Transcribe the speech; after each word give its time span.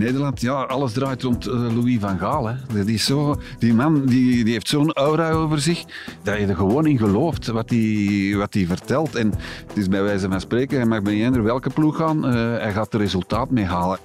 Nederland, 0.00 0.40
ja, 0.40 0.62
alles 0.62 0.92
draait 0.92 1.22
rond 1.22 1.46
uh, 1.46 1.52
Louis 1.52 1.98
van 2.00 2.18
Gaal. 2.18 2.46
Hè. 2.46 2.54
Dat 2.74 2.86
is 2.86 3.04
zo, 3.04 3.36
die 3.58 3.74
man 3.74 4.06
die, 4.06 4.44
die 4.44 4.52
heeft 4.52 4.68
zo'n 4.68 4.92
aura 4.92 5.30
over 5.30 5.60
zich 5.60 5.84
dat 6.22 6.38
je 6.38 6.46
er 6.46 6.56
gewoon 6.56 6.86
in 6.86 6.98
gelooft 6.98 7.46
wat 7.46 7.70
hij 7.70 8.34
wat 8.36 8.52
die 8.52 8.66
vertelt. 8.66 9.14
En 9.14 9.32
het 9.66 9.76
is 9.76 9.88
bij 9.88 10.02
wijze 10.02 10.28
van 10.28 10.40
spreken, 10.40 10.76
hij 10.76 10.86
mag 10.86 11.02
bij 11.02 11.12
eender 11.12 11.42
welke 11.42 11.70
ploeg 11.70 11.96
gaan, 11.96 12.26
uh, 12.26 12.32
hij 12.32 12.72
gaat 12.72 12.94
er 12.94 13.00
resultaat 13.00 13.50
mee 13.50 13.64
halen. 13.64 13.98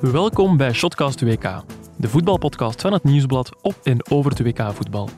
Welkom 0.00 0.56
bij 0.56 0.72
Shotcast 0.72 1.20
WK, 1.20 1.62
de 1.96 2.08
voetbalpodcast 2.08 2.80
van 2.80 2.92
het 2.92 3.04
Nieuwsblad 3.04 3.56
op 3.62 3.74
en 3.82 4.10
over 4.10 4.34
de 4.34 4.44
WK-voetbal. 4.44 5.08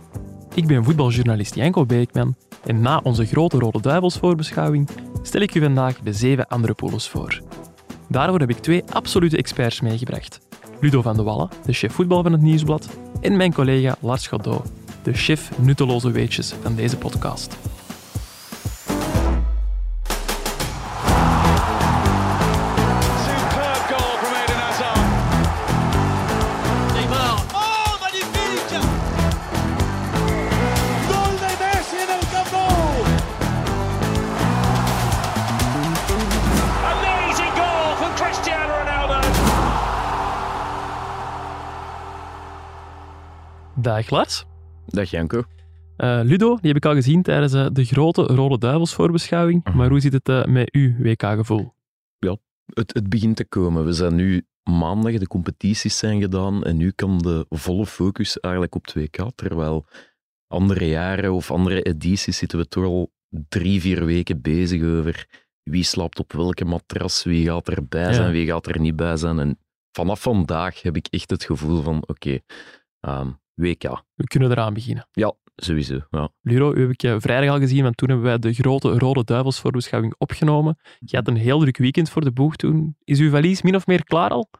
Ik 0.54 0.66
ben 0.66 0.84
voetbaljournalist 0.84 1.54
Janko 1.54 1.86
Beekman 1.86 2.34
en 2.64 2.80
na 2.80 3.00
onze 3.02 3.26
grote 3.26 3.58
Rode 3.58 3.80
Duivels 3.80 4.18
voorbeschouwing 4.18 4.88
stel 5.22 5.40
ik 5.40 5.54
u 5.54 5.60
vandaag 5.60 5.98
de 5.98 6.12
zeven 6.12 6.48
andere 6.48 6.74
pools 6.74 7.08
voor. 7.08 7.40
Daarvoor 8.12 8.40
heb 8.40 8.50
ik 8.50 8.58
twee 8.58 8.82
absolute 8.92 9.36
experts 9.36 9.80
meegebracht. 9.80 10.40
Ludo 10.80 11.02
van 11.02 11.16
de 11.16 11.22
Wallen, 11.22 11.48
de 11.64 11.72
chef 11.72 11.92
voetbal 11.92 12.22
van 12.22 12.32
het 12.32 12.42
Nieuwsblad, 12.42 12.88
en 13.20 13.36
mijn 13.36 13.54
collega 13.54 13.96
Lars 14.00 14.26
Godot, 14.26 14.72
de 15.02 15.12
chef 15.12 15.58
nutteloze 15.58 16.10
weetjes 16.10 16.54
van 16.62 16.74
deze 16.74 16.96
podcast. 16.96 17.56
Dag 43.82 44.10
Lars. 44.10 44.44
Dag 44.86 45.10
Janko. 45.10 45.42
Uh, 45.98 46.20
Ludo, 46.22 46.56
die 46.56 46.68
heb 46.68 46.76
ik 46.76 46.84
al 46.84 46.94
gezien 46.94 47.22
tijdens 47.22 47.54
uh, 47.54 47.66
de 47.72 47.84
grote 47.84 48.22
Rode 48.22 48.58
Duivels 48.58 48.94
voorbeschouwing. 48.94 49.68
Uh 49.68 49.74
Maar 49.74 49.88
hoe 49.88 50.00
zit 50.00 50.12
het 50.12 50.28
uh, 50.28 50.44
met 50.44 50.72
uw 50.72 50.94
WK-gevoel? 50.98 51.74
Ja, 52.18 52.36
het, 52.66 52.94
het 52.94 53.08
begint 53.08 53.36
te 53.36 53.44
komen. 53.44 53.84
We 53.84 53.92
zijn 53.92 54.14
nu 54.14 54.46
maandag, 54.62 55.18
de 55.18 55.26
competities 55.26 55.98
zijn 55.98 56.20
gedaan 56.20 56.64
en 56.64 56.76
nu 56.76 56.90
kan 56.90 57.18
de 57.18 57.46
volle 57.48 57.86
focus 57.86 58.40
eigenlijk 58.40 58.74
op 58.74 58.94
2K. 58.98 59.34
Terwijl 59.34 59.86
andere 60.46 60.88
jaren 60.88 61.32
of 61.32 61.50
andere 61.50 61.82
edities 61.82 62.36
zitten 62.36 62.58
we 62.58 62.68
toch 62.68 62.84
al 62.84 63.12
drie, 63.48 63.80
vier 63.80 64.04
weken 64.04 64.40
bezig 64.40 64.82
over 64.82 65.26
wie 65.62 65.84
slaapt 65.84 66.18
op 66.18 66.32
welke 66.32 66.64
matras, 66.64 67.24
wie 67.24 67.46
gaat 67.46 67.68
erbij 67.68 68.12
zijn, 68.12 68.32
wie 68.32 68.46
gaat 68.46 68.66
er 68.66 68.80
niet 68.80 68.96
bij 68.96 69.16
zijn. 69.16 69.38
En 69.38 69.58
vanaf 69.92 70.22
vandaag 70.22 70.82
heb 70.82 70.96
ik 70.96 71.06
echt 71.10 71.30
het 71.30 71.44
gevoel 71.44 71.82
van, 71.82 71.96
oké, 72.06 72.10
okay, 72.10 73.20
um, 73.20 73.40
WK. 73.54 73.82
We 74.14 74.24
kunnen 74.24 74.50
eraan 74.50 74.74
beginnen. 74.74 75.08
Ja, 75.12 75.34
sowieso. 75.56 76.00
Ja. 76.10 76.30
Luro, 76.42 76.74
u 76.74 76.80
heb 76.80 76.90
ik 76.90 77.22
vrijdag 77.22 77.50
al 77.50 77.58
gezien, 77.58 77.82
want 77.82 77.96
toen 77.96 78.08
hebben 78.08 78.26
wij 78.26 78.38
de 78.38 78.52
grote 78.52 78.88
Rode 78.98 79.24
Duivels 79.24 79.60
voorbeschouwing 79.60 80.14
opgenomen. 80.18 80.78
Je 80.98 81.16
had 81.16 81.28
een 81.28 81.36
heel 81.36 81.58
druk 81.58 81.76
weekend 81.76 82.10
voor 82.10 82.24
de 82.24 82.32
boeg 82.32 82.56
toen. 82.56 82.96
Is 83.04 83.18
uw 83.18 83.30
valies 83.30 83.62
min 83.62 83.74
of 83.74 83.86
meer 83.86 84.04
klaar 84.04 84.30
al? 84.30 84.50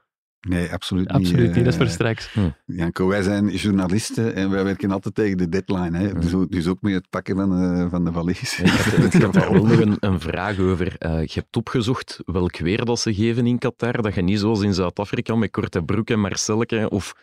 Nee, 0.48 0.72
absoluut 0.72 1.12
niet. 1.12 1.16
Absoluut 1.16 1.54
niet, 1.54 1.64
dat 1.64 1.72
is 1.72 1.76
voor 1.76 1.88
straks. 1.88 2.32
Hm. 2.32 2.40
Janko, 2.66 3.06
wij 3.06 3.22
zijn 3.22 3.48
journalisten 3.48 4.34
en 4.34 4.50
wij 4.50 4.64
werken 4.64 4.90
altijd 4.90 5.14
tegen 5.14 5.36
de 5.36 5.48
deadline. 5.48 5.98
Hè? 5.98 6.12
Dus, 6.12 6.34
dus 6.48 6.66
ook 6.66 6.80
met 6.80 6.92
het 6.92 7.10
pakken 7.10 7.36
van, 7.36 7.62
uh, 7.62 7.90
van 7.90 8.04
de 8.04 8.12
valies. 8.12 8.58
ik 8.58 8.66
heb, 8.70 9.04
ik 9.04 9.12
heb 9.12 9.32
daar 9.32 9.52
wel 9.52 9.64
nog 9.64 9.80
een, 9.80 9.96
een, 10.00 10.20
vraag 10.20 10.58
over. 10.58 10.86
Uh, 10.86 11.24
je 11.24 11.32
hebt 11.34 11.56
opgezocht 11.56 12.20
welk 12.24 12.56
weer 12.58 12.84
dat 12.84 13.00
ze 13.00 13.14
geven 13.14 13.46
in 13.46 13.58
Qatar, 13.58 14.02
dat 14.02 14.14
je 14.14 14.22
niet 14.22 14.38
zoals 14.38 14.62
in 14.62 14.74
Zuid-Afrika 14.74 15.34
met 15.34 15.50
korte 15.50 15.82
broek 15.82 16.10
en 16.10 16.20
marcelke 16.20 16.90
of 16.90 17.14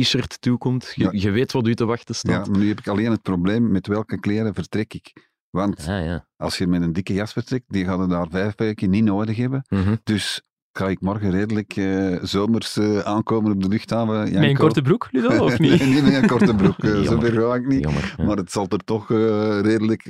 t-shirt 0.00 0.40
toekomt. 0.40 0.92
Je, 0.94 1.04
ja. 1.04 1.10
je, 1.12 1.30
weet 1.30 1.52
wat 1.52 1.66
u 1.66 1.74
te 1.74 1.84
wachten 1.84 2.14
staat. 2.14 2.46
Ja, 2.46 2.52
maar 2.52 2.60
nu 2.60 2.68
heb 2.68 2.78
ik 2.78 2.88
alleen 2.88 3.10
het 3.10 3.22
probleem 3.22 3.70
met 3.70 3.86
welke 3.86 4.20
kleren 4.20 4.54
vertrek 4.54 4.94
ik. 4.94 5.30
Want 5.50 5.78
ah, 5.78 6.04
ja. 6.04 6.26
als 6.36 6.58
je 6.58 6.66
met 6.66 6.82
een 6.82 6.92
dikke 6.92 7.12
jas 7.12 7.32
vertrekt, 7.32 7.64
die 7.68 7.84
gaan 7.84 8.00
er 8.00 8.08
daar 8.08 8.26
vijf 8.30 8.54
weken 8.56 8.90
niet 8.90 9.04
nodig 9.04 9.36
hebben. 9.36 9.64
Mm 9.68 9.82
-hmm. 9.82 10.00
Dus 10.04 10.42
ga 10.72 10.88
ik 10.88 11.00
morgen 11.00 11.30
redelijk 11.30 11.76
uh, 11.76 12.18
zomers 12.22 12.76
uh, 12.76 12.98
aankomen 12.98 13.52
op 13.52 13.62
de 13.62 13.68
luchthaven. 13.68 14.14
Janko. 14.14 14.38
Met 14.38 14.48
een 14.48 14.56
korte 14.56 14.82
broek, 14.82 15.08
Ludo, 15.10 15.38
of 15.44 15.58
niet? 15.58 15.80
nee, 15.80 15.88
niet 15.88 16.02
met 16.02 16.14
een 16.14 16.26
korte 16.26 16.54
broek. 16.54 16.82
Uh, 16.82 17.00
zo 17.00 17.20
ver 17.20 17.32
ga 17.32 17.54
ik 17.54 17.66
niet. 17.66 17.82
Jammer, 17.82 18.14
ja. 18.16 18.24
Maar 18.24 18.36
het 18.36 18.52
zal 18.52 18.66
er 18.68 18.84
toch 18.84 19.08
redelijk 19.08 20.04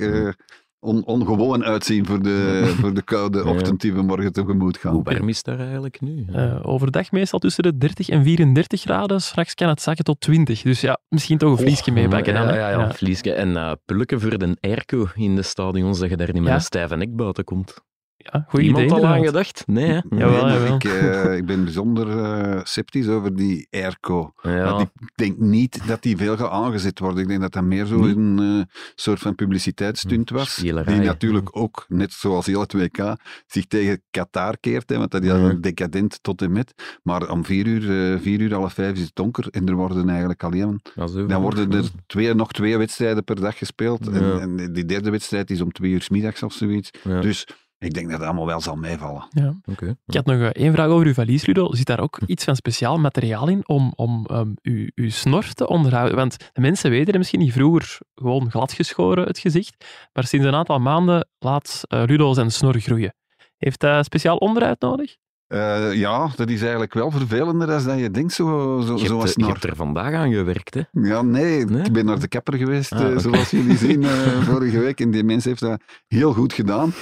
on, 0.83 1.05
ongewoon 1.05 1.63
uitzien 1.63 2.05
voor 2.05 2.23
de, 2.23 2.63
voor 2.79 2.93
de 2.93 3.01
koude 3.01 3.45
ochtend 3.45 3.81
die 3.81 3.93
we 3.93 4.01
morgen 4.01 4.33
tegemoet 4.33 4.77
gaan. 4.77 4.93
Hoe 4.93 5.03
warm 5.03 5.29
is 5.29 5.43
daar 5.43 5.59
eigenlijk 5.59 6.01
nu? 6.01 6.25
Uh, 6.29 6.59
overdag 6.61 7.11
meestal 7.11 7.39
tussen 7.39 7.63
de 7.63 7.77
30 7.77 8.09
en 8.09 8.23
34 8.23 8.81
graden. 8.81 9.21
Straks 9.21 9.53
kan 9.53 9.69
het 9.69 9.81
zakken 9.81 10.03
tot 10.03 10.19
20. 10.19 10.61
Dus 10.61 10.81
ja, 10.81 10.99
misschien 11.09 11.37
toch 11.37 11.51
een 11.51 11.57
vliesje 11.57 11.89
oh, 11.89 11.95
meepakken. 11.95 12.33
Ja, 12.33 12.43
ja, 12.43 12.55
ja, 12.55 12.69
ja. 12.69 12.91
vliesje. 12.91 13.33
En 13.33 13.49
uh, 13.49 13.71
pulken 13.85 14.21
voor 14.21 14.37
de 14.37 14.57
airco 14.59 15.07
in 15.15 15.35
de 15.35 15.41
stadions, 15.41 15.99
dat 15.99 16.09
je 16.09 16.17
daar 16.17 16.33
niet 16.33 16.43
met 16.43 16.53
een 16.53 16.61
stijve 16.61 16.95
nek 16.95 17.15
buiten 17.15 17.43
komt. 17.43 17.83
Ja, 18.23 18.45
goed 18.47 18.61
Iemand 18.61 18.83
idee, 18.83 18.97
al 18.97 19.05
aan 19.05 19.25
gedacht? 19.25 19.63
Nee, 19.67 19.85
hè? 19.85 19.99
Nee, 20.09 20.19
jawel, 20.19 20.47
jawel. 20.47 20.75
Ik, 20.75 20.83
uh, 20.83 21.35
ik 21.35 21.45
ben 21.45 21.63
bijzonder 21.63 22.07
uh, 22.07 22.59
sceptisch 22.63 23.07
over 23.07 23.35
die 23.35 23.67
airco. 23.71 24.33
Ja. 24.41 24.79
Ik 24.79 25.11
denk 25.15 25.37
niet 25.37 25.87
dat 25.87 26.01
die 26.01 26.17
veel 26.17 26.37
gaat 26.37 26.49
aangezet 26.49 26.99
worden. 26.99 27.21
Ik 27.21 27.27
denk 27.27 27.41
dat 27.41 27.51
dat 27.51 27.63
meer 27.63 27.85
zo 27.85 28.03
een 28.03 28.41
uh, 28.41 28.61
soort 28.95 29.19
van 29.19 29.35
publiciteitsstunt 29.35 30.29
was. 30.29 30.55
Spielerij. 30.55 30.93
Die 30.93 31.03
natuurlijk 31.03 31.57
ook, 31.57 31.85
net 31.87 32.11
zoals 32.11 32.45
heel 32.45 32.59
het 32.59 32.73
WK, 32.73 33.15
zich 33.47 33.65
tegen 33.65 34.01
Qatar 34.11 34.57
keert. 34.59 34.89
Hè, 34.89 34.97
want 34.97 35.11
dat 35.11 35.23
is 35.23 35.31
ja. 35.31 35.53
decadent 35.53 36.19
tot 36.21 36.41
en 36.41 36.51
met. 36.51 36.99
Maar 37.03 37.29
om 37.29 37.45
vier 37.45 37.67
uur, 37.67 38.19
vier 38.19 38.39
uur, 38.39 38.53
half 38.53 38.73
vijf 38.73 38.95
is 38.95 39.01
het 39.03 39.15
donker. 39.15 39.47
En 39.49 39.67
er 39.67 39.75
worden 39.75 40.09
eigenlijk 40.09 40.43
alleen... 40.43 40.81
Dan 41.27 41.41
worden 41.41 41.71
er 41.71 41.89
twee, 42.05 42.33
nog 42.33 42.51
twee 42.51 42.77
wedstrijden 42.77 43.23
per 43.23 43.41
dag 43.41 43.57
gespeeld. 43.57 44.05
Ja. 44.05 44.11
En, 44.11 44.59
en, 44.59 44.73
die 44.73 44.85
derde 44.85 45.09
wedstrijd 45.09 45.49
is 45.49 45.61
om 45.61 45.71
twee 45.71 45.91
uur 45.91 46.01
's 46.01 46.09
middags 46.09 46.43
of 46.43 46.53
zoiets. 46.53 46.91
Dus... 47.03 47.47
Ik 47.83 47.93
denk 47.93 48.09
dat 48.09 48.17
het 48.17 48.27
allemaal 48.27 48.45
wel 48.45 48.61
zal 48.61 48.75
meevallen. 48.75 49.27
Ja. 49.29 49.53
Okay. 49.65 49.95
Ik 50.05 50.13
had 50.13 50.25
nog 50.25 50.51
één 50.51 50.73
vraag 50.73 50.87
over 50.87 51.05
uw 51.05 51.13
valies, 51.13 51.45
Ludo. 51.45 51.73
Zit 51.73 51.85
daar 51.85 51.99
ook 51.99 52.19
iets 52.25 52.43
van 52.43 52.55
speciaal 52.55 52.99
materiaal 52.99 53.47
in 53.47 53.67
om, 53.67 53.93
om 53.95 54.27
um, 54.31 54.53
uw, 54.61 54.87
uw 54.95 55.09
snor 55.09 55.53
te 55.53 55.67
onderhouden? 55.67 56.15
Want 56.15 56.37
de 56.53 56.61
mensen 56.61 56.89
weten 56.89 57.07
het 57.07 57.17
misschien 57.17 57.39
niet 57.39 57.53
vroeger 57.53 57.97
gewoon 58.15 58.51
gladgeschoren 58.51 59.27
het 59.27 59.39
gezicht, 59.39 59.85
maar 60.13 60.23
sinds 60.23 60.45
een 60.45 60.55
aantal 60.55 60.79
maanden 60.79 61.27
laat 61.39 61.81
uh, 61.87 62.03
Ludo 62.05 62.33
zijn 62.33 62.51
snor 62.51 62.79
groeien. 62.79 63.15
Heeft 63.57 63.81
hij 63.81 64.03
speciaal 64.03 64.37
onderhoud 64.37 64.79
nodig? 64.79 65.15
Uh, 65.53 65.93
ja, 65.93 66.29
dat 66.35 66.49
is 66.49 66.61
eigenlijk 66.61 66.93
wel 66.93 67.11
vervelender 67.11 67.67
dan 67.67 67.83
dat 67.83 67.99
je 67.99 68.11
denkt, 68.11 68.33
zo, 68.33 68.45
zo, 68.85 68.95
je, 68.97 69.05
zoals 69.05 69.23
hebt, 69.23 69.39
je 69.39 69.45
hebt 69.45 69.63
er 69.63 69.75
vandaag 69.75 70.13
aan 70.13 70.31
gewerkt, 70.31 70.73
hè? 70.73 70.81
Ja, 70.91 71.21
nee, 71.21 71.65
nee? 71.65 71.83
ik 71.83 71.93
ben 71.93 72.05
naar 72.05 72.19
de 72.19 72.27
kapper 72.27 72.57
geweest, 72.57 72.91
ah, 72.91 72.99
okay. 72.99 73.19
zoals 73.19 73.49
jullie 73.49 73.77
zien 73.87 74.01
uh, 74.01 74.09
vorige 74.41 74.79
week. 74.79 74.99
En 74.99 75.11
die 75.11 75.23
mens 75.23 75.45
heeft 75.45 75.59
dat 75.59 75.81
heel 76.07 76.33
goed 76.33 76.53
gedaan. 76.53 76.93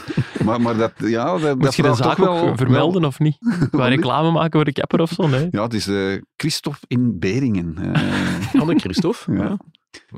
Maar, 0.44 0.62
maar 0.62 0.78
dat, 0.78 0.92
ja, 0.98 1.38
dat, 1.38 1.56
Moet 1.56 1.64
dat 1.64 1.76
je 1.76 1.82
de 1.82 1.94
zaak 1.94 2.18
wel, 2.18 2.38
ook 2.38 2.58
vermelden, 2.58 3.02
wel... 3.02 3.10
of 3.10 3.20
niet? 3.20 3.38
Qua 3.72 3.88
reclame 3.88 4.32
maken 4.32 4.52
voor 4.52 4.66
de 4.66 4.74
kapper 4.74 5.02
of 5.02 5.12
zo, 5.12 5.28
nee? 5.28 5.48
Ja, 5.52 5.64
het 5.64 5.74
is 5.74 5.88
uh, 5.88 6.22
Christophe 6.36 6.86
in 6.88 7.20
Beringen. 7.20 7.76
Uh, 7.80 8.62
Anne 8.62 8.80
Christophe? 8.80 9.34
ja. 9.34 9.58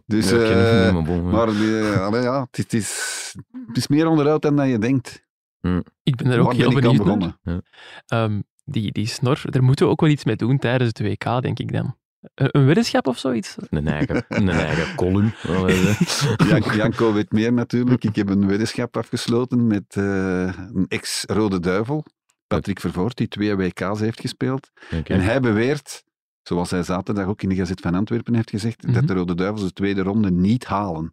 Dus, 0.05 0.29
ja, 0.29 0.87
uh, 0.87 0.93
maar, 0.93 1.03
bon, 1.03 1.29
maar 1.29 1.49
uh, 1.49 2.05
allee, 2.05 2.21
ja, 2.21 2.39
het, 2.39 2.57
het, 2.57 2.73
is, 2.73 3.33
het 3.67 3.77
is 3.77 3.87
meer 3.87 4.07
onderhoud 4.07 4.41
dan 4.41 4.55
dat 4.55 4.67
je 4.67 4.77
denkt. 4.77 5.23
Mm. 5.67 5.83
Ik 6.03 6.15
ben 6.15 6.31
er 6.31 6.39
ook 6.39 6.45
Waar 6.45 6.55
heel 6.55 6.73
benieuwd 6.73 7.07
aan 7.07 7.19
naar. 7.19 7.61
Ja. 8.05 8.23
Um, 8.23 8.43
die, 8.65 8.91
die 8.91 9.07
snor, 9.07 9.41
daar 9.43 9.63
moeten 9.63 9.85
we 9.85 9.91
ook 9.91 10.01
wel 10.01 10.09
iets 10.09 10.23
mee 10.23 10.35
doen 10.35 10.57
tijdens 10.57 10.89
het 10.89 10.99
WK, 10.99 11.41
denk 11.41 11.59
ik 11.59 11.71
dan. 11.71 11.95
Een, 12.35 12.49
een 12.51 12.65
weddenschap 12.65 13.07
of 13.07 13.17
zoiets? 13.17 13.55
Een 13.69 13.87
eigen, 13.87 14.25
een 14.27 14.49
eigen 14.49 14.95
column. 14.95 15.33
Jan, 16.49 16.75
Janko 16.75 17.13
weet 17.13 17.31
meer 17.31 17.53
natuurlijk. 17.53 18.03
Ik 18.03 18.15
heb 18.15 18.29
een 18.29 18.47
weddenschap 18.47 18.97
afgesloten 18.97 19.67
met 19.67 19.95
uh, 19.95 20.53
een 20.73 20.85
ex-Rode 20.87 21.59
Duivel, 21.59 22.05
Patrick 22.47 22.79
Vervoort, 22.79 23.17
die 23.17 23.27
twee 23.27 23.55
WK's 23.55 23.99
heeft 23.99 24.19
gespeeld. 24.19 24.71
Okay. 24.85 25.17
En 25.17 25.23
hij 25.23 25.39
beweert, 25.39 26.03
zoals 26.41 26.71
hij 26.71 26.83
zaterdag 26.83 27.27
ook 27.27 27.41
in 27.41 27.49
de 27.49 27.55
Gazet 27.55 27.81
van 27.81 27.95
Antwerpen 27.95 28.35
heeft 28.35 28.49
gezegd, 28.49 28.83
mm 28.83 28.89
-hmm. 28.89 28.99
dat 28.99 29.07
de 29.07 29.13
Rode 29.13 29.35
Duivels 29.35 29.63
de 29.63 29.73
tweede 29.73 30.01
ronde 30.01 30.31
niet 30.31 30.65
halen. 30.65 31.11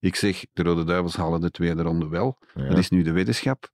Ik 0.00 0.16
zeg, 0.16 0.44
de 0.52 0.62
Rode 0.62 0.84
Duivels 0.84 1.16
halen 1.16 1.40
de 1.40 1.50
tweede 1.50 1.82
ronde 1.82 2.08
wel. 2.08 2.38
Ja. 2.54 2.68
Dat 2.68 2.78
is 2.78 2.88
nu 2.88 3.02
de 3.02 3.12
weddenschap 3.12 3.70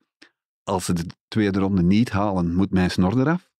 als 0.69 0.85
ze 0.85 0.93
de 0.93 1.05
tweede 1.29 1.59
ronde 1.59 1.83
niet 1.83 2.11
halen, 2.11 2.55
moet 2.55 2.71
mijn 2.71 2.91
snor 2.91 3.21
eraf. 3.21 3.51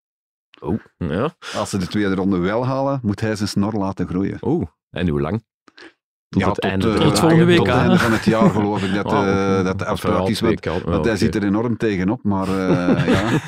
Oh, 0.61 0.79
ja. 0.97 1.35
Als 1.55 1.71
ze 1.71 1.79
de 1.79 1.87
tweede 1.87 2.15
ronde 2.15 2.39
wel 2.39 2.67
halen, 2.67 3.01
moet 3.03 3.21
hij 3.21 3.37
zijn 3.37 3.49
snor 3.49 3.73
laten 3.73 4.07
groeien. 4.09 4.37
Oh, 4.41 4.67
en 4.91 5.09
hoe 5.09 5.21
lang? 5.21 5.45
Tot 6.29 6.41
ja, 6.43 6.47
het 6.47 6.55
tot, 6.55 6.65
einde, 6.65 6.87
uh, 6.89 7.01
tot 7.01 7.19
volgende 7.19 7.45
week, 7.45 7.57
tot 7.57 7.67
het 7.67 7.77
einde 7.77 7.99
van 7.99 8.13
het 8.13 8.25
jaar 8.25 8.51
geloof 8.61 8.83
ik 8.83 8.95
dat, 8.95 9.13
uh, 9.13 9.19
oké. 9.19 9.63
dat 9.65 9.79
de 9.79 9.85
afspraak 9.85 10.29
is. 10.29 10.41
Want, 10.41 10.65
hij 10.65 10.97
oké. 10.97 11.17
zit 11.17 11.35
er 11.35 11.43
enorm 11.43 11.77
tegenop. 11.77 12.23
Maar 12.23 12.49
uh, 12.49 13.07
ja, 13.15 13.41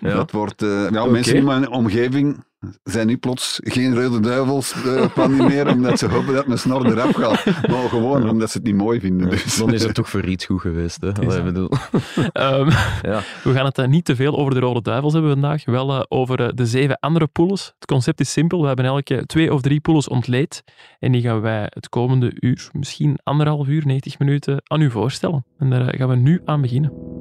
Ja. 0.00 0.14
dat 0.14 0.30
wordt... 0.30 0.62
uh, 0.62 0.90
ja. 0.90 1.06
Mensen 1.06 1.34
in 1.36 1.44
mijn 1.44 1.68
omgeving 1.68 2.44
zijn 2.82 3.06
nu 3.06 3.16
plots 3.16 3.60
geen 3.62 3.94
rode 3.94 4.20
duivels 4.20 4.74
uh, 4.86 5.26
niet 5.28 5.48
meer, 5.48 5.68
omdat 5.68 5.98
ze 5.98 6.08
hopen 6.08 6.34
dat 6.34 6.46
mijn 6.46 6.58
snor 6.58 6.86
eraf 6.86 7.14
gaat. 7.14 7.44
Maar 7.44 7.88
gewoon 7.88 8.28
omdat 8.28 8.50
ze 8.50 8.58
het 8.58 8.66
niet 8.66 8.76
mooi 8.76 9.00
vinden. 9.00 9.30
Dus. 9.30 9.56
Dan 9.56 9.72
is 9.72 9.82
het 9.82 9.94
toch 9.94 10.08
voor 10.08 10.24
iets 10.24 10.44
goed 10.44 10.60
geweest. 10.60 11.00
Hè? 11.00 11.12
Allee, 11.12 11.42
bedoel. 11.42 11.70
Um, 12.16 12.68
ja. 13.10 13.20
We 13.42 13.52
gaan 13.52 13.64
het 13.64 13.78
uh, 13.78 13.86
niet 13.86 14.04
te 14.04 14.16
veel 14.16 14.36
over 14.36 14.54
de 14.54 14.60
rode 14.60 14.82
duivels 14.82 15.12
hebben 15.12 15.30
vandaag, 15.30 15.64
wel 15.64 15.90
uh, 15.90 16.02
over 16.08 16.56
de 16.56 16.66
zeven 16.66 16.98
andere 17.00 17.26
poules. 17.26 17.72
Het 17.78 17.86
concept 17.86 18.20
is 18.20 18.32
simpel, 18.32 18.60
we 18.60 18.66
hebben 18.66 18.84
elke 18.84 19.26
twee 19.26 19.52
of 19.52 19.60
drie 19.60 19.80
poules 19.80 20.08
ontleed 20.08 20.64
en 20.98 21.12
die 21.12 21.22
gaan 21.22 21.40
wij 21.40 21.66
het 21.68 21.88
komende 21.88 22.32
uur, 22.40 22.68
misschien 22.72 23.18
anderhalf 23.22 23.68
uur, 23.68 23.86
90 23.86 24.18
minuten, 24.18 24.62
aan 24.64 24.80
u 24.80 24.90
voorstellen. 24.90 25.44
En 25.58 25.70
daar 25.70 25.94
gaan 25.96 26.08
we 26.08 26.16
nu 26.16 26.40
aan 26.44 26.60
beginnen. 26.60 27.13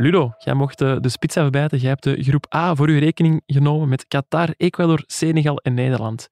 Ludo, 0.00 0.32
jij 0.38 0.54
mocht 0.54 0.78
de 0.78 1.08
spits 1.08 1.36
afbijten. 1.36 1.78
Jij 1.78 1.88
hebt 1.88 2.02
de 2.02 2.22
groep 2.22 2.54
A 2.54 2.74
voor 2.74 2.88
uw 2.88 2.98
rekening 2.98 3.42
genomen 3.46 3.88
met 3.88 4.08
Qatar, 4.08 4.54
Ecuador, 4.56 5.02
Senegal 5.06 5.56
en 5.56 5.74
Nederland. 5.74 6.28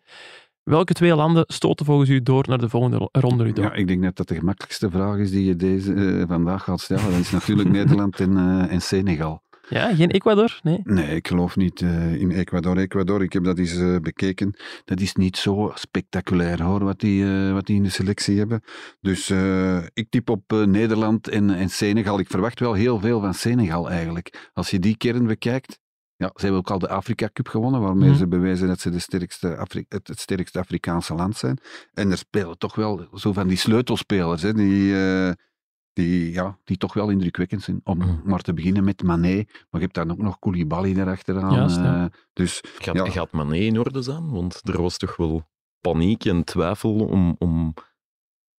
Welke 0.62 0.92
twee 0.92 1.14
landen 1.14 1.44
stoten 1.46 1.86
volgens 1.86 2.10
u 2.10 2.22
door 2.22 2.44
naar 2.48 2.58
de 2.58 2.68
volgende 2.68 3.08
ronde, 3.12 3.44
Ludo? 3.44 3.62
Ja, 3.62 3.72
ik 3.72 3.86
denk 3.86 4.00
net 4.00 4.16
dat 4.16 4.28
de 4.28 4.34
gemakkelijkste 4.34 4.90
vraag 4.90 5.16
is 5.16 5.30
die 5.30 5.44
je 5.44 5.56
deze, 5.56 5.92
uh, 5.92 6.24
vandaag 6.28 6.64
gaat 6.64 6.80
stellen. 6.80 7.10
Dat 7.10 7.20
is 7.20 7.30
natuurlijk 7.30 7.68
Nederland 7.78 8.20
en, 8.20 8.32
uh, 8.32 8.72
en 8.72 8.80
Senegal. 8.80 9.42
Ja, 9.68 9.94
geen 9.94 10.10
Ecuador? 10.10 10.58
Nee? 10.62 10.80
Nee, 10.84 11.16
ik 11.16 11.28
geloof 11.28 11.56
niet 11.56 11.80
uh, 11.80 12.14
in 12.14 12.30
Ecuador. 12.30 12.78
Ecuador, 12.78 13.22
ik 13.22 13.32
heb 13.32 13.44
dat 13.44 13.58
eens 13.58 13.76
uh, 13.76 13.96
bekeken. 13.96 14.56
Dat 14.84 15.00
is 15.00 15.14
niet 15.14 15.36
zo 15.36 15.72
spectaculair 15.74 16.62
hoor, 16.62 16.84
wat 16.84 17.00
die, 17.00 17.24
uh, 17.24 17.52
wat 17.52 17.66
die 17.66 17.76
in 17.76 17.82
de 17.82 17.90
selectie 17.90 18.38
hebben. 18.38 18.62
Dus 19.00 19.30
ik 19.92 20.10
typ 20.10 20.30
op 20.30 20.50
Nederland 20.66 21.28
en, 21.28 21.50
en 21.50 21.68
Senegal. 21.68 22.18
Ik 22.18 22.28
verwacht 22.28 22.60
wel 22.60 22.72
heel 22.72 23.00
veel 23.00 23.20
van 23.20 23.34
Senegal 23.34 23.90
eigenlijk. 23.90 24.50
Als 24.52 24.70
je 24.70 24.78
die 24.78 24.96
kern 24.96 25.26
bekijkt. 25.26 25.78
Ja, 26.16 26.30
ze 26.34 26.40
hebben 26.40 26.58
ook 26.58 26.70
al 26.70 26.78
de 26.78 26.88
Afrika 26.88 27.30
Cup 27.32 27.48
gewonnen, 27.48 27.80
waarmee 27.80 28.08
mm. 28.08 28.16
ze 28.16 28.28
bewijzen 28.28 28.68
dat 28.68 28.80
ze 28.80 28.90
de 28.90 28.98
sterkste 28.98 29.56
Afri 29.56 29.84
het, 29.88 30.08
het, 30.08 30.20
sterkste 30.20 30.58
Afrikaanse 30.58 31.14
land 31.14 31.36
zijn. 31.36 31.58
En 31.92 32.10
er 32.10 32.18
spelen 32.18 32.58
toch 32.58 32.74
wel 32.74 33.08
zo 33.14 33.32
van 33.32 33.48
die 33.48 33.56
sleutelspelers, 33.56 34.42
hè, 34.42 34.52
die 34.52 34.94
die, 35.98 36.32
ja, 36.32 36.58
die 36.64 36.76
toch 36.76 36.94
wel 36.94 37.10
indrukwekkend 37.10 37.62
zijn. 37.62 37.80
Om 37.84 37.98
mm. 37.98 38.20
maar 38.24 38.40
te 38.40 38.54
beginnen 38.54 38.84
met 38.84 39.02
Mané, 39.02 39.34
maar 39.44 39.80
je 39.80 39.86
hebt 39.86 39.94
dan 39.94 40.10
ook 40.10 40.18
nog 40.18 40.38
Koulibaly 40.38 40.96
erachteraan. 40.96 41.54
Juist, 41.54 41.76
ja. 41.76 42.02
uh, 42.02 42.10
dus, 42.32 42.60
gaat, 42.78 42.94
ja. 42.94 43.10
gaat 43.10 43.32
Mané 43.32 43.56
in 43.56 43.78
orde 43.78 44.02
zijn? 44.02 44.30
Want 44.30 44.60
er 44.68 44.82
was 44.82 44.96
toch 44.96 45.16
wel 45.16 45.48
paniek 45.80 46.24
en 46.24 46.44
twijfel 46.44 46.94
om, 46.94 47.34
om 47.38 47.74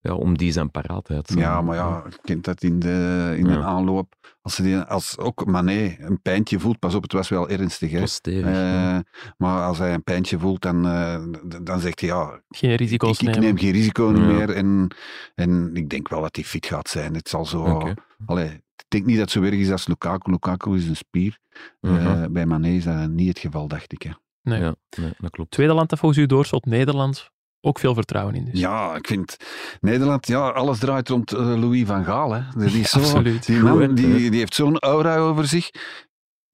ja, 0.01 0.13
om 0.13 0.37
die 0.37 0.51
zijn 0.51 0.71
paraatheid. 0.71 1.33
Ja, 1.35 1.61
maar 1.61 1.75
ja, 1.75 2.03
je 2.09 2.17
kent 2.21 2.45
dat 2.45 2.63
in, 2.63 2.79
de, 2.79 3.35
in 3.37 3.47
een 3.47 3.63
aanloop. 3.63 4.15
Als, 4.41 4.55
ze 4.55 4.61
die, 4.61 4.77
als 4.77 5.17
ook 5.17 5.45
Mané 5.45 5.95
een 5.99 6.21
pijntje 6.21 6.59
voelt, 6.59 6.79
pas 6.79 6.95
op, 6.95 7.03
het 7.03 7.11
was 7.11 7.29
wel 7.29 7.49
ernstig. 7.49 7.91
Hè? 7.91 8.07
Stevig, 8.07 8.45
uh, 8.45 8.97
Maar 9.37 9.63
als 9.63 9.77
hij 9.77 9.93
een 9.93 10.03
pijntje 10.03 10.39
voelt, 10.39 10.61
dan, 10.61 10.85
uh, 10.85 11.23
dan 11.61 11.79
zegt 11.79 11.99
hij 11.99 12.09
ja, 12.09 12.41
geen 12.49 12.75
risico's 12.75 13.19
ik, 13.19 13.35
ik, 13.35 13.39
neem 13.39 13.57
geen 13.57 13.71
risico 13.71 14.11
ja. 14.11 14.19
meer. 14.19 14.49
En, 14.49 14.95
en 15.35 15.71
ik 15.73 15.89
denk 15.89 16.09
wel 16.09 16.21
dat 16.21 16.35
hij 16.35 16.45
fit 16.45 16.65
gaat 16.65 16.89
zijn. 16.89 17.13
Het 17.13 17.29
zal 17.29 17.45
zo... 17.45 17.61
Okay. 17.63 17.95
Allee, 18.25 18.49
ik 18.75 18.85
denk 18.87 19.05
niet 19.05 19.17
dat 19.17 19.33
het 19.33 19.43
zo 19.43 19.43
erg 19.43 19.59
is 19.59 19.71
als 19.71 19.87
Lukaku. 19.87 20.31
Lukaku 20.31 20.75
is 20.75 20.87
een 20.87 20.95
spier. 20.95 21.37
Uh 21.81 21.91
-huh. 21.91 22.21
uh, 22.21 22.25
bij 22.29 22.45
Mané 22.45 22.69
is 22.69 22.83
dat 22.83 23.09
niet 23.09 23.27
het 23.27 23.39
geval, 23.39 23.67
dacht 23.67 23.93
ik. 23.93 24.01
Hè. 24.01 24.11
Nee. 24.41 24.59
Ja, 24.59 24.75
nee, 24.97 25.13
dat 25.17 25.31
klopt. 25.31 25.51
Tweede 25.51 25.73
land 25.73 25.89
dat 25.89 25.99
volgens 25.99 26.21
u 26.21 26.25
doorschot, 26.25 26.65
Nederland 26.65 27.31
ook 27.61 27.79
veel 27.79 27.93
vertrouwen 27.93 28.35
in. 28.35 28.45
Dus. 28.45 28.59
Ja, 28.59 28.95
ik 28.95 29.07
vind 29.07 29.37
Nederland, 29.79 30.27
ja, 30.27 30.49
alles 30.49 30.79
draait 30.79 31.09
rond 31.09 31.33
uh, 31.33 31.39
Louis 31.39 31.85
van 31.85 32.03
Gaal. 32.03 32.31
Hè. 32.31 32.41
Dat 32.55 32.73
is 32.73 32.89
zo, 32.91 32.99
Absoluut. 32.99 33.45
Die 33.45 33.59
man 33.59 33.95
die, 33.95 34.29
die 34.29 34.39
heeft 34.39 34.55
zo'n 34.55 34.79
aura 34.79 35.17
over 35.17 35.47
zich 35.47 35.69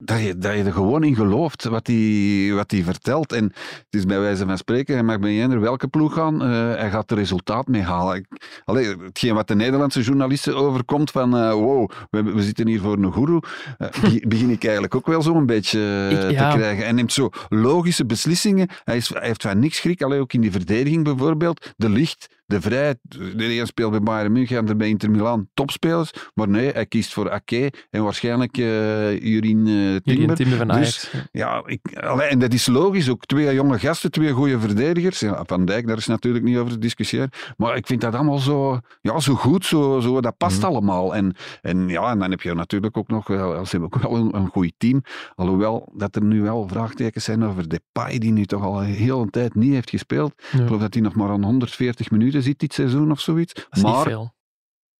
dat 0.05 0.21
je, 0.21 0.37
dat 0.37 0.53
je 0.53 0.63
er 0.63 0.73
gewoon 0.73 1.03
in 1.03 1.15
gelooft 1.15 1.63
wat 1.63 1.87
hij 1.87 2.51
wat 2.53 2.73
vertelt. 2.83 3.31
En 3.31 3.43
het 3.43 3.85
is 3.89 4.05
bij 4.05 4.19
wijze 4.19 4.45
van 4.45 4.57
spreken, 4.57 4.93
hij 4.93 5.03
mag 5.03 5.19
bij 5.19 5.41
eender 5.41 5.59
welke 5.59 5.87
ploeg 5.87 6.13
gaan, 6.13 6.43
uh, 6.43 6.49
hij 6.75 6.89
gaat 6.89 7.11
er 7.11 7.17
resultaat 7.17 7.67
mee 7.67 7.81
halen. 7.81 8.27
Allee, 8.65 8.95
hetgeen 9.03 9.33
wat 9.33 9.47
de 9.47 9.55
Nederlandse 9.55 10.01
journalisten 10.01 10.55
overkomt 10.55 11.11
van 11.11 11.35
uh, 11.35 11.51
wow, 11.51 11.89
we, 12.09 12.23
we, 12.23 12.43
zitten 12.43 12.67
hier 12.67 12.81
voor 12.81 12.97
een 12.97 13.11
goeroe, 13.11 13.43
uh, 13.79 13.87
begin 14.27 14.49
ik 14.49 14.63
eigenlijk 14.63 14.95
ook 14.95 15.07
wel 15.07 15.21
zo'n 15.21 15.45
beetje 15.45 16.07
ik, 16.09 16.31
ja. 16.31 16.51
te 16.51 16.57
krijgen. 16.57 16.83
Hij 16.83 16.91
neemt 16.91 17.13
zo 17.13 17.29
logische 17.49 18.05
beslissingen, 18.05 18.67
hij, 18.83 18.97
is, 18.97 19.09
hij 19.09 19.27
heeft 19.27 19.41
van 19.41 19.59
niks 19.59 19.77
schrik, 19.77 20.01
alleen 20.01 20.19
ook 20.19 20.33
in 20.33 20.41
die 20.41 20.51
verdediging 20.51 21.03
bijvoorbeeld, 21.03 21.73
de 21.77 21.89
licht 21.89 22.27
de 22.45 22.61
Vrij, 22.61 22.95
de 23.01 23.59
een 23.59 23.67
speelt 23.67 23.91
bij 23.91 23.99
Bayern 23.99 24.31
München 24.31 24.67
en 24.67 24.77
bij 24.77 24.87
Inter 24.87 25.11
Milan 25.11 25.47
topspelers. 25.53 26.11
Maar 26.33 26.49
nee, 26.49 26.71
hij 26.71 26.85
kiest 26.85 27.13
voor 27.13 27.31
Ake 27.31 27.73
en 27.89 28.03
waarschijnlijk 28.03 28.57
uh, 28.57 29.19
Jurien 29.19 29.67
uh, 29.67 29.95
Timber. 29.95 30.35
Timber 30.35 30.57
van. 30.57 30.67
Dus, 30.67 31.11
ja, 31.31 31.63
ik, 31.65 31.97
allee, 31.99 32.27
en 32.27 32.39
dat 32.39 32.53
is 32.53 32.67
logisch. 32.67 33.09
Ook 33.09 33.25
twee 33.25 33.53
jonge 33.53 33.79
gasten, 33.79 34.11
twee 34.11 34.31
goede 34.31 34.59
verdedigers. 34.59 35.19
Ja, 35.19 35.43
van 35.45 35.65
Dijk, 35.65 35.87
daar 35.87 35.97
is 35.97 36.07
natuurlijk 36.07 36.43
niet 36.43 36.57
over 36.57 36.71
te 36.71 36.79
discussiëren. 36.79 37.29
Maar 37.57 37.75
ik 37.75 37.87
vind 37.87 38.01
dat 38.01 38.13
allemaal 38.13 38.37
zo, 38.37 38.79
ja, 39.01 39.19
zo 39.19 39.33
goed, 39.33 39.65
zo, 39.65 39.99
zo, 39.99 40.21
dat 40.21 40.37
past 40.37 40.57
mm. 40.57 40.63
allemaal. 40.63 41.15
En, 41.15 41.35
en, 41.61 41.87
ja, 41.87 42.11
en 42.11 42.19
dan 42.19 42.31
heb 42.31 42.41
je 42.41 42.53
natuurlijk 42.53 42.97
ook 42.97 43.07
nog, 43.07 43.25
ze 43.25 43.67
hebben 43.69 43.93
ook 43.93 44.01
wel 44.01 44.15
een, 44.15 44.35
een 44.35 44.47
goed 44.47 44.73
team. 44.77 45.01
Alhoewel 45.35 45.91
dat 45.93 46.15
er 46.15 46.23
nu 46.23 46.41
wel 46.41 46.67
vraagtekens 46.67 47.23
zijn 47.23 47.43
over 47.43 47.69
Depay, 47.69 48.17
die 48.17 48.31
nu 48.31 48.45
toch 48.45 48.63
al 48.63 48.81
een 48.81 48.85
hele 48.85 49.29
tijd 49.29 49.55
niet 49.55 49.73
heeft 49.73 49.89
gespeeld. 49.89 50.33
Ja. 50.51 50.59
Ik 50.59 50.65
geloof 50.65 50.81
dat 50.81 50.93
hij 50.93 51.03
nog 51.03 51.15
maar 51.15 51.29
aan 51.29 51.43
140 51.43 52.11
minuten 52.11 52.34
ziet 52.41 52.59
dit 52.59 52.73
seizoen 52.73 53.11
of 53.11 53.19
zoiets. 53.19 53.67
maar 53.81 54.33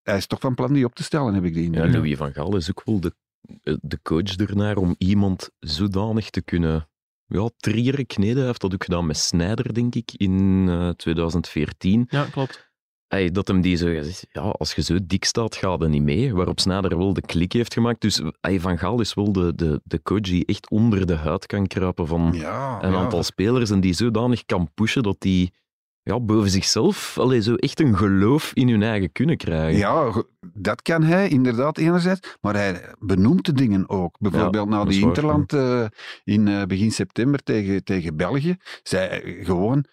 hij 0.02 0.18
is 0.18 0.28
toch 0.28 0.40
van 0.40 0.56
plan 0.56 0.74
die 0.74 0.86
op 0.86 0.96
te 0.96 1.04
stellen, 1.04 1.34
heb 1.34 1.44
ik 1.44 1.54
die 1.54 1.72
Ja, 1.72 1.88
Louis 1.88 2.18
van 2.18 2.34
Gaal 2.34 2.56
is 2.56 2.70
ook 2.70 2.82
wel 2.86 3.00
de, 3.00 3.14
de 3.82 4.00
coach 4.02 4.36
ernaar 4.36 4.78
om 4.78 4.96
iemand 4.98 5.50
zodanig 5.60 6.30
te 6.30 6.42
kunnen 6.42 6.90
ja, 7.28 7.50
trieren, 7.58 8.06
kneden. 8.06 8.38
Hij 8.38 8.46
heeft 8.46 8.62
dat 8.62 8.74
ook 8.74 8.84
gedaan 8.84 9.06
met 9.06 9.18
Snijder, 9.18 9.74
denk 9.74 9.96
ik, 9.96 10.12
in 10.18 10.66
uh, 10.68 10.90
2014. 10.90 12.06
Ja, 12.10 12.24
klopt. 12.24 12.74
Hey, 13.08 13.32
dat 13.32 13.48
hem 13.48 13.62
die 13.62 13.76
zo 13.76 13.90
ja, 14.32 14.42
als 14.42 14.74
je 14.74 14.82
zo 14.82 14.98
dik 15.04 15.26
staat, 15.26 15.56
gaat 15.56 15.82
er 15.82 15.90
niet 15.90 16.02
mee. 16.02 16.34
Waarop 16.34 16.60
Snijder 16.60 16.98
wel 16.98 17.14
de 17.14 17.22
klik 17.22 17.54
heeft 17.54 17.74
gemaakt. 17.74 18.02
Dus 18.02 18.22
hey, 18.42 18.60
Van 18.60 18.78
Gaal 18.78 19.00
is 19.00 19.14
wel 19.14 19.32
de, 19.32 19.56
de, 19.56 19.82
de 19.84 20.02
coach 20.02 20.22
die 20.22 20.46
echt 20.46 20.70
onder 20.70 21.06
de 21.06 21.16
huid 21.16 21.46
kan 21.46 21.68
kruipen 21.68 22.08
van 22.08 22.32
ja, 22.34 22.84
een 22.84 22.92
ja. 22.92 22.98
aantal 22.98 23.24
spelers 23.24 23.70
en 23.70 23.80
die 23.80 23.94
zodanig 23.94 24.46
kan 24.46 24.72
pushen 24.74 25.04
dat 25.04 25.16
die 25.20 25.54
ja, 26.06 26.20
boven 26.20 26.50
zichzelf 26.50 27.18
allee, 27.18 27.42
zo 27.42 27.56
echt 27.56 27.80
een 27.80 27.98
geloof 27.98 28.52
in 28.54 28.70
hun 28.70 28.84
eigen 28.84 29.12
kunnen 29.12 29.38
krijgen. 29.38 29.78
Ja, 29.80 30.24
dat 30.54 30.82
kan 30.82 31.04
hij 31.04 31.30
inderdaad 31.30 31.78
enerzijds, 31.78 32.38
maar 32.42 32.56
hij 32.56 32.82
benoemt 33.00 33.46
de 33.46 33.54
dingen 33.54 33.90
ook. 33.90 34.16
Bijvoorbeeld 34.20 34.70
ja, 34.70 34.78
na 34.78 34.86
die 34.86 35.02
Interland 35.02 35.54
uh, 35.54 35.86
in 36.24 36.48
uh, 36.48 36.64
begin 36.64 36.92
september 36.92 37.44
tegen, 37.44 37.84
tegen 37.84 38.16
België, 38.16 38.56
zei 38.84 39.38
gewoon 39.44 39.86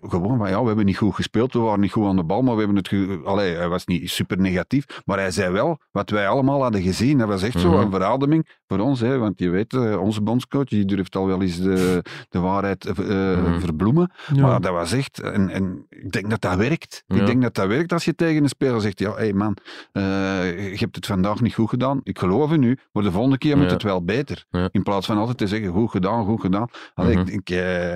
gewoon 0.00 0.38
van 0.38 0.48
ja, 0.48 0.60
we 0.60 0.66
hebben 0.66 0.84
niet 0.84 0.96
goed 0.96 1.14
gespeeld, 1.14 1.52
we 1.52 1.58
waren 1.58 1.80
niet 1.80 1.92
goed 1.92 2.06
aan 2.06 2.16
de 2.16 2.24
bal, 2.24 2.42
maar 2.42 2.52
we 2.52 2.58
hebben 2.58 2.76
het. 2.76 2.88
Ge... 2.88 3.20
Allee, 3.24 3.54
hij 3.54 3.68
was 3.68 3.86
niet 3.86 4.10
super 4.10 4.38
negatief, 4.40 4.84
maar 5.04 5.18
hij 5.18 5.30
zei 5.30 5.52
wel 5.52 5.78
wat 5.90 6.10
wij 6.10 6.28
allemaal 6.28 6.62
hadden 6.62 6.82
gezien. 6.82 7.18
Dat 7.18 7.28
was 7.28 7.42
echt 7.42 7.60
zo 7.60 7.78
een 7.78 7.90
verademing 7.90 8.48
voor 8.66 8.78
ons, 8.78 9.00
hè, 9.00 9.18
want 9.18 9.38
je 9.38 9.50
weet, 9.50 9.96
onze 9.98 10.22
bondscoach 10.22 10.64
die 10.64 10.84
durft 10.84 11.16
al 11.16 11.26
wel 11.26 11.42
eens 11.42 11.60
de, 11.60 12.04
de 12.28 12.38
waarheid 12.38 12.86
uh, 12.86 12.96
mm-hmm. 12.96 13.60
verbloemen. 13.60 14.12
Ja. 14.34 14.46
Maar 14.46 14.60
dat 14.60 14.72
was 14.72 14.92
echt, 14.92 15.20
en, 15.20 15.48
en 15.48 15.86
ik 15.88 16.12
denk 16.12 16.30
dat 16.30 16.40
dat 16.40 16.56
werkt. 16.56 17.04
Ja. 17.06 17.16
Ik 17.16 17.26
denk 17.26 17.42
dat 17.42 17.54
dat 17.54 17.66
werkt 17.66 17.92
als 17.92 18.04
je 18.04 18.14
tegen 18.14 18.42
een 18.42 18.48
speler 18.48 18.80
zegt: 18.80 18.98
ja, 18.98 19.10
hé 19.10 19.16
hey 19.16 19.32
man, 19.32 19.56
uh, 19.92 20.02
je 20.70 20.78
hebt 20.78 20.96
het 20.96 21.06
vandaag 21.06 21.40
niet 21.40 21.54
goed 21.54 21.68
gedaan. 21.68 22.00
Ik 22.02 22.18
geloof 22.18 22.52
in 22.52 22.62
u, 22.62 22.78
maar 22.92 23.02
de 23.02 23.12
volgende 23.12 23.38
keer 23.38 23.56
moet 23.58 23.70
het 23.70 23.82
wel 23.82 24.04
beter. 24.04 24.44
In 24.70 24.82
plaats 24.82 25.06
van 25.06 25.18
altijd 25.18 25.38
te 25.38 25.46
zeggen: 25.46 25.72
goed 25.72 25.90
gedaan, 25.90 26.24
goed 26.24 26.40
gedaan. 26.40 26.68
Allee, 26.94 27.16
mm-hmm. 27.16 27.32
ik 27.32 27.46
denk. 27.46 27.62
Uh, 27.62 27.94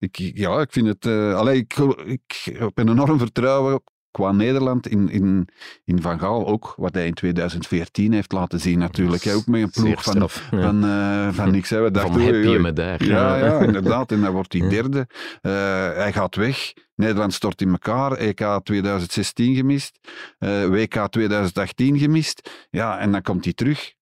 ik, 0.00 0.16
ja, 0.16 0.60
ik 0.60 0.72
vind 0.72 0.86
het. 0.86 1.06
Uh, 1.06 1.34
allee, 1.34 1.58
ik, 1.58 1.76
ik 2.04 2.56
heb 2.58 2.78
een 2.78 2.88
enorm 2.88 3.18
vertrouwen 3.18 3.82
qua 4.10 4.32
Nederland 4.32 4.88
in, 4.88 5.08
in, 5.08 5.48
in 5.84 6.02
Van 6.02 6.18
Gaal 6.18 6.46
ook, 6.46 6.74
wat 6.76 6.94
hij 6.94 7.06
in 7.06 7.14
2014 7.14 8.12
heeft 8.12 8.32
laten 8.32 8.60
zien 8.60 8.78
natuurlijk. 8.78 9.22
Hij 9.22 9.34
ook 9.34 9.46
met 9.46 9.62
een 9.62 9.70
ploeg 9.70 10.02
van, 10.02 10.12
straf, 10.12 10.48
ja. 10.50 10.60
van, 10.60 10.84
uh, 10.84 11.28
van 11.32 11.50
niks. 11.50 11.70
Hè. 11.70 11.80
We 11.80 11.90
dachten, 11.90 12.60
van 12.62 12.74
daar. 12.74 13.04
Ja, 13.04 13.36
ja, 13.36 13.60
inderdaad. 13.60 14.12
En 14.12 14.20
dan 14.20 14.32
wordt 14.32 14.52
hij 14.52 14.68
derde. 14.76 15.06
Uh, 15.42 15.52
hij 15.94 16.12
gaat 16.12 16.36
weg. 16.36 16.72
Nederland 16.94 17.34
stort 17.34 17.60
in 17.60 17.70
elkaar. 17.70 18.12
EK 18.12 18.60
2016 18.62 19.54
gemist. 19.54 19.98
Uh, 20.38 20.66
WK 20.66 21.06
2018 21.10 21.98
gemist. 21.98 22.66
Ja, 22.70 22.98
en 22.98 23.12
dan 23.12 23.22
komt 23.22 23.44
hij 23.44 23.52
terug. 23.52 23.94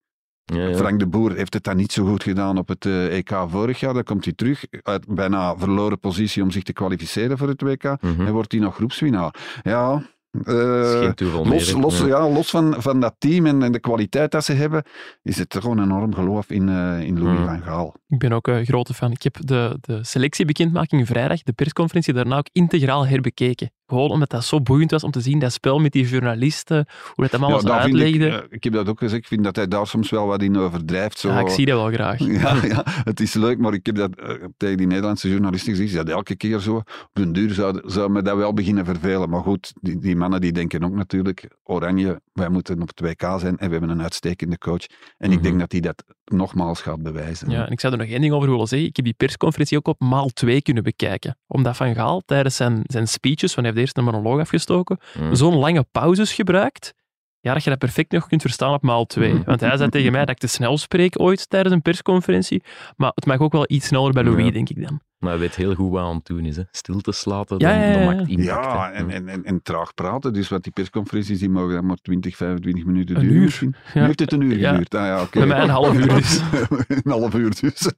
Ja, 0.53 0.67
ja. 0.67 0.75
Frank 0.75 0.99
de 0.99 1.07
Boer 1.07 1.35
heeft 1.35 1.53
het 1.53 1.63
dan 1.63 1.77
niet 1.77 1.91
zo 1.91 2.05
goed 2.05 2.23
gedaan 2.23 2.57
op 2.57 2.67
het 2.67 2.85
uh, 2.85 3.17
EK 3.17 3.31
vorig 3.47 3.79
jaar. 3.79 3.93
Dan 3.93 4.03
komt 4.03 4.25
hij 4.25 4.33
terug 4.33 4.65
uit 4.83 5.05
bijna 5.07 5.57
verloren 5.57 5.99
positie 5.99 6.43
om 6.43 6.51
zich 6.51 6.63
te 6.63 6.73
kwalificeren 6.73 7.37
voor 7.37 7.47
het 7.47 7.61
WK. 7.61 7.83
Mm 7.83 7.97
-hmm. 7.99 8.27
En 8.27 8.33
wordt 8.33 8.51
hij 8.51 8.61
nog 8.61 8.75
groepswinnaar. 8.75 9.35
Ja, 9.63 10.01
uh, 10.31 11.11
los, 11.43 11.71
los, 11.71 11.99
ja, 11.99 12.29
los 12.29 12.49
van, 12.49 12.75
van 12.77 12.99
dat 12.99 13.15
team 13.17 13.45
en, 13.45 13.63
en, 13.63 13.71
de 13.71 13.79
kwaliteit 13.79 14.31
dat 14.31 14.45
ze 14.45 14.53
hebben, 14.53 14.83
is 15.23 15.37
het 15.37 15.55
gewoon 15.59 15.77
een 15.77 15.83
enorm 15.83 16.13
geloof 16.13 16.49
in, 16.49 16.67
uh, 16.67 17.01
in 17.01 17.19
Louis 17.19 17.39
mm. 17.39 17.45
van 17.45 17.61
Gaal. 17.61 17.95
Ik 18.07 18.17
ben 18.17 18.31
ook 18.31 18.47
een 18.47 18.65
grote 18.65 18.93
fan. 18.93 19.11
Ik 19.11 19.23
heb 19.23 19.37
de, 19.39 19.77
de 19.81 20.03
selectiebekendmaking 20.03 21.07
vrijdag, 21.07 21.43
de 21.43 21.53
persconferentie, 21.53 22.13
daarna 22.13 22.37
ook 22.37 22.49
integraal 22.51 23.07
herbekeken. 23.07 23.71
Gewoon 23.89 24.09
omdat 24.09 24.29
dat 24.29 24.43
zo 24.43 24.61
boeiend 24.61 24.91
was 24.91 25.03
om 25.03 25.11
te 25.11 25.21
zien, 25.21 25.39
dat 25.39 25.51
spel 25.53 25.79
met 25.79 25.91
die 25.91 26.07
journalisten, 26.07 26.85
hoe 27.13 27.27
dat 27.27 27.39
daar 27.39 27.49
vind 27.51 27.69
uitlegde. 27.69 28.27
Ik, 28.27 28.45
ik 28.49 28.63
heb 28.63 28.73
dat 28.73 28.89
ook 28.89 28.99
gezegd, 28.99 29.21
ik 29.21 29.27
vind 29.27 29.43
dat 29.43 29.55
hij 29.55 29.67
daar 29.67 29.87
soms 29.87 30.09
wel 30.09 30.27
wat 30.27 30.41
in 30.41 30.57
overdrijft. 30.57 31.19
Zo. 31.19 31.29
Ja, 31.29 31.39
ik 31.39 31.49
zie 31.49 31.65
dat 31.65 31.81
wel 31.81 31.91
graag. 31.91 32.19
Ja, 32.39 32.63
ja, 32.65 32.83
het 33.11 33.19
is 33.19 33.33
leuk, 33.33 33.57
maar 33.57 33.73
ik 33.73 33.85
heb 33.85 33.95
dat 33.95 34.15
eh, 34.15 34.29
tegen 34.57 34.77
die 34.77 34.87
Nederlandse 34.87 35.29
journalisten 35.29 35.75
gezegd, 35.75 35.93
dat 35.93 36.09
elke 36.09 36.35
keer 36.35 36.59
zo. 36.59 36.75
Op 36.75 37.09
den 37.13 37.33
duur 37.33 37.53
zou, 37.53 37.81
zou 37.85 38.09
me 38.09 38.21
dat 38.21 38.37
wel 38.37 38.53
beginnen 38.53 38.85
vervelen. 38.85 39.29
Maar 39.29 39.41
goed, 39.41 39.73
die, 39.81 39.99
die 39.99 40.15
mannen 40.15 40.41
die 40.41 40.51
denken 40.51 40.83
ook 40.83 40.93
natuurlijk, 40.93 41.47
Oranje, 41.63 42.21
wij 42.33 42.49
moeten 42.49 42.81
op 42.81 42.87
het 42.87 42.99
WK 42.99 43.39
zijn 43.39 43.57
en 43.57 43.65
we 43.65 43.71
hebben 43.71 43.89
een 43.89 44.01
uitstekende 44.01 44.57
coach. 44.57 44.85
En 45.17 45.31
ik 45.31 45.37
Mhm. 45.39 45.43
denk 45.47 45.59
dat 45.59 45.71
hij 45.71 45.81
dat 45.81 46.03
nogmaals 46.31 46.81
gaat 46.81 47.03
bewijzen. 47.03 47.49
Ja, 47.49 47.65
en 47.65 47.71
ik 47.71 47.79
zou 47.79 47.93
er 47.93 47.99
nog 47.99 48.07
één 48.07 48.21
ding 48.21 48.33
over 48.33 48.49
willen 48.49 48.67
zeggen. 48.67 48.87
Ik 48.87 48.95
heb 48.95 49.05
die 49.05 49.13
persconferentie 49.13 49.77
ook 49.77 49.87
op 49.87 49.99
maal 49.99 50.29
2 50.29 50.61
kunnen 50.61 50.83
bekijken. 50.83 51.37
Omdat 51.47 51.77
Van 51.77 51.95
Gaal 51.95 52.21
tijdens 52.25 52.55
zijn, 52.55 52.81
zijn 52.83 53.07
speeches, 53.07 53.55
want 53.55 53.67
hij 53.67 53.75
heeft 53.75 53.77
eerst 53.77 53.97
een 53.97 54.03
monoloog 54.03 54.39
afgestoken, 54.39 54.97
Mm. 55.19 55.35
zo'n 55.35 55.55
lange 55.55 55.85
pauzes 55.91 56.33
gebruikt, 56.33 56.93
ja, 57.41 57.53
dat 57.53 57.63
je 57.63 57.69
dat 57.69 57.79
perfect 57.79 58.11
nog 58.11 58.27
kunt 58.27 58.41
verstaan 58.41 58.73
op 58.73 58.81
maal 58.83 59.05
2. 59.05 59.33
Mhm. 59.33 59.43
Want 59.43 59.59
hij 59.59 59.77
zei 59.77 59.89
tegen 59.89 60.11
mij 60.11 60.19
dat 60.21 60.29
ik 60.29 60.37
te 60.37 60.47
snel 60.47 60.77
spreek 60.77 61.19
ooit 61.19 61.49
tijdens 61.49 61.73
een 61.75 61.81
persconferentie. 61.81 62.63
Maar 62.95 63.11
het 63.15 63.25
mag 63.25 63.39
ook 63.39 63.51
wel 63.51 63.65
iets 63.67 63.87
sneller 63.87 64.13
bij 64.13 64.23
Louis, 64.23 64.45
Ja. 64.45 64.51
denk 64.51 64.69
ik 64.69 64.81
dan. 64.87 65.01
Maar 65.19 65.29
hij 65.31 65.39
weet 65.39 65.55
heel 65.55 65.75
goed 65.75 65.91
wat 65.91 66.01
aan 66.03 66.15
het 66.15 66.25
doen 66.25 66.45
is. 66.45 66.55
Hè. 66.55 66.63
Stilte 66.71 67.11
slaten, 67.11 67.57
Ja, 67.59 67.69
dan, 67.71 67.79
ja, 67.87 67.93
dan 67.93 68.05
maakt 68.15 68.29
impact. 68.29 68.47
Ja, 68.47 68.91
en, 68.91 69.09
en, 69.09 69.27
en, 69.27 69.43
en 69.43 69.61
traag 69.61 69.93
praten. 69.93 70.33
Dus 70.33 70.49
wat 70.49 70.63
die 70.63 70.71
persconferenties, 70.71 71.39
die 71.39 71.49
mogen 71.49 71.73
dan 71.73 71.85
maar 71.85 71.97
20, 72.01 72.35
25 72.35 72.85
minuten 72.85 73.15
Een 73.15 73.21
duren. 73.21 73.35
uur. 73.37 73.43
misschien. 73.43 73.75
Ja. 73.93 73.99
Nu 73.99 74.05
heeft 74.05 74.19
het 74.19 74.31
een 74.31 74.41
uur 74.41 74.57
Ja. 74.57 74.69
geduurd. 74.69 74.95
Ah, 74.95 75.05
ja, 75.05 75.21
oké. 75.21 75.37
Bij 75.39 75.47
mij 75.47 75.61
een 75.61 75.69
half 75.69 75.93
uur 75.97 76.07
dus. 76.07 76.39
een 77.03 77.11
half 77.11 77.33
uur 77.33 77.55
dus. 77.61 77.91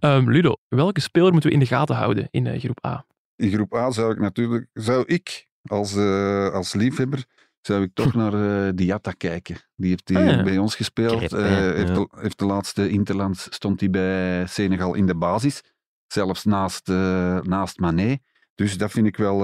Ehm, 0.00 0.30
Ludo, 0.30 0.54
welke 0.68 1.00
speler 1.00 1.30
moeten 1.32 1.48
we 1.48 1.54
in 1.54 1.60
de 1.62 1.66
gaten 1.68 1.94
houden 1.96 2.28
in 2.30 2.46
eh, 2.46 2.60
groep 2.60 2.84
A? 2.86 3.04
In 3.36 3.50
groep 3.52 3.74
A 3.74 3.90
zou 3.90 4.12
ik 4.12 4.18
natuurlijk, 4.18 4.66
zou 4.72 5.04
ik 5.06 5.46
als, 5.62 5.96
eh, 5.96 6.48
als 6.48 6.74
liefhebber, 6.74 7.24
zou 7.60 7.82
ik 7.82 7.90
toch 7.94 8.14
naar 8.14 8.66
eh 8.66 8.72
Diatta 8.74 9.12
kijken. 9.12 9.56
Die 9.76 9.88
heeft 9.90 10.06
die 10.06 10.18
Ah, 10.18 10.26
ja. 10.26 10.42
bij 10.42 10.58
ons 10.58 10.74
gespeeld. 10.74 11.32
Eh, 11.32 11.44
heeft, 11.48 11.94
de, 11.94 12.08
heeft 12.10 12.38
de 12.38 12.44
laatste 12.44 12.88
Interlands, 12.88 13.46
stond 13.50 13.80
hij 13.80 13.90
bij 13.90 14.46
Senegal 14.46 14.94
in 14.94 15.06
de 15.06 15.16
basis. 15.16 15.62
Zelfs 16.06 16.44
naast, 16.44 16.88
eh, 16.88 17.40
naast 17.40 17.78
Mané. 17.78 18.18
Dus 18.54 18.78
dat 18.78 18.90
vind 18.90 19.06
ik, 19.06 19.16
wel, 19.16 19.38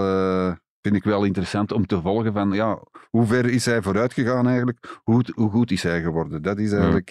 vind 0.81 0.97
ik 0.97 1.05
wel 1.05 1.25
interessant 1.25 1.73
om 1.73 1.87
te 1.87 2.01
volgen 2.01 2.33
van, 2.33 2.53
ja, 2.53 2.83
hoe 3.11 3.27
ver 3.27 3.47
is 3.47 3.65
hij 3.65 3.83
vooruit 3.83 4.13
gegaan 4.13 4.47
eigenlijk? 4.47 5.01
Hoe, 5.03 5.25
hoe 5.35 5.51
goed 5.51 5.71
is 5.71 5.83
hij 5.83 6.03
geworden? 6.03 6.43
Dat 6.43 6.59
is 6.59 6.73
eigenlijk 6.73 7.11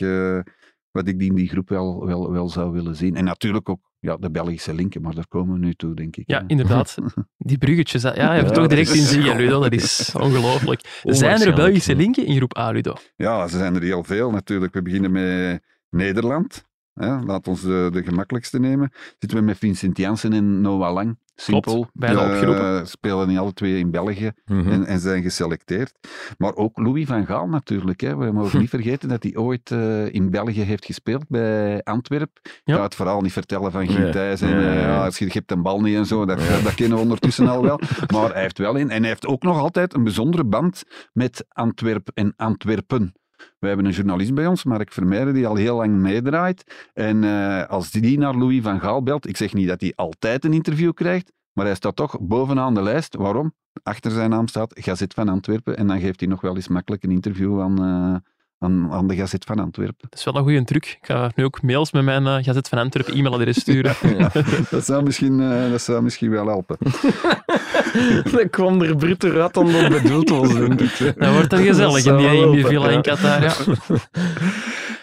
wat 0.95 1.07
ik 1.07 1.19
die 1.19 1.29
in 1.29 1.35
die 1.35 1.47
groep 1.47 1.69
wel, 1.69 2.05
wel, 2.05 2.31
wel 2.31 2.49
zou 2.49 2.71
willen 2.71 2.95
zien. 2.95 3.15
En 3.15 3.23
natuurlijk 3.23 3.69
ook 3.69 3.79
ja, 3.99 4.17
de 4.17 4.31
Belgische 4.31 4.73
linken, 4.73 5.01
maar 5.01 5.15
daar 5.15 5.27
komen 5.27 5.59
we 5.59 5.65
nu 5.65 5.73
toe, 5.73 5.95
denk 5.95 6.15
ik. 6.15 6.23
Ja, 6.27 6.39
hè. 6.39 6.43
inderdaad. 6.47 6.97
Die 7.37 7.57
bruggetjes, 7.57 8.01
ja, 8.01 8.13
je 8.13 8.19
hebt 8.19 8.39
Ja, 8.39 8.45
het 8.45 8.53
toch 8.53 8.67
direct 8.67 8.93
in 8.93 9.01
zien, 9.01 9.35
Ludo. 9.35 9.61
Dat 9.61 9.73
is 9.73 10.11
ongelooflijk. 10.25 11.01
Zijn 11.03 11.41
er 11.41 11.55
Belgische 11.55 11.95
linken 11.95 12.25
in 12.25 12.35
groep 12.35 12.57
A, 12.57 12.71
Ludo? 12.71 12.93
Ja, 13.15 13.47
ze 13.47 13.57
zijn 13.57 13.75
er 13.75 13.81
heel 13.81 14.03
veel 14.03 14.31
natuurlijk. 14.31 14.73
We 14.73 14.81
beginnen 14.81 15.11
met 15.11 15.63
Nederland. 15.89 16.65
Hè. 16.93 17.19
Laat 17.19 17.47
ons 17.47 17.61
de, 17.61 17.89
de 17.91 18.03
gemakkelijkste 18.03 18.59
nemen. 18.59 18.91
Zitten 19.19 19.37
we 19.37 19.43
met 19.43 19.57
Vincent 19.57 19.97
Janssen 19.97 20.33
en 20.33 20.61
Noah 20.61 20.93
Lang. 20.93 21.17
Simpel. 21.35 21.73
Klopt, 21.73 22.15
Eh, 22.17 22.25
opgeroepen. 22.31 22.87
spelen 22.87 23.27
niet 23.27 23.37
alle 23.37 23.53
twee 23.53 23.77
in 23.79 23.91
België 23.91 24.31
Mhm. 24.45 24.69
en, 24.71 24.85
en 24.85 24.99
zijn 24.99 25.21
geselecteerd. 25.23 25.93
Maar 26.37 26.55
ook 26.55 26.77
Louis 26.77 27.05
van 27.07 27.25
Gaal 27.25 27.47
natuurlijk. 27.47 28.01
Hè. 28.01 28.15
We 28.17 28.31
mogen 28.31 28.59
niet 28.59 28.69
vergeten 28.69 29.09
dat 29.09 29.23
hij 29.23 29.35
ooit 29.35 29.71
eh, 29.71 30.13
in 30.13 30.29
België 30.29 30.61
heeft 30.61 30.85
gespeeld 30.85 31.27
bij 31.27 31.83
Antwerpen. 31.83 32.41
Ik 32.43 32.61
Ja. 32.63 32.75
ga 32.75 32.83
het 32.83 32.95
verhaal 32.95 33.21
niet 33.21 33.33
vertellen 33.33 33.71
van. 33.71 33.87
Guy 33.87 34.11
Thijs 34.11 34.41
en 34.41 34.49
Ja, 34.49 34.71
ja, 34.73 35.09
je 35.17 35.25
hebt 35.29 35.51
een 35.51 35.61
bal 35.61 35.81
niet 35.81 35.95
en 35.95 36.05
zo. 36.05 36.25
Dat, 36.25 36.39
dat 36.63 36.75
kennen 36.75 36.97
we 36.97 37.03
ondertussen 37.03 37.47
al 37.47 37.61
wel. 37.61 37.79
Maar 38.13 38.31
hij 38.31 38.41
heeft 38.41 38.57
wel 38.57 38.75
in. 38.75 38.89
En 38.89 38.99
hij 38.99 39.07
heeft 39.09 39.25
ook 39.27 39.43
nog 39.43 39.57
altijd 39.57 39.93
een 39.93 40.03
bijzondere 40.03 40.45
band 40.45 40.83
met 41.13 41.45
Antwerp 41.49 42.09
en 42.13 42.33
Antwerpen. 42.37 43.13
We 43.59 43.67
hebben 43.67 43.85
een 43.85 43.91
journalist 43.91 44.33
bij 44.33 44.47
ons, 44.47 44.63
Mark 44.63 44.91
Vermeijden, 44.91 45.33
die 45.33 45.47
al 45.47 45.55
heel 45.55 45.75
lang 45.75 45.95
meedraait. 45.95 46.89
En 46.93 47.23
eh, 47.23 47.69
als 47.69 47.91
die 47.91 48.17
naar 48.17 48.35
Louis 48.35 48.61
van 48.61 48.79
Gaal 48.79 49.03
belt, 49.03 49.27
ik 49.27 49.37
zeg 49.37 49.53
niet 49.53 49.67
dat 49.67 49.81
hij 49.81 49.93
altijd 49.95 50.45
een 50.45 50.53
interview 50.53 50.93
krijgt, 50.93 51.31
maar 51.53 51.65
hij 51.65 51.75
staat 51.75 51.95
toch 51.95 52.19
bovenaan 52.19 52.73
de 52.73 52.81
lijst. 52.81 53.15
Waarom? 53.15 53.53
Achter 53.83 54.11
zijn 54.11 54.29
naam 54.29 54.47
staat 54.47 54.73
Gazet 54.79 55.13
van 55.13 55.29
Antwerpen. 55.29 55.77
En 55.77 55.87
dan 55.87 55.99
geeft 55.99 56.19
hij 56.19 56.29
nog 56.29 56.41
wel 56.41 56.55
eens 56.55 56.67
makkelijk 56.67 57.03
een 57.03 57.11
interview 57.11 57.61
aan, 57.61 57.83
eh, 57.83 58.15
aan, 58.59 58.91
aan 58.91 59.07
de 59.07 59.15
Gazet 59.15 59.45
van 59.45 59.59
Antwerpen. 59.59 60.07
Dat 60.09 60.19
is 60.19 60.25
wel 60.25 60.35
een 60.35 60.43
goede 60.43 60.63
truc. 60.63 60.85
Ik 60.85 61.05
ga 61.05 61.31
nu 61.35 61.43
ook 61.43 61.61
mails 61.61 61.91
met 61.91 62.03
mijn 62.03 62.27
eh 62.27 62.43
Gazet 62.43 62.67
van 62.69 62.77
Antwerpen 62.77 63.13
e-mailadres 63.13 63.59
sturen. 63.59 63.95
dat, 64.69 64.85
zou 64.85 65.03
misschien, 65.03 65.39
eh, 65.41 65.69
dat 65.71 65.81
zou 65.81 66.03
misschien 66.03 66.29
wel 66.29 66.47
helpen. 66.47 66.77
Dan 68.31 68.49
kwam 68.49 68.81
er 68.81 68.95
bruter 68.95 69.41
uit 69.41 69.53
dan 69.53 69.65
bedoeld 69.89 70.29
was. 70.29 70.53
Dat 71.17 71.33
wordt 71.33 71.49
dan 71.49 71.63
gezellig 71.63 72.05
in 72.05 72.17
die, 72.17 72.57
in 72.57 72.65
villa 72.65 72.89
in. 72.89 73.01
Qatar. 73.01 73.41
Ja, 73.41 73.49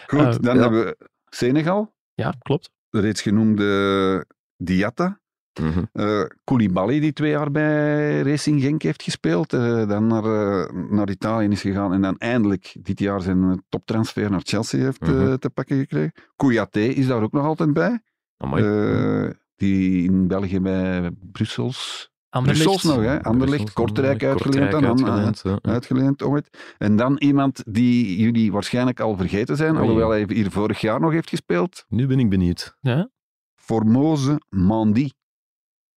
Goed, 0.07 0.19
Eh, 0.19 0.35
dan 0.41 0.55
ja. 0.55 0.61
hebben 0.61 0.83
we 0.85 0.97
Senegal, 1.29 1.93
ja 2.13 2.33
klopt. 2.39 2.69
de 2.89 2.99
reeds 2.99 3.21
genoemde 3.21 4.25
Diatta. 4.57 5.19
Mhm. 5.61 5.83
Eh 5.91 6.21
Koulibaly, 6.43 6.99
die 6.99 7.13
twee 7.13 7.29
jaar 7.29 7.51
bij 7.51 8.21
Racing 8.21 8.61
Genk 8.61 8.81
heeft 8.81 9.03
gespeeld, 9.03 9.53
eh, 9.53 9.87
dan 9.87 10.07
naar, 10.07 10.23
eh, 10.23 10.73
naar 10.89 11.09
Italië 11.09 11.47
is 11.47 11.61
gegaan 11.61 11.93
en 11.93 12.01
dan 12.01 12.17
eindelijk 12.17 12.75
dit 12.81 12.99
jaar 12.99 13.21
zijn 13.21 13.63
toptransfer 13.69 14.31
naar 14.31 14.41
Chelsea 14.43 14.79
heeft 14.83 15.01
Mhm. 15.01 15.37
te 15.37 15.49
pakken 15.49 15.77
gekregen. 15.77 16.11
Kouyaté 16.35 16.79
is 16.79 17.07
daar 17.07 17.21
ook 17.23 17.31
nog 17.31 17.45
altijd 17.45 17.73
bij, 17.73 18.01
Amai. 18.37 18.63
eh, 18.63 19.29
die 19.55 20.03
in 20.03 20.27
België 20.27 20.59
bij 20.59 21.11
Brussels, 21.31 22.11
Anderlecht. 22.29 22.63
Brussels 22.63 22.95
nog, 22.95 23.03
hè? 23.05 23.23
Anderlecht, 23.23 23.63
Brussels, 23.63 23.73
Kortrijk 23.73 24.23
uitgeleend 24.23 24.73
aan- 24.73 24.85
uitgeleend, 24.85 25.41
ja. 25.43 25.59
uitgeleend 25.61 26.23
ooit. 26.23 26.75
En 26.77 26.95
dan 26.95 27.15
iemand 27.17 27.63
die 27.67 28.17
jullie 28.21 28.51
waarschijnlijk 28.51 28.99
al 28.99 29.17
vergeten 29.17 29.57
zijn, 29.57 29.77
alhoewel 29.77 30.09
hij 30.09 30.25
hier 30.27 30.51
vorig 30.51 30.81
jaar 30.81 30.99
nog 30.99 31.11
heeft 31.11 31.29
gespeeld, 31.29 31.85
Nu 31.89 32.07
ben 32.07 32.19
ik 32.19 32.29
benieuwd. 32.29 32.77
Ja? 32.81 33.09
Formose 33.55 34.41
Mandi. 34.49 35.11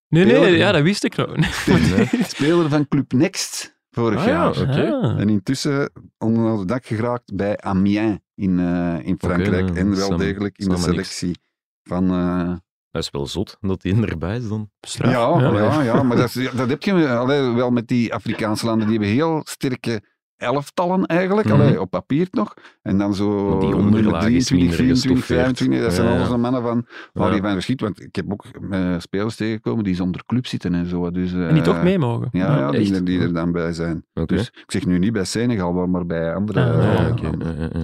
Nee, 0.08 0.24
nee, 0.24 0.34
Speler. 0.36 0.56
ja, 0.56 0.72
dat 0.72 0.82
wist 0.82 1.04
ik 1.04 1.16
nog. 1.16 1.34
Speler 2.34 2.68
van 2.68 2.88
Club 2.88 3.12
Next 3.12 3.78
vorig 3.90 4.18
Ah, 4.18 4.24
ja, 4.24 4.30
jaar. 4.32 4.48
oké. 4.60 4.90
Ah. 4.92 5.20
En 5.20 5.28
intussen 5.28 5.90
onder 6.18 6.58
het 6.58 6.68
dak 6.68 6.86
geraakt 6.86 7.34
bij 7.34 7.58
Amiens 7.58 8.18
in, 8.34 8.58
eh, 8.58 8.96
in 9.06 9.16
Frankrijk. 9.18 9.70
En 9.76 9.96
wel 9.96 10.06
Sam- 10.06 10.18
degelijk 10.18 10.58
in 10.58 10.64
de 10.64 10.70
niks. 10.70 10.84
selectie 10.84 11.38
van... 11.82 12.10
eh, 12.10 12.52
Dat 12.90 13.02
is 13.02 13.10
wel 13.10 13.26
zot 13.26 13.56
dat 13.60 13.82
hij 13.82 13.92
erbij 14.02 14.36
is 14.36 14.48
dan. 14.48 14.70
Straf, 14.80 15.10
ja, 15.12 15.40
ja. 15.40 15.58
ja. 15.62 15.82
Ja, 15.82 16.02
maar 16.02 16.16
dat, 16.16 16.34
is- 16.34 16.50
dat 16.50 16.68
heb 16.68 16.82
je 16.82 17.08
allee, 17.08 17.50
wel 17.50 17.70
met 17.70 17.88
die 17.88 18.14
Afrikaanse 18.14 18.66
landen. 18.66 18.86
Die 18.88 18.96
hebben 18.98 19.14
heel 19.16 19.40
sterke 19.44 20.02
elftallen 20.36 21.06
eigenlijk, 21.06 21.48
Mhm. 21.48 21.60
allee, 21.60 21.80
op 21.80 21.90
papier 21.90 22.28
nog. 22.30 22.54
En 22.82 22.98
dan 22.98 23.14
zo 23.14 23.58
die 23.58 23.68
nummer 23.68 23.84
onderlaag 23.84 24.28
is 24.28 24.46
23, 24.46 24.50
minder 24.58 24.74
24, 24.76 25.10
gestoffeerd. 25.10 25.40
25. 25.40 25.80
Dat 25.82 25.92
zijn 25.92 26.06
Ja, 26.06 26.12
ja. 26.12 26.18
alles 26.18 26.30
de 26.30 26.36
mannen 26.36 26.62
van 26.62 26.86
waar 27.12 27.28
Ja. 27.28 27.34
je 27.34 27.40
van 27.42 27.52
verschiet. 27.52 27.80
Want 27.80 28.02
ik 28.02 28.16
heb 28.16 28.32
ook 28.32 28.44
eh, 28.70 28.94
spelers 28.98 29.36
tegengekomen 29.36 29.84
die 29.84 29.94
zonder 29.94 30.22
club 30.26 30.46
zitten 30.46 30.74
en 30.74 30.86
zo. 30.86 31.10
Dus, 31.10 31.32
En 31.32 31.48
die 31.48 31.58
eh, 31.58 31.62
toch 31.62 31.82
mee 31.82 31.98
mogen. 31.98 32.28
Ja, 32.32 32.58
ja 32.58 32.70
die, 32.70 32.94
er- 32.94 33.04
die 33.04 33.20
er 33.20 33.32
dan 33.34 33.52
bij 33.52 33.72
zijn. 33.72 34.04
Dus 34.26 34.46
ik 34.54 34.70
zeg 34.70 34.86
nu 34.86 34.98
niet 34.98 35.12
bij 35.12 35.24
Senegal, 35.24 35.72
maar- 35.72 35.88
maar 35.88 36.06
bij 36.06 36.34
andere. 36.34 36.60
Ah, 36.64 37.08
eh, 37.22 37.64
eh. 37.64 37.82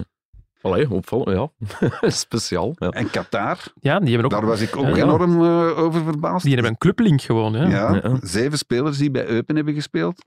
Allee, 0.61 0.89
opvallen, 0.91 1.33
ja. 1.35 1.49
Speciaal. 2.09 2.73
Ja. 2.75 2.89
En 2.89 3.09
Qatar, 3.09 3.57
Ja, 3.79 3.99
die 3.99 4.07
hebben 4.13 4.25
ook... 4.25 4.31
daar 4.31 4.45
was 4.49 4.61
ik 4.61 4.75
ook 4.77 4.83
Ja, 4.87 4.95
ja. 4.95 5.03
enorm 5.03 5.43
eh, 5.43 5.79
over 5.79 6.03
verbaasd. 6.03 6.43
Die 6.43 6.53
hebben 6.53 6.71
een 6.71 6.77
clublink 6.77 7.21
gewoon, 7.21 7.53
ja. 7.53 7.67
Ja, 7.67 7.93
Ja. 8.03 8.17
zeven 8.21 8.57
spelers 8.57 8.97
die 8.97 9.11
bij 9.11 9.27
Eupen 9.27 9.55
hebben 9.55 9.73
gespeeld. 9.73 10.25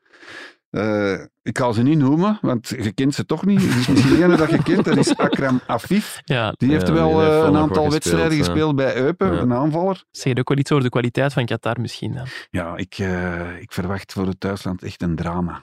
Eh, 0.76 1.12
ik 1.42 1.58
ga 1.58 1.72
ze 1.72 1.82
niet 1.82 1.98
noemen, 1.98 2.38
want 2.40 2.68
je 2.68 2.92
kent 2.92 3.14
ze 3.14 3.24
toch 3.26 3.46
niet. 3.46 3.62
Er 3.62 3.78
is 3.78 3.86
misschien 3.88 4.22
ene 4.22 4.36
dat 4.36 4.50
je 4.50 4.62
kent, 4.62 4.84
dat 4.84 4.96
is 4.96 5.16
Akram 5.16 5.60
Afif. 5.66 6.20
Ja, 6.24 6.52
Die 6.56 6.70
heeft 6.70 6.86
Ja, 6.86 6.92
wel 6.92 7.08
die 7.08 7.18
heeft 7.18 7.30
eh, 7.42 7.44
een 7.48 7.56
aantal 7.56 7.90
wedstrijden 7.90 8.28
gespeeld, 8.38 8.46
gespeeld 8.46 8.76
bij 8.76 8.96
Eupen, 8.96 9.34
Ja. 9.34 9.40
een 9.40 9.52
aanvaller. 9.52 10.04
zeg 10.10 10.38
ook 10.38 10.48
wel 10.48 10.58
iets 10.58 10.70
over 10.72 10.84
de 10.84 10.90
kwaliteit 10.90 11.32
van 11.32 11.44
Qatar 11.46 11.80
misschien 11.80 12.12
dan. 12.14 12.26
Ja, 12.50 12.76
ik, 12.76 12.94
eh, 12.98 13.60
ik 13.60 13.72
verwacht 13.72 14.12
voor 14.12 14.26
het 14.26 14.40
thuisland 14.40 14.82
echt 14.82 15.02
een 15.02 15.16
drama. 15.16 15.60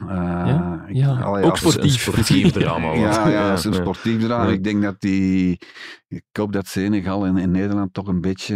Ja? 0.88 1.18
ik- 1.18 1.24
allee, 1.24 1.44
ook 1.44 1.58
sportief. 1.58 2.52
Drama. 2.52 2.94
Ja, 2.94 3.28
ja, 3.28 3.50
dat 3.50 3.58
is 3.58 3.64
een 3.66 3.74
sportief 3.74 4.22
drama. 4.24 4.52
Ik 4.52 4.64
denk 4.64 4.82
dat 4.82 4.96
die... 5.00 5.60
Ik 6.08 6.24
hoop 6.32 6.54
dat 6.54 6.68
Senegal 6.68 7.26
en, 7.26 7.38
en 7.38 7.52
Nederland 7.52 7.94
toch 7.94 8.08
een 8.08 8.22
beetje 8.22 8.56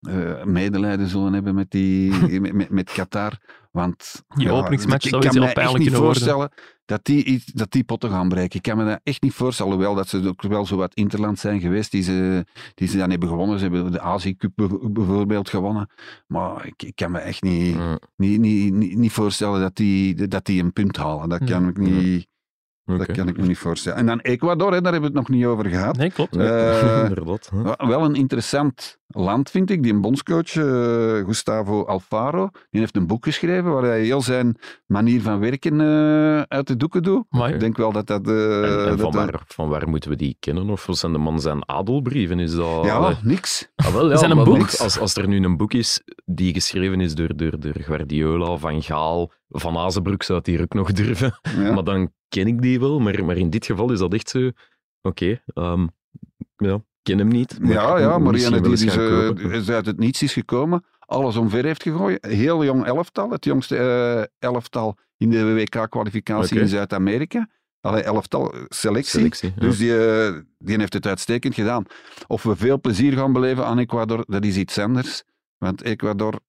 eh, 0.00 0.44
medelijden 0.44 1.06
zullen 1.08 1.32
hebben 1.32 1.54
met, 1.54 1.70
die, 1.70 2.12
met, 2.52 2.70
met 2.70 2.92
Qatar. 2.92 3.32
Want 3.78 4.24
Die 4.36 4.50
openingsmatch 4.50 5.04
ik 5.04 5.10
zou 5.10 5.22
kan 5.22 5.38
me 5.38 5.46
echt 5.46 5.72
niet 5.72 5.78
worden. 5.78 5.98
voorstellen 5.98 6.50
dat 6.84 7.04
die, 7.04 7.24
iets, 7.24 7.44
dat 7.44 7.70
die 7.70 7.84
potten 7.84 8.10
gaan 8.10 8.28
breken. 8.28 8.56
Ik 8.56 8.62
kan 8.62 8.76
me 8.76 8.84
dat 8.84 9.00
echt 9.02 9.22
niet 9.22 9.32
voorstellen. 9.32 9.72
Hoewel 9.72 9.94
dat 9.94 10.08
ze 10.08 10.28
ook 10.28 10.42
wel 10.42 10.66
zo 10.66 10.76
wat 10.76 10.94
interland 10.94 11.38
zijn 11.38 11.60
geweest 11.60 11.90
die 11.90 12.02
ze, 12.02 12.44
die 12.74 12.88
ze 12.88 12.96
dan 12.96 13.10
hebben 13.10 13.28
gewonnen. 13.28 13.58
Ze 13.58 13.64
hebben 13.64 13.92
de 13.92 14.00
Azië 14.00 14.36
Cup 14.36 14.52
bijvoorbeeld 14.90 15.48
gewonnen. 15.48 15.90
Maar 16.26 16.66
ik, 16.66 16.82
ik 16.82 16.96
kan 16.96 17.10
me 17.10 17.18
echt 17.18 17.42
niet, 17.42 17.76
niet, 18.16 18.40
niet, 18.40 18.72
niet, 18.72 18.96
niet 18.96 19.12
voorstellen 19.12 19.60
dat 19.60 19.76
die, 19.76 20.28
dat 20.28 20.44
die 20.44 20.62
een 20.62 20.72
punt 20.72 20.96
halen. 20.96 21.28
Dat 21.28 21.44
kan 21.44 21.68
ik 21.68 21.76
niet... 21.78 22.26
Dat 22.96 23.12
kan 23.12 23.28
ik 23.28 23.36
me 23.36 23.46
niet 23.46 23.58
voorstellen. 23.58 23.98
En 23.98 24.06
dan 24.06 24.20
Ecuador, 24.20 24.72
hè, 24.72 24.80
daar 24.80 24.92
hebben 24.92 25.12
we 25.12 25.18
het 25.18 25.28
nog 25.28 25.36
niet 25.38 25.46
over 25.46 25.66
gehad. 25.66 25.96
Nee, 25.96 26.10
klopt. 26.10 26.36
Eh. 26.36 27.06
Wel- 27.88 28.04
een 28.04 28.14
interessant 28.14 28.98
land, 29.06 29.50
vind 29.50 29.70
ik. 29.70 29.82
Die 29.82 29.94
bondscoach, 30.00 30.56
eh, 30.56 31.24
Gustavo 31.26 31.84
Alfaro, 31.84 32.48
die 32.70 32.80
heeft 32.80 32.96
een 32.96 33.06
boek 33.06 33.24
geschreven 33.24 33.72
waar 33.72 33.82
hij 33.82 34.00
heel 34.04 34.20
zijn 34.22 34.56
manier 34.86 35.22
van 35.22 35.38
werken 35.40 35.80
eh, 35.80 36.40
uit 36.40 36.66
de 36.66 36.76
doeken 36.76 37.02
doet. 37.02 37.24
Maar 37.30 37.50
Ik 37.50 37.60
denk 37.60 37.76
wel 37.76 37.92
dat 37.92 38.06
dat... 38.06 38.28
eh, 38.28 38.56
En, 38.62 38.88
en 38.88 38.96
dat 38.96 39.00
van, 39.00 39.12
waar, 39.12 39.42
van 39.46 39.68
waar 39.68 39.88
moeten 39.88 40.10
we 40.10 40.16
die 40.16 40.36
kennen? 40.40 40.70
Of 40.70 40.86
zijn 40.90 41.12
de 41.12 41.18
man 41.18 41.40
zijn 41.40 41.68
adelbrieven? 41.68 42.38
Is 42.38 42.54
dat... 42.54 42.84
Ja, 42.84 43.12
niks. 43.22 43.68
Ah, 43.76 43.92
wel, 43.92 44.04
ja, 44.08 44.14
dat 44.14 44.22
een 44.22 44.36
maar 44.36 44.44
boek? 44.44 44.74
Als, 44.74 44.98
als 44.98 45.14
er 45.16 45.28
nu 45.28 45.44
een 45.44 45.56
boek 45.56 45.72
is 45.72 46.02
die 46.24 46.52
geschreven 46.52 47.00
is 47.00 47.14
door, 47.14 47.36
door, 47.36 47.60
door 47.60 47.74
Guardiola, 47.80 48.56
Van 48.56 48.82
Gaal, 48.82 49.32
Van 49.48 49.76
Azenbroek 49.76 50.22
zou 50.22 50.38
het 50.38 50.46
hier 50.46 50.62
ook 50.62 50.74
nog 50.74 50.92
durven. 50.92 51.38
Ja. 51.56 51.72
Maar 51.72 51.84
dan 51.84 52.10
ken 52.28 52.46
ik 52.46 52.62
die 52.62 52.80
wel. 52.80 53.00
Maar, 53.00 53.24
maar 53.24 53.36
in 53.36 53.50
dit 53.50 53.66
geval 53.66 53.92
is 53.92 53.98
dat 53.98 54.14
echt 54.14 54.28
zo... 54.28 54.50
Oké, 55.02 55.42
ehm, 55.54 55.86
ja, 56.56 56.82
ken 57.02 57.18
hem 57.18 57.28
niet. 57.28 57.58
Ja, 57.62 57.98
ja, 57.98 58.18
Marianne 58.18 58.60
die 58.60 58.90
eh, 58.90 58.96
kopen. 58.96 59.50
is 59.50 59.68
uit 59.68 59.86
het 59.86 59.98
niets 59.98 60.22
is 60.22 60.32
gekomen, 60.32 60.84
alles 60.98 61.36
omver 61.36 61.64
heeft 61.64 61.82
gegooid. 61.82 62.26
Heel 62.26 62.64
jong 62.64 62.86
elftal, 62.86 63.30
het 63.30 63.44
jongste 63.44 63.76
eh, 63.76 64.50
elftal 64.50 64.96
in 65.16 65.30
de 65.30 65.54
WK-kwalificatie 65.54 66.60
in 66.60 66.68
Zuid-Amerika. 66.68 67.48
Allee, 67.80 68.02
elftal 68.02 68.54
selectie. 68.68 69.18
Selectie. 69.18 69.52
ja. 69.54 69.60
Dus 69.60 69.78
die, 69.78 70.06
eh, 70.06 70.40
die 70.58 70.78
heeft 70.78 70.92
het 70.92 71.06
uitstekend 71.06 71.54
gedaan. 71.54 71.84
Of 72.26 72.42
we 72.42 72.56
veel 72.56 72.80
plezier 72.80 73.12
gaan 73.12 73.32
beleven 73.32 73.66
aan 73.66 73.78
Ecuador, 73.78 74.24
dat 74.26 74.44
is 74.44 74.56
iets 74.56 74.78
anders. 74.78 75.22
Want 75.58 75.82
Ecuador, 75.82 76.40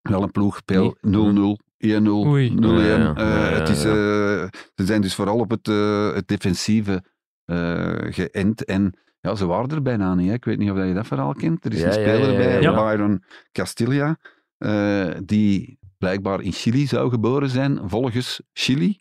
wel 0.00 0.22
een 0.22 0.30
ploeg, 0.30 0.56
speel 0.56 0.96
0-0, 1.00 1.65
1-0, 1.78 1.88
0-1. 1.88 2.08
Oei. 2.08 2.54
Ja, 2.60 2.96
ja. 2.96 3.14
Eh, 3.14 3.24
Ja, 3.24 3.50
ja, 3.50 3.58
het 3.58 3.68
is, 3.68 3.82
ja. 3.82 3.88
eh, 3.88 4.48
ze 4.74 4.84
zijn 4.86 5.00
dus 5.00 5.14
vooral 5.14 5.38
op 5.38 5.50
het, 5.50 5.68
eh, 5.68 6.12
het 6.14 6.28
defensieve 6.28 7.02
eh, 7.44 7.94
geënt. 7.98 8.64
En 8.64 8.98
ja, 9.20 9.34
ze 9.34 9.46
waren 9.46 9.70
er 9.70 9.82
bijna 9.82 10.14
niet. 10.14 10.28
Hè. 10.28 10.34
Ik 10.34 10.44
weet 10.44 10.58
niet 10.58 10.70
of 10.70 10.76
je 10.76 10.94
dat 10.94 11.06
verhaal 11.06 11.32
kent. 11.32 11.64
Er 11.64 11.72
is 11.72 11.78
Ja, 11.80 11.84
een 11.86 12.00
ja, 12.00 12.14
speler 12.16 12.60
ja, 12.62 12.74
bij. 12.74 12.96
Byron 12.96 13.22
Castilla, 13.52 14.18
eh, 14.58 15.10
die 15.24 15.78
blijkbaar 15.98 16.40
in 16.40 16.52
Chili 16.52 16.86
zou 16.86 17.10
geboren 17.10 17.50
zijn, 17.50 17.80
volgens 17.84 18.40
Chili. 18.52 18.98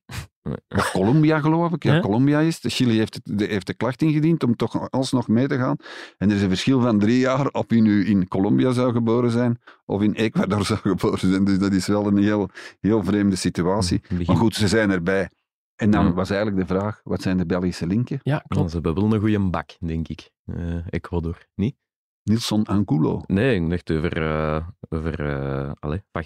Of 0.67 0.91
Colombia, 0.91 1.39
geloof 1.39 1.71
ik. 1.73 1.83
Ja. 1.83 1.99
Colombia 1.99 2.39
is 2.39 2.61
het. 2.61 2.73
Chili 2.73 2.97
heeft, 2.97 3.13
het, 3.13 3.37
de- 3.39 3.45
heeft 3.45 3.67
de 3.67 3.73
klacht 3.73 4.01
ingediend 4.01 4.43
om 4.43 4.55
toch 4.55 4.91
alsnog 4.91 5.27
mee 5.27 5.47
te 5.47 5.57
gaan. 5.57 5.75
En 6.17 6.29
er 6.29 6.35
is 6.35 6.41
een 6.41 6.49
verschil 6.49 6.81
van 6.81 6.99
drie 6.99 7.19
jaar 7.19 7.47
of 7.47 7.65
hij 7.67 7.79
nu 7.79 8.05
in 8.05 8.27
Colombia 8.27 8.71
zou 8.71 8.91
geboren 8.91 9.31
zijn 9.31 9.59
of 9.85 10.01
in 10.01 10.13
Ecuador 10.13 10.65
zou 10.71 10.79
geboren 10.79 11.19
zijn. 11.19 11.43
Dus 11.45 11.57
dat 11.59 11.73
is 11.73 11.87
wel 11.87 12.07
een 12.07 12.17
heel, 12.17 12.49
heel 12.79 13.03
vreemde 13.03 13.35
situatie. 13.35 14.01
Begin- 14.01 14.25
Maar 14.27 14.35
goed, 14.35 14.55
ze 14.55 14.67
zijn 14.67 14.91
erbij. 14.91 15.29
En 15.75 15.91
dan 15.91 16.13
was 16.13 16.29
eigenlijk 16.29 16.67
de 16.67 16.73
vraag, 16.75 17.01
wat 17.03 17.21
zijn 17.21 17.37
de 17.37 17.45
Belgische 17.45 17.87
linken? 17.87 18.19
ja, 18.23 18.43
klopt. 18.47 18.69
ze 18.69 18.75
hebben 18.75 18.93
wel 18.95 19.13
een 19.13 19.19
goede 19.19 19.39
bak, 19.39 19.69
denk 19.79 20.07
ik. 20.07 20.29
Eh, 20.45 20.55
Ecuador, 20.89 21.37
niet? 21.55 21.75
Nilson 22.23 22.63
Angulo. 22.65 23.21
Nee, 23.27 23.61
ik 23.61 23.69
dacht 23.69 23.91
over, 23.91 24.21
eh 24.21 24.67
over 24.89 25.19
eh 25.19 25.71
allez, 25.79 25.99
van 26.11 26.23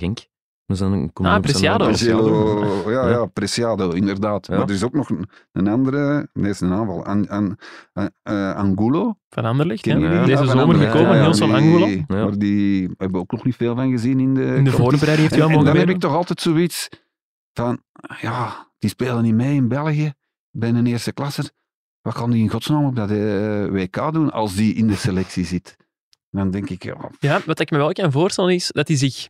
Genk. 0.75 0.81
We 0.81 0.95
zijn, 0.97 1.13
komen 1.13 1.31
Ah, 1.31 1.39
Preciado. 1.41 1.85
Preciado, 1.85 2.89
ja, 2.91 3.01
Ja. 3.03 3.09
ja, 3.09 3.25
Preciado, 3.25 3.89
inderdaad. 3.91 4.47
Ja. 4.47 4.57
Maar 4.57 4.67
er 4.67 4.73
is 4.73 4.83
ook 4.83 4.93
nog 4.93 5.09
een, 5.09 5.29
een 5.51 5.67
andere, 5.67 6.29
nee, 6.33 6.49
is 6.49 6.59
een 6.61 6.71
aanval, 6.73 7.05
An, 7.05 7.27
An, 7.29 7.57
An- 7.93 8.09
eh, 8.23 8.55
Angulo. 8.55 9.17
Van 9.29 9.45
Anderlecht? 9.45 9.83
Deze 9.83 9.99
Ja, 9.99 10.37
van 10.37 10.47
zomer 10.47 10.75
gekomen, 10.75 11.09
ja, 11.09 11.15
ja, 11.15 11.21
Nielsen 11.23 11.45
die- 11.47 11.55
Angulo. 11.55 11.87
Ja. 11.87 12.03
Maar 12.07 12.37
die 12.37 12.81
hebben 12.81 13.11
we 13.11 13.17
ook 13.17 13.31
nog 13.31 13.43
niet 13.45 13.55
veel 13.55 13.75
van 13.75 13.89
gezien 13.91 14.19
in 14.19 14.33
de 14.33 14.43
In 14.55 14.63
de 14.63 14.71
voorbereiding 14.71 15.17
heeft 15.19 15.31
hij 15.31 15.41
al 15.41 15.47
en 15.49 15.51
mogen 15.55 15.65
dan 15.67 15.77
heb 15.77 15.89
ik 15.89 15.99
toch 15.99 16.13
altijd 16.15 16.41
zoiets 16.41 16.87
van, 17.53 17.81
ja, 18.21 18.67
die 18.79 18.89
spelen 18.89 19.23
niet 19.23 19.33
mee 19.33 19.55
in 19.55 19.67
België, 19.67 20.13
bij 20.51 20.69
een 20.69 20.85
eerste 20.87 21.11
klasser. 21.13 21.49
Wat 22.01 22.13
kan 22.13 22.31
die 22.31 22.41
in 22.43 22.49
godsnaam 22.49 22.85
op 22.85 22.95
dat 22.95 23.09
eh, 23.11 23.65
WK 23.65 24.13
doen 24.13 24.31
als 24.31 24.55
die 24.55 24.73
in 24.73 24.87
de 24.87 24.95
selectie 24.95 25.45
zit? 25.45 25.77
Dan 26.31 26.51
denk 26.51 26.69
ik, 26.69 26.83
ja, 26.83 26.95
Ja, 27.19 27.39
wat 27.45 27.59
ik 27.59 27.71
me 27.71 27.77
wel 27.77 27.91
kan 27.91 28.11
voorstellen 28.11 28.53
is 28.53 28.67
dat 28.73 28.87
hij 28.87 28.97
zich 28.97 29.29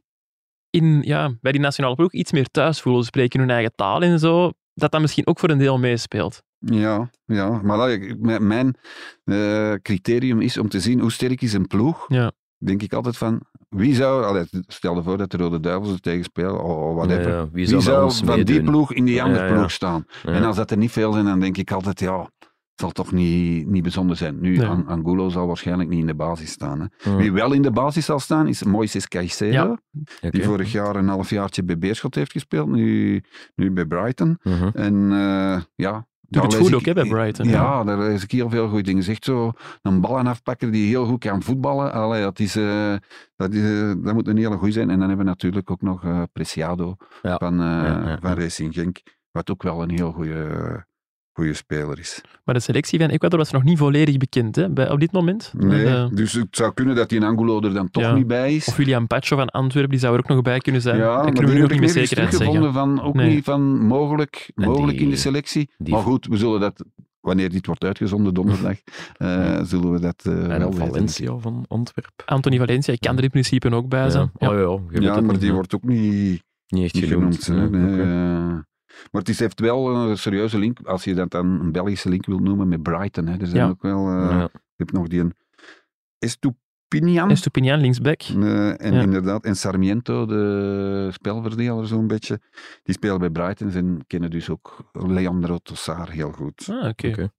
in, 0.70 1.02
ja, 1.02 1.32
bij 1.42 1.52
die 1.52 1.62
nationale 1.62 1.96
ploeg 1.96 2.12
iets 2.12 2.32
meer 2.32 2.48
thuis 2.48 2.82
voelen. 2.82 3.02
Ze 3.02 3.08
spreken 3.08 3.40
hun 3.40 3.50
eigen 3.50 3.72
taal 3.76 4.02
en 4.02 4.20
zo. 4.20 4.52
Dat 4.74 4.92
dat 4.92 5.02
misschien 5.02 5.28
ook 5.28 5.40
voor 5.40 5.50
een 5.50 5.58
deel 5.58 5.80
meespeelt. 5.80 6.42
Ja, 6.60 7.10
ja. 7.26 7.60
maar 7.64 7.78
dat- 7.78 8.40
mijn- 8.42 8.76
eh, 9.24 9.74
criterium 9.82 10.42
is 10.42 10.58
om 10.58 10.70
te 10.70 10.80
zien 10.80 11.00
hoe 11.00 11.12
sterk 11.12 11.42
is 11.42 11.54
een 11.54 11.68
ploeg. 11.68 12.06
Ja. 12.08 12.32
Denk 12.58 12.82
ik 12.82 12.94
altijd 12.94 13.18
van, 13.18 13.42
wie 13.70 13.96
zou, 13.96 14.24
allee, 14.26 14.46
stel 14.68 14.96
je 14.96 15.04
voor 15.04 15.18
dat 15.18 15.32
de 15.32 15.38
Rode 15.38 15.60
Duivels 15.60 15.92
er 15.94 16.00
tegen 16.00 16.24
spelen, 16.24 16.64
of 16.64 16.96
whatever. 16.96 17.28
Ja, 17.30 17.36
ja. 17.38 17.50
Wie 17.52 17.68
Wie 17.68 17.80
zou, 17.82 18.12
van 18.26 18.44
die 18.44 18.64
ploeg 18.64 18.94
in 18.94 19.06
die 19.06 19.24
andere 19.24 19.44
Ja, 19.44 19.50
ja. 19.50 19.56
ploeg 19.58 19.72
staan? 19.72 20.06
Ja. 20.24 20.32
En 20.32 20.44
als 20.44 20.56
dat 20.56 20.72
er 20.72 20.78
niet 20.78 20.92
veel 20.92 21.12
zijn, 21.14 21.26
dan 21.26 21.40
denk 21.40 21.58
ik 21.58 21.72
altijd, 21.72 22.00
ja, 22.00 22.30
zal 22.80 22.92
toch 22.92 23.12
niet, 23.12 23.68
niet 23.68 23.82
bijzonder 23.84 24.16
zijn. 24.16 24.40
Nu, 24.40 24.58
Nee. 24.58 24.68
An- 24.68 24.88
Angulo 24.88 25.30
zal 25.30 25.48
waarschijnlijk 25.48 25.90
niet 25.90 26.00
in 26.00 26.06
de 26.08 26.16
basis 26.16 26.52
staan. 26.52 26.80
Hè. 26.80 27.10
Ja. 27.12 27.16
Wie 27.18 27.32
wel 27.32 27.54
in 27.54 27.62
de 27.62 27.72
basis 27.72 28.06
zal 28.06 28.20
staan, 28.20 28.48
is 28.48 28.64
Moises 28.64 29.08
Caicedo, 29.08 29.78
Ja. 30.22 30.30
Die 30.30 30.44
vorig 30.44 30.72
jaar 30.72 30.96
een 30.96 31.08
halfjaartje 31.08 31.64
bij 31.64 31.78
Beerschot 31.78 32.16
heeft 32.16 32.32
gespeeld, 32.32 32.68
nu, 32.70 33.24
nu 33.56 33.72
bij 33.72 33.86
Brighton. 33.86 34.38
Mhm. 34.44 34.70
En 34.74 35.12
eh, 35.12 35.62
ja... 35.76 36.08
Doet 36.32 36.44
het 36.44 36.56
goed 36.56 36.74
ook, 36.74 36.86
hè, 36.86 36.94
bij 36.94 37.08
Brighton. 37.08 37.48
Ja, 37.48 37.84
daar 37.84 37.98
lees 37.98 38.24
ik 38.24 38.32
heel 38.32 38.50
veel 38.50 38.68
goede 38.68 38.84
dingen. 38.84 39.04
Zegt 39.04 39.24
zo, 39.26 39.52
een 39.82 40.02
ballenafpakker 40.02 40.72
die 40.72 40.88
heel 40.88 41.06
goed 41.06 41.20
kan 41.20 41.44
voetballen. 41.44 41.94
Allee, 41.94 42.22
dat, 42.22 42.40
is, 42.40 42.56
eh, 42.56 42.94
dat, 43.36 43.54
is, 43.54 43.80
eh, 43.82 43.94
dat 44.04 44.14
moet 44.14 44.28
een 44.28 44.38
hele 44.38 44.58
goeie 44.58 44.74
zijn. 44.74 44.90
En 44.90 45.00
dan 45.00 45.08
hebben 45.08 45.26
we 45.26 45.32
natuurlijk 45.32 45.72
ook 45.72 45.82
nog 45.82 46.04
Preciado 46.34 46.96
Ja. 47.22 47.38
van, 47.38 47.54
eh, 47.54 47.66
Ja, 47.68 48.10
ja, 48.10 48.18
van. 48.22 48.34
Racing 48.34 48.74
Genk. 48.74 48.98
Wat 49.32 49.52
ook 49.52 49.64
wel 49.64 49.82
een 49.82 49.90
heel 49.90 50.12
goede 50.12 50.86
goede 51.40 51.54
speler 51.54 52.00
is. 52.00 52.22
Maar 52.44 52.56
de 52.56 52.62
selectie 52.62 53.00
van 53.00 53.10
Ecuador 53.10 53.40
was 53.40 53.52
nog 53.52 53.64
niet 53.64 53.78
volledig 53.78 54.18
bekend 54.18 54.56
hè, 54.56 54.70
bij, 54.70 54.90
op 54.92 55.00
dit 55.00 55.12
moment. 55.12 55.54
Nee, 55.58 55.86
Eh, 55.86 56.08
dus 56.14 56.34
het 56.34 56.48
zou 56.52 56.74
kunnen 56.74 56.96
dat 56.96 57.10
die 57.10 57.22
Angulo 57.26 57.62
er 57.62 57.74
dan 57.74 57.92
toch 57.92 58.04
Ja. 58.04 58.14
niet 58.14 58.28
bij 58.28 58.56
is. 58.56 58.68
of 58.68 58.76
William 58.76 59.08
Pacho 59.08 59.36
van 59.36 59.50
Antwerpen, 59.50 59.92
die 59.92 60.00
zou 60.00 60.14
er 60.14 60.20
ook 60.20 60.28
nog 60.28 60.42
bij 60.42 60.60
kunnen 60.60 60.82
zijn. 60.82 60.98
ja, 60.98 61.04
dat 61.16 61.24
maar 61.24 61.34
kunnen 61.34 61.46
we 61.46 61.52
nu 61.54 61.60
nog 61.62 61.70
heb 61.72 61.80
niet 61.80 61.90
nergens 61.94 62.10
zekerheid 62.10 62.36
zeggen. 62.36 62.74
van, 62.74 63.02
ook 63.02 63.14
Nee. 63.16 63.34
niet 63.36 63.44
van 63.44 63.86
mogelijk, 63.86 64.52
mogelijk 64.56 64.98
in 64.98 65.04
de 65.04 65.10
die- 65.10 65.16
selectie. 65.20 65.70
die- 65.78 65.94
maar 65.94 66.04
goed, 66.04 66.26
we 66.28 66.38
zullen 66.38 66.60
dat, 66.60 66.84
wanneer 67.20 67.50
dit 67.50 67.66
wordt 67.66 67.84
uitgezonden 67.84 68.34
donderdag, 68.34 68.76
eh, 69.18 69.60
zullen 69.64 69.92
we 69.92 70.00
dat 70.00 70.24
eh, 70.26 70.34
wel 70.34 70.52
En. 70.62 70.74
Valencia 70.74 71.38
van 71.38 71.66
Antwerpen. 71.68 72.26
Anthony 72.26 72.58
Valencia 72.58 72.96
kan 73.00 73.18
er 73.18 73.24
in 73.24 73.30
principe 73.30 73.72
ook 73.72 73.88
bij 73.90 74.10
zijn. 74.10 74.32
Ja. 74.38 74.52
Ja. 74.54 74.68
Oh, 74.68 74.82
ja, 74.92 75.02
Ja, 75.02 75.22
maar 75.22 75.40
die 75.40 75.54
wordt 75.54 75.76
ook 75.76 75.84
niet, 75.84 76.44
niet 76.68 76.84
echt 76.84 76.94
niet 76.94 77.06
genoemd. 77.06 77.48
Nee. 77.72 78.68
Maar 79.12 79.22
het 79.22 79.30
is, 79.30 79.40
heeft 79.40 79.60
wel 79.60 79.90
een 79.96 80.18
serieuze 80.18 80.58
link, 80.58 80.80
als 80.84 81.04
je 81.04 81.14
dat 81.16 81.32
dan 81.32 81.46
een 81.46 81.72
Belgische 81.72 82.10
link 82.10 82.26
wil 82.26 82.40
noemen, 82.40 82.68
met 82.68 82.84
Brighton. 82.84 83.28
Hè. 83.28 83.38
Er 83.40 83.48
zijn 83.48 83.64
Ja. 83.64 83.70
ook 83.70 83.82
wel... 83.82 84.08
eh, 84.08 84.30
Ja. 84.30 84.40
Je 84.52 84.86
hebt 84.86 84.92
nog 84.92 85.08
die 85.08 85.20
een 85.20 85.34
Estupinian. 86.20 87.30
Estupinian, 87.30 87.80
linksback. 87.80 88.22
Eh, 88.22 88.82
en 88.86 88.94
Ja. 88.94 89.02
inderdaad, 89.02 89.44
en 89.46 89.56
Sarmiento, 89.56 90.26
de 90.26 91.10
spelverdeler 91.12 91.88
zo'n 91.88 92.08
beetje, 92.08 92.40
die 92.84 92.94
spelen 92.96 93.20
bij 93.20 93.30
Brighton 93.30 93.72
en 93.72 94.04
kennen 94.08 94.30
dus 94.30 94.50
ook 94.50 94.90
Leandro 94.92 95.58
Tossar 95.58 96.10
heel 96.10 96.32
goed. 96.32 96.68
Ah, 96.72 96.88
oké. 96.88 97.32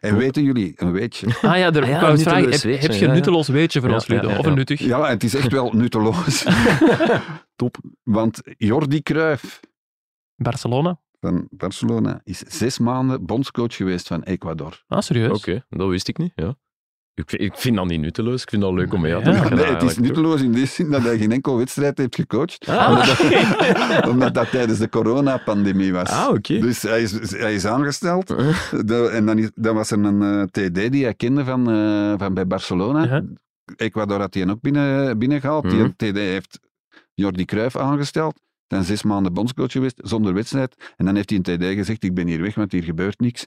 En 0.00 0.16
weten 0.16 0.42
jullie, 0.42 0.72
een 0.76 0.92
weetje, 0.92 1.26
Ah 1.42 1.56
ja, 1.56 1.70
daar 1.70 1.82
Ah 1.82 1.88
ja, 1.88 1.94
ik 1.94 2.00
wou 2.00 2.12
eens 2.12 2.24
nutteloos 2.24 2.42
vragen, 2.42 2.50
heb, 2.50 2.60
weetje, 2.60 2.80
heb 2.88 2.90
je 2.92 3.00
een 3.02 3.08
ja. 3.08 3.14
nutteloos 3.14 3.48
weetje 3.48 3.80
voor 3.80 3.88
Ja, 3.88 3.94
ons, 3.94 4.06
ja, 4.06 4.14
Ludo? 4.14 4.28
ja, 4.30 4.38
Of 4.38 4.46
een 4.46 4.54
nuttig? 4.54 4.80
ja, 4.80 5.08
het 5.08 5.24
is 5.24 5.34
echt 5.34 5.52
wel 5.52 5.72
nutteloos. 5.72 6.46
Top. 7.56 7.76
Want 8.02 8.40
Jordi 8.56 9.02
Cruijff 9.02 9.60
Barcelona? 10.42 11.00
van 11.20 11.46
Barcelona 11.50 12.20
is 12.24 12.38
zes 12.38 12.78
maanden 12.78 13.26
bondscoach 13.26 13.74
geweest 13.76 14.06
van 14.06 14.22
Ecuador. 14.22 14.82
Ah, 14.86 15.00
serieus? 15.00 15.38
Oké, 15.38 15.64
dat 15.68 15.88
wist 15.88 16.08
ik 16.08 16.18
niet. 16.18 16.32
Ja. 16.34 16.54
Ik, 17.14 17.30
vind- 17.30 17.42
ik 17.42 17.56
vind 17.56 17.76
dat 17.76 17.86
niet 17.86 18.00
nutteloos. 18.00 18.42
Ik 18.42 18.48
vind 18.48 18.62
dat 18.62 18.72
leuk 18.72 18.92
om 18.92 19.00
mee 19.00 19.10
Ja. 19.10 19.20
te 19.20 19.24
Ja, 19.24 19.30
leggen. 19.30 19.56
nee, 19.56 19.64
het 19.64 19.82
is 19.82 19.98
nutteloos 19.98 20.40
in 20.42 20.52
die 20.52 20.66
zin 20.66 20.90
dat 20.90 21.02
hij 21.02 21.18
geen 21.18 21.32
enkel 21.32 21.56
wedstrijd 21.56 21.98
heeft 21.98 22.14
gecoacht. 22.14 22.68
Ah, 22.68 22.88
Omdat, 22.90 24.08
omdat 24.12 24.34
dat 24.34 24.50
tijdens 24.50 24.78
de 24.78 24.88
coronapandemie 24.88 25.92
was. 25.92 26.08
Ah, 26.10 26.28
oké. 26.28 26.58
Dus 26.58 26.82
hij 26.82 27.02
is, 27.02 27.30
hij 27.30 27.54
is 27.54 27.64
aangesteld. 27.66 28.26
De- 28.86 29.10
en 29.12 29.26
dan, 29.26 29.38
is, 29.38 29.50
dan 29.54 29.74
was 29.74 29.90
er 29.90 29.98
een 30.04 30.22
eh, 30.22 30.42
TD 30.42 30.92
die 30.92 31.04
hij 31.04 31.14
kende 31.14 31.44
van, 31.44 31.70
eh, 31.70 32.14
van 32.16 32.34
bij 32.34 32.46
Barcelona. 32.46 33.04
Ja. 33.04 33.22
Ecuador 33.76 34.20
had 34.20 34.34
hij 34.34 34.48
ook 34.48 34.60
binnen, 34.60 35.18
binnengehaald. 35.18 35.64
Mhm. 35.64 35.76
Die 35.96 36.10
TD 36.12 36.16
heeft 36.16 36.58
Jordi 37.14 37.44
Cruijff 37.44 37.76
aangesteld. 37.76 38.40
Dan 38.70 38.84
zes 38.84 39.02
maanden 39.02 39.32
bondscoach 39.32 39.72
geweest, 39.72 40.00
zonder 40.02 40.34
wedstrijd. 40.34 40.92
En 40.96 41.04
dan 41.04 41.14
heeft 41.14 41.30
hij 41.30 41.38
in 41.38 41.58
TD 41.58 41.64
gezegd, 41.64 42.04
ik 42.04 42.14
ben 42.14 42.26
hier 42.26 42.42
weg, 42.42 42.54
want 42.54 42.72
hier 42.72 42.82
gebeurt 42.82 43.20
niks. 43.20 43.46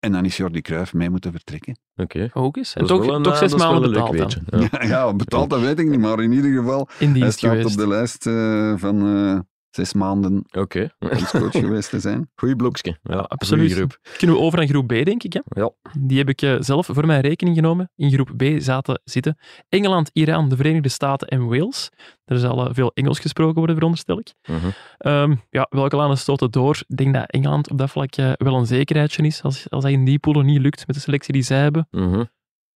En 0.00 0.12
dan 0.12 0.24
is 0.24 0.36
Jordi 0.36 0.60
Cruijff 0.60 0.92
mee 0.94 1.10
moeten 1.10 1.32
vertrekken. 1.32 1.78
Oké. 1.96 2.30
Ook 2.32 2.56
eens. 2.56 2.74
En 2.74 2.86
toch, 2.86 3.06
een, 3.06 3.22
toch 3.22 3.32
eh, 3.32 3.38
zes 3.38 3.54
maanden 3.54 3.90
leuk 3.90 4.10
betaald 4.10 4.50
dan. 4.50 4.60
Ja. 4.60 4.86
Ja, 4.94 5.14
betaald, 5.14 5.50
dat 5.50 5.60
weet 5.60 5.78
ik 5.78 5.88
niet, 5.88 6.00
maar 6.00 6.22
in 6.22 6.32
ieder 6.32 6.52
geval, 6.52 6.88
In 6.98 7.16
hij 7.16 7.30
staat 7.30 7.50
geweest. 7.50 7.66
op 7.66 7.76
de 7.76 7.88
lijst 7.88 8.26
eh, 8.26 8.72
van, 8.76 9.06
eh, 9.06 9.38
zes 9.74 9.92
maanden 9.92 10.44
Oké. 10.50 10.88
bondscoach 10.98 11.52
geweest 11.66 11.90
te 11.90 12.00
zijn. 12.00 12.30
Goeie 12.34 12.56
blokje. 12.56 12.98
Ja, 13.02 13.16
absoluut. 13.16 13.72
goeie 13.72 13.76
groep. 13.86 13.98
Kunnen 14.18 14.36
we 14.36 14.42
over 14.42 14.58
aan 14.58 14.68
groep 14.68 14.86
B, 14.86 14.88
denk 15.04 15.22
ik. 15.22 15.32
Hè? 15.32 15.40
Ja. 15.44 15.70
Die 15.98 16.18
heb 16.18 16.28
ik 16.28 16.42
eh, 16.42 16.56
zelf 16.58 16.86
voor 16.92 17.06
mijn 17.06 17.20
rekening 17.20 17.56
genomen. 17.56 17.90
In 17.96 18.10
groep 18.12 18.30
B 18.36 18.44
zaten 18.58 19.00
zitten 19.04 19.38
Engeland, 19.68 20.10
Iran, 20.12 20.48
de 20.48 20.56
Verenigde 20.56 20.88
Staten 20.88 21.28
en 21.28 21.46
Wales. 21.48 21.90
Er 22.24 22.38
zal 22.38 22.66
eh, 22.68 22.74
veel 22.74 22.90
Engels 22.94 23.18
gesproken 23.18 23.54
worden, 23.56 23.74
veronderstel 23.74 24.18
ik. 24.18 24.34
Mhm. 24.48 24.66
Ehm, 24.98 25.34
ja, 25.50 25.66
welke 25.70 25.96
landen 25.96 26.18
stoten 26.18 26.50
door? 26.50 26.82
Ik 26.86 26.96
denk 26.96 27.14
dat 27.14 27.30
Engeland 27.30 27.70
op 27.70 27.78
dat 27.78 27.90
vlak 27.90 28.14
eh, 28.14 28.32
wel 28.36 28.54
een 28.56 28.66
zekerheidje 28.66 29.22
is. 29.22 29.42
Als, 29.42 29.70
als 29.70 29.82
dat 29.82 29.92
in 29.92 30.04
die 30.04 30.18
poelen 30.18 30.46
niet 30.46 30.60
lukt 30.60 30.86
met 30.86 30.96
de 30.96 31.02
selectie 31.02 31.32
die 31.32 31.42
zij 31.42 31.58
hebben, 31.60 31.86
Mhm. 31.90 32.24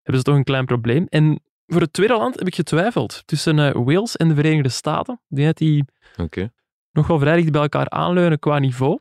hebben 0.02 0.18
ze 0.18 0.22
toch 0.22 0.36
een 0.36 0.44
klein 0.44 0.66
probleem. 0.66 1.06
En 1.10 1.42
voor 1.66 1.82
het 1.82 1.94
tweede 1.94 2.18
land 2.18 2.36
heb 2.40 2.48
ik 2.48 2.56
getwijfeld 2.56 3.22
tussen 3.26 3.60
eh, 3.60 3.72
Wales 3.86 4.16
en 4.18 4.28
de 4.28 4.36
Verenigde 4.36 4.70
Staten. 4.70 5.22
Denk 5.28 5.48
dat 5.48 5.58
die 5.58 5.86
Oké. 6.18 6.52
Nog 6.98 7.08
wel 7.08 7.20
vrij 7.20 7.36
dicht 7.36 7.52
bij 7.52 7.62
elkaar 7.62 7.90
aanleunen 7.90 8.40
qua 8.40 8.60
niveau. 8.60 9.00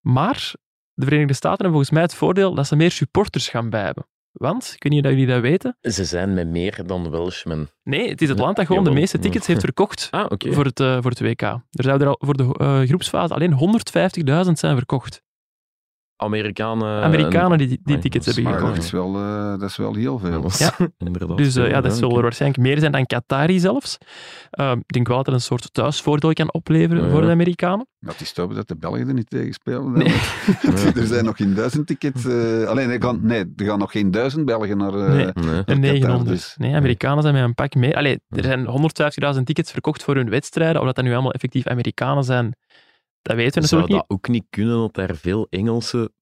Maar 0.00 0.52
de 0.92 1.04
Verenigde 1.04 1.34
Staten 1.34 1.64
hebben 1.64 1.70
volgens 1.72 1.90
mij 1.90 2.02
het 2.02 2.14
voordeel 2.14 2.54
dat 2.54 2.66
ze 2.66 2.76
meer 2.76 2.90
supporters 2.90 3.48
gaan 3.48 3.70
bij 3.70 3.82
hebben. 3.84 4.06
Want, 4.32 4.74
weet 4.78 4.92
niet 4.92 5.04
of 5.04 5.10
jullie 5.10 5.26
dat 5.26 5.40
weten, 5.40 5.76
Ze 5.80 6.04
zijn 6.04 6.34
met 6.34 6.48
meer 6.48 6.86
dan 6.86 7.10
Welshmen. 7.10 7.70
nee, 7.82 8.08
het 8.08 8.22
is 8.22 8.28
het 8.28 8.38
land 8.38 8.56
dat 8.56 8.66
gewoon 8.66 8.84
de 8.84 8.90
meeste 8.90 9.18
tickets 9.18 9.46
heeft 9.46 9.60
verkocht 9.60 10.08
Ah, 10.10 10.26
voor, 10.38 10.64
het, 10.64 10.80
eh, 10.80 10.98
voor 11.00 11.10
het 11.10 11.20
WK. 11.20 11.42
Er 11.42 11.60
zouden 11.70 12.06
er 12.06 12.12
al 12.18 12.26
voor 12.26 12.36
de 12.36 12.54
eh, 12.58 12.80
groepsfase 12.80 13.34
alleen 13.34 13.52
150.000 14.46 14.58
zijn 14.58 14.76
verkocht. 14.76 15.22
Amerikanen. 16.24 17.02
Amerikanen 17.02 17.58
die 17.58 17.80
die 17.84 17.98
tickets 17.98 18.26
dat 18.26 18.34
hebben 18.34 18.52
gekocht. 18.54 18.74
dat 18.74 18.84
is 18.84 18.90
wel, 18.90 19.16
eh, 19.16 19.50
dat 19.58 19.70
is 19.70 19.76
wel 19.76 19.94
heel 19.94 20.18
veel. 20.18 20.42
Dat 20.42 20.58
Ja. 20.58 20.74
inderdaad. 21.06 21.36
Dus 21.36 21.56
eh, 21.56 21.70
ja, 21.70 21.80
dat 21.80 21.96
zal 21.96 22.08
oké. 22.08 22.16
er 22.16 22.22
waarschijnlijk 22.22 22.62
meer 22.62 22.78
zijn 22.78 22.92
dan 22.92 23.06
Qatari 23.06 23.58
zelfs. 23.58 23.98
Eh, 24.50 24.72
ik 24.78 24.92
denk 24.92 25.06
wel 25.08 25.16
dat 25.16 25.26
het 25.26 25.34
een 25.34 25.40
soort 25.40 25.74
thuisvoordeel 25.74 26.32
kan 26.32 26.52
opleveren 26.52 27.10
voor 27.10 27.20
de 27.20 27.30
Amerikanen. 27.30 27.86
Dat 28.00 28.20
is 28.20 28.32
toch 28.32 28.54
dat 28.54 28.68
de 28.68 28.76
Belgen 28.76 29.08
er 29.08 29.14
niet 29.14 29.30
tegen 29.30 29.52
spelen. 29.52 29.92
Nee. 30.02 30.12
er 30.94 31.06
zijn 31.06 31.24
nog 31.24 31.36
geen 31.36 31.54
duizend 31.54 31.86
tickets. 31.86 32.24
eh, 32.24 32.64
alleen, 32.64 32.90
er 32.90 33.02
gaan, 33.02 33.18
nee, 33.22 33.52
er 33.56 33.64
gaan 33.66 33.78
nog 33.78 33.90
geen 33.92 34.10
duizend 34.10 34.44
Belgen 34.44 34.76
naar... 34.76 34.94
eh, 34.94 35.12
Nee. 35.14 35.24
En 35.24 35.34
Qatar 35.64 35.78
900. 35.78 36.26
dus. 36.28 36.54
Nee, 36.58 36.74
Amerikanen 36.74 37.22
zijn 37.22 37.34
met 37.34 37.42
een 37.42 37.54
pak 37.54 37.74
meer. 37.74 37.94
Allee, 37.96 38.20
er 38.28 38.44
zijn 38.44 38.66
150.000 39.36 39.42
tickets 39.44 39.70
verkocht 39.72 40.02
voor 40.02 40.14
hun 40.14 40.30
wedstrijden. 40.30 40.80
Of 40.80 40.86
dat 40.86 40.94
dat 40.96 41.04
nu 41.04 41.12
allemaal 41.12 41.32
effectief 41.32 41.66
Amerikanen 41.66 42.24
zijn, 42.24 42.56
dat 43.22 43.36
weten 43.36 43.62
we 43.62 43.68
Zou 43.68 43.86
dat 43.86 44.04
ook 44.08 44.28
niet 44.28 44.46
kunnen 44.50 44.76
dat 44.78 44.94
daar 44.94 45.16
veel 45.16 45.46
Engelsen. 45.50 46.12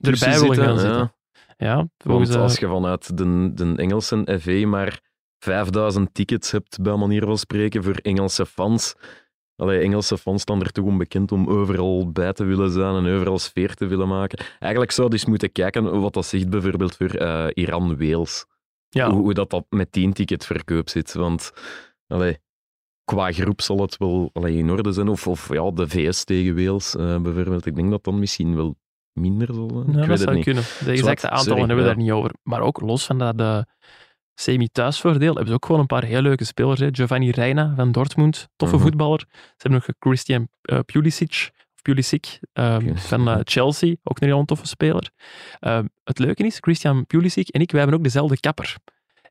Erbij 0.00 0.40
willen 0.40 0.56
gaan 0.56 0.78
zitten? 0.78 0.98
zitten. 0.98 1.16
Ja. 1.56 1.88
Volgens, 1.98 2.30
Want 2.30 2.42
als 2.42 2.58
je 2.58 2.66
vanuit 2.66 3.16
de, 3.16 3.50
de 3.54 3.74
Engelse 3.76 4.38
FA 4.40 4.66
maar 4.66 5.00
5000 5.38 6.14
tickets 6.14 6.50
hebt, 6.50 6.82
bij 6.82 6.96
manier 6.96 7.24
van 7.24 7.38
spreken, 7.38 7.82
voor 7.82 7.94
Engelse 7.94 8.46
fans. 8.46 8.94
Allee, 9.56 9.80
Engelse 9.80 10.18
fans 10.18 10.42
staan 10.42 10.60
er 10.60 10.72
toch 10.72 10.84
onbekend 10.84 11.32
om 11.32 11.48
overal 11.48 12.10
bij 12.10 12.32
te 12.32 12.44
willen 12.44 12.70
zijn 12.70 12.94
en 12.94 13.14
overal 13.14 13.38
sfeer 13.38 13.74
te 13.74 13.86
willen 13.86 14.08
maken. 14.08 14.44
Eigenlijk 14.58 14.92
zou 14.92 15.06
je 15.08 15.14
dus 15.14 15.24
moeten 15.24 15.52
kijken 15.52 16.00
wat 16.00 16.14
dat 16.14 16.26
zegt 16.26 16.50
bijvoorbeeld 16.50 16.96
voor 16.96 17.10
eh, 17.10 17.46
Iran-Wales. 17.52 18.46
ja, 18.88 19.10
Hoe, 19.10 19.20
hoe 19.20 19.34
dat, 19.34 19.50
dat 19.50 19.66
met 19.68 19.92
10 19.92 20.12
ticketverkoop 20.12 20.88
zit. 20.88 21.12
Want 21.12 21.52
allee, 22.06 22.38
qua 23.08 23.32
groep 23.32 23.60
zal 23.60 23.80
het 23.80 23.96
wel 23.96 24.30
allee, 24.32 24.56
in 24.56 24.70
orde 24.70 24.92
zijn. 24.92 25.08
Of, 25.08 25.26
of 25.26 25.52
ja, 25.52 25.70
de 25.70 25.88
VS 25.88 26.24
tegen 26.24 26.54
Wales 26.54 26.96
eh, 26.96 27.20
bijvoorbeeld. 27.20 27.66
Ik 27.66 27.74
denk 27.76 27.90
dat 27.90 28.04
dan 28.04 28.18
misschien 28.18 28.56
wel 28.56 28.76
minder 29.12 29.54
zal 29.54 29.70
zijn. 29.72 29.84
ja, 29.86 29.90
ik 29.92 29.94
dat 29.96 30.06
weet 30.06 30.08
het 30.08 30.20
zou 30.20 30.34
niet. 30.34 30.44
kunnen. 30.44 30.62
De 30.84 30.90
exacte 30.90 31.26
aantallen 31.30 31.44
sorry, 31.44 31.58
hebben 31.58 31.76
we 31.76 31.82
daar 31.84 31.96
niet 31.96 32.10
over. 32.10 32.30
Maar 32.42 32.60
ook 32.60 32.80
los 32.80 33.06
van 33.06 33.18
dat 33.18 33.38
de 33.38 33.66
semi-thuisvoordeel 34.34 35.28
hebben 35.34 35.46
ze 35.48 35.54
ook 35.54 35.64
gewoon 35.66 35.80
een 35.80 35.86
paar 35.86 36.04
heel 36.04 36.22
leuke 36.22 36.44
spelers. 36.44 36.80
Hè. 36.80 36.88
Giovanni 36.92 37.30
Reina 37.30 37.72
van 37.76 37.92
Dortmund, 37.92 38.48
toffe 38.56 38.74
Mhm. 38.74 38.84
voetballer. 38.84 39.24
Ze 39.30 39.36
hebben 39.56 39.82
nog 39.86 39.96
Christian 39.98 40.48
eh, 40.62 40.78
Pulisic, 40.86 41.50
Pulisic 41.82 42.38
ehm, 42.52 42.96
van 42.96 43.28
eh, 43.28 43.38
Chelsea, 43.44 43.94
ook 44.02 44.20
een 44.20 44.26
heel 44.28 44.44
toffe 44.44 44.66
speler. 44.66 45.10
Ehm, 45.58 45.86
het 46.04 46.18
leuke 46.18 46.44
is, 46.46 46.56
Christian 46.60 47.06
Pulisic 47.06 47.48
en 47.48 47.60
ik, 47.60 47.70
wij 47.70 47.80
hebben 47.80 47.98
ook 47.98 48.04
dezelfde 48.04 48.40
kapper. 48.40 48.76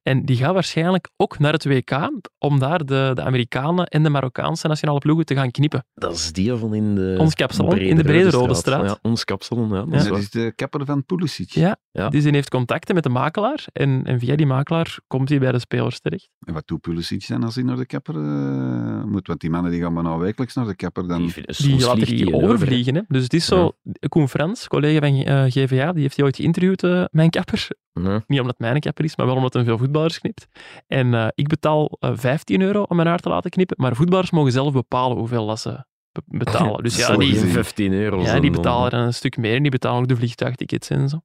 En 0.08 0.26
die 0.26 0.38
gaat 0.38 0.54
waarschijnlijk 0.54 1.10
ook 1.17 1.39
naar 1.39 1.54
het 1.54 1.65
WK 1.65 2.10
om 2.38 2.60
daar 2.60 2.86
de, 2.86 3.12
de 3.13 3.22
Amerikanen 3.22 3.86
en 3.86 4.04
de 4.04 4.10
Marokkaanse 4.10 4.67
nationale 4.67 5.00
ploegen 5.00 5.26
te 5.26 5.36
gaan 5.36 5.52
knippen. 5.52 5.86
Dat 5.93 6.13
is 6.13 6.32
die 6.32 6.54
van 6.54 6.74
in 6.74 6.96
de... 6.96 7.15
Ons 7.20 7.34
kapsalon, 7.34 7.78
in 7.78 7.96
de 7.96 8.04
Brede 8.04 8.30
Rode 8.30 8.54
Straat. 8.56 8.86
Ja, 8.86 8.98
ons 9.02 9.24
kapsalon, 9.24 9.70
ja. 9.70 9.76
Dat 9.76 9.88
Ja. 9.89 9.96
is 9.96 10.02
dat 10.04 10.12
waar. 10.12 10.20
is 10.20 10.30
de 10.30 10.52
kapper 10.56 10.86
van 10.86 11.06
Pulisic. 11.06 11.50
Ja. 11.50 11.78
Ja. 11.91 12.10
Dus 12.10 12.24
die 12.24 12.32
heeft 12.34 12.50
contacten 12.50 12.96
met 12.96 13.04
de 13.04 13.10
makelaar 13.10 13.65
en, 13.74 14.02
en 14.06 14.20
via 14.20 14.36
die 14.36 14.46
makelaar 14.46 14.98
komt 15.08 15.30
hij 15.30 15.39
bij 15.39 15.52
de 15.52 15.60
spelers 15.60 16.00
terecht. 16.00 16.30
En 16.46 16.54
wat 16.54 16.67
doet 16.67 16.82
Pulisic 16.82 17.28
dan 17.28 17.43
als 17.43 17.56
hij 17.56 17.63
naar 17.63 17.78
de 17.78 17.86
kapper 17.86 18.15
eh, 18.15 19.04
moet? 19.04 19.28
Want 19.28 19.39
die 19.41 19.50
mannen 19.50 19.72
die 19.72 19.82
gaan 19.82 19.93
maar 19.93 20.04
nou 20.04 20.20
wekelijks 20.20 20.54
naar 20.56 20.65
de 20.65 20.76
kapper. 20.76 21.08
Dan... 21.08 21.17
Die, 21.22 21.34
Die 21.58 21.80
laten 21.86 22.06
die 22.06 22.34
over, 22.34 22.48
hè. 22.48 22.54
overvliegen. 22.54 22.96
Hè. 22.96 23.02
Dus 23.08 23.24
het 23.24 23.34
is 23.34 23.46
zo, 23.46 23.72
Koen 24.10 24.30
Frans, 24.30 24.67
collega 24.67 25.00
van 25.08 25.24
eh, 25.24 25.43
GVA, 25.43 25.91
die 25.93 26.02
heeft 26.02 26.15
die 26.15 26.26
ooit 26.26 26.36
geïnterviewd, 26.36 26.84
eh, 26.84 27.04
mijn 27.12 27.30
kapper. 27.30 27.67
Ja. 28.04 28.24
Niet 28.28 28.39
omdat 28.39 28.58
het 28.58 28.60
mijn 28.60 28.80
kapper 28.80 29.06
is, 29.06 29.15
maar 29.15 29.26
wel 29.26 29.36
omdat 29.36 29.54
hij 29.54 29.63
veel 29.63 29.78
voetballers 29.97 30.19
knipt. 30.19 30.47
En 30.88 31.13
eh, 31.13 31.27
ik 31.33 31.47
betaal 31.47 31.97
eh, 31.99 32.12
15 32.13 32.62
euro 32.62 32.81
om 32.81 32.95
mijn 32.95 33.07
haar 33.07 33.19
te 33.19 33.29
laten 33.29 33.49
knippen, 33.49 33.75
maar 33.79 33.95
voetballers 33.95 34.31
mogen 34.31 34.51
zelf 34.51 34.73
bepalen 34.73 35.17
hoeveel 35.17 35.47
dat 35.47 35.60
ze 35.60 35.86
be- 36.12 36.38
betalen. 36.38 36.83
Dus 36.88 36.97
ja, 36.97 37.17
die, 37.17 37.36
geen 37.36 37.49
15 37.49 37.93
euro 37.93 38.21
ja, 38.21 38.39
die 38.39 38.41
dan. 38.41 38.62
betalen 38.62 38.91
er 38.91 38.99
een 38.99 39.13
stuk 39.13 39.38
meer 39.38 39.55
en 39.55 39.62
die 39.62 39.71
betalen 39.71 40.01
ook 40.01 40.07
de 40.07 40.15
vliegtuigtickets 40.15 40.89
en 40.89 41.10
zo. 41.10 41.21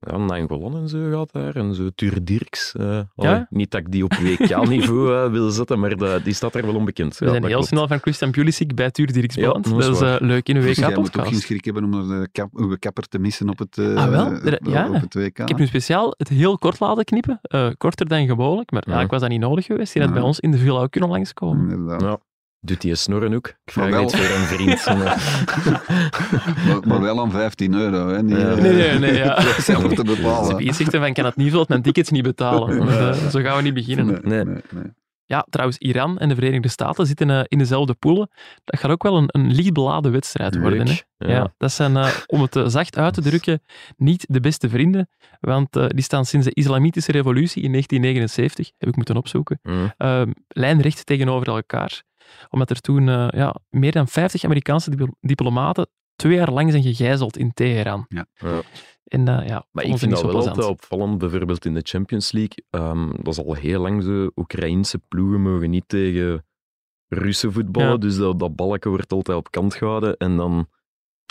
Ja, 0.00 0.16
Nangolan 0.16 0.76
en 0.76 0.88
zo 0.88 1.10
gaat 1.10 1.32
daar. 1.32 1.56
En 1.56 1.74
zo 1.74 1.88
Tuur 1.94 2.24
Dirks. 2.24 2.74
eh, 2.74 2.86
Ja? 2.86 3.04
allee, 3.14 3.44
Niet 3.50 3.70
dat 3.70 3.80
ik 3.80 3.90
die 3.92 4.04
op 4.04 4.12
WK-niveau 4.14 5.14
eh, 5.14 5.30
wil 5.30 5.50
zetten, 5.50 5.78
maar 5.80 5.96
dat- 5.96 6.24
die 6.24 6.34
staat 6.34 6.54
er 6.54 6.66
wel 6.66 6.74
onbekend. 6.74 7.18
We 7.18 7.24
Ja, 7.24 7.30
zijn 7.30 7.42
heel 7.42 7.52
klopt. 7.52 7.66
snel 7.68 7.88
van 7.88 7.98
Christian 7.98 8.30
Pulisic 8.30 8.74
bij 8.74 8.90
Tuur 8.90 9.12
Dirks 9.12 9.34
Ja, 9.34 9.40
beland. 9.46 9.64
dat 9.64 9.78
is 9.78 9.84
dat 9.86 9.94
is 9.94 10.00
waar. 10.00 10.20
eh, 10.20 10.26
leuk 10.26 10.48
in 10.48 10.56
een 10.56 10.62
Dus 10.62 10.76
jij 10.76 10.88
moet 10.88 10.98
ook 10.98 11.04
geen 11.04 11.12
WK-podcast. 11.14 11.42
schrik 11.46 11.64
hebben 11.64 11.84
om 11.84 11.90
naar 11.90 12.20
de 12.20 12.28
kap, 12.32 12.48
uw 12.58 12.76
kapper 12.78 13.08
te 13.08 13.18
missen 13.18 13.48
op 13.48 13.58
het, 13.58 13.78
Ah, 13.78 14.08
wel? 14.08 14.26
Er- 14.32 14.58
op- 14.60 14.66
ja. 14.66 14.88
op 14.88 15.00
het 15.00 15.14
WK. 15.14 15.38
Ik 15.38 15.48
heb 15.48 15.58
nu 15.58 15.66
speciaal 15.66 16.14
het 16.16 16.28
heel 16.28 16.58
kort 16.58 16.80
laten 16.80 17.04
knippen, 17.04 17.38
eh, 17.42 17.68
korter 17.78 18.08
dan 18.08 18.26
gewoonlijk, 18.26 18.70
maar 18.70 18.82
Ja. 18.86 18.92
eigenlijk 18.92 19.10
was 19.10 19.20
dat 19.20 19.30
niet 19.30 19.48
nodig 19.48 19.64
geweest. 19.64 19.92
Die 19.92 20.02
had 20.02 20.10
Ja. 20.10 20.16
bij 20.16 20.26
ons 20.26 20.40
in 20.40 20.50
de 20.50 20.58
villa 20.58 20.80
ook 20.80 20.90
kunnen 20.90 21.10
langskomen. 21.10 21.70
Inderdaad. 21.70 22.20
Doet 22.60 22.80
die 22.80 22.94
snorren 22.94 23.34
ook? 23.34 23.46
Ik 23.46 23.72
vraag 23.72 23.90
wel. 23.90 24.02
niet 24.02 24.16
voor 24.16 24.36
een 24.36 24.44
vriend. 24.46 24.84
maar- 24.98 25.22
Maar, 26.66 26.80
maar 26.86 27.00
wel 27.00 27.20
aan 27.20 27.30
15 27.30 27.74
euro. 27.74 28.08
Hè. 28.08 28.22
Niet, 28.22 28.36
Ja. 28.36 28.48
eh, 28.50 28.56
Nee, 28.56 28.72
nee, 28.72 28.98
nee, 28.98 29.14
ja. 29.14 29.40
zelf 29.60 29.82
te 29.94 30.02
hebben 30.02 30.66
iets 30.66 30.76
zegt 30.76 30.90
van, 30.96 31.04
ik 31.04 31.14
kan 31.14 31.24
het 31.24 31.36
niet 31.36 31.50
vult 31.52 31.68
mijn 31.68 31.82
tickets 31.82 32.10
niet 32.10 32.22
betalen. 32.22 32.88
Eh, 32.88 33.12
zo 33.28 33.40
gaan 33.40 33.56
we 33.56 33.62
niet 33.62 33.74
beginnen. 33.74 34.06
Nee, 34.06 34.20
Nee. 34.22 34.44
nee, 34.44 34.62
nee. 34.70 34.84
Ja, 35.24 35.46
trouwens, 35.50 35.78
Iran 35.78 36.18
en 36.18 36.28
de 36.28 36.34
Verenigde 36.34 36.68
Staten 36.68 37.06
zitten 37.06 37.30
eh, 37.30 37.40
in 37.48 37.58
dezelfde 37.58 37.94
poelen. 37.94 38.30
Dat 38.64 38.80
gaat 38.80 38.90
ook 38.90 39.02
wel 39.02 39.16
een, 39.16 39.24
een 39.28 39.52
licht 39.54 39.72
beladen 39.72 40.12
wedstrijd 40.12 40.58
worden. 40.58 40.86
Hè? 40.88 41.26
Ja. 41.32 41.52
dat 41.58 41.72
zijn, 41.72 41.96
om 42.26 42.40
het 42.42 42.60
zacht 42.66 42.98
uit 42.98 43.14
te 43.14 43.20
drukken, 43.22 43.62
niet 43.96 44.24
de 44.28 44.40
beste 44.40 44.68
vrienden. 44.68 45.08
Want 45.40 45.72
die 45.72 46.02
staan 46.02 46.24
sinds 46.24 46.46
de 46.46 46.54
Islamitische 46.54 47.12
Revolutie 47.12 47.62
in 47.62 47.70
1979, 47.70 48.70
heb 48.78 48.88
ik 48.88 48.96
moeten 48.96 49.16
opzoeken, 49.16 49.60
Ja. 49.62 49.94
eh, 49.96 50.26
lijnrecht 50.48 51.06
tegenover 51.06 51.48
elkaar. 51.48 52.02
Omdat 52.50 52.70
er 52.70 52.80
toen 52.80 53.08
eh, 53.08 53.28
ja, 53.30 53.54
meer 53.68 53.92
dan 53.92 54.08
50 54.08 54.44
Amerikaanse 54.44 54.90
diplo- 54.90 55.14
diplomaten 55.20 55.88
twee 56.16 56.34
jaar 56.36 56.52
lang 56.52 56.70
zijn 56.70 56.82
gegijzeld 56.82 57.36
in 57.36 57.52
Teheran. 57.52 58.04
Ja. 58.08 58.26
Ja. 58.34 58.60
En 59.04 59.28
eh, 59.28 59.48
ja, 59.48 59.66
Maar 59.70 59.84
ik 59.84 59.98
vind 59.98 60.10
dat 60.10 60.20
zo 60.20 60.26
wel 60.26 60.34
plezant. 60.34 60.56
altijd 60.56 60.74
opvallend, 60.78 61.18
bijvoorbeeld 61.18 61.64
in 61.64 61.74
de 61.74 61.80
Champions 61.84 62.32
League. 62.32 62.64
ehm, 62.70 63.10
dat 63.22 63.26
is 63.38 63.44
al 63.44 63.54
heel 63.54 63.80
lang 63.80 64.02
zo. 64.02 64.30
Oekraïnse 64.36 64.98
ploegen 65.08 65.40
mogen 65.42 65.70
niet 65.70 65.84
tegen 65.88 66.44
Russen 67.08 67.52
voetballen. 67.52 67.90
Ja. 67.90 67.96
Dus 67.96 68.16
dat, 68.16 68.38
dat 68.38 68.54
balken 68.56 68.90
wordt 68.90 69.12
altijd 69.12 69.38
op 69.38 69.50
kant 69.50 69.74
gehouden. 69.74 70.16
En 70.16 70.36
dan 70.36 70.68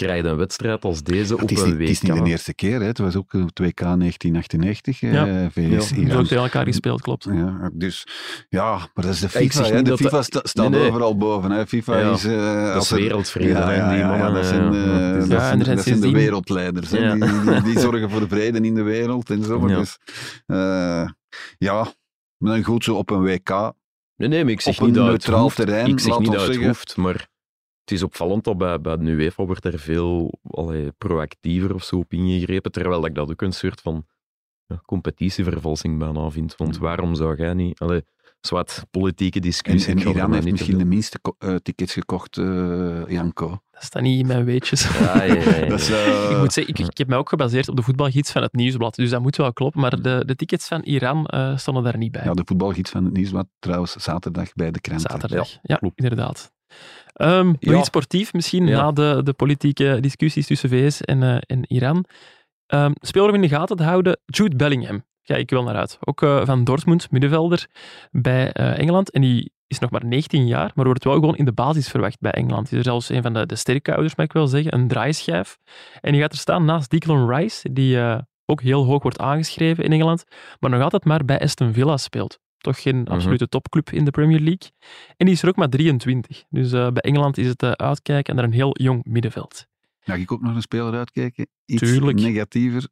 krijg 0.06 0.24
je 0.24 0.30
een 0.30 0.36
wedstrijd 0.38 0.84
als 0.86 1.04
deze 1.04 1.34
Het 1.34 1.42
op 1.44 1.50
is, 1.52 1.62
een 1.62 1.66
niet, 1.68 1.76
WK. 1.76 1.82
het 1.82 1.90
is 1.90 2.02
niet 2.02 2.24
de 2.24 2.30
eerste 2.30 2.54
keer. 2.54 2.80
Hè. 2.80 2.86
Het 2.86 2.98
was 2.98 3.16
ook 3.16 3.32
het 3.32 3.60
WK 3.60 3.80
1998. 3.80 5.02
eh, 5.02 5.14
Ja. 5.14 5.50
VS, 5.52 5.90
Ja. 5.90 6.16
Ook 6.16 6.24
tegen 6.28 6.44
elkaar 6.44 6.66
gespeeld, 6.66 7.02
klopt. 7.02 7.24
Ja, 7.32 7.70
dus 7.74 8.08
ja, 8.50 8.76
maar 8.78 9.06
dat 9.06 9.14
is 9.14 9.20
de 9.20 9.28
Ja, 9.34 9.40
ik 9.40 9.52
FIFA. 9.52 9.64
zeg 9.64 9.72
hè. 9.74 9.78
niet 9.78 9.86
De 9.86 9.98
FIFA 9.98 10.22
sta- 10.22 10.40
staat 10.44 10.70
Nee, 10.70 10.80
nee. 10.80 10.90
overal 10.90 11.18
boven. 11.18 11.52
Hè. 11.52 11.68
FIFA 11.68 12.00
Ja. 12.00 12.12
is... 12.12 12.26
eh, 12.26 12.66
Dat 12.66 12.74
als 12.76 12.84
is 12.86 12.92
er- 12.92 12.98
wereldvrede, 12.98 13.50
Ja, 13.50 13.72
ja, 13.72 13.90
die 13.90 13.98
ja, 13.98 14.08
mannen. 14.08 14.28
ja, 14.28 14.34
dat 14.34 14.46
zijn, 14.46 14.74
ja. 14.74 15.12
eh, 15.12 15.18
is- 15.18 15.28
dat 15.28 15.30
Ja, 15.30 15.38
en 15.38 15.48
zijn, 15.48 15.64
zijn 15.64 15.76
dat 15.76 15.86
zijn 15.86 16.00
de 16.00 16.12
wereldleiders. 16.12 16.90
hè. 16.92 16.98
Ja. 16.98 17.14
Die, 17.16 17.42
die, 17.52 17.62
die 17.62 17.80
zorgen 17.90 18.10
voor 18.10 18.20
de 18.20 18.28
vrede 18.28 18.60
in 18.60 18.76
de 18.76 18.82
wereld 18.84 19.30
en 19.30 19.44
zo. 19.44 19.60
Maar 19.60 19.70
Ja. 19.70 19.78
Dus, 19.78 19.98
eh, 20.46 21.08
ja, 21.58 21.94
maar 22.38 22.52
dan 22.54 22.64
goed 22.64 22.84
zo 22.84 22.96
op 22.96 23.10
een 23.10 23.22
WK. 23.22 23.50
Nee, 24.16 24.30
nee, 24.30 24.44
maar 24.44 24.52
ik 24.54 24.62
zeg 24.62 24.74
Op 24.76 24.80
een 24.80 24.86
niet 24.86 24.96
dat 24.96 25.04
het 25.08 25.12
neutraal 25.28 25.50
terrein, 25.50 25.88
Ik 25.88 26.00
zeg 26.00 26.20
niet 26.20 26.32
dat 26.32 26.48
het 26.48 26.56
hoeft, 26.66 26.98
maar 26.98 27.28
het 27.90 27.98
is 27.98 28.04
opvallend 28.04 28.44
dat 28.44 28.58
bij, 28.58 28.82
bij 28.82 28.98
de 28.98 29.12
UEFA 29.12 29.46
wordt 29.46 29.66
er 29.66 29.80
veel 29.80 30.40
allee, 30.50 30.92
proactiever 30.98 31.74
of 31.74 31.84
zo 31.84 31.96
op 31.96 32.14
ingegrepen, 32.14 32.72
terwijl 32.72 33.06
ik 33.06 33.16
dat 33.16 33.32
ook 33.32 33.42
een 33.42 33.54
soort 33.54 33.82
van 33.82 34.06
ja, 34.66 34.82
competitievervalsing 34.86 36.00
bijna 36.00 36.30
vind. 36.30 36.56
Want 36.56 36.78
waarom 36.78 37.16
zou 37.16 37.36
jij 37.36 37.54
niet... 37.54 37.80
Allee, 37.80 38.04
zwart 38.42 38.86
politieke 38.92 39.38
En, 39.38 39.44
discussie. 39.44 39.94
en 39.94 40.00
er 40.00 40.08
Iran 40.08 40.34
heeft 40.34 40.52
misschien 40.52 40.78
de 40.78 40.86
minste 40.86 41.20
eh, 41.38 41.56
tickets 41.56 41.94
gekocht, 41.94 42.38
eh, 42.38 43.08
Janko. 43.08 43.62
Dat 43.72 43.84
staat 43.84 44.02
niet 44.02 44.20
in 44.20 44.28
mijn 44.28 44.46
weetjes. 44.46 45.00
Ja, 45.00 45.24
ja, 45.24 45.34
ja, 45.34 45.56
ja. 45.56 45.66
Dat 45.70 45.80
is, 45.80 45.90
eh, 45.90 46.30
Ik 46.32 46.38
moet 46.38 46.54
zeggen, 46.54 46.74
ik, 46.74 46.88
ik 46.90 46.98
heb 46.98 47.08
mij 47.08 47.18
ook 47.18 47.30
gebaseerd 47.30 47.70
op 47.70 47.76
de 47.76 47.82
voetbalgids 47.82 48.32
van 48.32 48.42
het 48.42 48.54
Nieuwsblad, 48.54 48.96
dus 48.96 49.10
dat 49.10 49.22
moet 49.22 49.36
wel 49.36 49.54
kloppen. 49.54 49.82
Maar 49.82 50.02
de, 50.02 50.24
de 50.26 50.36
tickets 50.36 50.68
van 50.68 50.82
Iran 50.82 51.26
eh, 51.26 51.58
stonden 51.58 51.84
daar 51.84 51.98
niet 51.98 52.12
bij. 52.12 52.24
ja, 52.24 52.34
de 52.34 52.42
voetbalgids 52.46 52.92
van 52.92 53.04
het 53.04 53.14
Nieuwsblad 53.14 53.48
trouwens 53.60 53.92
zaterdag 53.92 54.54
bij 54.54 54.72
de 54.72 54.82
krant. 54.82 55.02
Zaterdag. 55.02 55.50
Ja, 55.62 55.76
klopt. 55.76 56.00
inderdaad. 56.00 56.52
Nog 57.26 57.56
Ja. 57.60 57.78
iets 57.78 57.88
sportief 57.88 58.34
misschien, 58.34 58.68
Ja. 58.68 58.82
na 58.82 58.92
de, 58.92 59.22
de 59.24 59.34
politieke 59.34 59.98
discussies 60.02 60.48
tussen 60.48 60.70
VS 60.70 61.02
en, 61.02 61.40
en 61.40 61.74
Iran. 61.74 62.06
Ehm 62.66 62.92
speler 63.02 63.30
om 63.30 63.36
in 63.36 63.42
de 63.42 63.50
gaten 63.50 63.76
te 63.78 63.84
houden, 63.84 64.20
Jude 64.26 64.56
Bellingham. 64.56 65.04
Ga 65.22 65.36
ik 65.36 65.50
wel 65.50 65.64
naar 65.64 65.76
uit. 65.76 65.98
Ook 66.00 66.22
eh, 66.22 66.46
van 66.46 66.64
Dortmund, 66.64 67.12
middenvelder 67.12 67.68
bij 68.12 68.52
eh, 68.52 68.78
Engeland. 68.80 69.12
En 69.12 69.22
die 69.22 69.52
is 69.68 69.80
nog 69.80 69.90
maar 69.90 70.06
19 70.06 70.48
jaar, 70.48 70.72
maar 70.76 70.86
wordt 70.86 71.04
wel 71.04 71.14
gewoon 71.14 71.36
in 71.36 71.46
de 71.46 71.52
basis 71.54 71.88
verwacht 71.90 72.20
bij 72.20 72.32
Engeland. 72.32 72.70
Hij 72.70 72.80
is 72.80 72.86
er 72.86 72.92
zelfs 72.92 73.10
een 73.10 73.22
van 73.22 73.34
de, 73.34 73.46
de 73.46 73.56
sterke 73.56 73.92
ouders, 73.94 74.16
mag 74.16 74.26
ik 74.26 74.34
wel 74.34 74.48
zeggen. 74.48 74.74
Een 74.74 74.88
draaischijf. 74.88 75.58
En 76.02 76.12
die 76.12 76.22
gaat 76.22 76.32
er 76.32 76.38
staan 76.38 76.66
naast 76.66 76.90
Declan 76.90 77.30
Rice, 77.34 77.72
die 77.74 78.00
ook 78.46 78.62
heel 78.62 78.86
hoog 78.86 79.02
wordt 79.02 79.20
aangeschreven 79.20 79.84
in 79.84 79.92
Engeland, 79.92 80.24
maar 80.60 80.70
nog 80.70 80.82
altijd 80.82 81.06
maar 81.06 81.26
bij 81.26 81.40
Aston 81.42 81.74
Villa 81.74 81.98
speelt. 81.98 82.40
Toch 82.60 82.82
geen 82.82 83.08
absolute 83.08 83.50
topclub 83.50 83.90
in 83.90 84.06
de 84.06 84.12
Premier 84.12 84.40
League. 84.40 84.70
En 85.18 85.26
die 85.26 85.36
is 85.36 85.42
er 85.44 85.50
ook 85.50 85.56
maar 85.56 85.70
23. 85.70 86.44
Dus 86.50 86.72
eh, 86.72 86.88
bij 86.92 87.02
Engeland 87.02 87.38
is 87.38 87.48
het 87.48 87.64
eh, 87.64 87.72
uitkijken 87.72 88.36
naar 88.36 88.44
een 88.44 88.52
heel 88.54 88.78
jong 88.82 89.04
middenveld. 89.06 89.66
Mag 90.06 90.18
ik 90.18 90.32
ook 90.32 90.42
nog 90.42 90.56
een 90.56 90.62
speler 90.62 90.94
uitkijken? 90.94 91.48
Iets 91.66 91.82
Tuurlijk. 91.82 92.20
negatiever. 92.20 92.88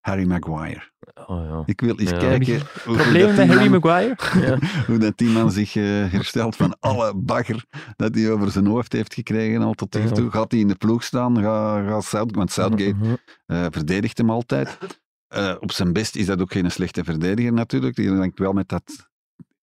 Harry 0.00 0.24
Maguire. 0.26 0.90
Oh, 1.26 1.44
ja. 1.44 1.62
Ik 1.66 1.80
wil 1.80 1.98
eens 1.98 2.10
Ja. 2.10 2.18
kijken 2.18 2.58
dat 2.84 3.12
met 3.12 3.36
Harry 3.36 3.68
man- 3.68 3.70
Maguire? 3.70 4.16
hoe 4.86 4.98
dat 4.98 5.18
die 5.18 5.28
man 5.30 5.50
zich 5.50 5.76
eh, 5.76 5.82
herstelt 6.12 6.56
van 6.56 6.76
alle 6.80 7.12
bagger 7.16 7.64
dat 7.96 8.14
hij 8.14 8.30
over 8.30 8.50
zijn 8.50 8.66
hoofd 8.66 8.92
heeft 8.92 9.14
gekregen 9.14 9.62
al 9.62 9.72
tot 9.74 9.94
hiertoe. 9.94 10.30
Gaat 10.30 10.50
hij 10.50 10.60
in 10.60 10.68
de 10.68 10.74
ploeg 10.74 11.04
staan? 11.04 11.42
Gaat, 11.42 11.86
gaat 11.86 12.04
South, 12.04 12.34
want 12.34 12.52
Southgate 12.52 12.94
Mhm. 12.94 13.14
eh, 13.46 13.66
verdedigt 13.70 14.18
hem 14.18 14.30
altijd. 14.30 14.78
Eh, 15.32 15.54
op 15.60 15.72
zijn 15.72 15.92
best 15.92 16.16
is 16.16 16.26
dat 16.26 16.40
ook 16.40 16.52
geen 16.52 16.70
slechte 16.70 17.04
verdediger 17.04 17.52
natuurlijk. 17.52 17.96
Die 17.96 18.10
hangt 18.10 18.38
wel 18.38 18.52
met 18.52 18.68
dat 18.68 19.08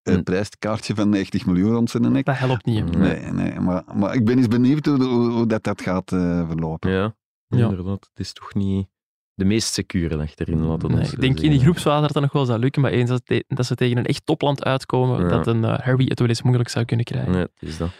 eh, 0.02 0.14
Hm. 0.14 0.22
prijskaartje 0.22 0.94
van 0.94 1.08
90 1.08 1.46
miljoen 1.46 1.72
rond 1.72 1.90
zijn 1.90 2.12
nek. 2.12 2.24
Dat 2.24 2.38
helpt 2.38 2.64
niet. 2.64 2.78
hè. 2.78 2.84
Nee. 2.98 3.20
Nee, 3.20 3.32
nee 3.32 3.60
maar, 3.60 3.82
maar 3.94 4.14
ik 4.14 4.24
ben 4.24 4.36
eens 4.38 4.48
benieuwd 4.48 4.86
hoe, 4.86 5.02
hoe, 5.04 5.30
hoe 5.30 5.46
dat, 5.46 5.62
dat 5.62 5.80
gaat 5.82 6.12
eh, 6.12 6.46
verlopen. 6.48 6.90
Ja, 6.90 7.14
Ja. 7.46 7.68
inderdaad. 7.68 8.08
Het 8.14 8.20
is 8.20 8.32
toch 8.32 8.54
niet 8.54 8.88
de 9.34 9.44
meest 9.44 9.72
secure 9.72 10.18
achterin, 10.18 10.60
laten 10.60 10.90
Nee, 10.90 11.04
ik 11.04 11.20
denk 11.20 11.40
in 11.40 11.50
die 11.50 11.60
groepsfase 11.60 12.00
dat 12.00 12.12
dat 12.12 12.22
nog 12.22 12.32
wel 12.32 12.44
zou 12.44 12.58
lukken, 12.58 12.82
maar 12.82 12.90
eens 12.90 13.10
dat, 13.10 13.26
te- 13.26 13.44
dat 13.48 13.66
ze 13.66 13.74
tegen 13.74 13.96
een 13.98 14.04
echt 14.06 14.26
topland 14.26 14.64
uitkomen, 14.64 15.20
Ja. 15.22 15.28
dat 15.28 15.46
een 15.46 15.64
eh, 15.64 15.78
Harry 15.78 16.04
het 16.08 16.18
wel 16.18 16.28
eens 16.28 16.42
moeilijk 16.42 16.68
zou 16.68 16.84
kunnen 16.84 17.04
krijgen. 17.06 17.32
Nee, 17.32 17.40
het 17.40 17.50
is 17.68 17.76
dat. 17.76 17.90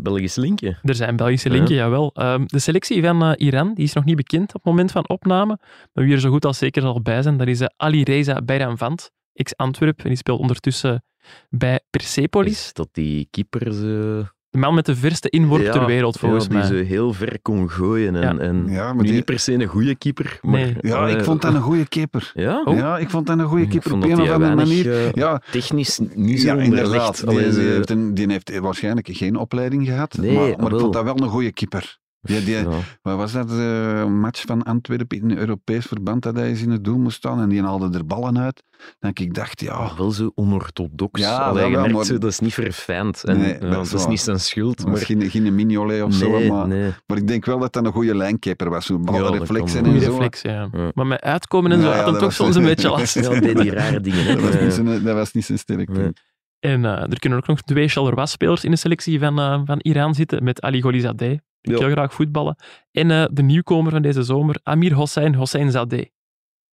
Belgisch 0.00 0.36
linkje. 0.36 0.78
Er 0.82 0.94
zijn 0.94 1.16
Belgische 1.16 1.48
Ja. 1.48 1.54
linken, 1.54 1.74
jawel. 1.74 2.10
Ehm, 2.14 2.44
de 2.46 2.58
selectie 2.58 3.02
van 3.02 3.22
eh, 3.22 3.46
Iran 3.46 3.74
die 3.74 3.84
is 3.84 3.92
nog 3.92 4.04
niet 4.04 4.16
bekend 4.16 4.48
op 4.48 4.54
het 4.54 4.64
moment 4.64 4.92
van 4.92 5.08
opname. 5.08 5.58
Maar 5.92 6.04
wie 6.04 6.12
er 6.12 6.20
zo 6.20 6.30
goed 6.30 6.44
als 6.44 6.58
zeker 6.58 6.82
zal 6.82 7.02
bij 7.02 7.22
zijn, 7.22 7.36
dat 7.36 7.46
is 7.46 7.60
eh, 7.60 7.66
Ali 7.76 8.02
Reza 8.02 8.42
Bayramvand, 8.42 9.10
ex-Antwerp. 9.32 9.98
En 9.98 10.08
die 10.08 10.16
speelt 10.16 10.40
ondertussen 10.40 11.04
bij 11.50 11.80
Persepolis. 11.90 12.52
Is 12.52 12.72
dat 12.72 12.88
die 12.92 13.28
keeper 13.30 13.72
ze... 13.72 14.24
De 14.50 14.58
man 14.58 14.74
met 14.74 14.86
de 14.86 14.96
verste 14.96 15.28
inworp 15.28 15.62
Ja, 15.62 15.72
ter 15.72 15.86
wereld, 15.86 16.18
volgens 16.18 16.44
ja, 16.44 16.50
die 16.50 16.58
mij. 16.58 16.66
ze 16.66 16.74
heel 16.74 17.12
ver 17.12 17.38
kon 17.42 17.70
gooien. 17.70 18.16
En, 18.16 18.36
Ja. 18.36 18.42
en 18.42 18.64
Ja, 18.68 18.84
maar 18.86 18.94
nu 18.96 19.02
die- 19.02 19.12
niet 19.12 19.24
per 19.24 19.38
se 19.38 19.52
een 19.52 19.66
goede 19.66 19.94
keeper, 19.94 20.38
maar... 20.42 20.60
Nee. 20.60 20.76
Ja, 20.80 21.08
ik 21.08 21.16
eh, 21.18 21.22
vond 21.24 21.42
dat 21.42 21.54
een 21.54 21.60
goede 21.60 21.88
keeper. 21.88 22.30
Ja? 22.34 22.62
Oh. 22.64 22.76
Ja, 22.76 22.98
ik 22.98 23.10
vond 23.10 23.26
dat 23.26 23.38
een 23.38 23.44
goede 23.44 23.62
Ik 23.62 23.68
keeper 23.70 23.92
op 23.92 24.02
een 24.02 24.12
of 24.12 24.18
die 24.20 24.32
andere 24.32 24.54
manier. 24.54 24.92
eh, 24.92 25.12
Ja, 25.12 25.42
Technisch 25.50 26.00
niet 26.14 26.40
zo 26.40 26.46
ja 26.46 26.52
onderlegd. 26.52 26.84
inderdaad. 26.86 27.28
Die, 27.28 27.52
die 27.52 27.68
heeft 27.70 28.16
die 28.16 28.26
heeft 28.32 28.58
waarschijnlijk 28.58 29.08
geen 29.10 29.36
opleiding 29.36 29.86
gehad. 29.86 30.16
Nee, 30.20 30.32
maar, 30.32 30.56
maar 30.58 30.72
ik 30.72 30.78
vond 30.80 30.92
dat 30.92 31.04
wel 31.04 31.20
een 31.20 31.28
goede 31.28 31.52
keeper. 31.52 31.98
Die, 32.20 32.44
die, 32.44 32.54
ja. 32.54 32.64
Wat 33.02 33.16
was 33.16 33.32
dat? 33.32 33.50
eh, 33.50 33.98
Een 34.00 34.20
match 34.20 34.42
van 34.46 34.62
Antwerpen 34.62 35.18
in 35.20 35.30
een 35.30 35.38
Europees 35.38 35.86
verband 35.86 36.22
dat 36.22 36.36
hij 36.36 36.48
eens 36.48 36.62
in 36.62 36.70
het 36.70 36.84
doel 36.84 36.98
moest 36.98 37.16
staan 37.16 37.40
en 37.40 37.48
die 37.48 37.62
haalde 37.62 37.98
er 37.98 38.06
ballen 38.06 38.38
uit. 38.38 38.62
Dan 38.98 39.10
ik 39.14 39.34
dacht, 39.34 39.60
ja, 39.60 39.90
wel 39.96 40.10
zo 40.10 40.32
onorthodox. 40.34 41.20
Ja, 41.20 41.36
Allee, 41.36 41.70
wel, 41.70 41.88
maar- 41.88 42.04
zo, 42.04 42.18
dat 42.18 42.30
is 42.30 42.38
niet 42.38 42.54
verfijnd. 42.54 43.24
En, 43.24 43.38
Nee, 43.38 43.52
ja, 43.52 43.58
dat 43.58 43.70
dat 43.90 43.92
is 44.00 44.06
niet 44.06 44.20
zijn 44.20 44.40
schuld. 44.40 44.82
maar 44.82 44.92
Maar, 44.92 45.00
geen, 45.00 45.30
geen 45.30 45.54
Mignolet 45.54 46.02
of 46.02 46.12
zo. 46.14 46.40
Maar, 46.40 46.68
nee. 46.68 46.90
maar 47.06 47.16
ik 47.16 47.26
denk 47.28 47.44
wel 47.44 47.58
dat 47.58 47.72
dat 47.72 47.84
een 47.86 47.92
goede 47.92 48.14
lijnkeeper 48.14 48.70
was. 48.70 48.86
Zo 48.86 48.94
Ja, 48.94 49.00
dat 49.02 49.10
ballenreflexen 49.14 49.84
en 49.84 50.00
zo. 50.00 50.10
reflex, 50.10 50.40
ja. 50.42 50.68
Ja. 50.72 50.90
Maar 50.94 51.06
met 51.06 51.20
uitkomen 51.20 51.72
en 51.72 51.80
zo 51.80 51.88
Ja, 51.88 51.88
had 51.88 51.96
ja, 51.98 52.02
hem 52.04 52.12
dat 52.12 52.20
toch 52.22 52.28
was- 52.36 52.46
soms 52.46 52.56
een 52.56 52.64
beetje 52.64 52.88
last. 52.88 53.14
Ja, 53.24 53.40
deed 53.40 53.56
die 53.58 53.70
rare 53.70 54.00
dingen. 54.00 54.24
Hè. 54.24 54.34
Dat 54.34 54.42
was, 54.44 54.54
Eh, 54.54 54.62
niet 54.62 54.72
zijn, 54.72 55.02
dat 55.04 55.14
was 55.14 55.32
niet 55.32 55.44
zijn 55.44 55.58
sterk 55.58 55.88
nee. 55.88 56.02
punt. 56.02 56.20
En 56.58 56.84
eh, 56.84 57.02
er 57.10 57.18
kunnen 57.18 57.38
ook 57.38 57.46
nog 57.46 57.60
twee 57.62 57.88
Charleroi-spelers 57.88 58.64
in 58.64 58.70
de 58.70 58.76
selectie 58.76 59.18
van, 59.18 59.38
eh, 59.38 59.60
van 59.64 59.78
Iran 59.82 60.14
zitten, 60.14 60.44
met 60.44 60.60
Ali 60.60 60.82
Golizadeh, 60.82 61.38
die 61.68 61.78
Ja. 61.78 61.84
heel 61.84 61.92
graag 61.94 62.14
voetballen, 62.14 62.56
en 62.90 63.10
eh, 63.10 63.24
de 63.32 63.42
nieuwkomer 63.42 63.92
van 63.92 64.02
deze 64.02 64.22
zomer, 64.22 64.56
Amir 64.62 64.92
Hossein 64.92 65.34
Hossein 65.34 65.70
Zadeh. 65.70 66.04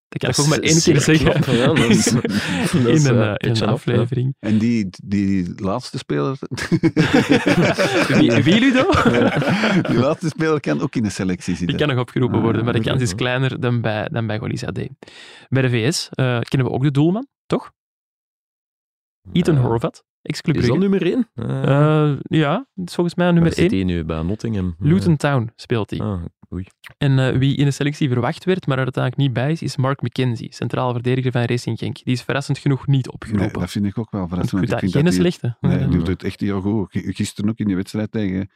Dat 0.08 0.20
kan 0.22 0.30
ik 0.30 0.40
ook 0.40 0.48
maar 0.48 0.70
één 0.70 0.82
keer 0.82 1.02
zeggen 1.02 1.32
knap, 1.32 1.46
ja, 1.56 1.66
dat 1.66 1.78
is- 1.78 2.04
dat 2.12 2.24
in 2.74 2.86
een, 2.86 2.96
in 3.06 3.06
een 3.16 3.38
pitchen 3.38 3.50
up, 3.52 3.58
ja. 3.58 3.66
aflevering. 3.66 4.36
En 4.40 4.58
die, 4.58 4.88
die 5.04 5.54
laatste 5.62 5.98
speler... 5.98 6.38
Wie, 8.20 8.32
wie 8.44 8.60
Ludo? 8.60 8.90
die 9.90 9.98
laatste 10.00 10.28
speler 10.28 10.60
kan 10.60 10.82
ook 10.82 10.96
in 10.96 11.04
de 11.04 11.10
selectie 11.10 11.48
Die 11.48 11.56
zitten. 11.58 11.78
kan 11.78 11.88
nog 11.88 12.00
opgeroepen 12.00 12.38
Ah, 12.38 12.44
worden, 12.44 12.64
maar 12.64 12.74
de 12.74 12.82
kans 12.82 13.02
is 13.02 13.16
kleiner 13.16 13.60
dan 13.60 13.82
bij, 13.82 14.08
dan 14.12 14.28
bij 14.28 14.38
Golizadeh. 14.40 14.90
Bij 15.50 15.62
de 15.62 15.70
VS 15.70 16.10
eh, 16.12 16.40
kennen 16.40 16.68
we 16.68 16.74
ook 16.74 16.84
de 16.84 16.92
doelman, 16.92 17.28
toch? 17.46 17.72
Ethan 19.32 19.56
Eh, 19.56 19.62
Horvat, 19.62 20.04
ex-Club 20.22 20.56
Is 20.56 20.68
dat 20.68 20.78
nummer 20.78 21.06
één? 21.06 21.30
Eh, 21.34 21.64
Eh, 22.12 22.18
ja, 22.24 22.68
dat 22.74 22.88
is 22.88 22.94
volgens 22.96 23.16
mij 23.16 23.26
nummer 23.32 23.44
waar 23.44 23.54
zit 23.54 23.72
1. 23.72 23.86
hij 23.88 23.96
nu 23.96 24.04
bij 24.06 24.22
Nottingham? 24.22 24.76
Luton 24.80 25.16
Town 25.18 25.52
speelt 25.56 25.90
hij. 25.90 26.00
Ah, 26.00 26.22
oei. 26.54 26.66
En 26.98 27.20
eh, 27.20 27.38
wie 27.38 27.56
in 27.58 27.66
de 27.66 27.72
selectie 27.72 28.10
verwacht 28.10 28.44
werd, 28.46 28.68
maar 28.68 28.78
er 28.78 28.84
uiteindelijk 28.84 29.24
niet 29.24 29.34
bij 29.34 29.52
is, 29.52 29.62
is 29.62 29.76
Mark 29.78 30.02
McKenzie, 30.02 30.54
centraal 30.54 30.92
verdediger 30.94 31.32
van 31.32 31.42
Racing 31.44 31.78
Genk. 31.78 31.96
Die 32.04 32.14
is 32.14 32.22
verrassend 32.22 32.58
genoeg 32.58 32.88
niet 32.88 33.06
Nee, 33.06 33.14
opgeroepen. 33.14 33.60
dat 33.60 33.72
vind 33.72 33.86
ik 33.86 33.98
ook 33.98 34.12
wel 34.12 34.24
ik 34.24 34.30
verrassend. 34.30 34.62
dat 34.62 34.72
ik 34.72 34.80
vind 34.80 34.92
geen 34.92 35.04
dat 35.06 35.14
slechte. 35.14 35.58
Nee, 35.62 35.78
die 35.78 35.88
doet 35.88 36.08
het 36.16 36.24
echt 36.24 36.40
heel 36.40 36.62
goed. 36.62 36.88
Gisteren 36.92 37.50
ook 37.50 37.58
in 37.58 37.66
die 37.68 37.76
wedstrijd 37.76 38.12
tegen, 38.12 38.50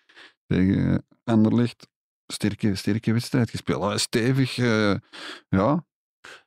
tegen 0.47 1.05
Anderlecht. 1.23 1.87
Sterke, 2.27 2.75
sterke 2.75 3.11
wedstrijd 3.13 3.49
gespeeld. 3.49 3.99
Stevig, 3.99 4.57
eh, 4.57 4.93
ja. 5.49 5.85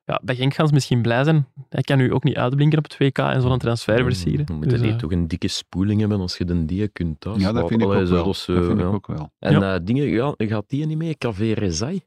Ja, 0.05 0.21
bij 0.25 0.35
Genk 0.37 0.55
gaan 0.55 0.67
ze 0.69 0.75
misschien 0.75 1.03
blij 1.03 1.25
zijn. 1.25 1.47
Hij 1.69 1.83
kan 1.83 1.99
nu 1.99 2.13
ook 2.13 2.25
niet 2.25 2.37
uitblinken 2.37 2.79
op 2.79 2.85
het 2.85 2.97
WK 2.99 3.19
en 3.19 3.41
zo'n 3.43 3.59
transfer 3.59 4.03
versieren. 4.03 4.47
Dan 4.47 4.57
moet 4.57 4.65
Dus, 4.71 4.79
je 4.81 4.85
eh, 4.85 4.91
niet 4.91 5.01
toch 5.01 5.13
een 5.13 5.29
dikke 5.29 5.49
spoeling 5.49 6.01
hebben 6.01 6.21
als 6.21 6.37
je 6.37 6.45
de 6.45 6.65
die 6.65 6.89
kunt 6.89 7.21
thuis 7.21 7.43
ja, 7.43 7.53
dat 7.53 7.69
vind 7.69 7.81
ik 7.81 7.87
Allee, 7.87 8.01
ook 8.01 8.07
zo, 8.07 8.15
wel. 8.15 8.25
dat 8.25 8.69
eh, 8.69 8.71
ik 8.75 8.79
ja. 8.79 8.85
ook 8.87 9.07
wel. 9.07 9.33
En 9.39 9.53
Ja. 9.61 9.75
eh, 9.75 9.81
dingen, 9.85 10.05
ja, 10.07 10.35
gaat 10.37 10.69
die 10.69 10.87
niet 10.87 10.99
mee? 10.99 11.15
KV 11.15 11.53
Rezai 11.59 12.01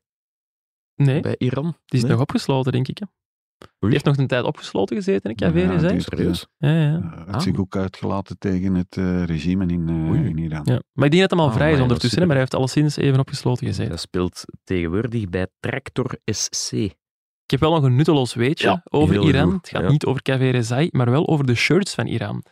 nee, 0.96 1.20
bij 1.22 1.36
Iran? 1.38 1.64
die 1.86 2.00
is 2.00 2.02
Nee? 2.02 2.12
nog 2.12 2.22
opgesloten, 2.22 2.72
denk 2.72 2.88
ik. 2.88 2.98
hè. 2.98 3.06
Die 3.80 3.90
heeft 3.90 4.06
nog 4.06 4.18
een 4.18 4.28
tijd 4.28 4.44
opgesloten 4.44 4.96
gezeten, 4.96 5.32
ik 5.32 5.40
Ja, 5.40 5.50
die 5.52 5.80
zei. 5.80 5.96
is- 5.96 6.04
Serieus? 6.04 6.48
Ja, 6.58 6.70
ja. 6.80 6.98
Uh, 6.98 7.26
het 7.26 7.36
Ah. 7.36 7.42
zich 7.42 7.58
ook 7.58 7.76
uitgelaten 7.76 8.38
tegen 8.38 8.76
het 8.76 8.98
eh, 8.98 9.24
regime 9.24 9.66
in, 9.66 9.90
eh, 9.90 10.26
in 10.26 10.38
Iran. 10.38 10.62
ja. 10.64 10.82
Maar 10.94 11.06
ik 11.06 11.12
denk 11.12 11.22
dat 11.22 11.30
hem 11.32 11.40
al 11.40 11.48
Ah, 11.48 11.54
vrij 11.54 11.74
is 11.74 11.80
ondertussen, 11.80 12.20
maar 12.20 12.30
hij 12.30 12.40
heeft 12.40 12.54
alleszins 12.54 12.96
even 12.98 13.20
opgesloten 13.20 13.68
gezeten. 13.68 13.88
Hij 13.92 13.98
speelt 13.98 14.44
tegenwoordig 14.64 15.30
bij 15.30 15.48
Tractor 15.60 16.18
SC. 16.26 16.72
Ik 17.46 17.52
heb 17.52 17.60
wel 17.60 17.72
nog 17.72 17.84
een 17.84 17.96
nutteloos 17.96 18.34
weetje 18.34 18.68
Ja, 18.68 18.82
over 18.90 19.24
Iran. 19.24 19.52
goed, 19.52 19.62
Het 19.62 19.70
gaat 19.70 19.82
ja. 19.82 19.90
niet 19.90 20.06
over 20.06 20.22
KV 20.22 20.50
Rezai, 20.52 20.88
maar 20.92 21.12
wel 21.12 21.28
over 21.28 21.46
de 21.46 21.56
shirts 21.56 21.94
van 21.96 22.08
Iran. 22.08 22.44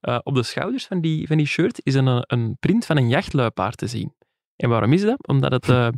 Eh, 0.00 0.18
op 0.22 0.34
de 0.34 0.42
schouders 0.42 0.86
van 0.86 1.00
die, 1.00 1.26
van 1.26 1.36
die 1.36 1.46
shirt 1.46 1.80
is 1.82 1.94
een, 1.94 2.24
een 2.26 2.56
print 2.60 2.86
van 2.86 2.96
een 2.96 3.08
jachtluipaard 3.08 3.76
te 3.76 3.86
zien. 3.86 4.14
En 4.56 4.68
waarom 4.68 4.92
is 4.92 5.02
dat? 5.02 5.28
Omdat 5.28 5.52
het... 5.52 5.68
eh, 5.78 5.88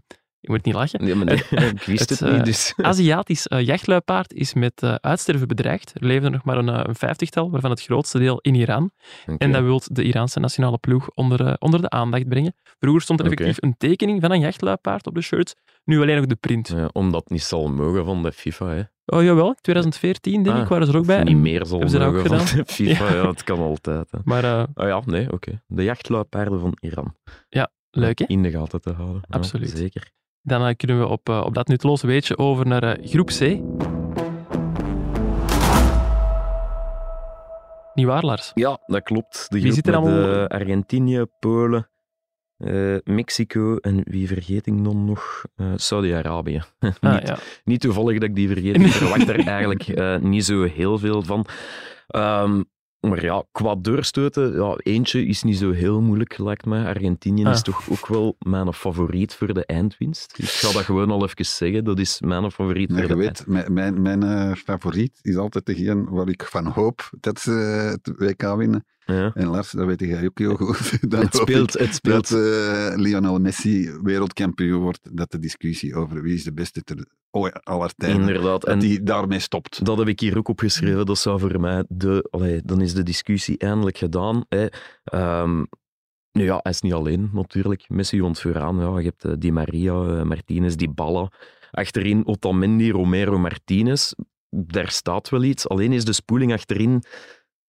je 0.44 0.50
moet 0.52 0.64
niet 0.64 0.74
lachen. 0.74 1.04
Nee, 1.04 1.14
maar 1.14 1.24
nee, 1.26 1.36
ik 1.70 1.82
wist 1.82 2.10
het, 2.10 2.18
het, 2.18 2.30
niet, 2.30 2.38
eh, 2.38 2.44
dus... 2.44 2.74
Aziatisch 2.92 3.46
eh, 3.46 3.66
jachtluipaard 3.66 4.32
is 4.32 4.54
met 4.54 4.82
eh, 4.82 4.94
uitsterven 4.94 5.48
bedreigd. 5.48 5.92
Er 5.94 6.06
leven 6.06 6.24
er 6.24 6.30
nog 6.30 6.44
maar 6.44 6.58
een, 6.58 6.88
een 6.88 6.94
vijftigtal, 6.94 7.50
waarvan 7.50 7.70
het 7.70 7.82
grootste 7.82 8.18
deel 8.18 8.38
in 8.40 8.54
Iran. 8.54 8.90
En 9.38 9.52
dat 9.52 9.62
wil 9.62 9.80
de 9.84 10.02
Iraanse 10.02 10.40
nationale 10.40 10.78
ploeg 10.78 11.10
onder, 11.10 11.56
onder 11.58 11.80
de 11.80 11.90
aandacht 11.90 12.28
brengen. 12.28 12.54
Vroeger 12.78 13.02
stond 13.02 13.20
er 13.20 13.26
effectief 13.26 13.56
een 13.62 13.74
tekening 13.76 14.20
van 14.20 14.30
een 14.32 14.40
jachtluipaard 14.40 15.06
op 15.06 15.14
de 15.14 15.20
shirts. 15.20 15.54
Nu 15.84 16.00
alleen 16.00 16.16
nog 16.16 16.26
de 16.26 16.36
print. 16.36 16.68
Ja, 16.68 16.88
omdat 16.92 17.20
het 17.20 17.30
niet 17.30 17.42
zal 17.42 17.68
mogen 17.68 18.04
van 18.04 18.22
de 18.22 18.32
FIFA, 18.32 18.68
hè. 18.68 18.82
Oh 19.06 19.22
jawel, 19.22 19.54
2014 19.60 20.42
denk 20.42 20.56
ik, 20.56 20.62
Ah, 20.62 20.68
waren 20.68 20.86
ze 20.86 20.92
er 20.92 20.98
ook 20.98 21.06
bij. 21.06 21.22
niet 21.22 21.36
meer 21.36 21.66
zal 21.66 21.78
dat 21.78 21.94
ook 21.94 22.12
mogen 22.12 22.26
van 22.26 22.38
gedaan? 22.40 22.64
de 22.66 22.72
FIFA, 22.72 23.14
ja. 23.14 23.28
het 23.28 23.44
kan 23.44 23.58
altijd. 23.58 24.10
Hè. 24.10 24.18
Maar 24.24 24.44
Ah 24.74 24.88
ja, 24.88 25.02
nee, 25.04 25.32
oké. 25.32 25.62
De 25.66 25.82
jachtluipaarden 25.84 26.60
van 26.60 26.76
Iran. 26.80 27.14
leuk 27.90 28.18
hè? 28.18 28.24
In 28.26 28.42
de 28.42 28.50
gaten 28.50 28.80
te 28.80 28.92
houden. 28.92 29.22
Ja, 29.28 29.36
Absoluut. 29.38 29.70
zeker. 29.70 30.10
Dan 30.46 30.66
eh, 30.66 30.74
kunnen 30.76 30.98
we 30.98 31.06
op, 31.06 31.28
eh, 31.28 31.42
op 31.44 31.54
dat 31.54 31.68
nutteloze 31.68 32.06
weetje 32.06 32.38
over 32.38 32.66
naar 32.66 32.82
eh, 32.82 33.06
groep 33.10 33.26
C. 33.28 33.40
Niet 37.94 38.06
waar, 38.06 38.22
Lars? 38.24 38.50
Ja, 38.54 38.78
dat 38.86 39.02
klopt. 39.02 39.46
De 39.50 39.60
Wie 39.60 39.72
zit 39.72 39.86
er 39.88 39.96
allemaal- 39.96 40.46
Argentinië, 40.48 41.24
Polen, 41.40 41.88
Mexico 43.04 43.76
en 43.76 44.00
wie 44.04 44.26
vergeet 44.28 44.66
ik 44.66 44.84
dan 44.84 45.04
nog? 45.04 45.44
Eh, 45.56 45.72
Saudi-Arabië. 45.76 46.62
Ah, 47.00 47.12
niet, 47.12 47.28
ja. 47.28 47.36
niet 47.64 47.80
toevallig 47.80 48.18
dat 48.18 48.28
ik 48.28 48.34
die 48.34 48.48
vergeet. 48.48 48.76
Ik 48.76 48.86
verwacht 48.92 49.28
er 49.28 49.46
eigenlijk 49.56 50.20
niet 50.22 50.44
zo 50.44 50.62
heel 50.62 50.98
veel 50.98 51.22
van. 51.22 51.46
Ehm, 52.06 52.62
maar 53.08 53.24
ja, 53.24 53.44
qua 53.52 53.74
doorstoten, 53.74 54.54
ja, 54.54 54.76
eentje 54.76 55.26
is 55.26 55.42
niet 55.42 55.58
zo 55.58 55.70
heel 55.70 56.00
moeilijk, 56.00 56.38
lijkt 56.38 56.64
mij. 56.66 56.84
Argentinië 56.84 57.44
Ah. 57.44 57.52
is 57.52 57.62
toch 57.62 57.90
ook 57.90 58.06
wel 58.06 58.36
mijn 58.38 58.72
favoriet 58.72 59.34
voor 59.34 59.54
de 59.54 59.66
eindwinst. 59.66 60.36
Dus 60.36 60.54
ik 60.54 60.68
ga 60.68 60.72
dat 60.72 60.82
gewoon 60.84 61.10
al 61.10 61.24
even 61.24 61.44
zeggen. 61.44 61.84
Dat 61.84 61.98
is 61.98 62.20
mijn 62.20 62.50
favoriet 62.50 62.92
voor 62.92 63.00
je 63.00 63.06
de 63.06 63.16
weet, 63.16 63.46
mijn, 63.46 63.72
mijn, 63.72 64.02
mijn 64.02 64.22
eh, 64.22 64.52
favoriet 64.54 65.18
is 65.22 65.36
altijd 65.36 65.66
degene 65.66 66.04
waar 66.10 66.28
ik 66.28 66.42
van 66.44 66.66
hoop 66.66 67.10
dat 67.20 67.40
ze 67.40 67.50
het 67.50 68.12
WK 68.18 68.56
winnen. 68.56 68.84
Ja. 69.06 69.32
En 69.34 69.46
Lars, 69.46 69.70
dat 69.70 69.86
weet 69.86 70.00
jij 70.00 70.24
ook 70.24 70.38
heel 70.38 70.56
goed. 70.56 70.98
Dan 71.10 71.20
Het 71.20 71.36
speelt, 71.36 71.72
het 71.78 71.94
speelt. 71.94 72.28
Dat 72.28 72.40
eh, 72.40 72.92
Lionel 72.96 73.38
Messi 73.38 73.90
wereldkampioen 74.02 74.80
wordt, 74.82 75.16
dat 75.16 75.30
de 75.30 75.38
discussie 75.38 75.94
over 75.94 76.22
wie 76.22 76.34
is 76.34 76.44
de 76.44 76.52
beste 76.52 76.82
ter 76.82 77.06
oh, 77.30 77.48
aller 77.62 77.94
tijden, 77.96 78.20
Inderdaad. 78.20 78.60
dat 78.60 78.64
En 78.64 78.78
die 78.78 79.02
daarmee 79.02 79.38
stopt. 79.38 79.84
dat 79.84 79.98
heb 79.98 80.08
ik 80.08 80.20
hier 80.20 80.38
ook 80.38 80.48
opgeschreven. 80.48 81.06
Dat 81.06 81.18
zou 81.18 81.40
voor 81.40 81.60
mij 81.60 81.84
de... 81.88 82.28
Allee, 82.30 82.62
dan 82.64 82.80
is 82.80 82.94
de 82.94 83.02
discussie 83.02 83.58
eindelijk 83.58 83.98
gedaan. 83.98 84.44
Hè. 84.48 84.66
Ehm, 85.04 85.64
nu 86.32 86.44
ja, 86.44 86.58
hij 86.62 86.72
is 86.72 86.80
niet 86.80 86.92
alleen 86.92 87.30
natuurlijk. 87.32 87.88
Messi 87.88 88.20
wont 88.20 88.40
vooraan. 88.40 88.78
Ja, 88.78 88.98
je 88.98 89.04
hebt 89.04 89.24
eh, 89.24 89.32
Di 89.38 89.52
Maria, 89.52 89.92
eh, 89.92 90.22
Martinez, 90.22 90.74
Dybala. 90.74 91.30
Achterin 91.70 92.26
Otamendi, 92.26 92.90
Romero, 92.90 93.38
Martinez. 93.38 94.12
Daar 94.48 94.90
staat 94.90 95.28
wel 95.28 95.42
iets. 95.42 95.68
Alleen 95.68 95.92
is 95.92 96.04
de 96.04 96.12
spoeling 96.12 96.52
achterin 96.52 97.02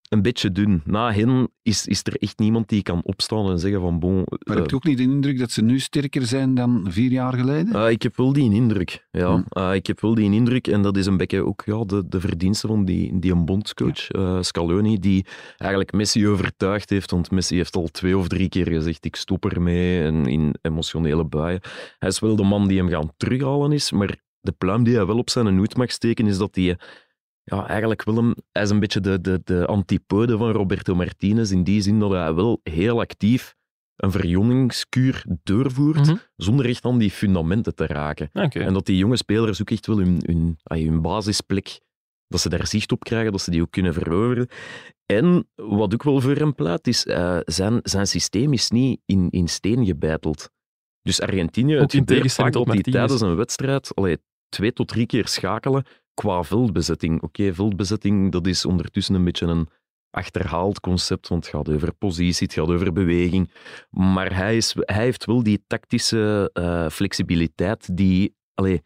een 0.09 0.21
beetje 0.21 0.51
dun. 0.51 0.81
Na 0.85 1.13
hen 1.13 1.47
is, 1.61 1.87
is 1.87 2.01
er 2.03 2.15
echt 2.15 2.39
niemand 2.39 2.69
die 2.69 2.81
kan 2.81 3.01
opstaan 3.03 3.49
en 3.49 3.59
zeggen 3.59 3.81
van 3.81 3.99
bon... 3.99 4.15
Maar 4.15 4.37
eh, 4.39 4.55
heb 4.55 4.69
je 4.69 4.75
ook 4.75 4.83
niet 4.83 4.97
de 4.97 5.03
indruk 5.03 5.39
dat 5.39 5.51
ze 5.51 5.61
nu 5.61 5.79
sterker 5.79 6.25
zijn 6.25 6.55
dan 6.55 6.85
vier 6.89 7.11
jaar 7.11 7.33
geleden? 7.33 7.75
Uh, 7.75 7.89
ik 7.89 8.01
heb 8.01 8.17
wel 8.17 8.33
die 8.33 8.53
indruk. 8.53 9.07
Ja. 9.11 9.33
Hm. 9.33 9.59
Uh, 9.59 9.73
ik 9.73 9.87
heb 9.87 10.01
wel 10.01 10.15
die 10.15 10.31
indruk. 10.31 10.67
En 10.67 10.81
dat 10.81 10.97
is 10.97 11.05
een 11.05 11.17
beetje 11.17 11.45
ook 11.45 11.63
ja, 11.65 11.83
de, 11.83 12.07
de 12.07 12.19
verdienste 12.19 12.67
van 12.67 12.85
die, 12.85 13.19
die 13.19 13.31
een 13.31 13.45
bondscoach, 13.45 14.13
uh, 14.13 14.41
Scaloni, 14.41 14.99
die 14.99 15.25
eigenlijk 15.57 15.93
Messi 15.93 16.27
overtuigd 16.27 16.89
heeft. 16.89 17.11
Want 17.11 17.31
Messi 17.31 17.55
heeft 17.55 17.75
al 17.75 17.87
twee 17.87 18.17
of 18.17 18.27
drie 18.27 18.49
keer 18.49 18.67
gezegd, 18.67 19.05
ik 19.05 19.15
stop 19.15 19.45
ermee. 19.45 20.01
En 20.01 20.25
in 20.25 20.55
emotionele 20.61 21.25
buien. 21.25 21.61
Hij 21.99 22.09
is 22.09 22.19
wel 22.19 22.35
de 22.35 22.43
man 22.43 22.67
die 22.67 22.77
hem 22.77 22.89
gaan 22.89 23.11
terughalen 23.17 23.71
is. 23.71 23.91
Maar 23.91 24.23
de 24.41 24.51
pluim 24.51 24.83
die 24.83 24.95
hij 24.95 25.05
wel 25.05 25.17
op 25.17 25.29
zijn 25.29 25.57
hoed 25.57 25.77
mag 25.77 25.91
steken, 25.91 26.27
is 26.27 26.37
dat 26.37 26.55
hij... 26.55 26.77
Ja, 27.47 27.67
eigenlijk 27.67 28.03
wil 28.03 28.15
hem... 28.15 28.33
Hij 28.51 28.63
is 28.63 28.69
een 28.69 28.79
beetje 28.79 28.99
de, 28.99 29.21
de, 29.21 29.41
de 29.43 29.65
antipode 29.65 30.37
van 30.37 30.51
Roberto 30.51 30.95
Martinez. 30.95 31.51
In 31.51 31.63
die 31.63 31.81
zin 31.81 31.99
dat 31.99 32.11
hij 32.11 32.33
wel 32.33 32.59
heel 32.63 32.99
actief 32.99 33.55
een 33.95 34.11
verjongingskuur 34.11 35.25
doorvoert, 35.43 36.05
Mhm. 36.07 36.15
zonder 36.35 36.65
echt 36.65 36.85
aan 36.85 36.97
die 36.97 37.11
fundamenten 37.11 37.75
te 37.75 37.85
raken. 37.85 38.29
Oké. 38.33 38.59
En 38.59 38.73
dat 38.73 38.85
die 38.85 38.97
jonge 38.97 39.15
spelers 39.17 39.61
ook 39.61 39.69
echt 39.69 39.87
wel 39.87 39.97
hun, 39.97 40.17
hun, 40.25 40.57
ah, 40.63 40.77
hun 40.83 41.01
basisplek, 41.01 41.79
dat 42.27 42.39
ze 42.41 42.49
daar 42.49 42.67
zicht 42.67 42.91
op 42.91 43.03
krijgen, 43.03 43.31
dat 43.31 43.41
ze 43.41 43.51
die 43.51 43.61
ook 43.61 43.71
kunnen 43.71 43.93
veroveren. 43.93 44.47
En 45.05 45.47
wat 45.55 45.93
ook 45.93 46.03
wel 46.03 46.21
voor 46.21 46.35
hem 46.35 46.55
pleit, 46.55 46.87
is 46.87 47.05
uh, 47.05 47.37
zijn, 47.43 47.79
zijn 47.83 48.07
systeem 48.07 48.53
is 48.53 48.69
niet 48.69 48.99
in, 49.05 49.29
in 49.29 49.47
steen 49.47 49.85
gebeiteld. 49.85 50.49
Dus 51.01 51.21
Argentinië, 51.21 51.73
het 51.75 51.91
gebeurt 51.91 52.33
vaak 52.33 52.53
dat 52.53 52.65
die 52.83 52.93
tijdens 52.93 53.21
een 53.21 53.35
wedstrijd 53.35 53.95
allee, 53.95 54.17
twee 54.49 54.73
tot 54.73 54.87
drie 54.87 55.05
keer 55.05 55.27
schakelen 55.27 55.85
qua 56.13 56.43
veldbezetting. 56.43 57.21
Oké, 57.21 57.53
veldbezetting, 57.53 58.31
dat 58.31 58.47
is 58.47 58.65
ondertussen 58.65 59.15
een 59.15 59.23
beetje 59.23 59.45
een 59.45 59.69
achterhaald 60.09 60.79
concept, 60.79 61.27
want 61.27 61.45
het 61.45 61.55
gaat 61.55 61.69
over 61.69 61.93
positie, 61.93 62.47
het 62.47 62.55
gaat 62.55 62.67
over 62.67 62.93
beweging. 62.93 63.51
Maar 63.89 64.35
hij, 64.35 64.57
is, 64.57 64.75
hij 64.79 65.03
heeft 65.03 65.25
wel 65.25 65.43
die 65.43 65.63
tactische 65.67 66.49
eh, 66.53 66.89
flexibiliteit 66.89 67.97
die, 67.97 68.35
allee, 68.53 68.81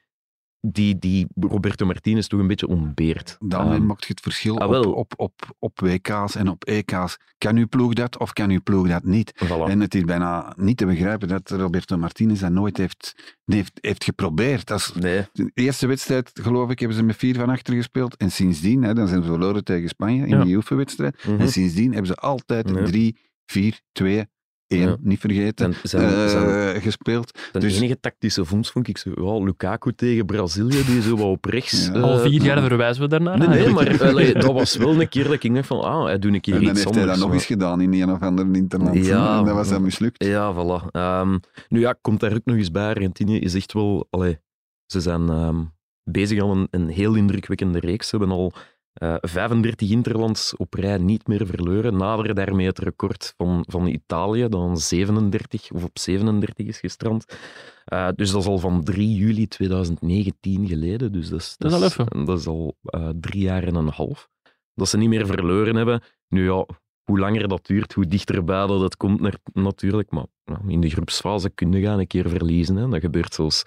die, 0.62 1.00
die 1.00 1.28
Roberto 1.39 1.86
Martinez 1.86 2.28
toch 2.28 2.39
een 2.39 2.48
beetje 2.48 2.67
ontbeert. 2.67 3.38
Daarmee 3.39 3.78
Ehm, 3.78 3.86
maakt 3.86 4.02
je 4.06 4.10
het 4.13 4.19
verschil 4.22 4.60
ah, 4.60 4.69
op, 4.80 4.86
op, 4.95 5.13
op, 5.17 5.56
op 5.60 5.80
WK's 5.80 6.36
en 6.36 6.50
op 6.50 6.63
EK's. 6.63 7.17
Kan 7.38 7.56
uw 7.58 7.67
ploeg 7.67 7.93
dat 7.93 8.17
of 8.17 8.34
kan 8.34 8.50
uw 8.50 8.62
ploeg 8.63 8.88
dat 8.88 9.04
niet? 9.04 9.34
voilà. 9.45 9.69
En 9.69 9.80
het 9.80 9.95
is 9.95 10.04
bijna 10.04 10.54
niet 10.58 10.78
te 10.78 10.86
begrijpen 10.86 11.28
dat 11.28 11.50
Roberto 11.50 11.98
Martinez 11.98 12.39
dat 12.39 12.52
nooit 12.52 12.78
heeft, 12.78 13.15
heeft, 13.45 13.72
heeft 13.82 14.04
geprobeerd. 14.04 14.72
Als, 14.72 14.93
Nee, 14.93 15.26
de 15.34 15.52
eerste 15.54 15.88
wedstrijd, 15.88 16.32
geloof 16.41 16.69
ik, 16.69 16.80
hebben 16.80 16.98
ze 16.98 17.04
met 17.04 17.15
vier 17.15 17.36
van 17.36 17.50
achter 17.50 17.74
gespeeld. 17.76 18.17
En 18.17 18.32
sindsdien, 18.32 18.84
hè, 18.84 18.93
dan 18.93 19.08
zijn 19.08 19.22
ze 19.24 19.28
verloren 19.30 19.63
tegen 19.63 19.89
Spanje 19.89 20.22
in 20.28 20.38
Ja. 20.38 20.43
die 20.43 20.56
oefenwedstrijd. 20.56 21.24
mhm. 21.24 21.39
En 21.39 21.50
sindsdien 21.50 21.89
hebben 21.91 22.08
ze 22.08 22.15
altijd 22.15 22.69
Ja. 22.69 22.84
3, 22.84 23.17
4, 23.45 23.80
2, 23.91 24.26
1, 24.69 24.82
Ja. 24.82 24.95
niet 25.01 25.19
vergeten, 25.19 25.73
zijn, 25.84 26.10
zijn, 26.10 26.29
zijn, 26.29 26.73
eh, 26.75 26.82
gespeeld. 26.82 27.39
zijn 27.51 27.63
dus- 27.63 27.77
enige 27.77 27.99
tactische 27.99 28.45
vondst 28.45 28.71
vond 28.71 28.88
ik 28.88 28.97
zo, 28.97 29.12
ja, 29.15 29.43
Lukaku 29.43 29.93
tegen 29.93 30.25
Brazilië, 30.25 30.84
die 30.86 31.01
zo 31.01 31.15
wat 31.17 31.25
op 31.25 31.45
rechts... 31.45 31.86
Ja. 31.88 31.93
eh, 31.93 32.03
Al 32.03 32.19
vier 32.19 32.41
jaar 32.43 32.62
verwijzen 32.62 33.01
we 33.03 33.08
daarnaar. 33.10 33.38
Nee, 33.38 33.47
nee, 33.47 33.69
maar 33.69 34.03
allee, 34.03 34.34
dat 34.34 34.53
was 34.53 34.75
wel 34.77 35.01
een 35.01 35.10
keer 35.10 35.23
dat 35.23 35.43
ik 35.43 35.53
dacht 35.55 35.67
van, 35.67 35.82
ah, 35.82 36.03
hij 36.05 36.19
doet 36.19 36.34
een 36.34 36.41
keer 36.41 36.53
En 36.55 36.60
dan 36.63 36.69
iets 36.69 36.84
heeft 36.84 36.93
hij 36.95 37.01
anders. 37.03 37.19
dat 37.19 37.27
nog 37.27 37.36
eens 37.38 37.45
gedaan 37.45 37.82
in 37.82 37.93
een 37.93 38.12
of 38.12 38.21
andere 38.21 38.51
interland. 38.58 39.05
Ja, 39.05 39.39
en 39.39 39.45
dat 39.45 39.55
was 39.55 39.69
dan 39.69 39.82
mislukt. 39.82 40.23
Ja, 40.23 40.53
voilà. 40.53 40.86
Ehm, 40.91 41.38
nu 41.67 41.79
ja, 41.79 41.95
komt 42.01 42.19
daar 42.19 42.34
ook 42.34 42.45
nog 42.45 42.55
eens 42.55 42.71
bij. 42.71 42.88
Argentinië 42.88 43.39
is 43.39 43.53
echt 43.53 43.73
wel... 43.73 44.08
Allee, 44.10 44.39
ze 44.86 45.01
zijn 45.01 45.29
ehm, 45.29 45.60
bezig 46.03 46.41
aan 46.43 46.49
een, 46.49 46.67
een 46.71 46.88
heel 46.88 47.15
indrukwekkende 47.15 47.79
reeks. 47.79 48.08
Ze 48.10 48.17
hebben 48.17 48.36
al 48.36 48.53
eh 48.93 49.15
35 49.19 49.89
interlands 49.89 50.56
op 50.56 50.73
rij 50.73 50.97
niet 50.97 51.28
meer 51.28 51.47
verloren. 51.47 51.97
Naderen 51.97 52.36
daarmee 52.36 52.65
het 52.65 52.80
record 52.80 53.34
van, 53.38 53.63
van 53.67 53.88
Italië, 53.88 54.47
dat 54.49 54.62
aan 54.62 54.78
37 54.78 55.71
of 55.71 55.84
op 55.84 55.99
37 55.99 56.67
is 56.67 56.80
gestrand. 56.80 57.38
Eh, 57.86 58.08
dus 58.15 58.32
dat 58.32 58.41
is 58.41 58.47
al 58.47 58.58
van 58.58 58.84
3 58.84 59.15
juli 59.15 59.47
2019 59.47 60.67
geleden. 60.67 61.12
Dus 61.12 61.30
dat 61.30 61.39
is, 61.39 61.56
Dat 61.58 61.71
is 61.71 61.78
al 61.78 61.84
even. 61.84 62.25
Dat 62.25 62.39
is 62.39 62.47
al 62.47 62.78
eh, 62.84 63.10
drie 63.19 63.41
jaar 63.41 63.63
en 63.63 63.75
een 63.75 63.89
half. 63.89 64.30
Dat 64.73 64.89
ze 64.89 64.97
niet 64.97 65.10
meer 65.10 65.25
verloren 65.25 65.75
hebben. 65.75 66.02
Nu 66.28 66.43
ja, 66.43 66.65
hoe 67.04 67.19
langer 67.19 67.47
dat 67.47 67.65
duurt, 67.65 67.93
hoe 67.93 68.08
dichterbij 68.08 68.67
dat 68.67 68.82
het 68.82 68.97
komt 68.97 69.19
naar, 69.19 69.38
natuurlijk. 69.54 70.12
Maar 70.12 70.25
ja, 70.43 70.62
in 70.67 70.82
de 70.82 70.89
groepsfase 70.89 71.49
kun 71.49 71.71
je 71.71 71.82
gaan 71.82 71.99
een 71.99 72.08
keer 72.08 72.30
verliezen. 72.30 72.75
Hè. 72.75 72.88
Dat 72.88 72.99
gebeurt 72.99 73.34
zelfs 73.34 73.63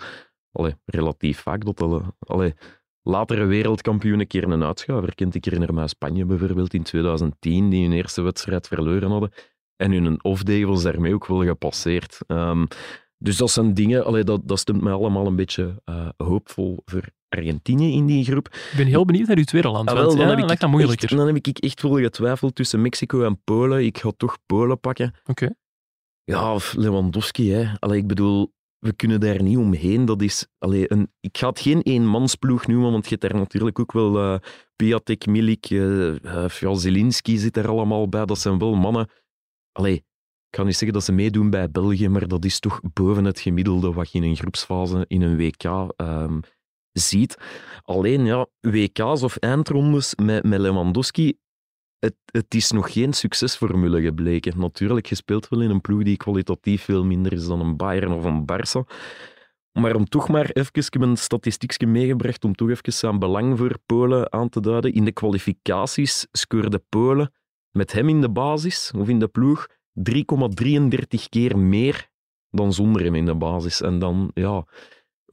allee, 0.53 0.75
relatief 0.85 1.41
vaak. 1.41 1.65
Dat 1.65 1.83
alle, 1.83 2.03
allee, 2.19 2.55
latere 3.03 3.45
wereldkampioen 3.45 4.21
een 4.21 4.27
keer 4.27 4.43
een 4.51 4.63
uitschuiver 4.65 5.15
kent. 5.15 5.35
Ik 5.35 5.45
herinner 5.45 5.75
me 5.75 5.89
Spanje 5.89 6.25
bijvoorbeeld 6.25 6.75
in 6.75 6.83
2010, 6.83 7.71
die 7.71 7.83
hun 7.83 7.93
eerste 7.93 8.23
wedstrijd 8.23 8.69
verloren 8.69 9.11
hadden. 9.11 9.33
En 9.77 9.93
hun 9.93 10.25
off-day 10.25 10.67
was 10.67 10.83
daarmee 10.83 11.15
ook 11.15 11.27
wel 11.27 11.45
gepasseerd. 11.45 12.19
Ehm, 12.27 12.65
dus 13.19 13.37
dat 13.37 13.51
zijn 13.51 13.75
dingen, 13.75 14.05
allee, 14.05 14.25
dat, 14.25 14.41
dat 14.49 14.59
stemt 14.59 14.83
mij 14.83 14.93
allemaal 14.93 15.27
een 15.27 15.37
beetje 15.37 15.81
eh, 15.85 16.09
hoopvol 16.17 16.83
voor 16.85 17.09
Argentinië 17.29 17.93
in 17.93 18.07
die 18.07 18.25
groep. 18.25 18.47
Ik 18.49 18.75
ben 18.77 18.87
heel 18.87 19.05
benieuwd 19.05 19.27
naar 19.27 19.37
uw 19.37 19.45
tweede 19.45 19.69
land. 19.69 19.89
Ah, 19.89 19.95
wel, 19.95 20.09
dan 20.09 20.17
ja, 20.19 20.23
heb 20.23 20.33
ik 20.33 20.41
dat 20.41 20.51
echt- 21.03 21.17
dan 21.17 21.27
heb 21.27 21.37
ik 21.37 21.59
echt 21.59 21.83
wel 21.83 21.97
getwijfeld 21.97 22.55
tussen 22.55 22.83
Mexico 22.83 23.25
en 23.25 23.43
Polen. 23.45 23.85
Ik 23.85 23.99
ga 23.99 24.11
toch 24.17 24.39
Polen 24.47 24.81
pakken. 24.81 25.15
Oké. 25.27 25.51
Ja, 26.25 26.55
of 26.55 26.75
Lewandowski, 26.75 27.53
hè. 27.53 27.73
Allee, 27.79 27.99
ik 27.99 28.07
bedoel, 28.07 28.53
we 28.83 28.93
kunnen 28.93 29.21
daar 29.21 29.43
niet 29.43 29.57
omheen. 29.57 30.05
Dat 30.05 30.23
is, 30.23 30.47
allee, 30.59 30.93
een, 30.93 31.13
ik 31.21 31.39
ga 31.39 31.49
het 31.49 31.61
geen 31.61 31.83
eenmansploeg 31.83 32.67
noemen, 32.67 32.93
want 32.93 33.05
je 33.05 33.11
hebt 33.11 33.21
daar 33.23 33.41
natuurlijk 33.41 33.79
ook 33.79 33.93
wel 33.93 34.19
eh 34.19 34.39
Piatek, 34.77 35.27
Milik, 35.27 35.67
Zelinski 36.73 37.39
zit 37.39 37.57
er 37.57 37.69
allemaal 37.69 38.09
bij. 38.09 38.25
Dat 38.25 38.39
zijn 38.39 38.59
wel 38.59 38.75
mannen... 38.75 39.11
Allee, 39.73 39.95
ik 40.49 40.57
ga 40.57 40.63
niet 40.63 40.77
zeggen 40.77 40.93
dat 40.93 41.05
ze 41.05 41.13
meedoen 41.13 41.51
bij 41.51 41.71
België, 41.71 42.09
maar 42.09 42.29
dat 42.29 42.45
is 42.45 42.61
toch 42.61 42.81
boven 42.93 43.25
het 43.25 43.41
gemiddelde 43.41 43.93
wat 43.93 44.13
je 44.13 44.19
in 44.19 44.25
een 44.25 44.37
groepsfase 44.37 45.05
in 45.09 45.23
een 45.23 45.37
WK 45.37 45.65
ehm, 45.97 46.41
ziet. 46.93 47.37
Alleen, 47.83 48.25
ja, 48.25 48.47
WK's 48.61 49.23
of 49.23 49.37
eindrondes 49.37 50.15
met, 50.15 50.45
met 50.45 50.61
Lewandowski, 50.61 51.39
het, 52.03 52.17
het 52.25 52.55
is 52.55 52.71
nog 52.71 52.93
geen 52.93 53.13
succesformule 53.13 54.03
gebleken. 54.03 54.59
Natuurlijk, 54.59 55.07
je 55.07 55.15
speelt 55.15 55.49
wel 55.49 55.61
in 55.61 55.71
een 55.71 55.81
ploeg 55.81 56.03
die 56.03 56.17
kwalitatief 56.17 56.83
veel 56.83 57.05
minder 57.05 57.33
is 57.33 57.47
dan 57.47 57.61
een 57.61 57.77
Bayern 57.77 58.13
of 58.13 58.25
een 58.25 58.45
Barça. 58.53 58.95
Maar 59.73 59.95
om 59.95 60.05
toch 60.05 60.29
maar 60.29 60.51
even, 60.51 61.03
een 61.03 61.17
statistiekje 61.17 61.87
meegebracht 61.87 62.45
om 62.45 62.55
toch 62.55 62.71
even 62.71 62.93
zijn 62.93 63.19
belang 63.19 63.59
voor 63.59 63.79
Polen 63.87 64.33
aan 64.33 64.49
te 64.49 64.61
duiden. 64.61 64.93
In 64.93 65.05
de 65.05 65.13
kwalificaties 65.13 66.27
scoorde 66.33 66.79
Polen 66.89 67.33
met 67.71 67.93
hem 67.93 68.09
in 68.09 68.21
de 68.21 68.31
basis 68.31 68.93
of 68.97 69.09
in 69.09 69.19
de 69.19 69.29
ploeg 69.29 69.69
3,33 69.69 71.29
keer 71.29 71.59
meer 71.59 72.09
dan 72.51 72.73
zonder 72.73 73.03
hem 73.03 73.15
in 73.15 73.27
de 73.27 73.35
basis. 73.35 73.81
En 73.81 73.99
dan, 73.99 74.31
ja, 74.35 74.67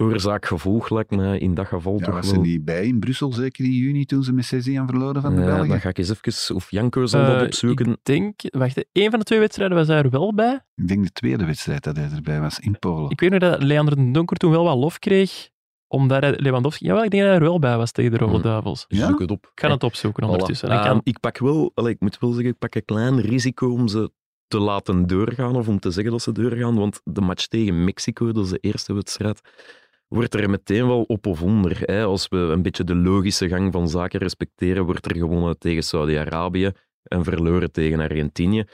oorzaak-gevolg 0.03 0.89
lijkt 0.89 1.11
me 1.11 1.39
in 1.39 1.53
dat 1.53 1.67
geval 1.67 1.97
Ja, 1.99 2.05
toch 2.05 2.13
was 2.15 2.25
wel... 2.31 2.35
ze 2.43 2.49
niet 2.49 2.65
bij 2.65 2.85
in 2.85 2.99
Brussel, 2.99 3.31
zeker 3.33 3.65
in 3.65 3.71
juni, 3.71 4.05
toen 4.05 4.23
ze 4.23 4.33
met 4.33 4.45
6 4.45 4.75
aan 4.77 4.87
verloren 4.87 5.21
van 5.21 5.35
de 5.35 5.41
Ja, 5.41 5.45
Belgen? 5.47 5.67
dan 5.67 5.79
ga 5.79 5.89
ik 5.89 5.97
eens 5.97 6.09
even, 6.09 6.55
of 6.55 6.71
Janko 6.71 7.05
zal 7.05 7.21
Eh, 7.21 7.27
dat 7.27 7.45
opzoeken. 7.45 7.89
Ik 7.91 7.97
denk, 8.03 8.41
wacht, 8.49 8.85
één 8.91 9.09
van 9.09 9.19
de 9.19 9.25
twee 9.25 9.39
wedstrijden 9.39 9.77
was 9.77 9.87
hij 9.87 9.97
er 9.97 10.09
wel 10.09 10.33
bij. 10.33 10.59
Ik 10.75 10.87
denk 10.87 11.03
de 11.03 11.11
tweede 11.11 11.45
wedstrijd 11.45 11.83
dat 11.83 11.95
hij 11.95 12.09
erbij 12.15 12.39
was, 12.41 12.59
in 12.59 12.79
Polen. 12.79 13.09
Ik 13.09 13.19
weet 13.19 13.29
nog 13.29 13.39
dat 13.39 13.63
Leander 13.63 13.95
de 13.95 14.11
Donker 14.11 14.37
toen 14.37 14.51
wel 14.51 14.63
wat 14.63 14.77
lof 14.77 14.99
kreeg, 14.99 15.49
omdat 15.87 16.21
hij 16.21 16.33
Lewandowski... 16.37 16.85
Jawel, 16.85 17.03
ik 17.03 17.09
denk 17.11 17.23
dat 17.23 17.31
hij 17.31 17.41
er 17.41 17.47
wel 17.47 17.59
bij 17.59 17.77
was 17.77 17.91
tegen 17.91 18.11
de 18.11 18.17
Rode 18.17 18.31
Hmm. 18.33 18.41
Duivels. 18.41 18.85
Ja? 18.87 19.07
Zoek 19.07 19.19
het 19.19 19.31
op. 19.31 19.49
Ik 19.53 19.59
ga 19.59 19.69
het 19.71 19.83
opzoeken 19.83 20.23
Voilà. 20.23 20.29
ondertussen. 20.29 20.69
Ik 20.71 20.83
Ehm, 20.85 20.99
ik 21.03 21.19
pak 21.19 21.37
wel, 21.37 21.71
allee, 21.73 21.93
ik 21.93 21.99
moet 21.99 22.19
wel 22.19 22.31
zeggen, 22.31 22.51
ik 22.51 22.57
pak 22.59 22.75
een 22.75 22.85
klein 22.85 23.21
risico 23.21 23.71
om 23.71 23.87
ze 23.87 24.11
te 24.47 24.59
laten 24.59 25.07
doorgaan 25.07 25.55
of 25.55 25.67
om 25.67 25.79
te 25.79 25.91
zeggen 25.91 26.11
dat 26.11 26.21
ze 26.21 26.31
doorgaan, 26.31 26.75
want 26.75 27.01
de 27.03 27.21
match 27.21 27.45
tegen 27.47 27.83
Mexico, 27.83 28.31
dat 28.31 28.43
is 28.45 28.49
de 28.51 28.57
eerste 28.61 28.93
wedstrijd, 28.93 29.41
wordt 30.09 30.33
er 30.33 30.49
meteen 30.49 30.87
wel 30.87 31.03
op 31.03 31.25
of 31.25 31.41
onder. 31.41 31.79
Hè. 31.81 32.03
Als 32.03 32.27
we 32.27 32.37
een 32.37 32.61
beetje 32.61 32.83
de 32.83 32.95
logische 32.95 33.47
gang 33.47 33.71
van 33.71 33.89
zaken 33.89 34.19
respecteren, 34.19 34.85
wordt 34.85 35.05
er 35.05 35.17
gewonnen 35.17 35.57
tegen 35.59 35.83
Saudi-Arabië 35.83 36.71
en 37.03 37.23
verloren 37.23 37.71
tegen 37.71 37.99
Argentinië. 37.99 38.65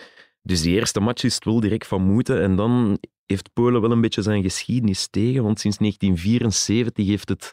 Dus 0.42 0.62
die 0.62 0.76
eerste 0.76 1.00
match 1.00 1.24
is 1.24 1.36
het 1.36 1.46
wel 1.46 1.60
direct 1.60 1.88
van 1.88 2.02
moeten. 2.02 2.42
En 2.42 2.56
dan 2.56 3.00
heeft 3.26 3.54
Polen 3.54 3.82
wel 3.82 3.92
een 3.92 4.02
beetje 4.02 4.22
zijn 4.22 4.44
geschiedenis 4.44 5.08
tegen, 5.08 5.44
want 5.44 5.60
sinds 5.60 5.78
1974 5.78 7.06
heeft 7.06 7.30
het 7.30 7.52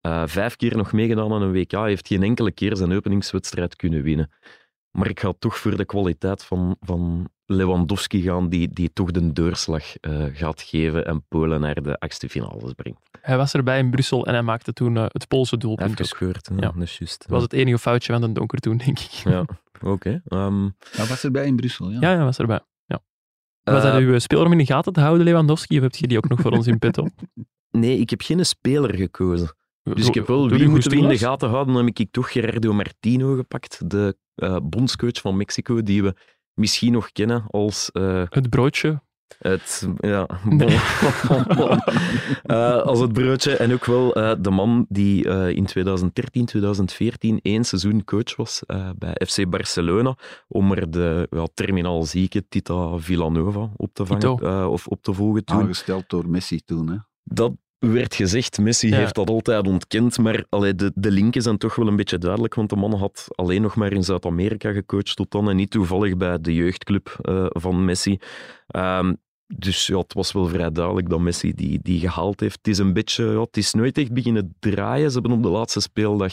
eh, 0.00 0.22
vijf 0.26 0.56
keer 0.56 0.76
nog 0.76 0.92
meegedaan 0.92 1.32
aan 1.32 1.42
een 1.42 1.52
WK, 1.52 1.72
heeft 1.72 2.06
geen 2.06 2.22
enkele 2.22 2.52
keer 2.52 2.76
zijn 2.76 2.92
openingswedstrijd 2.92 3.76
kunnen 3.76 4.02
winnen. 4.02 4.30
Maar 4.96 5.08
ik 5.08 5.20
ga 5.20 5.32
toch 5.38 5.58
voor 5.58 5.76
de 5.76 5.84
kwaliteit 5.84 6.44
van, 6.44 6.76
van 6.80 7.28
Lewandowski 7.46 8.22
gaan, 8.22 8.48
die, 8.48 8.68
die 8.72 8.92
toch 8.92 9.10
de 9.10 9.32
doorslag 9.32 9.96
eh, 9.96 10.24
gaat 10.32 10.62
geven 10.62 11.06
en 11.06 11.24
Polen 11.28 11.60
naar 11.60 11.82
de 11.82 11.98
achtste 11.98 12.28
finales 12.28 12.72
brengt. 12.72 13.00
Hij 13.20 13.36
was 13.36 13.54
erbij 13.54 13.78
in 13.78 13.90
Brussel 13.90 14.26
en 14.26 14.32
hij 14.32 14.42
maakte 14.42 14.72
toen 14.72 14.96
eh, 14.96 15.04
het 15.08 15.28
Poolse 15.28 15.56
doelpunt. 15.56 16.00
Ook. 16.00 16.16
gehoord, 16.16 16.48
ja, 16.50 16.56
Ja. 16.60 16.70
dat 16.72 16.82
is 16.82 16.98
juist. 16.98 17.18
Dat 17.18 17.28
was 17.28 17.42
het 17.42 17.52
enige 17.52 17.78
foutje 17.78 18.12
van 18.12 18.20
den 18.20 18.32
donker 18.32 18.58
toen, 18.58 18.76
denk 18.76 18.98
ik. 18.98 19.10
Ja, 19.10 19.44
oké. 19.82 20.22
Ehm, 20.28 20.68
Hij 20.90 21.06
was 21.06 21.24
erbij 21.24 21.46
in 21.46 21.56
Brussel, 21.56 21.90
ja. 21.90 21.98
Ja, 22.00 22.14
hij 22.14 22.24
was 22.24 22.38
erbij. 22.38 22.60
Ja. 22.84 23.02
Was 23.62 23.84
eh, 23.84 23.92
dat 23.92 24.00
uw 24.00 24.18
speler 24.18 24.44
om 24.44 24.52
in 24.52 24.58
de 24.58 24.66
gaten 24.66 24.92
te 24.92 25.00
houden, 25.00 25.24
Lewandowski, 25.24 25.76
of 25.76 25.82
heb 25.82 25.94
je 25.94 26.06
die 26.06 26.16
ook 26.16 26.28
nog 26.28 26.40
voor 26.40 26.52
ons 26.52 26.66
in 26.66 26.78
petto? 26.78 27.06
nee, 27.70 27.98
ik 27.98 28.10
heb 28.10 28.20
geen 28.22 28.46
speler 28.46 28.94
gekozen. 28.94 29.50
Dus 29.94 30.06
ik 30.08 30.14
heb 30.14 30.26
wel 30.26 30.48
wie 30.48 30.68
moeten 30.68 30.90
we 30.90 30.96
in 30.96 31.08
de 31.08 31.18
gaten 31.18 31.48
houden. 31.48 31.74
Dan 31.74 31.86
heb 31.86 31.98
ik 31.98 32.08
toch 32.10 32.32
Gerardo 32.32 32.72
Martino 32.72 33.34
gepakt, 33.34 33.90
de 33.90 34.16
eh, 34.34 34.56
bondscoach 34.62 35.20
van 35.20 35.36
Mexico, 35.36 35.82
die 35.82 36.02
we 36.02 36.14
misschien 36.54 36.92
nog 36.92 37.12
kennen 37.12 37.44
als 37.50 37.90
eh, 37.92 38.22
Het 38.28 38.50
broodje. 38.50 39.00
het, 39.38 39.88
ja, 40.00 40.28
Nee. 40.44 40.78
bon- 41.56 41.78
Eh, 42.42 42.82
als 42.82 43.00
het 43.00 43.12
broodje. 43.12 43.56
En 43.56 43.72
ook 43.72 43.84
wel 43.84 44.14
eh, 44.14 44.32
de 44.38 44.50
man 44.50 44.86
die 44.88 45.28
eh, 45.28 45.48
in 45.56 45.64
2013, 45.66 46.44
2014 46.46 47.38
één 47.42 47.64
seizoen 47.64 48.04
coach 48.04 48.36
was 48.36 48.62
eh, 48.66 48.90
bij 48.98 49.20
FC 49.26 49.48
Barcelona, 49.48 50.16
om 50.48 50.72
er 50.72 50.90
de 50.90 51.26
ja, 51.30 51.46
terminaal 51.54 52.02
zieke 52.02 52.48
Tita 52.48 52.96
Villanova 52.98 53.70
op 53.76 53.90
te 53.94 54.06
vangen 54.06 54.70
of 54.70 54.86
op 54.86 55.02
te 55.02 55.12
volgen 55.12 55.44
toen. 55.44 55.56
Aangesteld 55.56 56.04
door 56.08 56.28
Messi 56.28 56.60
toen, 56.64 56.88
hè. 56.88 56.96
Dat 57.24 57.52
werd 57.78 58.14
gezegd, 58.14 58.58
Messi 58.58 58.88
Ja. 58.88 58.96
heeft 58.96 59.14
dat 59.14 59.30
altijd 59.30 59.66
ontkend, 59.66 60.18
maar 60.18 60.44
allee, 60.48 60.74
de, 60.74 60.92
de 60.94 61.10
linken 61.10 61.42
zijn 61.42 61.58
toch 61.58 61.74
wel 61.74 61.86
een 61.86 61.96
beetje 61.96 62.18
duidelijk, 62.18 62.54
want 62.54 62.70
de 62.70 62.76
man 62.76 62.94
had 62.94 63.26
alleen 63.34 63.62
nog 63.62 63.76
maar 63.76 63.92
in 63.92 64.04
Zuid-Amerika 64.04 64.72
gecoacht 64.72 65.16
tot 65.16 65.30
dan 65.30 65.48
en 65.50 65.56
niet 65.56 65.70
toevallig 65.70 66.16
bij 66.16 66.40
de 66.40 66.54
jeugdclub 66.54 67.18
eh, 67.22 67.46
van 67.48 67.84
Messi. 67.84 68.18
Ehm, 68.66 69.14
dus 69.46 69.86
ja, 69.86 69.98
het 69.98 70.12
was 70.12 70.32
wel 70.32 70.46
vrij 70.46 70.70
duidelijk 70.70 71.08
dat 71.08 71.20
Messi 71.20 71.52
die, 71.54 71.78
die 71.82 72.00
gehaald 72.00 72.40
heeft. 72.40 72.56
Het 72.56 72.68
is 72.68 72.78
een 72.78 72.92
beetje, 72.92 73.24
ja, 73.24 73.40
het 73.40 73.56
is 73.56 73.72
nooit 73.72 73.98
echt 73.98 74.12
beginnen 74.12 74.56
draaien. 74.58 75.10
Ze 75.10 75.18
hebben 75.18 75.36
op 75.36 75.42
de 75.42 75.48
laatste 75.48 75.80
speeldag 75.80 76.32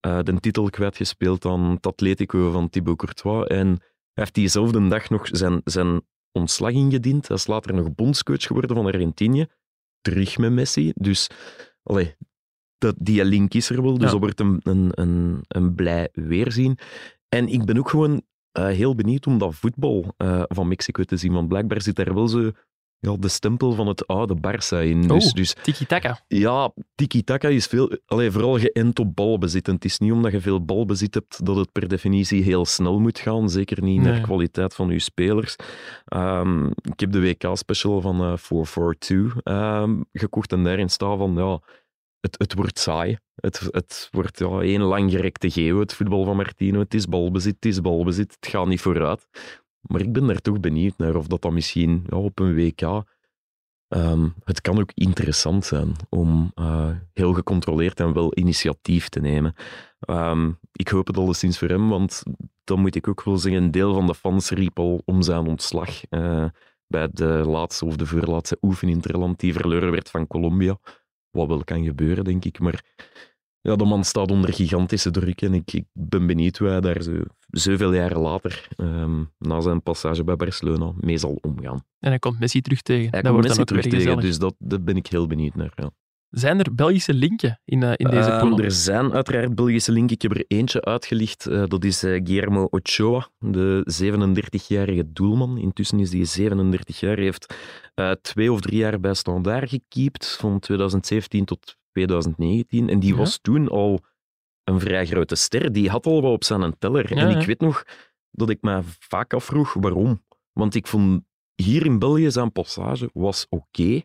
eh, 0.00 0.18
de 0.22 0.40
titel 0.40 0.70
kwijtgespeeld 0.70 1.44
aan 1.44 1.70
het 1.70 1.86
Atletico 1.86 2.50
van 2.50 2.68
Thibaut 2.68 2.96
Courtois 2.96 3.46
en 3.46 3.66
hij 3.66 3.78
heeft 4.24 4.34
diezelfde 4.34 4.88
dag 4.88 5.10
nog 5.10 5.28
zijn, 5.30 5.60
zijn 5.64 6.00
ontslag 6.32 6.70
ingediend. 6.72 7.28
Hij 7.28 7.36
is 7.36 7.46
later 7.46 7.74
nog 7.74 7.94
bondscoach 7.94 8.42
geworden 8.42 8.76
van 8.76 8.86
Argentinië 8.86 9.46
terug 10.00 10.38
met 10.38 10.52
Messi. 10.52 10.92
Dus 10.94 11.26
allee, 11.82 12.14
dat, 12.78 12.94
die 12.98 13.24
link 13.24 13.54
is 13.54 13.70
er 13.70 13.82
wel. 13.82 13.94
Dus 13.94 14.04
Ja. 14.04 14.10
dat 14.10 14.20
wordt 14.20 14.40
een, 14.40 14.60
een, 14.62 14.90
een, 14.94 15.44
een 15.48 15.74
blij 15.74 16.08
weerzien. 16.12 16.78
En 17.28 17.48
ik 17.48 17.64
ben 17.64 17.78
ook 17.78 17.88
gewoon 17.88 18.22
eh, 18.52 18.66
heel 18.66 18.94
benieuwd 18.94 19.26
om 19.26 19.38
dat 19.38 19.54
voetbal 19.54 20.14
eh, 20.16 20.42
van 20.46 20.68
Mexico 20.68 21.04
te 21.04 21.16
zien. 21.16 21.32
Want 21.32 21.48
blijkbaar 21.48 21.82
zit 21.82 21.96
daar 21.96 22.14
wel 22.14 22.28
zo 22.28 22.50
ja, 23.00 23.16
de 23.18 23.28
stempel 23.28 23.72
van 23.72 23.86
het 23.86 24.06
oude 24.06 24.34
Barça 24.36 24.78
in. 24.88 25.00
Dus, 25.08 25.26
Oh. 25.26 25.32
dus 25.32 25.54
Tiki-taka. 25.62 26.20
ja, 26.28 26.72
tiki-taka 26.94 27.48
is 27.48 27.66
veel, 27.66 27.98
allee, 28.06 28.30
vooral 28.30 28.58
geënt 28.58 28.98
op 28.98 29.14
balbezit. 29.16 29.68
En 29.68 29.74
het 29.74 29.84
is 29.84 29.98
niet 29.98 30.12
omdat 30.12 30.32
je 30.32 30.40
veel 30.40 30.64
balbezit 30.64 31.14
hebt 31.14 31.46
dat 31.46 31.56
het 31.56 31.72
per 31.72 31.88
definitie 31.88 32.42
heel 32.42 32.64
snel 32.66 32.98
moet 32.98 33.18
gaan. 33.18 33.50
Zeker 33.50 33.82
niet 33.82 34.00
naar 34.02 34.20
kwaliteit 34.20 34.74
van 34.74 34.90
je 34.90 34.98
spelers. 34.98 35.56
Ehm, 36.04 36.66
ik 36.66 37.00
heb 37.00 37.12
de 37.12 37.20
WK-special 37.20 38.00
van 38.00 38.20
eh 38.20 38.36
442 38.36 39.42
ehm, 39.42 40.00
gekocht 40.12 40.52
en 40.52 40.64
daarin 40.64 40.88
staat 40.88 41.18
van 41.18 41.34
ja, 41.34 41.60
het, 42.20 42.34
het 42.38 42.54
wordt 42.54 42.78
saai. 42.78 43.16
Het, 43.34 43.60
het 43.70 44.08
wordt 44.10 44.38
ja, 44.38 44.60
één 44.60 44.80
langgerekte 44.82 45.50
geo, 45.50 45.80
het 45.80 45.94
voetbal 45.94 46.24
van 46.24 46.36
Martino. 46.36 46.78
Het 46.78 46.94
is 46.94 47.06
balbezit, 47.06 47.54
het 47.54 47.64
is 47.64 47.80
balbezit, 47.80 48.36
het 48.40 48.50
gaat 48.50 48.66
niet 48.66 48.80
vooruit. 48.80 49.26
Maar 49.80 50.00
ik 50.00 50.12
ben 50.12 50.26
daar 50.26 50.40
toch 50.40 50.60
benieuwd 50.60 50.96
naar 50.96 51.14
of 51.14 51.26
dat 51.26 51.42
dan 51.42 51.54
misschien 51.54 52.12
op 52.12 52.38
een 52.38 52.54
WK 52.54 53.04
Ehm, 53.90 54.28
het 54.44 54.60
kan 54.60 54.80
ook 54.80 54.90
interessant 54.94 55.64
zijn 55.64 55.92
om 56.08 56.52
eh, 56.54 56.90
heel 57.12 57.32
gecontroleerd 57.32 58.00
en 58.00 58.12
wel 58.12 58.38
initiatief 58.38 59.08
te 59.08 59.20
nemen. 59.20 59.54
Ehm, 60.00 60.52
ik 60.72 60.88
hoop 60.88 61.06
het 61.06 61.16
alleszins 61.16 61.58
voor 61.58 61.68
hem, 61.68 61.88
want 61.88 62.22
dan 62.64 62.80
moet 62.80 62.94
ik 62.94 63.08
ook 63.08 63.22
wel 63.22 63.36
zeggen, 63.36 63.62
een 63.62 63.70
deel 63.70 63.94
van 63.94 64.06
de 64.06 64.14
fans 64.14 64.50
riep 64.50 64.78
al 64.78 65.02
om 65.04 65.22
zijn 65.22 65.46
ontslag 65.46 66.04
eh, 66.04 66.44
bij 66.86 67.08
de 67.12 67.24
laatste 67.46 67.84
of 67.84 67.96
de 67.96 68.06
voorlaatste 68.06 68.58
oefeninterland 68.62 69.40
die 69.40 69.52
verloren 69.52 69.90
werd 69.90 70.10
van 70.10 70.26
Colombia. 70.26 70.78
Wat 71.30 71.48
wel 71.48 71.64
kan 71.64 71.84
gebeuren, 71.84 72.24
denk 72.24 72.44
ik. 72.44 72.58
Maar 72.58 72.84
ja, 73.62 73.76
de 73.76 73.84
man 73.84 74.04
staat 74.04 74.30
onder 74.30 74.52
gigantische 74.52 75.10
druk 75.10 75.42
en 75.42 75.54
ik, 75.54 75.72
ik 75.72 75.84
ben 75.92 76.26
benieuwd 76.26 76.56
hoe 76.58 76.68
hij 76.68 76.80
daar 76.80 77.02
zo, 77.02 77.12
zoveel 77.50 77.94
jaren 77.94 78.20
later, 78.20 78.68
ehm, 78.76 79.22
na 79.38 79.60
zijn 79.60 79.82
passage 79.82 80.24
bij 80.24 80.36
Barcelona, 80.36 80.92
mee 81.00 81.18
zal 81.18 81.38
omgaan. 81.40 81.84
En 81.98 82.08
hij 82.08 82.18
komt 82.18 82.38
Messi 82.38 82.60
terug 82.60 82.82
tegen. 82.82 83.10
Hij 83.10 83.22
dat 83.22 83.32
komt 83.32 83.34
wordt 83.34 83.48
Messi 83.48 83.64
terug 83.64 83.82
tegen, 83.82 83.98
gezellig. 83.98 84.20
dus 84.24 84.38
dat, 84.38 84.54
daar 84.58 84.82
ben 84.82 84.96
ik 84.96 85.06
heel 85.06 85.26
benieuwd 85.26 85.54
naar. 85.54 85.72
Ja. 85.74 85.90
Zijn 86.30 86.58
er 86.58 86.74
Belgische 86.74 87.14
linken 87.14 87.60
in, 87.64 87.82
eh, 87.82 87.92
in 87.96 88.10
deze 88.10 88.30
Ehm, 88.30 88.48
pool? 88.48 88.58
er 88.58 88.70
zijn 88.70 89.12
uiteraard 89.12 89.54
Belgische 89.54 89.92
linken. 89.92 90.14
Ik 90.14 90.22
heb 90.22 90.30
er 90.34 90.44
eentje 90.48 90.82
uitgelicht. 90.84 91.46
eh, 91.46 91.64
dat 91.66 91.84
is 91.84 92.02
eh, 92.02 92.10
Guillermo 92.24 92.64
Ochoa, 92.70 93.28
de 93.38 93.82
37-jarige 93.86 95.12
doelman. 95.12 95.58
Intussen 95.58 95.98
is 96.00 96.12
hij 96.12 96.24
37 96.24 97.00
jaar. 97.00 97.14
Hij 97.16 97.24
heeft 97.24 97.54
twee 98.22 98.52
of 98.52 98.60
drie 98.60 98.78
jaar 98.78 99.00
bij 99.00 99.14
Standaard 99.14 99.68
gekiept, 99.68 100.36
van 100.40 100.58
2017 100.58 101.44
tot 101.44 101.76
2019. 101.92 102.88
En 102.88 103.00
die 103.00 103.12
Ja. 103.12 103.16
was 103.18 103.38
toen 103.38 103.68
al 103.68 104.00
een 104.64 104.80
vrij 104.80 105.06
grote 105.06 105.34
ster. 105.34 105.72
Die 105.72 105.90
had 105.90 106.06
al 106.06 106.22
wat 106.22 106.32
op 106.32 106.44
zijn 106.44 106.78
teller. 106.78 107.16
Ja, 107.16 107.28
en 107.28 107.38
ik 107.40 107.46
weet 107.46 107.60
nog 107.60 107.84
dat 108.30 108.50
ik 108.50 108.58
me 108.62 108.80
vaak 108.84 109.34
afvroeg 109.34 109.72
waarom. 109.72 110.24
Want 110.52 110.74
ik 110.74 110.86
vond 110.86 111.22
hier 111.54 111.86
in 111.86 111.98
België 111.98 112.30
zijn 112.30 112.52
passage 112.52 113.10
was 113.12 113.46
oké. 113.48 114.00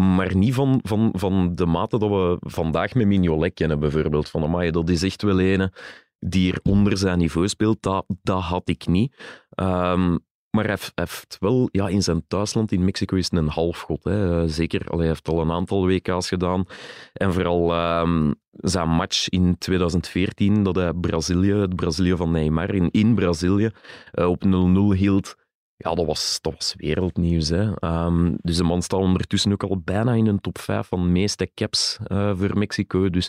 Maar 0.00 0.36
niet 0.36 0.54
van, 0.54 0.80
van, 0.82 1.10
van 1.16 1.54
de 1.54 1.66
mate 1.66 1.98
dat 1.98 2.08
we 2.10 2.36
vandaag 2.40 2.94
met 2.94 3.06
Mignolet 3.06 3.54
kennen, 3.54 3.80
bijvoorbeeld. 3.80 4.28
Van, 4.30 4.42
amai, 4.42 4.70
dat 4.70 4.88
is 4.88 5.02
echt 5.02 5.22
wel 5.22 5.40
een 5.40 5.70
die 6.18 6.52
er 6.52 6.60
onder 6.62 6.96
zijn 6.98 7.18
niveau 7.18 7.48
speelt. 7.48 7.82
Dat, 7.82 8.04
dat 8.22 8.42
had 8.42 8.68
ik 8.68 8.86
niet. 8.86 9.16
Ehm, 9.50 10.18
maar 10.54 10.66
hij 10.66 10.78
heeft, 10.94 11.36
wel, 11.40 11.68
ja, 11.72 11.88
in 11.88 12.02
zijn 12.02 12.26
thuisland 12.26 12.72
in 12.72 12.84
Mexico 12.84 13.16
is 13.16 13.30
een 13.30 13.48
halfgod. 13.48 14.04
Hè. 14.04 14.42
Eh, 14.42 14.48
Zeker, 14.48 14.96
hij 14.96 15.06
heeft 15.06 15.28
al 15.28 15.40
een 15.40 15.50
aantal 15.50 15.86
WK's 15.86 16.28
gedaan. 16.28 16.64
En 17.12 17.32
vooral 17.32 17.72
ehm, 17.72 18.32
zijn 18.50 18.88
match 18.88 19.28
in 19.28 19.58
2014, 19.58 20.62
dat 20.62 20.74
hij 20.76 20.92
Brazilië, 20.92 21.52
het 21.52 21.76
Brazilië 21.76 22.16
van 22.16 22.30
Neymar, 22.30 22.74
in, 22.74 22.90
in 22.90 23.14
Brazilië, 23.14 23.70
eh, 24.12 24.26
op 24.26 24.44
0-0 24.44 24.96
hield. 24.96 25.36
Ja, 25.76 25.94
dat 25.94 26.06
was, 26.06 26.38
dat 26.40 26.52
was 26.54 26.74
wereldnieuws. 26.76 27.48
Hè. 27.48 27.74
Ehm, 27.74 28.34
dus 28.40 28.56
de 28.56 28.64
man 28.64 28.82
staat 28.82 29.00
ondertussen 29.00 29.52
ook 29.52 29.62
al 29.62 29.80
bijna 29.80 30.12
in 30.12 30.26
een 30.26 30.40
top 30.40 30.58
5 30.58 30.86
van 30.86 31.02
de 31.02 31.08
meeste 31.08 31.50
caps 31.54 31.98
eh, 32.04 32.32
voor 32.36 32.58
Mexico. 32.58 33.10
Dus 33.10 33.28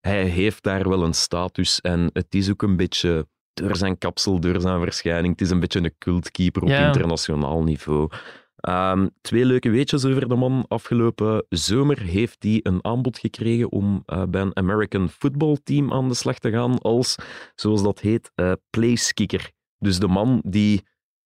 hij 0.00 0.24
heeft 0.24 0.62
daar 0.62 0.88
wel 0.88 1.02
een 1.02 1.14
status. 1.14 1.80
En 1.80 2.10
het 2.12 2.34
is 2.34 2.50
ook 2.50 2.62
een 2.62 2.76
beetje, 2.76 3.28
door 3.58 3.76
zijn 3.76 3.98
kapsel, 3.98 4.40
door 4.40 4.60
zijn 4.60 4.80
verschijning, 4.82 5.32
het 5.32 5.40
is 5.40 5.50
een 5.50 5.60
beetje 5.60 5.80
een 5.84 5.94
cultkeeper 5.98 6.62
op 6.62 6.68
Ja. 6.68 6.86
internationaal 6.86 7.62
niveau. 7.62 8.08
Ehm, 8.56 9.08
twee 9.20 9.44
leuke 9.44 9.70
weetjes 9.70 10.04
over 10.04 10.28
de 10.28 10.34
man. 10.34 10.64
Afgelopen 10.68 11.46
zomer 11.48 12.00
heeft 12.00 12.42
hij 12.42 12.60
een 12.62 12.84
aanbod 12.84 13.18
gekregen 13.18 13.70
om 13.72 14.02
eh, 14.06 14.22
bij 14.28 14.40
een 14.40 14.56
American 14.56 15.08
Football 15.08 15.58
Team 15.64 15.92
aan 15.92 16.08
de 16.08 16.14
slag 16.14 16.38
te 16.38 16.50
gaan 16.50 16.78
als, 16.78 17.16
zoals 17.54 17.82
dat 17.82 18.00
heet, 18.00 18.30
eh 18.34 18.52
placekicker. 18.70 19.50
Dus 19.78 19.98
de 19.98 20.08
man 20.08 20.42
die 20.46 20.82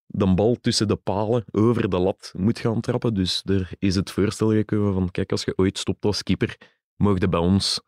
de 0.07 0.35
bal 0.35 0.57
tussen 0.61 0.89
de 0.89 0.97
palen 0.97 1.45
over 1.51 1.89
de 1.91 1.99
lat 1.99 2.33
moet 2.37 2.59
gaan 2.59 2.81
trappen. 2.81 3.15
Dus 3.15 3.43
er 3.45 3.71
is 3.79 3.95
het 3.95 4.11
voorstel 4.11 4.51
gekomen 4.51 4.95
van, 4.95 5.11
kijk, 5.11 5.31
als 5.31 5.45
je 5.45 5.53
ooit 5.57 5.79
stopt 5.79 6.05
als 6.05 6.23
keeper, 6.23 6.57
mogen 6.97 7.21
je 7.21 7.29
bij 7.29 7.41
ons 7.41 7.81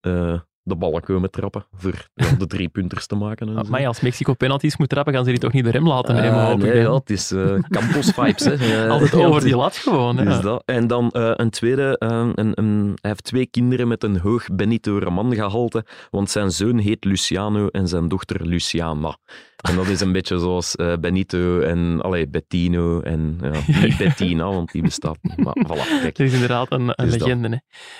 eh, 0.00 0.40
de 0.70 0.76
ballen 0.76 1.02
komen 1.02 1.30
trappen 1.30 1.66
voor 1.76 2.08
ja, 2.14 2.32
de 2.38 2.46
drie 2.54 2.68
punters 2.68 3.06
te 3.06 3.14
maken. 3.14 3.48
En 3.48 3.64
zo. 3.64 3.70
Maar 3.70 3.86
als 3.86 4.00
Mexico 4.00 4.34
penalties 4.34 4.76
moet 4.76 4.88
trappen, 4.88 5.14
gaan 5.14 5.24
ze 5.24 5.30
die 5.30 5.38
toch 5.40 5.52
niet 5.52 5.64
de 5.64 5.70
rem 5.70 5.88
laten 5.88 6.14
nemen, 6.14 6.46
Eh, 6.46 6.54
nee, 6.54 6.76
ja, 6.76 6.94
het 6.94 7.10
is 7.10 7.30
eh, 7.32 7.54
campus 7.68 8.10
vibes. 8.16 8.44
Hè. 8.44 8.54
Eh, 8.84 8.90
Altijd 8.90 9.12
ja, 9.12 9.18
over 9.26 9.40
die 9.40 9.56
lat 9.56 9.76
gewoon. 9.76 10.16
dus 10.16 10.40
dat. 10.40 10.62
En 10.66 10.86
dan 10.86 11.10
eh, 11.10 11.30
een 11.34 11.50
tweede, 11.50 11.98
eh, 11.98 12.28
een, 12.34 12.52
een, 12.54 12.98
hij 13.00 13.10
heeft 13.10 13.24
twee 13.24 13.46
kinderen 13.46 13.88
met 13.88 14.04
een 14.04 14.18
hoog 14.18 14.46
Benito 14.52 14.98
Raman 14.98 15.34
gehalte, 15.34 15.84
want 16.10 16.30
zijn 16.30 16.50
zoon 16.50 16.78
heet 16.78 17.04
Luciano 17.04 17.66
en 17.66 17.88
zijn 17.88 18.08
dochter 18.08 18.46
Luciana. 18.46 19.16
En 19.60 19.76
dat 19.76 19.86
is 19.86 20.00
een 20.00 20.12
beetje 20.12 20.38
zoals 20.38 20.76
eh, 20.76 20.92
Benito 21.00 21.60
en 21.60 22.00
allee, 22.00 22.28
Bettino 22.28 23.00
en 23.00 23.38
ja, 23.42 23.50
niet 23.82 23.96
Bettina, 23.98 24.44
want 24.44 24.72
die 24.72 24.82
bestaat 24.82 25.18
niet. 25.22 25.36
Maar 25.36 25.56
voilà, 25.66 26.00
kijk. 26.00 26.02
Het 26.02 26.20
is 26.20 26.32
inderdaad 26.32 26.72
een, 26.72 26.92
legende. 26.96 27.48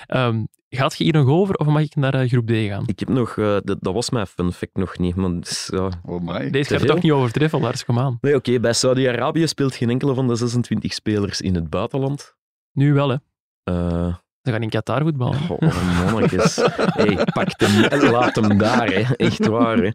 Hè. 0.06 0.16
Ehm, 0.26 0.44
gaat 0.76 0.98
je 0.98 1.04
hier 1.04 1.12
nog 1.12 1.28
over 1.28 1.54
of 1.54 1.66
mag 1.66 1.82
ik 1.82 1.94
naar 1.94 2.14
eh, 2.14 2.28
groep 2.28 2.46
D 2.46 2.50
gaan? 2.50 2.82
Ik 2.86 2.98
heb 2.98 3.08
nog, 3.08 3.36
eh, 3.36 3.56
dat, 3.64 3.76
dat 3.80 3.94
was 3.94 4.10
mijn 4.10 4.26
fun 4.26 4.52
fact 4.52 4.76
nog 4.76 4.98
niet, 4.98 5.14
maar 5.14 5.30
ja, 5.66 5.90
Oh 6.04 6.20
my. 6.22 6.50
Deze 6.50 6.78
gaat 6.78 6.86
toch 6.86 7.02
niet 7.02 7.12
overtreffen, 7.12 7.60
Lars, 7.60 7.84
kom 7.84 7.98
aan. 7.98 8.18
Nee, 8.20 8.34
oké, 8.34 8.60
bij 8.60 8.72
Saudi-Arabië 8.72 9.46
speelt 9.48 9.74
geen 9.74 9.90
enkele 9.90 10.14
van 10.14 10.28
de 10.28 10.34
26 10.34 10.92
spelers 10.92 11.40
in 11.40 11.54
het 11.54 11.70
buitenland. 11.70 12.36
Nu 12.72 12.92
wel, 12.92 13.08
hè. 13.08 13.16
Eh, 13.62 14.14
Ze 14.42 14.50
gaan 14.50 14.62
in 14.62 14.68
Qatar 14.68 15.02
voetballen. 15.02 15.50
Oh, 15.50 16.12
mannetjes. 16.12 16.56
hey, 16.74 17.24
pak 17.32 17.60
hem 17.60 17.84
en 17.84 18.10
laat 18.10 18.34
hem 18.34 18.58
daar. 18.58 18.92
Hè. 18.92 19.14
Echt 19.16 19.46
waar. 19.46 19.76
Hè. 19.76 19.90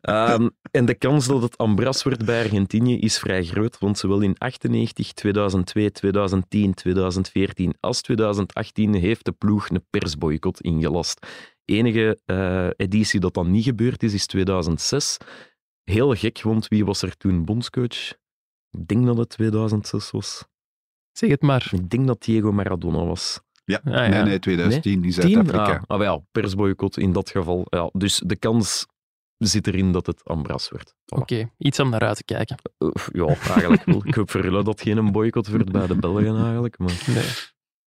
Ehm, 0.00 0.48
en 0.70 0.84
de 0.84 0.94
kans 0.94 1.26
dat 1.26 1.42
het 1.42 1.58
Ambras 1.58 2.02
wordt 2.02 2.24
bij 2.24 2.42
Argentinië 2.42 2.98
is 2.98 3.18
vrij 3.18 3.44
groot, 3.44 3.78
want 3.78 3.98
zowel 3.98 4.20
in 4.20 4.38
98, 4.38 5.12
2002, 5.12 5.90
2010, 5.90 6.74
2014 6.74 7.74
als 7.80 8.00
2018 8.00 8.94
heeft 8.94 9.24
de 9.24 9.32
ploeg 9.32 9.68
een 9.70 9.84
persboycott 9.90 10.60
ingelast. 10.60 11.26
enige 11.64 12.18
uh, 12.26 12.68
editie 12.76 13.20
dat 13.20 13.34
dan 13.34 13.50
niet 13.50 13.64
gebeurd 13.64 14.02
is, 14.02 14.14
is 14.14 14.26
2006. 14.26 15.16
Heel 15.84 16.14
gek, 16.14 16.42
want 16.42 16.68
wie 16.68 16.84
was 16.84 17.02
er 17.02 17.16
toen 17.16 17.44
bondscoach? 17.44 18.12
Ik 18.70 18.86
denk 18.86 19.06
dat 19.06 19.16
het 19.16 19.28
2006 19.28 20.10
was. 20.10 20.44
Zeg 21.12 21.30
het 21.30 21.42
maar. 21.42 21.68
Ik 21.72 21.90
denk 21.90 22.06
dat 22.06 22.22
Diego 22.22 22.52
Maradona 22.52 23.04
was. 23.04 23.40
Ja, 23.64 23.80
ah, 23.84 23.92
ja. 23.92 24.08
nee, 24.08 24.22
nee, 24.22 24.38
2010 24.38 24.98
nee? 24.98 25.06
in 25.06 25.12
Zuid-Afrika. 25.12 25.82
Ah, 25.86 25.98
ah, 25.98 26.02
ja, 26.02 26.20
persboycott 26.32 26.98
in 26.98 27.12
dat 27.12 27.30
geval. 27.30 27.66
Ja, 27.68 27.90
dus 27.92 28.22
de 28.26 28.36
kans 28.36 28.86
zit 29.38 29.66
erin 29.66 29.92
dat 29.92 30.06
het 30.06 30.24
Ambras 30.24 30.68
wordt. 30.68 30.94
Voilà. 30.94 31.18
Oké, 31.18 31.50
iets 31.58 31.80
om 31.80 31.90
naar 31.90 32.00
uit 32.00 32.16
te 32.16 32.24
kijken. 32.24 32.56
Uh, 32.78 32.90
ja, 33.12 33.26
eigenlijk 33.26 33.84
wel. 33.84 34.06
Ik 34.06 34.14
hoop 34.14 34.30
voor 34.30 34.44
jullie 34.44 34.62
dat 34.62 34.80
geen 34.80 35.12
boycott 35.12 35.48
wordt 35.48 35.72
bij 35.72 35.86
de 35.86 35.96
Belgen 35.96 36.36
eigenlijk. 36.44 36.78
Maar... 36.78 37.02
Nee, 37.06 37.16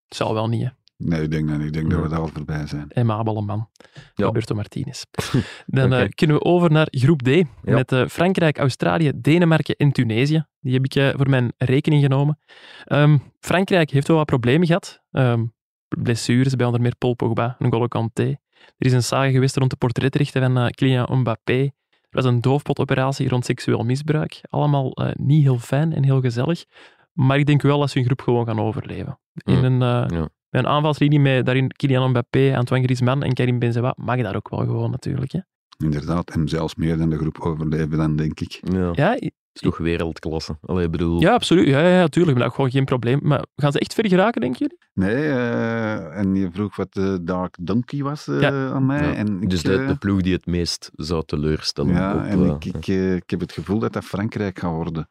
het 0.08 0.16
zal 0.16 0.34
wel 0.34 0.48
niet, 0.48 0.62
hè. 0.62 0.68
Nee, 0.96 1.22
ik 1.22 1.30
denk, 1.30 1.48
dat, 1.48 1.60
ik 1.60 1.72
denk 1.72 1.90
dat 1.90 2.02
we 2.02 2.08
daar 2.08 2.18
al 2.18 2.28
voorbij 2.28 2.66
zijn. 2.66 2.86
Emabele 2.88 3.42
man. 3.42 3.68
Ja. 4.14 4.24
Roberto 4.24 4.54
Martinez. 4.54 5.02
Dan 5.66 5.86
okay. 5.86 6.02
uh, 6.02 6.08
kunnen 6.08 6.36
we 6.36 6.44
over 6.44 6.70
naar 6.70 6.86
groep 6.90 7.22
D. 7.22 7.28
Ja. 7.28 7.44
Met 7.62 7.92
uh, 7.92 8.06
Frankrijk, 8.06 8.58
Australië, 8.58 9.12
Denemarken 9.14 9.76
en 9.76 9.92
Tunesië. 9.92 10.46
Die 10.60 10.72
heb 10.72 10.84
ik 10.84 10.94
uh, 10.94 11.08
voor 11.16 11.28
mijn 11.28 11.52
rekening 11.56 12.02
genomen. 12.02 12.38
Um, 12.86 13.22
Frankrijk 13.40 13.90
heeft 13.90 14.08
wel 14.08 14.16
wat 14.16 14.26
problemen 14.26 14.66
gehad. 14.66 15.02
Um, 15.10 15.54
blessures 15.88 16.56
bij 16.56 16.66
onder 16.66 16.80
meer 16.80 16.96
Paul 16.98 17.14
Pogba, 17.14 17.56
N'Golo 17.58 17.86
Kanté. 17.86 18.36
Er 18.78 18.86
is 18.86 18.92
een 18.92 19.02
saga 19.02 19.30
geweest 19.30 19.56
rond 19.56 19.70
de 19.70 19.76
portretrechten 19.76 20.42
van 20.42 20.58
uh, 20.58 20.66
Kylian 20.68 21.18
Mbappé. 21.18 21.60
Er 21.62 21.70
was 22.10 22.24
een 22.24 22.40
doofpotoperatie 22.40 23.28
rond 23.28 23.44
seksueel 23.44 23.84
misbruik. 23.84 24.40
Allemaal 24.48 25.02
uh, 25.02 25.10
niet 25.14 25.42
heel 25.42 25.58
fijn 25.58 25.92
en 25.92 26.04
heel 26.04 26.20
gezellig. 26.20 26.64
Maar 27.12 27.38
ik 27.38 27.46
denk 27.46 27.62
wel 27.62 27.78
dat 27.78 27.90
ze 27.90 27.98
hun 27.98 28.06
groep 28.06 28.20
gewoon 28.20 28.46
gaan 28.46 28.60
overleven. 28.60 29.18
In 29.44 29.64
een, 29.64 29.72
uh, 29.72 30.18
ja. 30.18 30.28
een 30.50 30.66
aanvalslinie 30.66 31.20
met 31.20 31.46
daarin 31.46 31.68
Kylian 31.68 32.10
Mbappé, 32.10 32.56
Antoine 32.56 32.84
Griezmann 32.84 33.22
en 33.22 33.34
Karim 33.34 33.58
Benzema 33.58 33.94
mag 33.96 34.22
dat 34.22 34.34
ook 34.34 34.48
wel 34.48 34.60
gewoon 34.60 34.90
natuurlijk. 34.90 35.32
Hè? 35.32 35.40
Inderdaad, 35.84 36.30
en 36.30 36.48
zelfs 36.48 36.74
meer 36.74 36.96
dan 36.98 37.10
de 37.10 37.16
groep 37.16 37.38
overleven 37.40 37.98
dan, 37.98 38.16
denk 38.16 38.40
ik. 38.40 38.60
Ja, 38.72 38.90
ja 38.92 39.18
is 39.62 39.70
toch 39.70 39.78
wereldklasse. 39.78 40.56
Allee, 40.60 40.88
bedoel... 40.88 41.20
Ja, 41.20 41.32
absoluut. 41.32 41.66
Ja, 41.66 41.80
ja, 41.80 42.00
natuurlijk. 42.00 42.36
Maar 42.36 42.46
dat 42.46 42.54
gewoon 42.54 42.70
geen 42.70 42.84
probleem. 42.84 43.20
Maar 43.22 43.44
gaan 43.56 43.72
ze 43.72 43.78
echt 43.78 43.94
ver 43.94 44.08
geraken, 44.08 44.40
denken 44.40 44.58
jullie? 44.58 44.78
Nee, 44.94 45.24
uh, 45.24 46.18
en 46.18 46.34
je 46.34 46.50
vroeg 46.52 46.76
wat 46.76 46.92
de 46.92 47.18
Dark 47.22 47.56
Donkey 47.60 48.02
was 48.02 48.28
uh, 48.28 48.40
ja. 48.40 48.70
aan 48.70 48.86
mij. 48.86 49.02
Ja. 49.02 49.14
En 49.14 49.40
dus 49.40 49.62
ik, 49.62 49.70
de, 49.70 49.86
de, 49.86 49.96
ploeg 49.96 50.20
die 50.20 50.32
het 50.32 50.46
meest 50.46 50.90
zou 50.94 51.22
teleurstellen. 51.24 51.94
Ja, 51.94 52.14
op, 52.14 52.22
en 52.22 52.44
ik, 52.44 52.64
ik, 52.64 52.86
ik 53.16 53.30
heb 53.30 53.40
het 53.40 53.52
gevoel 53.52 53.78
dat 53.78 53.92
dat 53.92 54.04
Frankrijk 54.04 54.58
gaat 54.58 54.72
worden. 54.72 55.08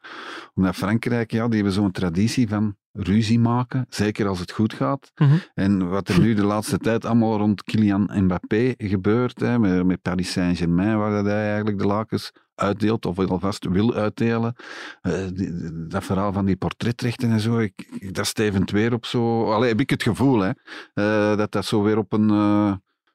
Omdat 0.54 0.76
Frankrijk, 0.76 1.30
ja, 1.30 1.46
die 1.46 1.54
hebben 1.54 1.72
zo'n 1.72 1.90
traditie 1.90 2.48
van 2.48 2.76
ruzie 2.92 3.38
maken, 3.38 3.86
zeker 3.88 4.26
als 4.26 4.38
het 4.38 4.52
goed 4.52 4.72
gaat. 4.72 5.12
Mm 5.14 5.28
-hmm. 5.28 5.40
En 5.54 5.88
wat 5.88 6.08
er 6.08 6.20
nu 6.20 6.34
de 6.34 6.44
laatste 6.44 6.78
tijd 6.78 7.04
allemaal 7.04 7.38
rond 7.38 7.62
Kylian 7.62 8.10
Mbappé 8.14 8.74
gebeurt, 8.76 9.40
hè, 9.40 9.58
met, 9.58 9.86
met 9.86 10.02
Paris 10.02 10.32
Saint-Germain, 10.32 10.98
waar 10.98 11.24
hij 11.24 11.46
eigenlijk 11.46 11.78
de 11.78 11.86
lakens 11.86 12.32
uitdeelt, 12.58 13.06
of 13.06 13.18
alvast 13.18 13.66
wil 13.68 13.94
uitdelen. 13.94 14.54
Uh, 15.02 15.14
die, 15.32 15.86
dat 15.88 16.04
verhaal 16.04 16.32
van 16.32 16.44
die 16.44 16.56
portretrechten 16.56 17.30
en 17.30 17.40
zo, 17.40 17.58
ik, 17.58 17.88
ik, 17.98 18.14
daar 18.14 18.26
stevend 18.26 18.70
weer 18.70 18.92
op 18.92 19.06
zo... 19.06 19.52
Allee, 19.52 19.68
heb 19.68 19.80
ik 19.80 19.90
het 19.90 20.02
gevoel, 20.02 20.40
hè, 20.40 20.50
uh, 20.94 21.36
dat 21.36 21.52
dat 21.52 21.64
zo 21.64 21.82
weer 21.82 21.98
op 21.98 22.12
een... 22.12 22.30
Uh, 22.30 22.72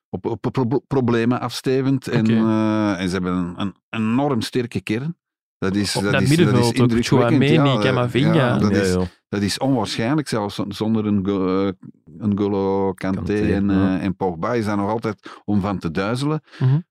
op, 0.10 0.26
op 0.26 0.48
pro 0.52 0.80
problemen 0.88 1.39
afstevend. 1.39 2.08
En, 2.08 2.24
okay. 2.24 2.96
en 2.96 3.08
ze 3.08 3.14
hebben 3.14 3.34
een, 3.34 3.58
een 3.58 3.76
enorm 3.89 4.41
sterke 4.41 4.82
kern. 4.82 5.18
Dat 5.58 5.76
is, 5.76 5.94
dat 5.94 6.12
dat 6.12 6.22
is, 6.22 6.30
middenveld, 6.30 6.76
dat 6.76 6.91
is 6.91 7.08
Camavinga. 7.08 8.34
Ja, 8.34 8.58
dat, 8.58 8.72
is, 8.72 8.98
dat 9.30 9.41
is 9.41 9.58
onwaarschijnlijk, 9.58 10.28
zelfs 10.28 10.56
zonder 10.68 11.06
een, 11.06 11.26
go, 11.26 11.72
een 12.18 12.38
Golo 12.38 12.94
Kanté, 12.94 13.54
en, 13.54 13.70
ja. 13.70 14.00
en 14.00 14.16
Pogba 14.16 14.54
is 14.54 14.66
dat 14.66 14.78
nog 14.78 14.89
altijd 14.89 15.41
om 15.46 15.62
van 15.62 15.78
te 15.78 15.91
duizelen. 15.91 16.41
Mm 16.60 16.68
-hmm. 16.68 16.84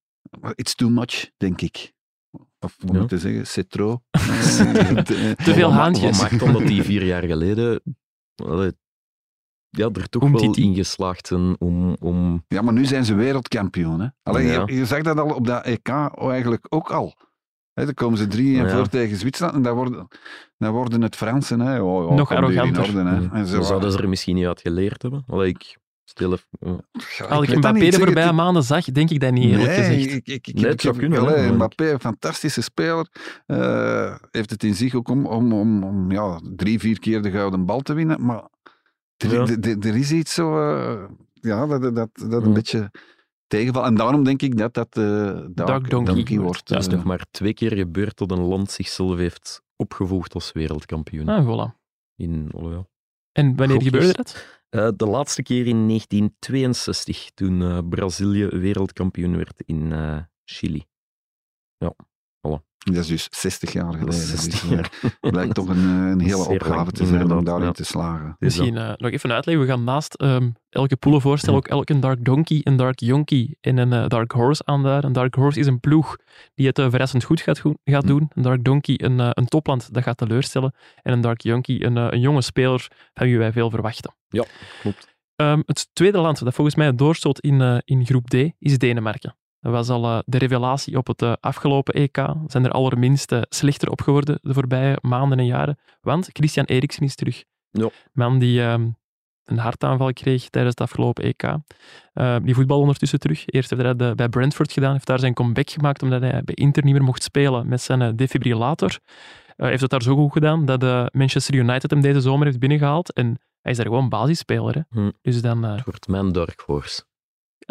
It's 0.55 0.75
too 0.75 0.89
much, 0.89 1.31
denk 1.37 1.61
ik. 1.61 1.93
Of 2.65 2.77
hoe 2.81 2.93
Ja. 2.95 3.01
moet 3.01 3.11
je 3.11 3.19
zeggen, 3.19 3.47
c'est 3.47 3.71
trop. 3.71 4.03
Te 4.11 5.35
veel 5.37 5.69
Wat 5.69 5.79
haantjes. 5.79 6.21
Wat 6.21 6.31
maakt 6.31 6.45
dan 6.45 6.53
dat 6.53 6.67
die 6.67 6.83
vier 6.83 7.05
jaar 7.05 7.23
geleden 7.23 7.83
allee, 8.45 8.73
ja, 9.69 9.89
er 9.93 10.09
toch 10.09 10.23
Om 10.23 10.33
wel 10.33 10.55
in 10.55 10.75
geslaagd 10.75 11.27
zijn 11.27 11.61
om... 11.61 11.97
om 12.01 12.45
Ja, 12.49 12.63
maar 12.63 12.73
nu 12.73 12.85
zijn 12.85 13.05
ze 13.05 13.15
wereldkampioen. 13.15 14.01
Hè? 14.01 14.07
Alleen, 14.23 14.47
Ja. 14.47 14.63
je, 14.67 14.75
je 14.75 14.87
zag 14.87 15.03
dat 15.03 15.19
al 15.19 15.35
op 15.35 15.47
dat 15.47 15.65
EK 15.65 15.89
eigenlijk 16.17 16.67
ook 16.69 16.91
al. 16.91 17.15
Hè, 17.73 17.85
dan 17.85 17.95
komen 17.95 18.19
ze 18.19 18.27
drie 18.27 18.59
en 18.59 18.67
Ja. 18.67 18.77
voor 18.77 18.89
tegen 18.89 19.17
Zwitserland 19.17 19.57
en 19.57 19.63
dan 19.63 19.75
worden, 19.75 20.09
dan 20.59 20.73
worden 20.73 21.03
het 21.03 21.17
Fransen. 21.17 21.61
Hè. 21.61 21.81
Oh, 21.81 22.07
oh, 22.07 22.17
Nog 22.17 22.31
arroganter. 22.31 22.83
orde, 22.83 23.03
hè. 23.11 23.17
Ja. 23.17 23.29
En 23.33 23.47
zo, 23.47 23.55
dan 23.57 23.65
zouden 23.65 23.93
ze 23.93 23.99
er 23.99 24.09
misschien 24.09 24.35
niet 24.35 24.47
uit 24.47 24.61
geleerd 24.61 25.03
hebben. 25.03 25.25
Allee, 25.27 25.49
ik 25.49 25.77
ja. 26.05 26.37
Ja, 27.19 27.25
Als 27.25 27.43
ik 27.49 27.49
dat 27.49 27.59
Mbappé 27.59 27.91
de 27.91 27.97
voorbije 27.97 28.27
het- 28.27 28.35
maanden 28.35 28.63
zag, 28.63 28.85
denk 28.85 29.11
ik 29.11 29.21
dat 29.21 29.33
niet 29.33 29.45
eerlijk 29.45 29.67
nee, 29.69 29.77
gezegd. 29.77 30.13
Ik, 30.15 30.27
ik, 30.27 30.47
ik, 30.47 30.55
Nee, 30.55 30.65
het 30.65 30.73
ik 30.73 30.81
zou 30.81 30.97
kunnen, 30.97 31.19
allee, 31.19 31.53
Mbappé, 31.53 31.91
een 31.93 32.01
fantastische 32.01 32.61
speler, 32.61 33.09
eh, 33.47 34.15
heeft 34.31 34.51
het 34.51 34.63
in 34.65 34.75
zich 34.75 34.95
ook 34.95 35.09
om, 35.09 35.27
om, 35.27 35.53
om, 35.53 35.85
om 35.85 36.11
ja, 36.11 36.41
drie, 36.57 36.79
vier 36.79 36.99
keer 36.99 37.23
de 37.23 37.31
gouden 37.31 37.65
bal 37.67 37.81
te 37.81 37.93
winnen. 37.93 38.25
Maar 38.25 38.49
er, 39.17 39.87
Ja. 39.87 39.93
is 39.95 40.13
iets 40.13 40.35
zo, 40.35 40.59
eh, 40.61 41.05
ja, 41.33 41.67
dat, 41.67 41.83
dat, 41.83 41.95
dat, 41.95 42.11
dat 42.31 42.43
een 42.43 42.49
Ja. 42.49 42.55
beetje 42.55 42.91
tegenvalt. 43.47 43.87
En 43.87 43.95
daarom 43.95 44.25
denk 44.25 44.43
ik 44.43 44.57
dat 44.57 44.75
dat 44.75 44.97
eh 44.97 45.05
Dark, 45.51 45.91
Donkey 45.91 46.15
Donkey 46.15 46.39
wordt. 46.39 46.69
Het 46.69 46.79
is 46.79 46.87
eh. 46.87 46.93
nog 46.93 47.05
maar 47.05 47.27
twee 47.31 47.55
keer 47.55 47.73
gebeurd 47.77 48.19
dat 48.19 48.31
een 48.31 48.41
land 48.45 48.71
zichzelf 48.71 49.17
heeft 49.17 49.63
opgevoegd 49.77 50.35
als 50.35 50.53
wereldkampioen. 50.53 51.29
Ah, 51.29 51.47
voilà. 51.47 51.81
In, 52.17 52.49
oh 52.55 52.73
ja. 52.73 52.87
En 53.33 53.57
wanneer 53.57 53.83
gebeurde 53.83 54.13
dat? 54.13 54.61
Eh, 54.69 54.89
de 54.97 55.07
laatste 55.07 55.43
keer 55.43 55.67
in 55.67 55.87
1962, 55.87 57.31
toen 57.35 57.63
eh, 57.63 57.79
Brazilië 57.89 58.47
wereldkampioen 58.47 59.37
werd 59.37 59.63
in 59.67 59.93
eh, 59.93 60.19
Chili. 60.45 60.85
Dat 62.85 62.97
is 62.97 63.07
dus 63.07 63.29
60 63.31 63.73
jaar 63.73 63.93
geleden. 63.93 64.13
60 64.13 64.61
dus, 64.61 64.71
jaar. 64.71 64.93
eh, 65.21 65.31
blijkt 65.31 65.55
toch 65.55 65.69
een, 65.69 65.77
eh, 65.77 66.11
een 66.11 66.21
hele 66.31 66.49
opgave 66.49 66.93
te 66.93 67.07
zijn 67.07 67.33
om 67.33 67.45
daarin 67.45 67.67
ja. 67.67 67.73
te 67.73 67.85
slagen. 67.85 68.37
Misschien 68.39 68.77
eh, 68.77 68.93
nog 68.97 69.11
even 69.11 69.33
uitleggen. 69.33 69.65
We 69.65 69.71
gaan 69.71 69.85
naast 69.85 70.15
ehm, 70.15 70.51
elke 70.69 70.97
poelen 70.97 71.21
voorstellen 71.21 71.59
ook 71.59 71.69
elk 71.69 71.91
een 71.91 72.01
Dark 72.01 72.25
Donkey, 72.25 72.61
een 72.65 72.77
Dark 72.77 73.01
Yonky 73.01 73.55
en 73.61 73.77
een 73.77 74.09
Dark 74.09 74.33
Horse 74.33 74.63
aanduiden. 74.65 75.05
Een 75.07 75.13
Dark 75.13 75.35
Horse 75.35 75.61
is 75.61 75.67
een 75.67 75.81
ploeg 75.81 76.17
die 76.55 76.67
het 76.67 76.81
verrassend 76.81 77.25
goed 77.25 77.41
gaat, 77.41 77.59
go- 77.59 77.75
gaat 77.85 78.03
Hm. 78.03 78.09
doen. 78.09 78.31
Een 78.35 78.43
Dark 78.43 78.65
Donkey 78.65 79.01
een, 79.03 79.19
een 79.19 79.47
topland 79.47 79.95
dat 79.95 80.03
gaat 80.03 80.17
teleurstellen. 80.17 80.75
En 81.03 81.13
een 81.13 81.21
Dark 81.21 81.41
Yonky 81.41 81.77
een, 81.81 81.97
een 81.97 82.21
jonge 82.21 82.43
speler 82.43 82.89
van 83.15 83.27
wie 83.27 83.39
wij 83.39 83.53
veel 83.53 83.71
verwachten. 83.71 84.15
Ja, 84.29 84.45
klopt. 84.81 85.13
Ehm, 85.37 85.63
het 85.67 85.89
tweede 85.93 86.19
land 86.19 86.45
dat 86.45 86.55
volgens 86.55 86.77
mij 86.77 86.95
doorstoot 86.95 87.39
in, 87.39 87.61
eh, 87.61 87.79
in 87.85 88.07
groep 88.07 88.29
D 88.29 88.35
is 88.59 88.79
Denemarken. 88.79 89.37
Dat 89.63 89.73
was 89.73 89.89
al 89.89 90.05
eh, 90.05 90.19
de 90.25 90.39
revelatie 90.39 90.97
op 90.97 91.07
het 91.07 91.23
eh, 91.23 91.33
afgelopen 91.41 91.95
EK. 91.95 92.17
Zijn 92.47 92.65
er 92.65 92.71
allerminst 92.71 93.35
slechter 93.49 93.91
op 93.91 94.01
geworden 94.01 94.39
de 94.43 94.55
voorbije 94.55 94.99
maanden 95.01 95.39
en 95.39 95.47
jaren. 95.47 95.79
Want 96.01 96.29
Christian 96.33 96.65
Eriksen 96.65 97.03
is 97.03 97.15
terug. 97.15 97.45
Ja. 97.71 97.89
Man 98.13 98.39
die 98.39 98.63
ehm, 98.63 98.89
een 99.45 99.59
hartaanval 99.59 100.13
kreeg 100.13 100.49
tijdens 100.49 100.75
het 100.79 100.89
afgelopen 100.89 101.25
EK. 101.25 101.43
Eh, 102.13 102.37
die 102.43 102.55
voetbal 102.55 102.81
ondertussen 102.81 103.19
terug. 103.19 103.47
Eerst 103.47 103.71
heeft 103.71 103.83
hij 103.83 103.95
dat 103.95 104.17
bij 104.17 104.29
Brentford 104.29 104.73
gedaan. 104.73 104.93
Heeft 104.93 105.07
daar 105.07 105.19
zijn 105.19 105.35
comeback 105.35 105.71
gemaakt 105.71 106.03
omdat 106.03 106.21
hij 106.21 106.43
bij 106.45 106.55
Inter 106.55 106.85
niet 106.85 106.93
meer 106.95 107.05
mocht 107.05 107.23
spelen 107.23 107.69
met 107.69 107.81
zijn 107.81 108.17
defibrillator. 108.17 108.99
Heeft 109.57 109.81
het 109.81 109.91
daar 109.91 110.03
zo 110.03 110.17
goed 110.17 110.33
gedaan 110.33 110.65
dat 110.65 111.13
Manchester 111.13 111.55
United 111.55 111.91
hem 111.91 112.01
deze 112.01 112.21
zomer 112.21 112.47
heeft 112.47 112.59
binnengehaald. 112.59 113.13
En 113.13 113.39
hij 113.61 113.71
is 113.71 113.77
daar 113.77 113.87
gewoon 113.87 114.09
basisspeler. 114.09 114.75
Hè? 114.75 115.01
Hm. 115.01 115.11
Dus 115.23 115.43
dan... 115.43 115.63
Het 115.63 115.85
wordt 115.85 116.09
mijn 116.09 116.33
dark 116.33 116.63
horse. 116.67 117.03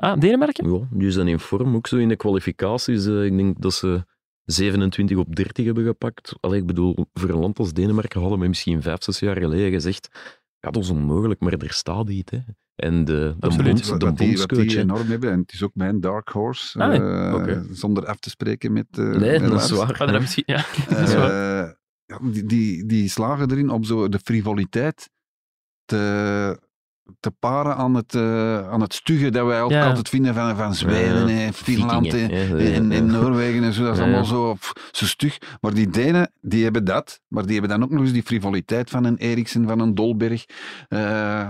Ah, 0.02 0.20
Denemarken? 0.20 0.72
Ja, 0.74 0.88
die 0.92 1.12
zijn 1.12 1.28
in 1.28 1.40
vorm. 1.40 1.76
Ook 1.76 1.88
zo 1.88 1.98
in 1.98 2.10
de 2.10 2.16
kwalificaties. 2.16 3.06
eh, 3.06 3.26
ik 3.26 3.38
denk 3.38 3.62
dat 3.62 3.74
ze 3.74 4.06
27 4.46 5.18
op 5.18 5.36
30 5.36 5.66
hebben 5.66 5.86
gepakt. 5.86 6.36
Allee, 6.40 6.60
ik 6.60 6.66
bedoel, 6.66 7.06
voor 7.14 7.30
een 7.30 7.40
land 7.40 7.60
als 7.60 7.74
Denemarken 7.74 8.22
hadden 8.22 8.40
we 8.40 8.48
misschien 8.48 8.82
vijf, 8.82 9.04
zes 9.04 9.20
jaar 9.20 9.38
geleden 9.38 9.72
gezegd 9.72 10.10
ja, 10.60 10.70
dat 10.72 10.84
is 10.84 10.90
onmogelijk, 10.90 11.40
maar 11.40 11.54
er 11.54 11.74
staat 11.74 12.10
iets. 12.10 12.32
Hè. 12.32 12.38
En 12.76 13.06
de, 13.06 13.36
de, 13.40 13.48
Wat, 13.48 13.58
de 14.00 14.06
wat 14.06 14.18
die, 14.18 14.38
wat 14.38 14.52
enorm 14.52 15.08
hebben, 15.08 15.32
en 15.32 15.40
het 15.40 15.54
is 15.54 15.64
ook 15.64 15.76
mijn 15.76 16.00
dark 16.00 16.30
horse, 16.30 16.80
Ah, 16.80 16.88
nee. 16.90 17.56
eh, 17.56 17.62
zonder 17.72 18.06
af 18.06 18.20
te 18.20 18.30
spreken 18.30 18.74
met 18.74 18.86
eh, 18.92 19.06
Nee, 19.10 19.40
dat 19.40 19.64
is 19.64 19.72
waar. 19.72 19.96
Maar 19.98 20.12
dan 20.12 20.22
misschien, 20.22 20.44
ja, 20.46 20.66
dat 20.90 21.00
is 21.00 21.14
waar. 21.16 21.64
Eh, 21.64 21.72
ja, 22.06 22.20
die, 22.32 22.44
die, 22.46 22.86
die 22.86 23.10
slagen 23.10 23.52
erin 23.52 23.70
om 23.70 23.84
zo 23.84 24.10
de 24.10 24.20
frivoliteit 24.24 25.10
te 25.86 26.60
te 27.20 27.32
paren 27.40 27.76
aan 27.76 27.94
het, 27.96 28.14
uh, 28.14 28.70
aan 28.70 28.82
het 28.82 28.94
stugge 28.94 29.30
dat 29.30 29.46
wij 29.46 29.62
ook 29.62 29.72
Ja. 29.72 29.88
altijd 29.88 30.10
vinden 30.10 30.34
van, 30.34 30.56
van 30.56 30.76
Zweden 30.76 31.28
Ja, 31.28 31.46
en 31.46 31.54
Finland 31.54 32.14
en. 32.14 33.06
Noorwegen 33.06 33.64
en 33.64 33.74
zo. 33.74 33.84
Dat 33.84 33.92
is 33.94 33.98
Ja. 33.98 34.04
allemaal 34.04 34.26
zo, 34.26 34.54
pff, 34.54 34.72
zo 34.92 35.06
stug. 35.06 35.38
Maar 35.62 35.74
die 35.74 35.90
Denen, 35.90 36.32
die 36.42 36.64
hebben 36.64 36.86
dat. 36.86 37.20
Maar 37.28 37.44
die 37.46 37.52
hebben 37.60 37.70
dan 37.80 37.84
ook 37.84 37.90
nog 37.90 38.02
eens 38.02 38.12
die 38.14 38.24
frivoliteit 38.24 38.90
van 38.90 39.04
een 39.04 39.18
Eriksen, 39.18 39.68
van 39.68 39.80
een 39.80 39.96
Dolberg. 39.96 40.46
Eh, 40.88 41.00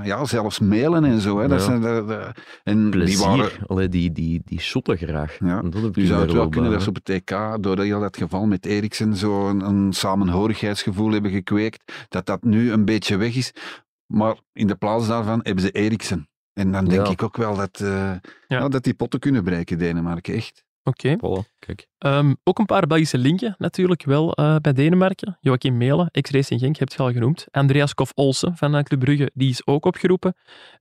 ja, 0.03 0.26
zelfs 0.26 0.59
mailen 0.59 1.05
en 1.05 1.20
zo. 1.22 1.39
Hè. 1.39 1.47
Dat 1.47 1.59
Ja. 1.59 1.66
zijn, 1.66 1.82
dat- 1.82 2.07
dat- 2.07 2.32
en 2.64 2.91
die 2.91 3.18
waren... 3.18 3.49
Allee, 3.68 3.89
die, 3.89 4.12
die, 4.12 4.41
die 4.45 4.59
shotten 4.59 4.97
graag. 4.97 5.38
Ja. 5.39 5.62
Dat 5.62 5.82
heb 5.82 5.95
Je 5.95 6.05
zou 6.05 6.22
het 6.22 6.32
wel 6.32 6.49
kunnen 6.49 6.72
dat 6.72 6.82
ze 6.84 6.89
op 6.89 6.95
het 6.95 7.09
EK, 7.09 7.57
door 7.59 7.80
heel 7.80 7.99
dat 7.99 8.18
geval 8.18 8.45
met 8.45 8.66
Eriksen, 8.66 9.16
zo 9.16 9.47
een, 9.49 9.62
een 9.66 9.93
samenhorigheidsgevoel 9.93 11.12
hebben 11.12 11.32
gekweekt, 11.32 11.93
dat 12.09 12.26
dat 12.26 12.43
nu 12.43 12.72
een 12.72 12.86
beetje 12.86 13.18
weg 13.18 13.36
is. 13.36 13.51
Maar 14.12 14.36
in 14.53 14.68
de 14.68 14.76
plaats 14.76 15.07
daarvan 15.07 15.39
hebben 15.43 15.64
ze 15.64 15.72
Eriksen. 15.72 16.30
En 16.53 16.72
dan 16.72 16.86
denk 16.86 17.05
Ja. 17.05 17.12
ik 17.12 17.24
ook 17.24 17.38
wel 17.38 17.55
dat, 17.55 17.80
eh, 17.80 18.14
ja, 18.47 18.70
dat 18.70 18.84
die 18.84 18.93
potten 18.93 19.20
kunnen 19.20 19.43
breken, 19.43 19.78
Denemarken, 19.78 20.34
echt. 20.34 20.64
Oké. 20.84 21.16
Voilà. 21.18 21.49
Ehm, 21.97 22.34
ook 22.43 22.59
een 22.59 22.66
paar 22.66 22.88
Belgische 22.88 23.18
linken 23.18 23.55
natuurlijk 23.57 24.03
wel 24.03 24.34
eh, 24.34 24.55
bij 24.55 24.74
Denemarken. 24.74 25.38
Joachim 25.39 25.78
Melen, 25.78 26.09
ex-Racing 26.12 26.59
Genk, 26.59 26.78
heb 26.78 26.89
je 26.89 26.97
al 26.97 27.12
genoemd. 27.12 27.45
Andreas 27.51 27.93
Kof 27.93 28.12
Olsen 28.16 28.57
van 28.57 28.76
eh, 28.76 28.84
Club 28.84 28.99
Brugge, 28.99 29.32
die 29.34 29.49
is 29.49 29.66
ook 29.66 29.86
opgeroepen. 29.86 30.34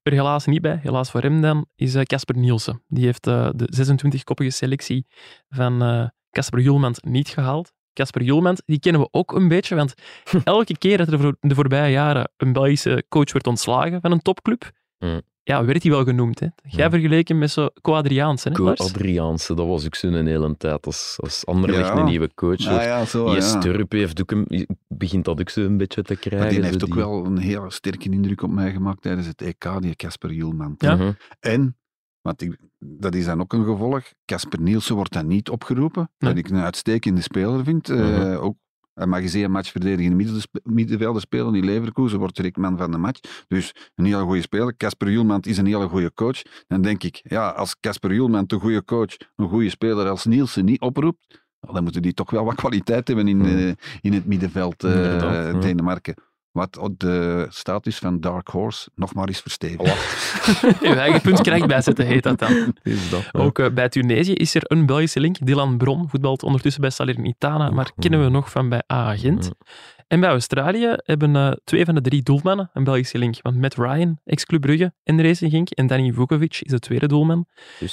Er 0.02 0.12
helaas 0.12 0.46
niet 0.46 0.60
bij, 0.60 0.78
helaas 0.82 1.10
voor 1.10 1.20
hem 1.22 1.40
dan, 1.40 1.66
is 1.76 1.96
Casper 2.02 2.36
Nielsen. 2.36 2.82
Die 2.88 3.04
heeft 3.04 3.26
eh, 3.26 3.48
de 3.54 3.94
26-koppige 3.94 4.50
selectie 4.50 5.06
van 5.48 5.82
eh, 5.82 6.06
Casper 6.30 6.60
Julmans 6.60 7.00
niet 7.00 7.28
gehaald. 7.28 7.72
Casper 7.92 8.22
Julmans, 8.22 8.62
die 8.66 8.78
kennen 8.80 9.00
we 9.00 9.08
ook 9.10 9.32
een 9.32 9.48
beetje, 9.48 9.74
want 9.74 9.94
elke 10.44 10.78
keer 10.78 10.96
dat 10.98 11.08
er 11.12 11.20
voor- 11.20 11.36
de 11.40 11.54
voorbije 11.54 11.92
jaren 11.92 12.30
een 12.36 12.52
Belgische 12.52 13.04
coach 13.08 13.32
werd 13.32 13.46
ontslagen 13.46 14.00
van 14.00 14.12
een 14.12 14.22
topclub, 14.22 14.70
Mm. 14.98 15.20
ja, 15.42 15.64
werd 15.64 15.82
hij 15.82 15.92
wel 15.92 16.04
genoemd. 16.04 16.40
Hè. 16.40 16.46
Jij 16.66 16.84
Mm. 16.84 16.90
vergeleken 16.92 17.38
met 17.38 17.50
zo 17.50 17.68
Co-Adriaanse, 17.80 18.48
hè, 18.48 18.54
Co 18.54 18.64
Lars? 18.64 18.80
Adriaanse, 18.80 19.54
dat 19.54 19.66
was 19.66 19.84
ook 19.86 19.94
zo'n 19.94 20.26
hele 20.26 20.56
tijd. 20.56 20.86
Als, 20.86 21.16
als 21.20 21.46
Anderlecht 21.46 21.86
Ja. 21.88 21.96
een 21.96 22.04
nieuwe 22.04 22.30
coach 22.34 22.64
wordt. 22.68 22.84
ja, 22.84 23.04
zo, 23.04 23.24
Die 23.24 23.34
ja. 23.34 23.40
Sturp 23.40 23.92
heeft 23.92 24.20
ook 24.20 24.30
een, 24.30 24.66
begint 24.88 25.24
dat 25.24 25.40
ook 25.40 25.48
zo 25.48 25.60
een 25.60 25.76
beetje 25.76 26.02
te 26.02 26.16
krijgen. 26.16 26.38
Maar 26.46 26.48
die 26.56 26.62
heeft 26.64 26.82
ook 26.84 26.92
die- 26.92 27.02
wel 27.02 27.24
een 27.24 27.38
hele 27.38 27.70
sterke 27.70 28.10
indruk 28.10 28.42
op 28.42 28.50
mij 28.50 28.72
gemaakt 28.72 29.02
tijdens 29.02 29.26
het 29.26 29.42
EK, 29.42 29.80
die 29.80 29.96
Casper 29.96 30.30
Hielman. 30.30 30.74
Ja. 30.78 30.94
Mhm. 30.96 31.12
En, 31.40 31.76
want 32.20 32.42
ik, 32.42 32.56
dat 32.84 33.14
is 33.14 33.24
dan 33.24 33.40
ook 33.40 33.52
een 33.52 33.64
gevolg, 33.64 34.02
Casper 34.24 34.60
Nielsen 34.60 34.94
wordt 34.94 35.12
dan 35.12 35.26
niet 35.26 35.48
opgeroepen, 35.50 36.10
Nee. 36.18 36.30
wat 36.30 36.38
ik 36.44 36.50
een 36.50 36.56
uitstekende 36.62 37.20
speler 37.20 37.64
vind. 37.64 37.88
Eh, 37.88 37.96
Mhm. 38.18 38.32
ook, 38.36 38.56
hij 38.94 39.06
mag 39.06 39.20
eens 39.20 39.32
een 39.32 39.50
match 39.50 39.70
verdedigende 39.70 40.44
middenvelder 40.62 41.20
spelen 41.22 41.54
in 41.54 41.64
Leverkusen, 41.64 42.18
wordt 42.18 42.36
direct 42.36 42.56
man 42.56 42.76
van 42.78 42.90
de 42.90 42.98
match. 42.98 43.20
Dus 43.48 43.74
een 43.94 44.04
hele 44.04 44.22
goede 44.22 44.40
speler. 44.40 44.76
Casper 44.76 45.08
Hielman 45.08 45.40
is 45.40 45.58
een 45.58 45.66
hele 45.66 45.88
goede 45.88 46.12
coach. 46.14 46.42
Dan 46.66 46.82
denk 46.82 47.02
ik, 47.02 47.20
ja, 47.22 47.48
als 47.48 47.76
Casper 47.80 48.10
Hielman, 48.10 48.44
de 48.46 48.58
goede 48.58 48.84
coach, 48.84 49.16
een 49.36 49.48
goede 49.48 49.70
speler 49.70 50.08
als 50.08 50.24
Nielsen 50.24 50.64
niet 50.64 50.80
oproept, 50.80 51.44
dan 51.60 51.82
moeten 51.82 52.02
die 52.02 52.12
toch 52.14 52.30
wel 52.30 52.44
wat 52.44 52.54
kwaliteit 52.64 53.08
hebben 53.08 53.28
in, 53.28 53.36
Mhm. 53.36 53.46
eh, 53.56 53.72
in 54.00 54.12
het 54.12 54.26
middenveld 54.26 54.84
Inderdaad, 54.84 55.62
ja. 55.62 56.28
Wat 56.52 56.78
op 56.78 56.98
de 56.98 57.46
status 57.50 57.98
van 57.98 58.20
Dark 58.20 58.48
Horse 58.48 58.90
nog 58.94 59.14
maar 59.14 59.28
eens 59.28 59.40
verstevigen. 59.40 59.94
Je 60.88 60.94
eigen 60.94 61.20
punt 61.20 61.40
krijgt 61.40 61.66
bijzetten, 61.66 62.06
heet 62.06 62.22
dat 62.22 62.38
dan. 62.38 62.74
Is 62.82 63.10
dat, 63.10 63.28
ja. 63.32 63.40
Ook 63.40 63.58
eh, 63.58 63.72
bij 63.72 63.88
Tunesië 63.88 64.32
is 64.32 64.54
er 64.54 64.62
een 64.64 64.86
Belgische 64.86 65.20
link. 65.20 65.46
Dylan 65.46 65.78
Bron 65.78 66.08
voetbalt 66.08 66.42
ondertussen 66.42 66.80
bij 66.80 66.90
Salernitana, 66.90 67.70
maar 67.70 67.92
kennen 67.98 68.24
we 68.24 68.30
nog 68.30 68.50
van 68.50 68.68
bij 68.68 68.82
AA 68.92 69.16
Gent. 69.16 69.44
Ja. 69.44 69.66
En 70.06 70.20
bij 70.20 70.28
Australië 70.28 70.94
hebben 70.96 71.36
eh, 71.36 71.52
twee 71.64 71.84
van 71.84 71.94
de 71.94 72.00
drie 72.00 72.22
doelmannen 72.22 72.70
een 72.72 72.84
Belgische 72.84 73.18
link. 73.18 73.38
Want 73.42 73.56
Matt 73.56 73.74
Ryan, 73.74 74.20
ex-Club 74.24 74.60
Brugge 74.60 74.94
en 75.02 75.22
Racing 75.22 75.50
Genk, 75.50 75.70
en 75.70 75.86
Danny 75.86 76.12
Vukovic 76.12 76.60
is 76.60 76.70
de 76.70 76.78
tweede 76.78 77.06
doelman. 77.06 77.46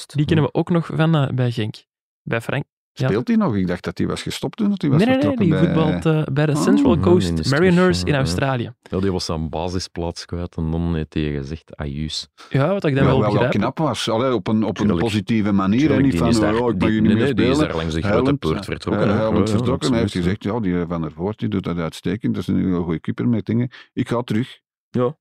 Die 0.06 0.26
kennen 0.26 0.46
we 0.46 0.54
ook 0.54 0.70
nog 0.70 0.90
van 0.94 1.16
eh, 1.16 1.28
bij 1.34 1.52
Genk. 1.52 1.76
Bij 2.24 2.42
Frank. 2.42 2.64
Speelt 3.06 3.28
hij 3.28 3.38
nog? 3.38 3.56
Ik 3.56 3.68
dacht 3.68 3.84
dat 3.84 3.98
hij 3.98 4.08
was 4.08 4.22
gestopt 4.22 4.58
toen 4.58 4.70
dat 4.70 4.82
hij 4.82 4.90
was 4.92 5.04
Nee, 5.06 5.16
nee, 5.18 5.26
nee, 5.26 5.36
die 5.36 5.50
bij... 5.50 5.60
voetbalt 5.60 6.06
eh, 6.06 6.24
bij 6.34 6.46
de 6.46 6.52
Oh, 6.52 6.62
Central 6.62 6.96
ja, 6.96 7.02
Coast 7.02 7.50
Mariners 7.50 8.04
in. 8.04 8.16
Australië. 8.16 8.72
Ja, 8.82 9.00
die 9.00 9.12
was 9.12 9.26
zijn 9.26 9.50
basisplaats 9.50 10.26
kwijt 10.26 10.56
en 10.56 10.72
dan 10.72 10.96
heeft 10.96 11.14
hij 11.14 11.24
gezegd, 11.24 11.76
ajuus. 11.76 12.28
Ja, 12.50 12.68
wat 12.68 12.84
ik 12.86 12.96
dan 12.96 13.04
Ja, 13.04 13.10
wel 13.20 13.32
begrijp. 13.32 13.52
knap 13.52 13.78
was. 13.78 14.10
Allee, 14.10 14.34
op 14.34 14.48
een, 14.48 14.64
op 14.64 14.80
een 14.80 14.98
positieve 14.98 15.52
manier. 15.52 15.92
En 15.92 16.02
niet 16.02 16.18
van, 16.18 16.32
daar- 16.32 16.56
oh, 16.60 16.70
ik 16.74 16.82
je 16.82 16.88
niet 16.90 17.02
nee, 17.02 17.14
meer 17.14 17.24
nee, 17.24 17.34
die 17.34 17.46
is 17.48 17.58
daar 17.58 17.76
langs 17.76 17.94
de 17.94 18.02
grote 18.02 18.34
poort 18.34 18.66
vertrokken. 18.66 19.10
eh, 19.10 19.16
Ja, 19.16 19.22
ja, 19.38 19.46
vertrokken. 19.46 19.92
Hij 19.92 20.00
heeft 20.00 20.12
gezegd, 20.12 20.44
ja, 20.44 20.60
die 20.60 20.86
Van 20.88 21.02
der 21.02 21.12
Voort 21.12 21.40
die 21.40 21.50
doet 21.50 21.64
dat 21.64 21.78
uitstekend. 21.78 22.34
Dat 22.34 22.42
is 22.42 22.48
een 22.48 22.64
hele 22.66 22.80
goede 22.84 23.00
keeper 23.00 23.28
met 23.28 23.46
dingen. 23.46 23.70
Ik 23.94 24.10
ga 24.10 24.22
terug. 24.22 24.60
Ja. 24.90 25.18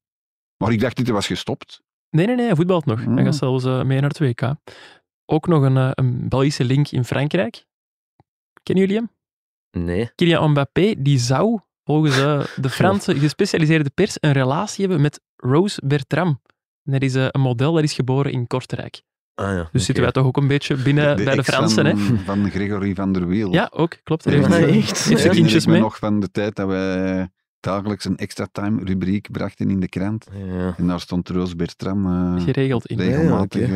Maar 0.57 0.73
ik 0.73 0.81
dacht 0.81 0.97
dat 0.97 1.07
hij 1.07 1.15
was 1.15 1.27
gestopt. 1.27 1.83
Nee, 2.11 2.27
nee, 2.27 2.37
nee, 2.37 2.47
hij 2.47 2.57
voetbalt 2.57 2.85
nog. 2.85 3.05
Hij 3.05 3.25
gaat 3.25 3.35
zelfs 3.37 3.65
eh, 3.65 3.83
mee 3.83 4.01
naar 4.01 4.09
het 4.09 4.19
WK. 4.19 4.55
Ook 5.27 5.47
nog 5.47 5.63
een, 5.63 5.77
eh, 5.77 5.91
een 5.95 6.29
Belgische 6.29 6.65
link 6.65 6.89
in 6.89 7.05
Frankrijk. 7.05 7.65
Kennen 8.63 8.87
jullie 8.87 9.01
hem? 9.01 9.11
Nee. 9.85 10.11
Kylian 10.15 10.51
Mbappé, 10.51 10.95
die 10.99 11.19
zou 11.19 11.61
volgens 11.85 12.19
eh, 12.19 12.45
de 12.57 12.71
Franse 12.79 13.19
gespecialiseerde 13.19 13.91
pers 13.91 14.17
een 14.21 14.33
relatie 14.33 14.85
hebben 14.85 15.03
met 15.03 15.21
Rose 15.37 15.83
Bertram. 15.87 16.41
En 16.85 16.93
dat 16.93 17.03
is 17.03 17.15
eh, 17.15 17.27
een 17.31 17.41
model 17.41 17.73
dat 17.73 17.83
is 17.83 17.93
geboren 17.93 18.33
in 18.33 18.47
Kortrijk. 18.47 19.03
Ah, 19.35 19.47
ja. 19.47 19.69
Dus 19.73 19.85
zitten 19.85 20.05
wij 20.05 20.13
toch 20.13 20.27
ook 20.27 20.37
een 20.37 20.47
beetje 20.47 20.77
binnen 20.77 21.25
bij 21.25 21.35
de 21.35 21.45
Fransen, 21.45 21.87
hè? 21.87 21.97
van, 21.97 22.19
van 22.19 22.51
Gregory 22.51 22.95
van 22.95 23.13
der 23.13 23.27
Wiel. 23.27 23.53
Ja, 23.53 23.71
ook, 23.75 23.99
klopt. 24.03 24.25
Ja, 24.25 24.31
heeft, 24.31 24.91
echt? 24.91 25.05
heeft 25.05 25.29
kindjes 25.29 25.67
mee. 25.67 25.81
nog 25.81 25.99
van 25.99 26.21
de 26.21 26.31
tijd 26.31 26.57
dat 26.57 26.69
wij 26.69 27.29
dagelijks 27.67 28.05
een 28.05 28.17
extra 28.17 28.47
time 28.53 28.85
rubriek 28.85 29.31
brachten 29.31 29.71
in 29.71 29.81
de 29.81 29.89
krant. 29.89 30.27
Ja. 30.33 30.75
En 30.77 30.87
daar 30.87 31.01
stond 31.01 31.29
Roos 31.29 31.57
Bertram 31.57 32.07
eh, 32.37 32.43
Geregeld 32.45 32.87
in. 32.87 32.99
regelmatig 32.99 33.63
eh, 33.63 33.69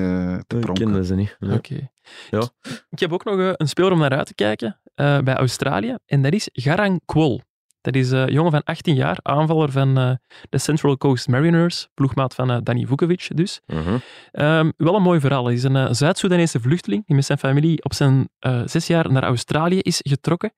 te 0.47 0.57
Ik 0.57 0.61
pronken. 0.61 0.85
kende 0.85 1.05
ze 1.05 1.15
niet. 1.15 1.37
Ja. 1.39 1.55
Oké. 1.55 1.91
Ja. 2.31 2.49
Ik 2.91 2.99
heb 2.99 3.13
ook 3.13 3.25
nog 3.25 3.39
eh, 3.39 3.51
een 3.53 3.69
speler 3.69 3.93
om 3.93 3.99
naar 3.99 4.11
uit 4.17 4.27
te 4.27 4.35
kijken 4.35 4.81
eh, 4.95 5.19
bij 5.19 5.35
Australië. 5.35 5.97
En 6.07 6.23
dat 6.23 6.33
is 6.33 6.49
Garang 6.53 7.01
Kwol. 7.05 7.41
Dat 7.81 7.95
is 7.95 8.11
een 8.11 8.33
jongen 8.33 8.51
van 8.51 8.63
18 8.65 8.95
jaar, 8.95 9.19
aanvaller 9.23 9.71
van 9.71 9.99
eh, 9.99 10.13
de 10.49 10.59
Central 10.59 10.97
Coast 10.97 11.29
Mariners, 11.29 11.89
ploegmaat 11.95 12.35
van 12.35 12.61
Danny 12.65 12.87
Vukovic 12.87 13.29
dus. 13.35 13.61
Mhm. 13.67 13.97
Ehm, 14.33 14.71
wel 14.77 14.95
een 14.97 15.03
mooi 15.03 15.21
verhaal. 15.21 15.45
Hij 15.45 15.55
is 15.55 15.63
een 15.63 15.95
Zuid-Soedanese 15.95 16.61
vluchteling 16.61 17.07
die 17.07 17.17
met 17.17 17.25
zijn 17.25 17.39
familie 17.39 17.85
op 17.85 17.95
zijn 17.95 18.29
eh, 18.39 18.63
zes 18.65 18.87
jaar 18.87 19.13
naar 19.13 19.23
Australië 19.23 19.79
is 19.79 20.01
getrokken. 20.03 20.53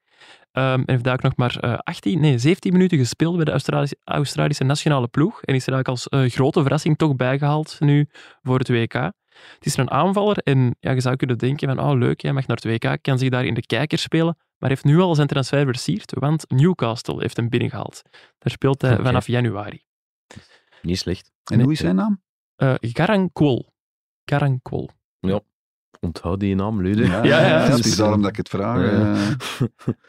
Ehm, 0.53 0.81
en 0.81 0.83
heeft 0.87 1.05
daar 1.05 1.15
ook 1.15 1.23
nog 1.23 1.37
maar 1.37 1.57
eh, 1.57 1.79
18, 1.79 2.21
nee, 2.21 2.39
17 2.39 2.73
minuten 2.73 2.99
gespeeld 2.99 3.37
bij 3.37 3.45
de 3.45 3.51
Australische, 3.51 3.97
Australische 4.05 4.65
nationale 4.65 5.09
ploeg. 5.09 5.43
En 5.43 5.55
is 5.55 5.67
er 5.67 5.73
eigenlijk 5.73 5.89
als 5.89 6.09
eh, 6.09 6.31
grote 6.31 6.63
verrassing 6.63 6.99
toch 6.99 7.17
bijgehaald 7.17 7.77
nu 7.81 8.09
voor 8.43 8.59
het 8.59 8.69
WK. 8.69 8.93
Het 8.93 9.67
is 9.67 9.77
een 9.77 9.91
aanvaller 9.91 10.39
en 10.39 10.77
ja, 10.81 10.91
je 10.91 11.01
zou 11.01 11.17
kunnen 11.17 11.39
denken 11.39 11.69
van, 11.69 11.81
oh 11.81 11.99
leuk, 11.99 12.21
hij 12.21 12.33
mag 12.33 12.47
naar 12.47 12.57
het 12.57 12.65
WK, 12.65 13.03
kan 13.03 13.19
zich 13.19 13.29
daar 13.29 13.45
in 13.45 13.55
de 13.55 13.67
kijker 13.67 13.99
spelen. 13.99 14.37
Maar 14.59 14.71
heeft 14.71 14.85
nu 14.85 14.99
al 14.99 15.15
zijn 15.15 15.27
transfer 15.27 15.65
versierd, 15.65 16.13
want 16.15 16.51
Newcastle 16.51 17.21
heeft 17.21 17.37
hem 17.37 17.49
binnengehaald. 17.49 18.03
Daar 18.39 18.53
speelt 18.53 18.83
hij 18.83 18.97
vanaf 18.97 19.27
januari. 19.27 19.85
Niet 20.83 20.99
slecht. 20.99 21.31
En 21.45 21.61
hoe 21.61 21.73
is 21.73 21.79
zijn 21.79 21.95
naam? 21.95 22.23
Eh 22.57 22.75
Garang 22.81 23.33
Kwol. 23.33 23.73
Garang 24.25 24.63
Kwol. 24.63 24.91
Onthoud 26.05 26.41
die 26.41 26.55
naam, 26.55 26.83
Lude. 26.83 27.07
ja, 27.07 27.23
ja. 27.23 27.61
Het 27.61 27.85
is 27.85 27.97
daarom 27.97 28.21
dat 28.23 28.31
ik 28.31 28.37
het 28.37 28.49
vraag. 28.49 28.81
Ja. 28.81 29.15
eh. 29.15 29.31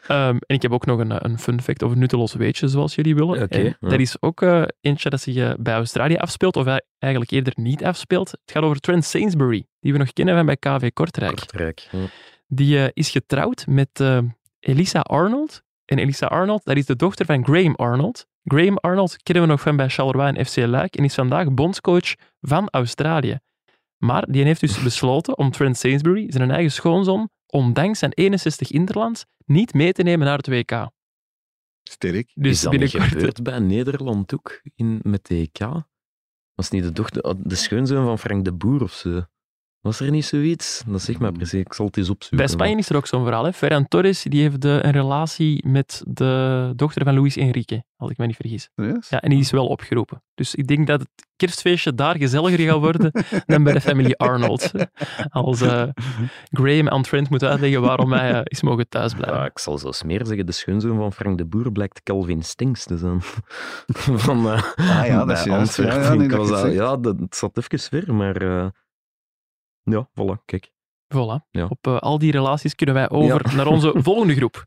Ehm, 0.27 0.37
en 0.47 0.55
ik 0.55 0.61
heb 0.61 0.71
ook 0.71 0.85
nog 0.85 0.99
een, 0.99 1.11
eh, 1.11 1.17
een 1.19 1.39
fun 1.39 1.61
fact 1.61 1.81
of 1.83 1.91
een 1.91 1.99
nutteloos 1.99 2.33
weetje, 2.33 2.67
zoals 2.67 2.95
jullie 2.95 3.15
willen. 3.15 3.47
Ja. 3.49 3.73
Dat 3.79 3.99
is 3.99 4.21
ook 4.21 4.41
eh, 4.41 4.63
eentje 4.81 5.09
dat 5.09 5.21
zich 5.21 5.35
eh, 5.35 5.53
bij 5.59 5.73
Australië 5.73 6.15
afspeelt, 6.15 6.55
of 6.55 6.79
eigenlijk 6.99 7.31
eerder 7.31 7.53
niet 7.55 7.83
afspeelt. 7.83 8.31
Het 8.31 8.51
gaat 8.51 8.63
over 8.63 8.79
Trent 8.79 9.05
Sainsbury, 9.05 9.65
die 9.79 9.91
we 9.91 9.97
nog 9.97 10.13
kennen 10.13 10.35
van 10.35 10.45
bij 10.45 10.57
KV 10.57 10.89
Kortrijk. 10.93 11.35
Kortrijk. 11.35 11.87
Ja. 11.91 11.99
Die 12.47 12.77
eh, 12.77 12.89
is 12.93 13.09
getrouwd 13.09 13.65
met 13.67 13.89
eh, 13.93 14.17
Elisa 14.59 14.99
Arnold. 14.99 15.61
En 15.85 15.99
Elisa 15.99 16.25
Arnold, 16.25 16.65
dat 16.65 16.77
is 16.77 16.85
de 16.85 16.95
dochter 16.95 17.25
van 17.25 17.45
Graham 17.45 17.75
Arnold. 17.75 18.27
Graham 18.43 18.77
Arnold 18.77 19.23
kennen 19.23 19.43
we 19.43 19.49
nog 19.49 19.61
van 19.61 19.75
bij 19.75 19.89
Charleroi 19.89 20.33
en 20.33 20.45
FC 20.45 20.57
Luik 20.57 20.95
en 20.95 21.03
is 21.03 21.13
vandaag 21.13 21.53
bondscoach 21.53 22.13
van 22.41 22.67
Australië. 22.69 23.39
Maar 24.03 24.31
die 24.31 24.43
heeft 24.43 24.59
dus 24.59 24.83
besloten 24.83 25.37
om 25.37 25.51
Trent 25.51 25.77
Sainsbury, 25.77 26.31
zijn 26.31 26.51
eigen 26.51 26.71
schoonzoon, 26.71 27.29
ondanks 27.47 27.99
zijn 27.99 28.11
61 28.13 28.71
interlands, 28.71 29.25
niet 29.45 29.73
mee 29.73 29.91
te 29.91 30.03
nemen 30.03 30.25
naar 30.25 30.37
het 30.37 30.47
WK. 30.47 30.89
Sterk. 31.83 32.31
Dus 32.33 32.51
is 32.51 32.61
dat 32.61 32.71
niet 32.71 32.81
binnenkort... 32.81 33.13
gebeurd 33.13 33.43
bij 33.43 33.59
Nederland 33.59 34.33
ook, 34.33 34.61
in, 34.75 34.99
met 35.03 35.25
de 35.25 35.35
EK? 35.35 35.83
Was 36.53 36.69
niet 36.69 36.83
de 36.83 36.91
dochter, 36.91 37.35
de 37.47 37.55
schoonzoon 37.55 38.05
van 38.05 38.19
Frank 38.19 38.45
de 38.45 38.53
Boer 38.53 38.81
of 38.81 38.93
zo? 38.93 39.25
Was 39.83 39.99
er 39.99 40.11
niet 40.11 40.25
zoiets? 40.25 40.83
Dat 40.87 41.01
zeg 41.01 41.19
maar 41.19 41.31
precies. 41.31 41.59
Ik 41.59 41.73
zal 41.73 41.85
het 41.85 41.97
eens 41.97 42.09
opzoeken. 42.09 42.37
Bij 42.37 42.47
Spanje 42.55 42.77
is 42.77 42.89
er 42.89 42.95
ook 42.95 43.07
zo'n 43.07 43.23
verhaal. 43.23 43.43
Hè? 43.43 43.53
Ferran 43.53 43.87
Torres 43.87 44.21
die 44.21 44.41
heeft 44.41 44.65
eh, 44.65 44.71
een 44.71 44.91
relatie 44.91 45.67
met 45.67 46.03
de 46.07 46.71
dochter 46.75 47.03
van 47.03 47.13
Luis 47.13 47.37
Enrique, 47.37 47.83
als 47.97 48.11
ik 48.11 48.17
me 48.17 48.25
niet 48.25 48.35
vergis. 48.35 48.69
Ja, 49.09 49.21
en 49.21 49.29
die 49.29 49.39
is 49.39 49.51
wel 49.51 49.67
opgeroepen. 49.67 50.23
Dus 50.35 50.55
ik 50.55 50.67
denk 50.67 50.87
dat 50.87 50.99
het 50.99 51.27
kerstfeestje 51.35 51.93
daar 51.93 52.17
gezelliger 52.17 52.59
gaat 52.59 52.79
worden 52.79 53.11
dan 53.45 53.63
bij 53.63 53.73
de 53.73 53.81
familie 53.81 54.17
Arnold. 54.17 54.71
Als 55.29 55.61
eh, 55.61 55.83
Graham 56.51 56.89
aan 56.89 57.01
Trent 57.01 57.29
moet 57.29 57.43
uitleggen 57.43 57.81
waarom 57.81 58.11
hij 58.13 58.31
eh, 58.31 58.41
is 58.43 58.61
mogen 58.61 58.89
thuisblijven. 58.89 59.39
Ja, 59.39 59.45
ik 59.45 59.59
zal 59.59 59.77
zelfs 59.77 60.03
meer 60.03 60.25
zeggen, 60.25 60.45
de 60.45 60.51
schoonzoon 60.51 60.97
van 60.97 61.13
Frank 61.13 61.37
de 61.37 61.45
Boer 61.45 61.71
blijkt 61.71 62.03
Calvin 62.03 62.43
Stinks 62.43 62.83
te 62.83 62.97
zijn. 62.97 63.21
van, 64.25 64.49
eh, 64.49 64.63
Ah 64.75 65.05
ja, 65.05 65.25
dat 65.25 65.37
is 65.37 65.43
juist. 65.43 65.77
Ja, 65.77 66.01
ja, 66.01 66.13
nee, 66.13 66.27
Ik 66.27 66.31
dat 66.31 66.73
ja, 66.73 66.97
dat, 66.97 67.19
het 67.19 67.35
zat 67.35 67.57
even 67.57 67.79
ver, 67.79 68.13
maar... 68.13 68.71
ja, 69.83 70.09
voilà, 70.19 70.45
kijk. 70.45 70.71
Voilà. 71.13 71.47
Ja. 71.51 71.65
Op 71.65 71.87
eh, 71.87 71.99
al 71.99 72.17
die 72.17 72.31
relaties 72.31 72.75
kunnen 72.75 72.95
wij 72.95 73.09
over 73.09 73.55
naar 73.55 73.67
onze 73.67 73.93
volgende 74.07 74.35
groep. 74.35 74.65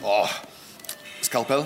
Oh, 0.00 0.30
scalpel? 1.20 1.64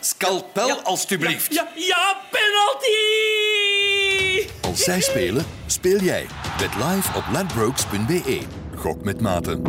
Scalpel, 0.00 0.80
alstublieft. 0.82 1.54
Ja, 1.54 1.68
ja, 1.74 2.16
penalty! 2.30 2.94
Als 4.62 4.84
zij 4.84 5.00
spelen, 5.00 5.44
speel 5.66 5.98
jij. 5.98 6.26
Bet 6.58 6.74
live 6.74 7.18
op 7.18 7.24
ladbrokes.be. 7.32 8.42
Gok 8.76 9.04
met 9.04 9.20
maten. 9.20 9.62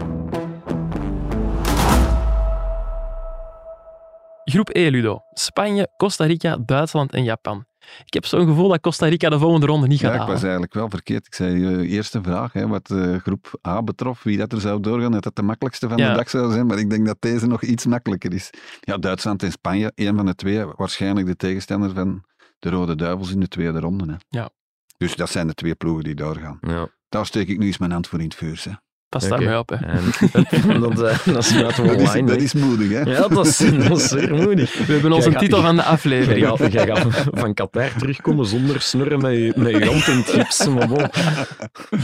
Groep 4.44 4.70
E, 4.76 4.90
Ludo. 4.90 5.22
Spanje, 5.34 5.88
Costa 5.98 6.26
Rica, 6.26 6.58
Duitsland 6.66 7.14
en 7.14 7.24
Japan. 7.24 7.67
Ik 8.06 8.14
heb 8.14 8.26
zo'n 8.26 8.48
gevoel 8.48 8.68
dat 8.68 8.82
Costa 8.82 9.06
Rica 9.08 9.30
de 9.30 9.40
volgende 9.40 9.66
ronde 9.66 9.88
niet 9.88 10.00
gaat 10.00 10.14
Ja, 10.14 10.14
ik 10.14 10.20
was 10.20 10.28
halen. 10.28 10.42
eigenlijk 10.44 10.74
wel 10.74 10.90
verkeerd. 10.90 11.26
Ik 11.28 11.34
zei 11.34 11.66
eh, 11.66 11.92
eerste 11.92 12.22
vraag, 12.22 12.54
hè, 12.54 12.68
wat 12.68 12.90
eh, 12.92 13.16
groep 13.16 13.60
A 13.68 13.84
betrof, 13.84 14.24
wie 14.24 14.38
dat 14.38 14.52
er 14.52 14.62
zou 14.62 14.80
doorgaan, 14.82 15.12
dat 15.12 15.24
dat 15.24 15.36
de 15.36 15.42
makkelijkste 15.42 15.88
van 15.90 15.98
Ja. 15.98 16.10
de 16.10 16.18
dag 16.18 16.30
zou 16.30 16.52
zijn. 16.52 16.66
Maar 16.68 16.78
ik 16.80 16.90
denk 16.90 17.06
dat 17.06 17.18
deze 17.20 17.48
nog 17.48 17.62
iets 17.64 17.86
makkelijker 17.86 18.34
is. 18.34 18.50
Ja, 18.82 18.98
Duitsland 18.98 19.44
en 19.44 19.52
Spanje, 19.52 19.92
een 19.96 20.16
van 20.16 20.26
de 20.26 20.36
twee, 20.36 20.66
waarschijnlijk 20.66 21.28
de 21.28 21.36
tegenstander 21.36 21.94
van 21.94 22.24
de 22.60 22.70
Rode 22.70 22.96
Duivels 22.96 23.32
in 23.32 23.40
de 23.40 23.48
tweede 23.48 23.80
ronde. 23.80 24.06
Hè. 24.12 24.16
Ja. 24.40 24.50
Dus 24.98 25.16
dat 25.16 25.30
zijn 25.30 25.48
de 25.48 25.54
twee 25.54 25.76
ploegen 25.76 26.04
die 26.04 26.16
doorgaan. 26.16 26.58
Ja. 26.62 26.88
Daar 27.10 27.26
steek 27.26 27.48
ik 27.48 27.58
nu 27.58 27.66
eens 27.66 27.78
mijn 27.78 27.92
hand 27.92 28.08
voor 28.08 28.20
in 28.20 28.26
het 28.26 28.36
vuur. 28.36 28.62
Hè. 28.64 28.72
Daarmee 29.20 29.58
op. 29.58 29.70
Hè. 29.70 29.76
En 29.76 30.04
dat, 30.82 31.02
eh, 31.02 31.26
dat 31.34 31.48
we 31.48 31.62
Dat 31.64 32.00
is, 32.00 32.08
online 32.08 32.24
dat 32.24 32.42
is 32.42 32.54
moedig, 32.54 32.90
hè? 32.90 33.02
Ja, 33.02 33.28
dat 33.28 33.46
is, 33.46 33.58
dat 33.88 33.98
is 33.98 34.08
zeer 34.08 34.34
moeilijk. 34.36 34.70
We 34.74 34.94
hebben 34.94 35.12
onze 35.12 35.32
titel 35.32 35.62
van 35.62 35.76
de 35.76 35.82
Jij 35.82 35.92
aflevering. 35.92 36.48
gaat, 36.48 36.72
jij 36.72 36.86
gaat 36.88 37.30
van 37.34 37.54
Qatar 37.54 37.94
terugkomen 37.98 38.46
zonder 38.46 38.82
snurren 38.82 39.22
met 39.22 39.32
je, 39.34 39.54
met 39.56 39.72
je 39.72 39.86
hand 39.86 40.08
in 40.08 40.18
het 40.18 40.30
gips. 40.30 40.68
Maar 40.68 40.88
bon, 40.88 41.10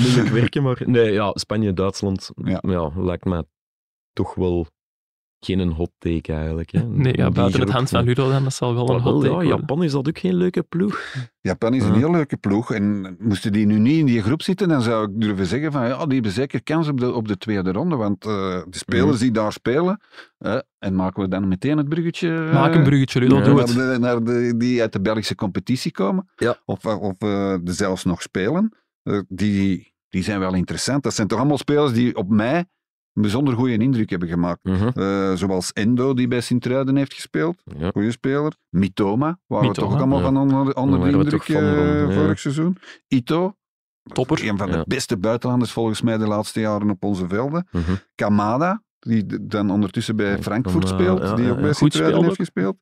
moeilijk 0.01 0.28
werken, 0.30 0.64
maar... 0.64 0.78
Nee, 0.86 1.11
ja, 1.11 1.32
Spanje, 1.34 1.74
Duitsland, 1.74 2.32
Ja. 2.43 2.59
ja. 2.61 2.91
lijkt 2.95 3.26
mij 3.26 3.43
toch 4.14 4.36
wel 4.36 4.68
geen 5.45 5.69
hot 5.71 5.91
take 5.97 6.33
eigenlijk. 6.33 6.71
Hè. 6.71 6.83
Nee, 7.03 7.13
ja, 7.17 7.29
buiten 7.29 7.59
het 7.59 7.69
hand 7.69 7.89
van 7.89 8.03
Ludo 8.03 8.29
dan, 8.29 8.43
dat 8.43 8.53
zal 8.53 8.73
wel 8.73 8.89
een 8.89 9.01
hot 9.01 9.13
take 9.13 9.25
ja, 9.25 9.31
worden. 9.33 9.47
Japan 9.57 9.83
is 9.83 9.91
dat 9.91 10.07
ook 10.07 10.19
geen 10.19 10.35
leuke 10.35 10.63
ploeg. 10.63 11.01
Japan 11.41 11.73
is 11.73 11.83
een 11.83 11.91
Ja. 11.91 11.97
heel 11.97 12.11
leuke 12.11 12.37
ploeg. 12.37 12.71
En 12.73 13.15
moesten 13.19 13.51
die 13.51 13.65
nu 13.65 13.79
niet 13.79 13.99
in 13.99 14.05
die 14.05 14.21
groep 14.21 14.41
zitten, 14.41 14.67
dan 14.67 14.81
zou 14.81 15.05
ik 15.11 15.21
durven 15.21 15.45
zeggen 15.45 15.71
van 15.71 15.87
ja, 15.87 16.05
die 16.05 16.13
hebben 16.13 16.31
zeker 16.31 16.63
kans 16.63 16.87
op 16.87 16.99
de, 16.99 17.13
op 17.13 17.27
de 17.27 17.37
tweede 17.37 17.71
ronde. 17.71 17.95
Want 17.95 18.25
eh, 18.25 18.31
de 18.69 18.77
spelers 18.77 19.19
die 19.19 19.31
daar 19.31 19.51
spelen, 19.51 19.99
eh, 20.37 20.57
en 20.79 20.95
maken 20.95 21.23
we 21.23 21.29
dan 21.29 21.47
meteen 21.47 21.77
het 21.77 21.89
bruggetje 21.89 22.45
eh, 22.45 22.53
Maak 22.53 22.75
een 22.75 22.83
bruggetje, 22.83 23.19
Ludo, 23.19 23.39
naar, 23.39 23.55
het. 23.57 23.67
de, 23.67 23.97
naar 23.99 24.23
de, 24.23 24.53
die 24.57 24.81
uit 24.81 24.93
de 24.93 25.01
Belgische 25.01 25.35
competitie 25.35 25.91
komen, 25.91 26.29
Ja. 26.35 26.57
of, 26.65 26.85
of 26.85 27.13
eh, 27.17 27.55
de 27.61 27.73
zelfs 27.73 28.03
nog 28.03 28.21
spelen, 28.21 28.73
die, 29.27 29.93
die 30.09 30.23
zijn 30.23 30.39
wel 30.39 30.53
interessant. 30.53 31.03
Dat 31.03 31.13
zijn 31.13 31.27
toch 31.27 31.39
allemaal 31.39 31.57
spelers 31.57 31.93
die 31.93 32.15
op 32.15 32.29
mij 32.29 32.65
een 33.14 33.22
bijzonder 33.22 33.55
goede 33.55 33.78
indruk 33.78 34.09
hebben 34.09 34.28
gemaakt. 34.30 34.64
Mhm. 34.64 34.88
Eh, 34.88 35.34
zoals 35.34 35.74
Endo, 35.74 36.14
die 36.14 36.28
bij 36.28 36.41
Sint-Truiden 36.41 36.95
heeft 36.95 37.14
gespeeld. 37.14 37.61
Ja. 37.78 37.89
Goeie 37.91 38.11
speler. 38.11 38.53
Mitoma, 38.70 39.39
waar 39.47 39.68
we 39.68 39.72
toch 39.74 39.93
ook 39.93 39.97
allemaal 39.97 40.18
ja. 40.20 40.24
van 40.24 40.38
onder, 40.38 40.76
onder 40.76 40.99
de 40.99 41.18
indruk 41.18 41.49
eh, 41.49 42.16
vorig 42.16 42.39
seizoen. 42.39 42.78
Ito, 43.07 43.55
Topper. 44.03 44.47
een 44.49 44.57
van 44.57 44.72
de 44.72 44.78
Ja. 44.78 44.84
beste 44.88 45.18
buitenlanders 45.18 45.72
volgens 45.72 46.01
mij 46.01 46.18
de 46.18 46.28
laatste 46.28 46.59
jaren 46.59 46.89
op 46.89 47.03
onze 47.03 47.28
velden. 47.28 47.68
Mhm. 47.72 47.91
Kamada, 48.16 48.84
die 48.99 49.47
dan 49.47 49.72
ondertussen 49.72 50.16
bij 50.16 50.41
Frankfurt 50.43 50.88
speelt, 50.88 51.22
ja, 51.22 51.36
die 51.36 51.51
ook 51.51 51.61
bij 51.61 51.74
Sint-Truiden 51.74 52.24
heeft 52.24 52.34
speelde. 52.34 52.51
gespeeld. 52.51 52.78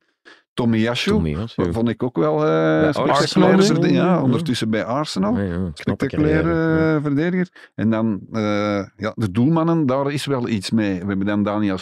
Tomiyasu, 0.54 1.10
Tomiyasu. 1.12 1.74
vond 1.74 1.90
ik 1.90 2.04
ook 2.04 2.18
wel 2.18 2.46
eh 2.46 2.94
Arsenal. 2.96 3.62
Ja, 3.82 3.88
Ja. 3.88 4.22
ondertussen 4.22 4.70
bij 4.70 4.86
Arsenal. 4.86 5.38
Ja, 5.40 5.72
Spectaculaire 5.74 6.96
eh, 6.96 7.02
verdediger. 7.04 7.48
En 7.76 7.90
dan 7.90 8.20
eh, 8.32 8.42
ja, 8.98 9.12
de 9.16 9.32
doelmannen, 9.32 9.86
daar 9.86 10.12
is 10.12 10.26
wel 10.26 10.48
iets 10.48 10.72
mee. 10.72 11.00
We 11.00 11.06
hebben 11.08 11.26
dan 11.26 11.44
Daniel 11.44 11.78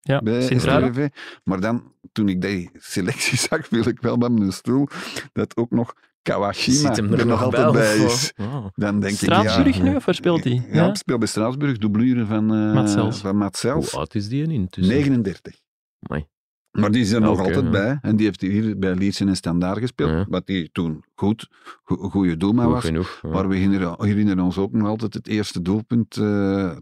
Ja, 0.00 0.20
bij. 0.20 0.42
STVV. 0.42 1.08
Maar 1.44 1.60
dan, 1.60 1.92
toen 2.12 2.28
ik 2.28 2.40
die 2.40 2.70
selectie 2.74 3.38
zag, 3.38 3.66
viel 3.70 3.88
ik 3.88 4.00
wel 4.00 4.18
bij 4.18 4.28
mijn 4.28 4.52
stoel 4.52 4.88
dat 5.32 5.56
ook 5.56 5.70
nog 5.70 5.94
Kawashima 6.22 6.94
Zit 6.94 6.98
er 6.98 7.18
er 7.18 7.26
nog 7.26 7.42
altijd 7.42 7.72
bij 7.72 7.96
is. 7.96 8.32
Dan 8.74 9.00
denk 9.00 9.14
Straatsburg 9.16 9.66
ik, 9.66 9.74
ja, 9.74 9.82
nu, 9.82 9.96
of 9.96 10.04
waar 10.04 10.14
speelt 10.14 10.44
hij? 10.44 10.52
Ja, 10.72 10.84
ja. 10.86 10.94
speelt 10.94 11.18
bij 11.18 11.28
Straatsburg, 11.28 11.78
doublure 11.78 12.26
van, 12.26 12.54
eh 12.54 12.86
Sels. 12.86 13.18
van 13.18 13.36
Mats 13.36 13.60
Sels. 13.60 13.90
Hoe 13.90 14.00
oud 14.00 14.14
is 14.14 14.28
die 14.28 14.50
intussen? 14.50 14.94
39. 14.94 15.54
Amai. 16.00 16.26
Maar 16.70 16.90
die 16.90 17.00
is 17.02 17.10
er 17.12 17.20
nog 17.20 17.38
altijd 17.38 17.64
ja. 17.64 17.70
bij. 17.70 17.98
En 18.02 18.16
die 18.16 18.26
heeft 18.26 18.40
hier 18.40 18.78
bij 18.78 18.94
Leeds 18.94 19.20
en 19.20 19.36
Standaard 19.36 19.78
gespeeld. 19.78 20.10
Ja. 20.10 20.26
Wat 20.28 20.46
die 20.46 20.68
toen 20.72 21.04
goed, 21.14 21.48
go- 21.84 22.08
goede 22.08 22.36
doelman 22.36 22.64
Goed 22.64 22.74
was. 22.74 22.84
genoeg. 22.84 23.18
ja. 23.22 23.28
Maar 23.28 23.48
we 23.48 23.56
herinneren, 23.56 24.44
ons 24.44 24.58
ook 24.58 24.72
nog 24.72 24.88
altijd 24.88 25.14
het 25.14 25.26
eerste 25.26 25.62
doelpunt. 25.62 26.16
eh, 26.16 26.76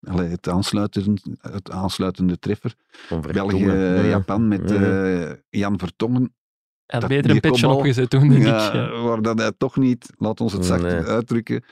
allee, 0.00 0.28
het, 0.28 0.48
aansluitende, 0.48 1.20
het 1.40 1.70
aansluitende 1.70 2.38
treffer. 2.38 2.74
België-Japan 3.32 4.48
met 4.48 4.70
Ja. 4.70 5.04
eh, 5.04 5.32
Jan 5.48 5.78
Vertongen. 5.78 6.34
Hij 6.86 7.00
had 7.00 7.00
Dat- 7.00 7.08
beter 7.08 7.30
een 7.44 7.50
kopbal- 7.50 7.76
opgezet 7.76 8.10
toen, 8.10 8.28
denk 8.28 8.42
Ja, 8.44 8.66
ik. 8.66 8.72
Ja. 8.72 9.00
Waar 9.02 9.22
dat 9.22 9.38
hij 9.38 9.52
toch 9.56 9.76
niet, 9.76 10.12
laat 10.16 10.40
ons 10.40 10.52
het 10.52 10.64
zacht 10.64 10.82
Nee. 10.82 10.92
uitdrukken, 11.00 11.64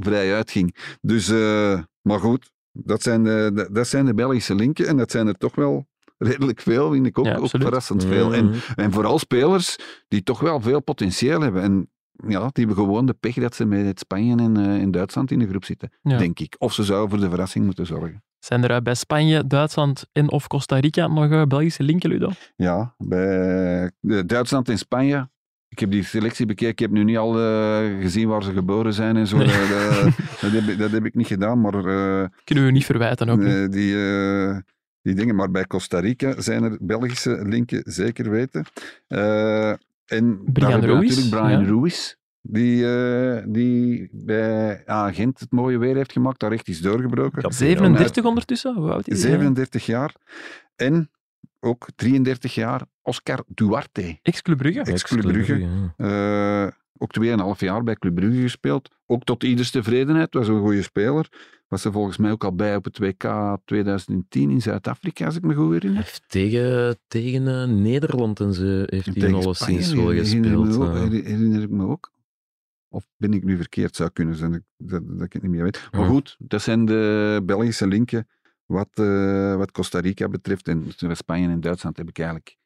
vrij 0.00 0.34
uitging. 0.34 0.76
Dus, 1.00 1.28
eh, 1.28 1.80
maar 2.02 2.18
goed, 2.20 2.52
dat 2.72 3.02
zijn, 3.02 3.22
de- 3.24 3.68
dat 3.72 3.86
zijn 3.88 4.04
de 4.06 4.14
Belgische 4.14 4.54
linken. 4.54 4.86
En 4.86 4.96
dat 4.96 5.10
zijn 5.10 5.26
er 5.26 5.34
toch 5.34 5.54
wel 5.54 5.86
redelijk 6.22 6.60
veel, 6.60 6.92
vind 6.92 7.06
ik 7.06 7.18
ook, 7.18 7.24
Ja, 7.24 7.34
ook 7.36 7.42
absoluut. 7.42 7.66
verrassend 7.66 8.04
veel. 8.04 8.34
En 8.34 8.44
Mhm. 8.44 8.56
en 8.76 8.92
vooral 8.92 9.18
spelers 9.18 9.76
die 10.08 10.22
toch 10.22 10.40
wel 10.40 10.60
veel 10.60 10.80
potentieel 10.82 11.40
hebben. 11.40 11.62
En 11.62 11.90
ja, 12.28 12.38
die 12.52 12.64
hebben 12.66 12.84
gewoon 12.84 13.06
de 13.06 13.14
pech 13.20 13.34
dat 13.34 13.54
ze 13.54 13.64
met 13.64 13.98
Spanje 13.98 14.36
en, 14.36 14.56
eh, 14.56 14.80
en 14.82 14.90
Duitsland 14.90 15.30
in 15.30 15.38
de 15.38 15.48
groep 15.48 15.64
zitten, 15.64 15.90
Ja. 16.02 16.18
denk 16.18 16.38
ik. 16.40 16.54
Of 16.58 16.72
ze 16.72 16.82
zouden 16.84 17.10
voor 17.10 17.20
de 17.20 17.28
verrassing 17.28 17.64
moeten 17.64 17.86
zorgen. 17.86 18.22
Zijn 18.38 18.64
er 18.64 18.70
eh, 18.70 18.80
bij 18.82 18.94
Spanje, 18.94 19.46
Duitsland 19.46 20.06
en 20.12 20.30
of 20.30 20.46
Costa 20.46 20.78
Rica 20.78 21.06
nog 21.06 21.30
eh, 21.30 21.42
Belgische 21.42 21.82
linken, 21.82 22.10
Ludo? 22.10 22.30
Ja, 22.56 22.94
bij 22.98 23.84
eh, 24.02 24.20
Duitsland 24.26 24.68
en 24.68 24.78
Spanje. 24.78 25.30
Ik 25.68 25.78
heb 25.78 25.90
die 25.90 26.04
selectie 26.04 26.46
bekeken. 26.46 26.72
Ik 26.72 26.78
heb 26.78 26.90
nu 26.90 27.04
niet 27.04 27.16
al 27.16 27.38
eh, 27.40 28.00
gezien 28.00 28.28
waar 28.28 28.42
ze 28.42 28.52
geboren 28.52 28.92
zijn 28.94 29.16
en 29.16 29.26
zo. 29.26 29.36
Nee. 29.36 29.46
Dat, 29.46 29.54
eh, 29.56 30.04
dat, 30.40 30.50
heb, 30.50 30.68
ik- 30.68 30.78
dat 30.78 30.90
heb 30.90 31.04
ik 31.04 31.14
niet 31.14 31.26
gedaan. 31.26 31.60
Maar 31.60 31.74
eh, 31.74 32.28
Kunnen 32.44 32.64
we 32.64 32.70
niet 32.70 32.84
verwijten 32.84 33.28
ook 33.28 33.38
niet. 33.38 33.54
eh, 33.54 33.68
die, 33.68 33.94
eh, 33.94 34.56
die 35.02 35.14
dingen. 35.14 35.34
Maar 35.34 35.50
bij 35.50 35.66
Costa 35.66 36.00
Rica 36.00 36.40
zijn 36.40 36.62
er 36.62 36.78
Belgische 36.80 37.42
linken, 37.44 37.82
zeker 37.84 38.30
weten. 38.30 38.64
Eh, 39.08 39.68
en 39.68 39.78
daar 40.06 40.52
Brian 40.52 40.80
natuurlijk 40.80 41.30
Brian 41.30 41.50
ja. 41.50 41.64
Ruiz. 41.64 42.14
Die, 42.44 42.86
eh, 42.86 43.44
die 43.46 44.08
bij 44.12 44.82
Agent 44.86 45.40
het 45.40 45.50
mooie 45.50 45.78
weer 45.78 45.96
heeft 45.96 46.12
gemaakt. 46.12 46.40
Daar 46.40 46.52
echt 46.52 46.68
is 46.68 46.80
doorgebroken. 46.80 47.42
Ja, 47.42 47.50
37 47.50 48.24
ondertussen? 48.24 48.74
Hoe 48.74 48.90
oud 48.90 49.08
is 49.08 49.22
hij? 49.22 49.30
37 49.30 49.86
jaar. 49.86 50.14
En 50.76 51.10
ook 51.60 51.88
33 51.96 52.54
jaar 52.54 52.82
Oscar 53.02 53.44
Duarte. 53.46 54.18
Ex-Club 54.22 54.58
Brugge? 54.58 54.80
Ex-Club 54.80 55.22
Brugge. 55.22 55.58
ja. 55.58 56.66
Eh, 56.66 56.72
ook 56.98 57.12
2,5 57.12 57.60
jaar 57.60 57.82
bij 57.82 57.94
Club 57.94 58.14
Brugge 58.14 58.40
gespeeld. 58.40 58.88
Ook 59.06 59.24
tot 59.24 59.42
ieders 59.44 59.70
tevredenheid. 59.70 60.34
Was 60.34 60.48
een 60.48 60.60
goede 60.60 60.82
speler. 60.82 61.28
Was 61.72 61.84
er 61.84 61.92
volgens 61.92 62.16
mij 62.16 62.30
ook 62.30 62.44
al 62.44 62.54
bij 62.54 62.76
op 62.76 62.84
het 62.84 62.98
WK 62.98 63.56
2010 63.64 64.50
in 64.50 64.62
Zuid-Afrika, 64.62 65.24
als 65.26 65.36
ik 65.36 65.42
me 65.42 65.54
goed 65.54 65.72
herinner. 65.72 66.02
Heeft 66.02 66.22
tegen, 66.26 66.98
tegen 67.08 67.48
eh, 67.48 67.68
Nederland 67.68 68.40
en 68.40 68.52
zo 68.54 68.62
heeft 68.86 69.04
hij 69.04 69.14
Tegen 69.14 69.34
alleszins 69.34 69.86
Spanje 69.88 70.04
wel 70.06 70.14
gespeeld. 70.14 70.76
ook- 70.76 70.82
eh. 70.86 70.92
herinner- 70.92 71.24
herinner 71.24 71.62
ik 71.62 71.70
me 71.70 71.86
ook. 71.86 72.12
Of 72.88 73.06
ben 73.16 73.32
ik 73.32 73.44
nu 73.44 73.56
verkeerd? 73.56 73.96
Zou 73.96 74.10
kunnen 74.10 74.34
zijn 74.34 74.50
dat, 74.52 74.62
dat, 74.76 75.08
dat 75.08 75.20
ik 75.26 75.32
het 75.32 75.42
niet 75.42 75.50
meer 75.50 75.62
weet. 75.62 75.88
Maar 75.92 76.06
goed, 76.06 76.36
dat 76.38 76.62
zijn 76.62 76.84
de 76.84 77.40
Belgische 77.44 77.86
linken 77.86 78.28
wat, 78.66 78.88
eh, 78.92 79.56
wat 79.56 79.70
Costa 79.72 80.00
Rica 80.00 80.28
betreft. 80.28 80.68
En 80.68 80.84
Spanje 81.12 81.48
en 81.48 81.60
Duitsland 81.60 81.96
heb 81.96 82.08
ik 82.08 82.18
eigenlijk 82.18 82.56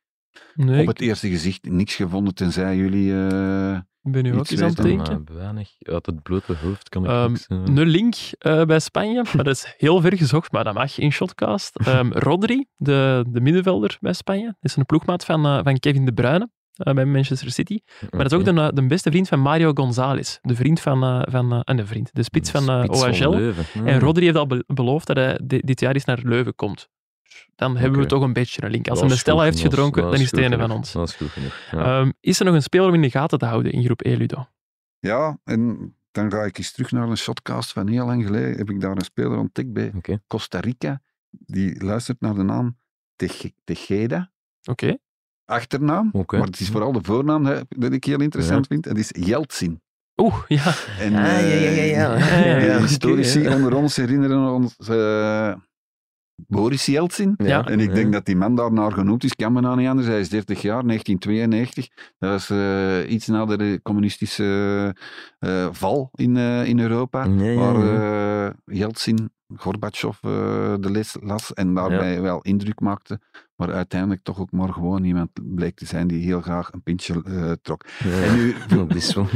Nee, 0.55 0.81
op 0.81 0.87
het 0.87 1.01
eerste 1.01 1.29
gezicht 1.29 1.69
niks 1.71 1.95
gevonden, 1.95 2.35
tenzij 2.35 2.77
jullie... 2.77 3.13
eh, 3.13 3.79
ik 4.03 4.13
ben 4.13 4.23
nu 4.23 4.33
ook 4.35 4.41
iets 4.41 4.51
eens 4.51 4.61
aan 4.61 4.67
het 4.69 4.83
denken. 4.83 5.23
Maar 5.27 5.37
weinig. 5.37 5.71
Uit 5.79 6.07
het 6.07 6.23
blote 6.23 6.55
hoofd 6.63 6.89
kan 6.89 7.05
ik 7.05 7.11
Ehm, 7.11 7.29
niks, 7.31 7.47
eh. 7.47 7.59
Een 7.65 7.87
link 7.87 8.15
eh, 8.39 8.63
bij 8.65 8.79
Spanje, 8.81 9.25
maar 9.35 9.45
dat 9.45 9.55
is 9.55 9.75
heel 9.77 10.01
ver 10.01 10.17
gezocht, 10.17 10.53
maar 10.53 10.65
dat 10.65 10.75
mag 10.75 10.99
in 10.99 11.13
Shotcast. 11.13 11.77
Ehm, 11.77 12.11
Rodri, 12.13 12.67
de, 12.77 13.25
de 13.29 13.41
middenvelder 13.41 13.97
bij 14.01 14.13
Spanje, 14.13 14.57
is 14.61 14.77
een 14.77 14.87
ploegmaat 14.87 15.25
van, 15.25 15.47
eh, 15.47 15.61
van 15.63 15.79
Kevin 15.79 16.05
De 16.05 16.13
Bruyne. 16.13 16.49
eh, 16.77 16.95
bij 16.95 17.05
Manchester 17.05 17.51
City. 17.51 17.79
Maar 18.11 18.23
dat 18.23 18.33
is 18.33 18.39
ook 18.39 18.45
de, 18.57 18.71
de 18.75 18.87
beste 18.87 19.11
vriend 19.11 19.29
van 19.29 19.41
Mario 19.41 19.71
Gonzalez. 19.75 20.39
De 20.43 20.55
vriend 20.55 20.81
van, 20.81 21.03
eh, 21.03 21.23
van 21.25 21.53
eh, 21.53 21.61
en 21.65 21.77
de 21.77 21.87
vriend, 21.87 22.11
de 22.13 22.23
spits 22.23 22.51
van 22.51 22.69
eh 22.71 22.83
Spits 22.85 23.01
van 23.01 23.11
OHL. 23.27 23.37
Leuven. 23.37 23.65
Ja. 23.85 23.91
En 23.91 24.01
Rodri 24.01 24.25
heeft 24.25 24.37
al 24.37 24.47
be- 24.47 24.65
beloofd 24.67 25.07
dat 25.07 25.17
hij 25.17 25.41
di- 25.45 25.61
dit 25.65 25.81
jaar 25.81 25.95
eens 25.95 26.05
naar 26.05 26.21
Leuven 26.23 26.55
komt. 26.55 26.89
Dan 27.57 27.77
hebben 27.77 28.01
we 28.01 28.07
toch 28.07 28.23
een 28.23 28.33
beetje 28.33 28.65
een 28.65 28.71
link. 28.71 28.89
Als 28.89 29.01
hij 29.01 29.09
is 29.09 29.19
Stella 29.19 29.43
heeft 29.43 29.61
gedronken, 29.61 30.03
dat 30.03 30.11
dan 30.13 30.21
is 30.21 30.31
het 30.31 30.41
ene 30.41 30.59
van 30.59 30.71
ons. 30.71 30.93
Dat 30.93 31.09
is 31.09 31.15
goed 31.15 31.29
genoeg. 31.29 31.55
Ja. 31.71 32.01
Ehm, 32.01 32.11
is 32.21 32.39
er 32.39 32.45
nog 32.45 32.55
een 32.55 32.63
speler 32.63 32.89
om 32.89 32.95
in 32.95 33.03
de 33.03 33.11
gaten 33.11 33.39
te 33.39 33.45
houden 33.45 33.73
in 33.73 33.85
groep 33.85 34.05
E, 34.05 34.17
Ludo? 34.17 34.47
Ja, 34.99 35.39
en 35.45 35.95
dan 36.11 36.31
ga 36.31 36.43
ik 36.43 36.59
eens 36.59 36.73
terug 36.73 36.91
naar 36.91 37.09
een 37.09 37.17
shotcast 37.17 37.73
van 37.73 37.89
heel 37.89 38.07
lang 38.07 38.25
geleden. 38.25 38.57
Heb 38.57 38.71
ik 38.71 38.81
daar 38.81 38.91
een 38.97 39.05
speler 39.05 39.39
ontdekt 39.39 39.73
bij. 39.73 39.93
Costa 40.27 40.61
Rica. 40.61 41.03
Die 41.31 41.85
luistert 41.85 42.21
naar 42.21 42.35
de 42.35 42.43
naam 42.43 42.79
Teje- 43.17 43.53
Tejeda. 43.65 44.31
Oké. 44.65 44.97
Achternaam. 45.45 46.09
Oké. 46.13 46.37
Maar 46.39 46.47
het 46.47 46.61
is 46.61 46.69
vooral 46.69 46.93
de 46.93 46.99
voornaam 47.03 47.47
hè, 47.47 47.61
dat 47.69 47.93
ik 47.93 48.05
heel 48.05 48.21
interessant 48.21 48.67
vind. 48.67 48.85
Het 48.85 48.99
is 48.99 49.11
Jeltsin. 49.13 49.81
Oeh, 50.17 50.35
ja. 50.49 50.75
En, 50.99 51.15
Ah, 51.15 51.23
ja, 51.25 51.39
ja, 51.41 51.71
ja, 51.83 52.15
eh, 52.15 52.45
ja. 52.47 52.57
Ja, 52.67 52.81
historici 52.81 53.49
onder 53.49 53.75
ons 53.75 53.97
herinneren 53.97 54.49
ons 54.53 54.77
eh, 54.79 55.55
Boris 56.37 56.87
Jeltsin. 56.87 57.35
Ja. 57.37 57.65
En 57.67 57.81
ik 57.81 57.95
denk 57.95 58.13
dat 58.13 58.25
die 58.25 58.37
man 58.37 58.57
daarnaar 58.57 58.93
genoemd 58.93 59.25
is, 59.25 59.35
kan 59.35 59.53
me 59.53 59.61
nou 59.61 59.77
niet 59.77 59.89
anders. 59.89 60.07
Hij 60.07 60.21
is 60.21 60.29
30 60.29 60.63
jaar, 60.63 60.87
1992. 60.87 61.89
Dat 62.19 62.31
was 62.31 62.51
eh, 62.51 63.11
iets 63.11 63.27
na 63.27 63.45
de 63.45 63.81
communistische 63.83 64.95
eh, 65.39 65.69
val 65.71 66.11
in, 66.15 66.37
eh, 66.37 66.67
in 66.67 66.81
Europa. 66.81 67.25
Ja, 67.25 67.55
waar 67.55 68.49
eh, 68.49 68.55
Yeltsin, 68.65 69.31
Gorbachev 69.55 70.19
eh, 70.23 70.75
de 70.81 70.91
les 70.91 71.17
las 71.21 71.55
en 71.55 71.75
daarbij 71.75 72.21
wel 72.21 72.41
indruk 72.41 72.81
maakte. 72.81 73.21
Maar 73.57 73.73
uiteindelijk 73.73 74.23
toch 74.23 74.41
ook 74.41 74.51
maar 74.53 74.73
gewoon 74.73 75.05
iemand 75.05 75.31
bleek 75.43 75.77
te 75.77 75.87
zijn 75.87 76.07
die 76.07 76.25
heel 76.25 76.41
graag 76.41 76.73
een 76.73 76.83
pintje 76.83 77.23
eh, 77.25 77.53
trok. 77.63 77.85
Ja. 78.05 78.23
En 78.23 78.35
nu 78.35 78.55
Dat 79.15 79.27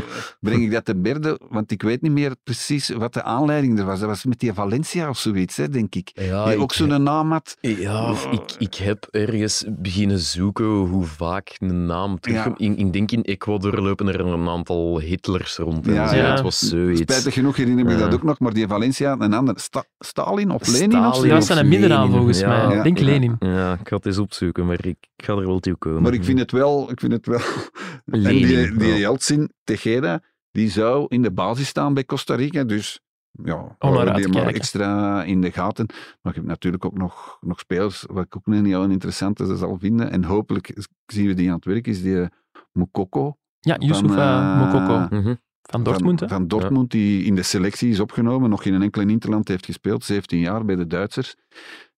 breng 0.41 0.63
ik 0.63 0.71
dat 0.71 0.85
te 0.85 0.97
berde, 0.97 1.41
want 1.49 1.71
ik 1.71 1.83
weet 1.83 2.03
niet 2.03 2.13
meer 2.13 2.35
precies 2.45 2.89
wat 2.89 3.13
de 3.15 3.23
aanleiding 3.23 3.79
er 3.79 3.85
was. 3.85 3.99
Dat 4.01 4.09
was 4.09 4.25
met 4.25 4.39
die 4.39 4.53
Valencia 4.53 5.09
of 5.09 5.19
zoiets, 5.19 5.57
hè, 5.57 5.69
denk 5.69 5.95
ik. 5.95 6.11
Ja, 6.15 6.45
die 6.45 6.55
ik- 6.55 6.61
ook 6.61 6.73
zo'n 6.73 7.03
naam 7.03 7.31
had. 7.33 7.57
Ja, 7.61 8.15
ik, 8.31 8.41
ik 8.59 8.75
heb 8.75 9.07
ergens 9.11 9.65
beginnen 9.69 10.19
zoeken 10.19 10.67
hoe 10.67 11.05
vaak 11.05 11.55
een 11.59 11.87
naam 11.87 12.21
terugkomt. 12.21 12.61
Ik, 12.61 12.79
ik 12.79 12.93
denk 12.93 13.11
in 13.11 13.23
Ecuador 13.23 13.81
lopen 13.81 14.09
er 14.09 14.21
een 14.21 14.49
aantal 14.49 15.01
Hitlers 15.01 15.57
rond. 15.57 15.87
en 15.87 15.93
Ja, 15.95 16.09
zo. 16.09 16.17
ja. 16.17 16.31
Het 16.31 16.41
was 16.41 16.59
zoiets. 16.59 17.01
Spijtig 17.01 17.35
genoeg 17.35 17.57
herinner 17.57 17.85
ik 17.85 17.91
me 17.91 17.97
Ja. 17.99 18.05
dat 18.05 18.15
ook 18.15 18.23
nog, 18.23 18.39
maar 18.39 18.53
die 18.53 18.67
Valencia, 18.67 19.17
een 19.19 19.35
ander, 19.35 19.61
Sta- 19.61 19.85
Stalin 19.99 20.51
of 20.51 20.67
Lenin 20.67 20.99
of 20.99 21.15
Stalin 21.15 21.29
zo. 21.31 21.35
Was 21.35 21.49
of 21.49 21.55
zijn 21.55 21.69
middennaam 21.69 22.01
Lenin. 22.03 22.17
volgens 22.17 22.39
Ja. 22.41 22.49
mij. 22.49 22.59
Ja. 22.59 22.73
Ik 22.77 22.83
denk 22.83 22.99
Ja. 22.99 23.05
Lenin. 23.05 23.37
Ja, 23.39 23.73
ik 23.81 23.89
het 24.05 24.10
eens 24.11 24.19
opzoeken, 24.19 24.67
maar 24.67 24.87
ik, 24.87 24.97
ga 25.17 25.33
er 25.33 25.47
wel 25.47 25.61
toe 25.61 25.77
komen. 25.77 26.03
Maar 26.03 26.15
ik 26.15 26.25
vind 26.25 26.39
het 26.39 26.53
wel... 26.53 26.91
Ik 26.91 27.01
vind 27.01 27.13
het 27.13 27.27
wel 27.27 27.41
en 28.05 28.23
die. 28.23 28.99
Yeltsin, 28.99 29.53
Tejeda, 29.65 30.23
die 30.51 30.71
zou 30.71 31.07
in 31.09 31.23
de 31.23 31.33
basis 31.33 31.69
staan 31.69 31.95
bij 31.95 32.05
Costa 32.05 32.35
Rica, 32.35 32.65
dus... 32.65 33.01
Ja, 33.43 33.77
uit 33.79 34.17
die 34.17 34.29
maar 34.29 34.47
extra 34.47 35.23
in 35.25 35.41
de 35.41 35.53
gaten. 35.53 35.87
Maar 36.23 36.33
ik 36.33 36.39
heb 36.39 36.45
natuurlijk 36.49 36.85
ook 36.85 36.99
nog, 36.99 37.39
nog 37.41 37.59
spelers, 37.59 38.05
wat 38.09 38.25
ik 38.25 38.37
ook 38.37 38.47
een 38.47 38.65
heel 38.65 38.85
interessant 38.85 39.41
is, 39.41 39.59
zal 39.59 39.79
vinden. 39.79 40.11
En 40.11 40.25
hopelijk 40.25 40.87
zien 41.07 41.27
we 41.27 41.35
die 41.35 41.49
aan 41.49 41.55
het 41.55 41.65
werk, 41.65 41.87
is 41.87 42.03
die 42.03 42.29
Mukoko. 42.73 43.37
Ja, 43.61 43.77
Yusuf 43.79 44.07
van, 44.07 44.19
eh, 44.19 44.53
eh, 44.53 44.59
Mokoko 44.59 45.17
Mhm. 45.17 45.35
van 45.63 45.83
Dortmund. 45.83 46.19
Van, 46.19 46.29
hè? 46.29 46.35
van 46.35 46.49
Dortmund, 46.49 46.91
die 46.91 47.25
in 47.25 47.35
de 47.35 47.43
selectie 47.43 47.91
is 47.91 48.01
opgenomen, 48.01 48.51
nog 48.51 48.65
in 48.65 48.75
een 48.75 48.83
enkel 48.83 49.03
interland 49.03 49.49
heeft 49.49 49.65
gespeeld, 49.65 50.05
17 50.05 50.39
jaar 50.39 50.65
bij 50.65 50.77
de 50.77 50.87
Duitsers. 50.87 51.35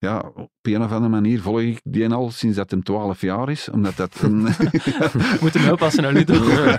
Ja, 0.02 0.30
op 0.34 0.50
een 0.62 0.82
of 0.82 0.90
andere 0.92 1.08
manier 1.10 1.40
volg 1.40 1.60
ik 1.60 1.80
die 1.84 2.08
al 2.08 2.30
sinds 2.30 2.56
dat 2.56 2.70
hem 2.70 2.82
12 2.82 3.20
jaar 3.20 3.50
is, 3.50 3.68
omdat 3.70 3.96
dat 3.96 4.18
een... 4.22 4.42
We 5.12 5.36
moeten 5.40 5.60
hem 5.60 5.72
oppassen 5.72 6.02
naar 6.02 6.12
Ludo. 6.12 6.34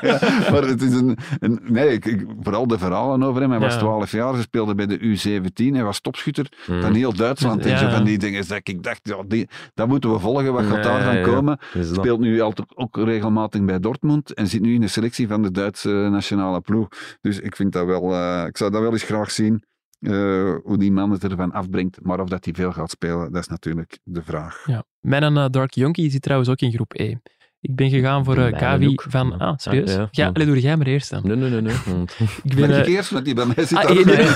maar 0.52 0.64
het 0.64 0.82
is 0.82 0.94
een... 0.94 1.18
een 1.40 1.60
nee, 1.64 1.90
ik, 1.90 2.06
ik- 2.06 2.26
vooral 2.42 2.68
de 2.68 2.78
verhalen 2.78 3.24
over 3.24 3.42
hem. 3.42 3.52
Hij 3.52 3.60
was 3.60 3.74
Ja. 3.74 3.80
12 3.80 4.12
jaar, 4.12 4.36
ze 4.36 4.42
speelde 4.42 4.76
bij 4.76 4.86
de 4.86 5.00
U17, 5.00 5.72
hij 5.74 5.84
was 5.84 6.00
topschutter 6.02 6.52
Mhm. 6.68 6.82
van 6.82 6.94
heel 6.94 7.14
Duitsland. 7.14 7.64
En 7.66 7.70
Ja. 7.70 7.78
zo 7.78 7.90
van 7.90 8.04
die 8.04 8.18
dingen 8.18 8.48
dat 8.48 8.60
ik 8.64 8.84
dacht, 8.84 9.00
ja, 9.04 9.24
die, 9.28 9.48
dat 9.74 9.88
moeten 9.88 10.12
we 10.12 10.20
volgen, 10.20 10.54
wat 10.54 10.66
gaat 10.66 10.76
Ja, 10.76 10.82
daarvan 10.92 11.16
ja, 11.18 11.24
komen? 11.24 11.60
Speelt 11.82 12.20
nu 12.20 12.40
altijd 12.42 12.68
ook 12.78 12.98
regelmatig 12.98 13.64
bij 13.66 13.80
Dortmund 13.80 14.34
en 14.34 14.48
zit 14.48 14.62
nu 14.62 14.74
in 14.74 14.82
de 14.82 14.88
selectie 14.88 15.28
van 15.28 15.42
de 15.42 15.52
Duitse 15.52 15.90
nationale 15.90 16.62
ploeg. 16.62 16.88
Dus 17.22 17.40
ik 17.40 17.56
vind 17.56 17.72
dat 17.72 17.86
wel, 17.86 18.14
eh, 18.14 18.44
ik 18.48 18.58
zou 18.58 18.72
dat 18.72 18.82
wel 18.82 18.92
eens 18.92 19.04
graag 19.04 19.32
zien. 19.32 19.64
Eh, 20.04 20.56
hoe 20.64 20.78
die 20.78 20.92
man 20.92 21.12
het 21.12 21.24
ervan 21.24 21.52
afbrengt. 21.52 22.00
Maar 22.02 22.20
of 22.20 22.30
dat 22.30 22.46
hij 22.46 22.54
veel 22.54 22.72
gaat 22.72 22.90
spelen, 22.90 23.32
dat 23.32 23.42
is 23.42 23.48
natuurlijk 23.48 24.00
de 24.04 24.24
vraag. 24.24 24.64
Ja. 24.66 24.84
Mijn 25.00 25.38
eh, 25.38 25.46
Dark 25.50 25.74
Yonkie 25.74 26.12
zit 26.12 26.22
trouwens 26.22 26.50
ook 26.50 26.60
in 26.60 26.72
groep 26.72 26.94
E. 27.00 27.16
Ik 27.60 27.76
ben 27.76 27.90
gegaan 27.90 28.24
voor 28.26 28.36
De 28.36 28.42
eh, 28.50 28.94
van... 28.96 29.30
Ja. 29.30 29.46
Ah, 29.46 29.54
serieus? 29.58 29.90
Ah, 29.90 29.96
ja, 29.96 30.08
ja. 30.12 30.30
allee, 30.34 30.46
doe 30.48 30.60
jij 30.60 30.78
maar 30.78 30.88
eerst 30.88 31.10
dan. 31.10 31.22
Nee, 31.24 31.36
nee, 31.36 31.50
nee. 31.50 31.62
nee. 31.62 31.74
Ik 32.44 32.56
Ben 32.56 32.68
ben... 32.68 32.80
ik 32.80 32.86
eh, 32.86 32.94
eerst, 32.94 33.10
want 33.10 33.26
die 33.26 33.34
bij 33.34 33.46
mij 33.46 33.66
zit 33.66 33.78
ah, 33.78 33.90
nee, 33.90 34.06
nee. 34.06 34.28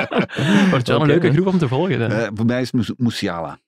Wordt 0.70 0.88
wel 0.88 1.00
een 1.00 1.06
leuke 1.06 1.32
groep 1.32 1.46
om 1.46 1.58
te 1.58 1.68
volgen. 1.68 1.98
Dan. 1.98 2.10
Eh, 2.10 2.28
voor 2.34 2.46
mij 2.46 2.60
is 2.60 2.72
Mus- 2.72 2.92
Musiala. 2.96 3.58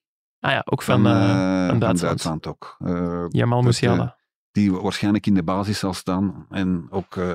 ah 0.41 0.51
ja, 0.51 0.63
ook 0.65 0.83
van, 0.83 1.03
Van, 1.03 1.13
eh, 1.13 1.23
eh, 1.31 1.59
van 1.59 1.69
van 1.69 1.79
Duitsland. 1.79 2.01
Duitsland 2.23 2.47
ook. 2.47 2.77
Eh, 2.79 3.25
Jamal 3.29 3.63
Musiala. 3.63 4.17
die 4.53 4.73
waarschijnlijk 4.73 5.27
in 5.27 5.35
de 5.35 5.43
basis 5.43 5.79
zal 5.79 5.95
staan. 5.95 6.47
En 6.51 6.87
ook 6.91 7.17
eh, 7.17 7.29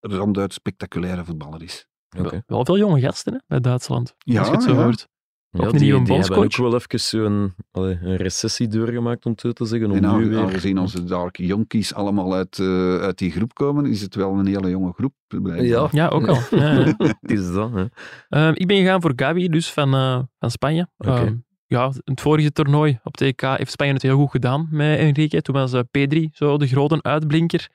een 0.00 0.16
ronduit 0.16 0.52
spectaculaire 0.52 1.24
voetballer 1.24 1.62
is. 1.62 1.87
Oké. 2.18 2.42
Wel 2.46 2.64
veel 2.64 2.78
jonge 2.78 3.00
gasten 3.00 3.32
hè, 3.32 3.38
bij 3.46 3.60
Duitsland. 3.60 4.14
Ja, 4.18 4.38
als 4.38 4.48
je 4.48 4.54
het 4.54 4.62
zo 4.62 4.72
ja. 4.72 4.82
hoort. 4.82 5.08
Ja, 5.50 5.64
een 5.64 5.72
die, 5.78 5.94
hebben 5.94 6.16
ook 6.16 6.56
wel 6.56 6.74
even 6.74 7.54
allee, 7.70 7.98
een 8.02 8.16
recessie 8.16 8.68
doorgemaakt, 8.68 9.24
om 9.24 9.32
het 9.32 9.40
zo 9.40 9.52
te 9.52 9.64
zeggen. 9.64 9.90
Om 9.90 9.96
En 9.96 10.18
nu 10.18 10.28
weer... 10.28 10.38
aangezien 10.38 10.78
onze 10.78 11.04
Dark 11.04 11.36
Jonkies 11.36 11.94
allemaal 11.94 12.34
uit, 12.34 12.58
eh, 12.58 12.98
uit 12.98 13.18
die 13.18 13.30
groep 13.30 13.54
komen, 13.54 13.86
is 13.86 14.00
het 14.00 14.14
wel 14.14 14.32
een 14.32 14.46
hele 14.46 14.70
jonge 14.70 14.92
groep. 14.92 15.12
blijkbaar. 15.26 15.64
Ja, 15.64 15.88
Ja, 15.90 16.08
ook 16.08 16.28
al. 16.28 16.38
Ja, 16.58 16.72
ja. 16.72 16.94
het 17.20 17.30
is 17.30 17.52
dat. 17.52 17.72
Hè. 17.72 17.84
Ehm, 18.28 18.52
ik 18.54 18.66
ben 18.66 18.76
gegaan 18.76 19.00
voor 19.00 19.12
Gavi, 19.16 19.48
dus 19.48 19.72
van, 19.72 19.94
eh, 19.94 20.20
van 20.38 20.50
Spanje. 20.50 20.88
Oké. 20.96 21.42
Ja, 21.70 21.92
het 22.04 22.20
vorige 22.20 22.52
toernooi 22.52 22.98
op 23.02 23.16
TK 23.16 23.40
heeft 23.40 23.70
Spanje 23.70 23.92
het 23.92 24.02
heel 24.02 24.16
goed 24.16 24.30
gedaan 24.30 24.68
met 24.70 24.98
Enrique. 24.98 25.42
Toen 25.42 25.54
was 25.54 25.72
eh, 25.72 25.80
Pedri 25.90 26.30
zo 26.32 26.58
de 26.58 26.66
grote 26.66 27.02
uitblinker. 27.02 27.70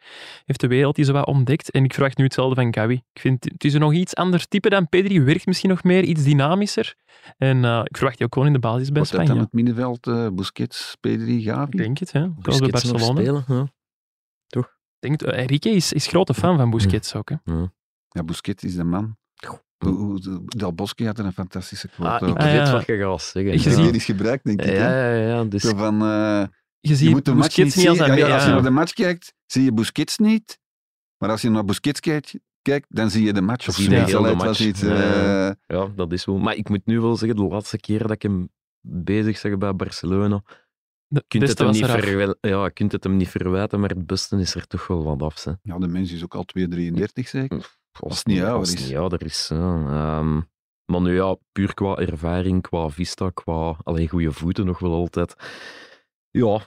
Heeft 0.46 0.60
de 0.60 0.68
wereld 0.68 0.96
die 0.96 1.06
zo 1.06 1.14
wat 1.14 1.26
ontdekt. 1.26 1.72
En 1.72 1.84
ik 1.84 1.94
verwacht 1.94 2.18
nu 2.18 2.24
hetzelfde 2.24 2.56
van 2.56 2.74
Gavi. 2.74 2.94
Ik 3.14 3.22
vind 3.22 3.44
het 3.44 3.64
is 3.64 3.74
een 3.74 3.80
nog 3.80 3.94
iets 3.94 4.16
ander 4.16 4.48
type 4.48 4.70
dan 4.70 4.90
Pedri. 4.90 5.22
Werkt 5.22 5.46
misschien 5.46 5.70
nog 5.70 5.84
meer, 5.84 6.04
iets 6.04 6.24
dynamischer. 6.24 6.96
En 7.38 7.66
eh, 7.66 7.82
ik 7.84 7.98
verwacht 7.98 8.18
die 8.18 8.26
ook 8.26 8.34
gewoon 8.34 8.48
in 8.48 8.54
de 8.54 8.60
basis 8.60 8.90
bij 8.90 9.02
Wordt 9.02 9.12
dat 9.12 9.20
dan 9.20 9.26
Spanje. 9.26 9.44
het 9.44 9.54
middenveld 9.54 10.08
eh, 10.08 10.28
Busquets, 10.36 10.98
Pedri, 11.00 11.42
Gavi? 11.42 11.72
Ik 11.72 11.78
denk 11.78 11.98
het, 11.98 12.12
hè. 12.12 12.20
Bij 12.20 12.36
Busquets 12.42 12.84
nog 12.84 12.92
Barcelona. 12.92 13.22
Spelen. 13.22 13.72
Ja. 14.50 14.70
denk, 15.00 15.22
het, 15.22 15.32
eh, 15.32 15.40
Enrique 15.40 15.70
is, 15.70 15.94
is 15.94 16.08
grote 16.08 16.34
fan 16.34 16.58
van 16.58 16.70
Busquets 16.70 17.16
ook. 17.16 17.30
Hè. 17.30 17.36
Ja, 18.10 18.24
Busquets 18.24 18.64
is 18.64 18.76
de 18.76 18.84
man. 18.84 19.18
Del 20.46 20.74
Bosque 20.74 21.06
had 21.06 21.20
een 21.20 21.34
fantastische 21.34 21.88
quote 21.88 22.26
Ah, 22.26 22.30
ik. 22.30 22.38
Ah, 22.38 22.44
weet 22.44 22.54
ja. 22.68 22.72
wat 22.72 22.86
je 22.86 22.98
gaat 22.98 23.22
zeggen. 23.22 23.52
Ik 23.54 23.62
Die 23.62 23.72
gezien. 23.72 23.94
is 23.94 24.06
gebruikt, 24.06 24.44
denk 24.44 24.62
ik. 24.62 24.68
Ja, 24.68 24.74
hè? 24.74 25.12
ja, 25.16 25.28
ja. 25.36 25.44
Dus, 25.44 25.64
van, 25.64 26.02
eh, 26.02 26.44
Je 26.80 26.90
je 26.90 26.96
ziet 26.96 27.10
moet 27.10 27.26
de 27.26 27.34
match 27.34 27.58
niet 27.58 27.66
niet 27.66 27.74
zien. 27.74 27.90
een... 27.90 27.96
Ja, 27.96 28.14
ja, 28.28 28.34
als 28.34 28.44
je 28.44 28.48
ja. 28.50 28.54
naar 28.54 28.64
de 28.64 28.70
match 28.70 28.94
kijkt, 28.94 29.34
zie 29.46 29.64
je 29.64 29.74
Busquets 29.74 30.18
niet. 30.18 30.60
Maar 31.18 31.30
als 31.30 31.42
je 31.42 31.50
naar 31.50 31.66
Busquets 31.66 32.00
kijkt, 32.00 32.34
kijkt 32.62 32.86
dan 32.90 33.10
zie 33.10 33.24
je 33.26 33.34
de 33.34 33.42
match. 33.42 33.68
Of 33.68 33.76
Zie 33.76 33.90
je 33.90 34.06
de 34.06 34.34
match. 34.36 34.60
iets, 34.60 34.82
Ja. 34.82 35.48
eh, 35.48 35.52
ja, 35.78 35.88
dat 35.96 36.12
is 36.12 36.26
wel. 36.26 36.38
Maar 36.38 36.56
ik 36.56 36.70
moet 36.70 36.86
nu 36.86 37.00
wel 37.00 37.16
zeggen, 37.18 37.38
de 37.38 37.44
laatste 37.44 37.78
keer 37.80 38.00
dat 38.02 38.12
ik 38.12 38.22
hem 38.22 38.50
bezig 38.82 39.38
zag 39.38 39.58
bij 39.58 39.76
Barcelona, 39.76 40.42
De 41.08 41.24
kunt 41.28 41.48
het, 41.48 41.58
hem 41.60 41.70
niet 41.72 41.86
verwel- 41.86 42.36
ja, 42.42 42.64
je 42.64 42.72
kunt 42.72 42.92
het 42.92 43.04
hem 43.04 43.18
niet 43.18 43.28
verwijten, 43.30 43.80
maar 43.80 43.90
het 43.90 44.06
beste 44.06 44.38
is 44.40 44.56
er 44.56 44.68
toch 44.68 44.88
wel 44.88 45.04
wat 45.04 45.22
af. 45.22 45.44
Hè. 45.44 45.52
ja, 45.62 45.78
de 45.78 45.88
mens 45.88 46.12
is 46.12 46.24
ook 46.24 46.36
al 46.36 46.46
2,33 46.46 47.28
zeker. 47.30 47.76
Als 48.00 48.18
het 48.18 48.26
niet 48.28 48.42
ouder 48.42 48.74
is. 48.74 48.86
niet 48.88 48.96
ouder 48.98 49.26
is. 49.26 49.50
Ehm, 49.52 50.42
maar 50.86 51.02
nu 51.02 51.16
ja, 51.16 51.36
puur 51.52 51.74
qua 51.74 51.96
ervaring, 51.96 52.62
qua 52.62 52.90
vista, 52.90 53.30
qua 53.30 53.78
alleen 53.84 54.08
goede 54.08 54.32
voeten 54.32 54.66
nog 54.66 54.80
wel 54.80 54.94
altijd. 54.94 55.36
Ja, 56.30 56.60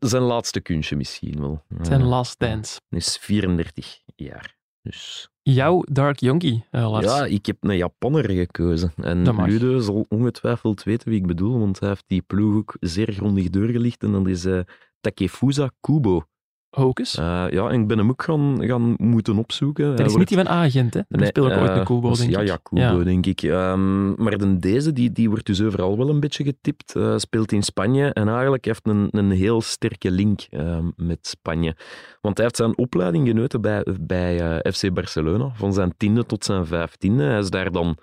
zijn 0.00 0.22
laatste 0.22 0.60
kunstje 0.60 0.96
misschien 0.96 1.40
wel. 1.40 1.64
Zijn 1.80 2.02
last 2.02 2.38
dance. 2.38 2.80
Hij 2.88 2.98
is 2.98 3.16
34 3.16 4.00
jaar. 4.16 4.58
Dus 4.82 5.28
Jouw 5.42 5.82
Dark 5.92 6.20
Yonkie, 6.20 6.64
eh, 6.70 6.90
Lars. 6.90 7.06
ja, 7.06 7.24
ik 7.24 7.46
heb 7.46 7.56
een 7.60 7.76
Japanner 7.76 8.30
gekozen. 8.30 8.92
En. 8.96 9.42
Ludo 9.44 9.78
zal 9.78 10.06
ongetwijfeld 10.08 10.82
weten 10.82 11.08
wie 11.08 11.18
ik 11.18 11.26
bedoel, 11.26 11.58
want 11.58 11.80
hij 11.80 11.88
heeft 11.88 12.04
die 12.06 12.22
ploeg 12.22 12.56
ook 12.56 12.76
zeer 12.80 13.12
grondig 13.12 13.50
doorgelicht. 13.50 14.02
En 14.02 14.12
dat 14.12 14.26
is 14.26 14.44
eh, 14.44 14.60
Takefusa 15.00 15.70
Kubo. 15.80 16.24
Hocus. 16.70 17.16
Eh, 17.16 17.44
ja, 17.50 17.68
en 17.68 17.80
ik 17.80 17.86
ben 17.86 17.98
hem 17.98 18.10
ook 18.10 18.22
gaan, 18.22 18.64
gaan 18.64 18.94
moeten 18.96 19.38
opzoeken. 19.38 19.84
dat 19.84 19.98
is 19.98 20.04
wordt- 20.04 20.18
niet 20.18 20.28
die 20.28 20.36
van 20.36 20.48
Agent, 20.48 20.94
hè? 20.94 21.00
Daar 21.08 21.18
Nee, 21.20 21.28
speel 21.28 21.46
ik 21.46 21.56
ooit 21.58 21.68
eh, 21.68 21.74
bij 21.74 21.84
Kubo, 21.84 22.14
denk 22.14 22.30
ja, 22.30 22.40
ik. 22.40 22.46
Ja, 22.46 22.56
Kubo, 22.62 23.02
denk 23.02 23.26
ik. 23.26 23.42
Maar 24.16 24.38
de, 24.38 24.58
deze, 24.58 24.92
die, 24.92 25.12
die 25.12 25.28
wordt 25.28 25.46
dus 25.46 25.62
overal 25.62 25.96
wel 25.96 26.08
een 26.08 26.20
beetje 26.20 26.44
getipt. 26.44 26.96
Eh, 26.96 27.14
speelt 27.16 27.52
in 27.52 27.62
Spanje 27.62 28.12
en 28.12 28.28
eigenlijk 28.28 28.64
heeft 28.64 28.86
een, 28.86 29.08
een 29.10 29.30
heel 29.30 29.60
sterke 29.60 30.10
link 30.10 30.40
ehm, 30.50 30.90
met 30.96 31.26
Spanje. 31.26 31.76
Want 32.20 32.36
hij 32.36 32.44
heeft 32.46 32.56
zijn 32.58 32.78
opleiding 32.78 33.28
genoten 33.28 33.60
bij, 33.60 33.86
bij 34.00 34.60
eh, 34.60 34.72
FC 34.72 34.92
Barcelona, 34.92 35.50
van 35.54 35.72
zijn 35.72 35.94
tiende 35.96 36.26
tot 36.26 36.44
zijn 36.44 36.66
vijftiende. 36.66 37.22
Hij 37.22 37.38
is 37.38 37.50
daar 37.50 37.72
dan 37.72 37.96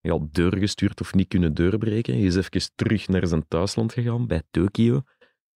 ja, 0.00 0.18
doorgestuurd 0.30 1.00
of 1.00 1.14
niet 1.14 1.28
kunnen 1.28 1.54
doorbreken. 1.54 2.14
Hij 2.14 2.22
is 2.22 2.36
even 2.36 2.70
terug 2.74 3.08
naar 3.08 3.26
zijn 3.26 3.44
thuisland 3.48 3.92
gegaan, 3.92 4.26
bij 4.26 4.42
Tokio, 4.50 5.02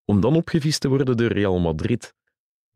om 0.04 0.20
dan 0.20 0.34
opgevist 0.34 0.80
te 0.80 0.88
worden 0.88 1.16
door 1.16 1.32
Real 1.32 1.58
Madrid. 1.58 2.16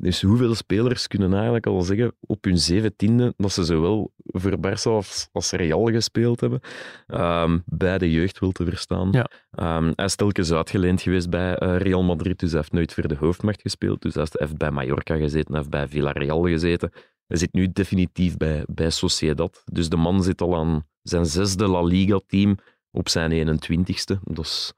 Dus 0.03 0.23
hoeveel 0.23 0.55
spelers 0.55 1.07
kunnen 1.07 1.35
eigenlijk 1.35 1.67
al 1.67 1.83
zeggen 1.83 2.15
op 2.21 2.45
hun 2.45 2.59
zeventiende 2.59 3.35
dat 3.37 3.53
ze 3.53 3.65
zowel 3.65 4.13
voor 4.25 4.57
Barça 4.57 4.91
als, 4.91 5.29
als 5.33 5.51
Real 5.51 5.85
gespeeld 5.85 6.41
hebben? 6.41 6.61
Ehm, 7.07 7.59
bij 7.65 7.99
de 7.99 8.11
jeugd 8.11 8.39
wil 8.39 8.53
te 8.53 8.65
verstaan. 8.65 9.09
Ja. 9.13 9.29
Ehm, 9.51 9.93
hij 9.95 10.05
is 10.05 10.15
telkens 10.15 10.53
uitgeleend 10.53 11.03
geweest 11.03 11.31
bij 11.31 11.57
eh, 11.57 11.77
Real 11.77 12.03
Madrid, 12.03 12.39
dus 12.39 12.51
hij 12.51 12.59
heeft 12.59 12.73
nooit 12.73 12.95
voor 12.95 13.09
de 13.09 13.17
hoofdmacht 13.17 13.61
gespeeld. 13.61 14.03
Dus 14.03 14.15
hij 14.15 14.27
heeft 14.31 14.57
bij 14.57 14.71
Mallorca 14.71 15.17
gezeten, 15.17 15.53
hij 15.53 15.59
heeft 15.59 15.71
bij 15.71 15.89
Villarreal 15.89 16.47
gezeten. 16.47 16.93
Hij 17.27 17.37
zit 17.37 17.53
nu 17.53 17.73
definitief 17.73 18.37
bij, 18.37 18.65
bij 18.67 18.91
Sociedad. 18.91 19.63
Dus 19.73 19.89
de 19.89 19.97
man 19.97 20.23
zit 20.23 20.41
al 20.41 20.57
aan 20.57 20.87
zijn 21.03 21.27
zesde 21.27 21.67
La 21.67 21.83
Liga-team 21.83 22.57
op 22.91 23.09
zijn 23.09 23.59
21ste. 23.59 24.19
Dat, 24.23 24.45
is, 24.45 24.73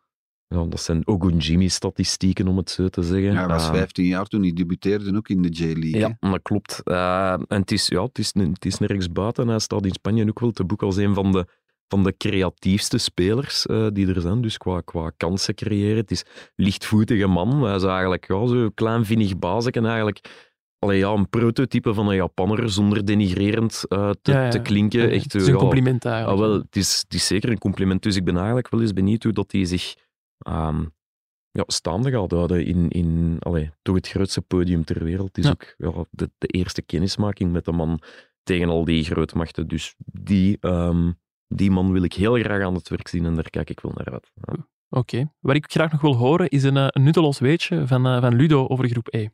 ja, 0.49 0.64
dat 0.64 0.80
zijn 0.80 1.07
Ogunjimi-statistieken, 1.07 2.49
om 2.49 2.57
het 2.57 2.70
zo 2.70 2.88
te 2.88 3.03
zeggen. 3.03 3.32
Ja, 3.32 3.38
hij 3.38 3.47
was 3.47 3.64
Ehm, 3.66 3.74
15 3.74 4.05
jaar 4.05 4.26
toen 4.26 4.42
hij 4.42 4.53
debuteerde 4.53 5.16
ook 5.16 5.28
in 5.28 5.42
de 5.42 5.49
J-League. 5.49 5.99
ja, 5.99 6.16
dat 6.20 6.42
klopt. 6.42 6.80
Eh, 6.84 7.32
en 7.32 7.61
het 7.61 7.72
is, 7.72 7.86
ja, 7.86 8.03
het, 8.03 8.18
is, 8.18 8.34
het 8.34 8.64
is 8.64 8.78
nergens 8.78 9.12
buiten. 9.12 9.49
Hij 9.49 9.59
staat 9.59 9.84
in 9.86 9.92
Spanje 9.92 10.28
ook 10.28 10.40
wel 10.40 10.51
te 10.51 10.64
boek 10.64 10.82
als 10.82 10.97
een 10.97 11.14
van 11.14 11.32
de, 11.32 11.47
van 11.88 12.03
de 12.05 12.16
creatiefste 12.16 12.99
spelers 12.99 13.66
eh, 13.66 13.86
die 13.92 14.14
er 14.14 14.20
zijn. 14.20 14.40
Dus 14.40 14.57
qua, 14.57 14.80
qua 14.80 15.11
kansen 15.16 15.55
creëren. 15.55 15.97
Het 15.97 16.11
is 16.11 16.24
lichtvoetige 16.57 17.26
man. 17.26 17.64
Hij 17.64 17.74
is 17.76 17.82
eigenlijk 17.82 18.28
ja, 18.28 18.47
zo'n 18.47 18.74
klein 18.74 19.05
vinnig 19.05 19.32
eigenlijk. 19.38 20.53
Allee, 20.78 20.99
ja, 20.99 21.11
een 21.11 21.28
prototype 21.28 21.95
van 21.95 22.09
een 22.09 22.14
Japanner, 22.14 22.70
zonder 22.70 23.05
denigrerend 23.05 23.84
eh, 23.88 24.11
te, 24.22 24.32
Ja, 24.32 24.45
ja. 24.45 24.51
te 24.51 24.59
klinken. 24.59 25.01
Ja, 25.03 25.09
Echt, 25.09 25.22
het 25.22 25.34
is 25.34 25.47
een 25.47 25.53
ja, 25.53 25.59
compliment 25.59 26.05
eigenlijk. 26.05 26.40
Ah, 26.40 26.47
wel, 26.49 26.59
het, 26.59 26.76
is, 26.76 26.99
het 27.05 27.14
is 27.14 27.26
zeker 27.26 27.51
een 27.51 27.59
compliment. 27.59 28.03
Dus 28.03 28.16
ik 28.16 28.24
ben 28.24 28.36
eigenlijk 28.36 28.70
wel 28.70 28.80
eens 28.80 28.92
benieuwd 28.92 29.22
hoe 29.22 29.32
dat 29.32 29.53
hij 29.53 29.64
zich 29.64 29.95
ehm, 30.39 30.85
ja, 31.51 31.64
staande 31.66 32.11
gaat 32.11 32.30
houden 32.30 32.66
in, 32.66 32.89
in 32.89 33.37
allee, 33.39 33.70
toch 33.82 33.95
het 33.95 34.09
grootste 34.09 34.43
podium 34.43 34.85
ter 34.85 35.05
wereld. 35.05 35.26
Het 35.37 35.39
is 35.39 35.45
Ja. 35.45 35.51
ook 35.51 35.74
ja, 35.76 36.05
de, 36.11 36.30
de 36.39 36.47
eerste 36.47 36.82
kennismaking 36.82 37.53
met 37.53 37.64
de 37.64 37.72
man 37.72 38.01
tegen 38.43 38.68
al 38.68 38.85
die 38.85 39.05
grootmachten. 39.05 39.68
Dus 39.68 39.95
die, 39.99 40.57
ehm, 40.61 41.12
die 41.49 41.70
man 41.70 41.93
wil 41.93 42.03
ik 42.03 42.12
heel 42.12 42.35
graag 42.35 42.62
aan 42.62 42.74
het 42.74 42.89
werk 42.89 43.09
zien 43.09 43.24
en 43.24 43.35
daar 43.35 43.51
kijk 43.51 43.70
ik 43.70 43.80
wel 43.80 43.93
naar 43.95 44.12
uit. 44.12 44.32
Ja. 44.35 44.66
Oké. 44.89 45.32
Wat 45.41 45.55
ik 45.57 45.70
graag 45.70 45.93
nog 45.93 46.01
wil 46.01 46.16
horen 46.16 46.49
is 46.49 46.62
een, 46.62 46.76
eh, 46.76 46.87
een 46.89 47.03
nutteloos 47.03 47.39
weetje 47.39 47.87
van, 47.87 48.07
eh, 48.07 48.20
van 48.20 48.35
Ludo 48.35 48.66
over 48.66 48.89
groep 48.89 49.09
E. 49.14 49.28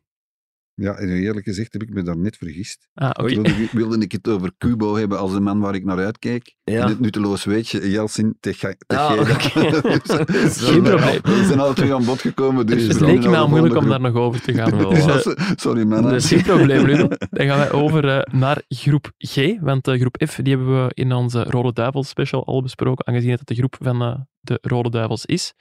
Ja, 0.74 0.94
en 0.94 1.08
eerlijk 1.08 1.46
gezegd 1.46 1.72
heb 1.72 1.82
ik 1.82 1.90
me 1.90 2.02
daar 2.02 2.16
net 2.18 2.36
vergist. 2.36 2.88
Ah. 2.94 3.10
Oei. 3.22 3.34
Wilde, 3.34 3.50
ik- 3.50 3.70
wilde 3.70 3.98
ik 3.98 4.12
het 4.12 4.28
over 4.28 4.52
Kubo 4.58 4.94
hebben 4.96 5.18
als 5.18 5.32
de 5.32 5.40
man 5.40 5.60
waar 5.60 5.74
ik 5.74 5.84
naar 5.84 5.98
uitkeek. 6.04 6.54
Ja. 6.64 6.82
En 6.82 6.88
het 6.88 7.00
nutteloos 7.00 7.44
weetje, 7.44 7.90
Jelsin 7.90 8.36
Teche- 8.40 8.76
Ah, 8.86 9.12
Tejeda. 9.12 9.32
oké. 9.32 9.80
Dus, 10.32 10.56
Geen 10.68 10.82
probleem. 10.82 11.18
We 11.22 11.44
zijn 11.46 11.60
alle 11.60 11.74
twee 11.74 11.94
aan 11.94 12.04
bod 12.04 12.20
gekomen. 12.20 12.66
Dus 12.66 12.86
Het 12.86 13.00
leek 13.00 13.22
de 13.22 13.28
al 13.36 13.48
moeilijk 13.48 13.76
om 13.76 13.88
daar 13.88 14.00
nog 14.00 14.14
over 14.14 14.40
te 14.42 14.52
gaan. 14.54 14.78
Wel, 14.78 14.90
Dus, 14.90 15.34
eh, 15.34 15.50
Sorry, 15.56 15.82
mannen. 15.86 16.10
Dat 16.12 16.22
is 16.22 16.28
geen 16.28 16.42
probleem, 16.42 16.84
Ludo. 16.86 17.08
Dan 17.30 17.46
gaan 17.46 17.58
wij 17.58 17.70
over 17.72 18.08
eh, 18.08 18.34
naar 18.34 18.62
groep 18.68 19.12
G. 19.18 19.36
Want 19.60 19.88
eh, 19.88 20.00
groep 20.00 20.22
F 20.28 20.34
die 20.42 20.56
hebben 20.56 20.84
we 20.84 20.90
in 20.94 21.12
onze 21.12 21.42
Rode 21.42 21.72
Duivels 21.72 22.08
special 22.08 22.46
al 22.46 22.62
besproken, 22.62 23.06
aangezien 23.06 23.30
het 23.30 23.46
de 23.46 23.54
groep 23.54 23.76
van 23.80 24.02
eh, 24.02 24.14
de 24.40 24.58
Rode 24.62 24.90
Duivels 24.90 25.26
is. 25.26 25.52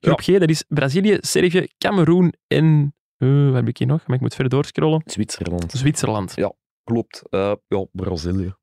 Groep 0.00 0.20
G, 0.20 0.26
dat 0.26 0.48
is 0.48 0.64
Brazilië, 0.68 1.16
Servië, 1.20 1.66
Cameroen 1.78 2.32
en... 2.46 2.90
eh, 3.18 3.44
wat 3.44 3.54
heb 3.54 3.68
ik 3.68 3.78
hier 3.78 3.86
nog? 3.86 4.06
Maar 4.06 4.16
ik 4.16 4.22
moet 4.22 4.34
verder 4.34 4.52
doorscrollen. 4.52 5.02
Zwitserland. 5.04 5.72
Zwitserland. 5.72 6.34
Klopt. 6.84 7.22
Eh, 7.30 7.52
ja, 7.68 7.84
Brazilië 7.92 8.54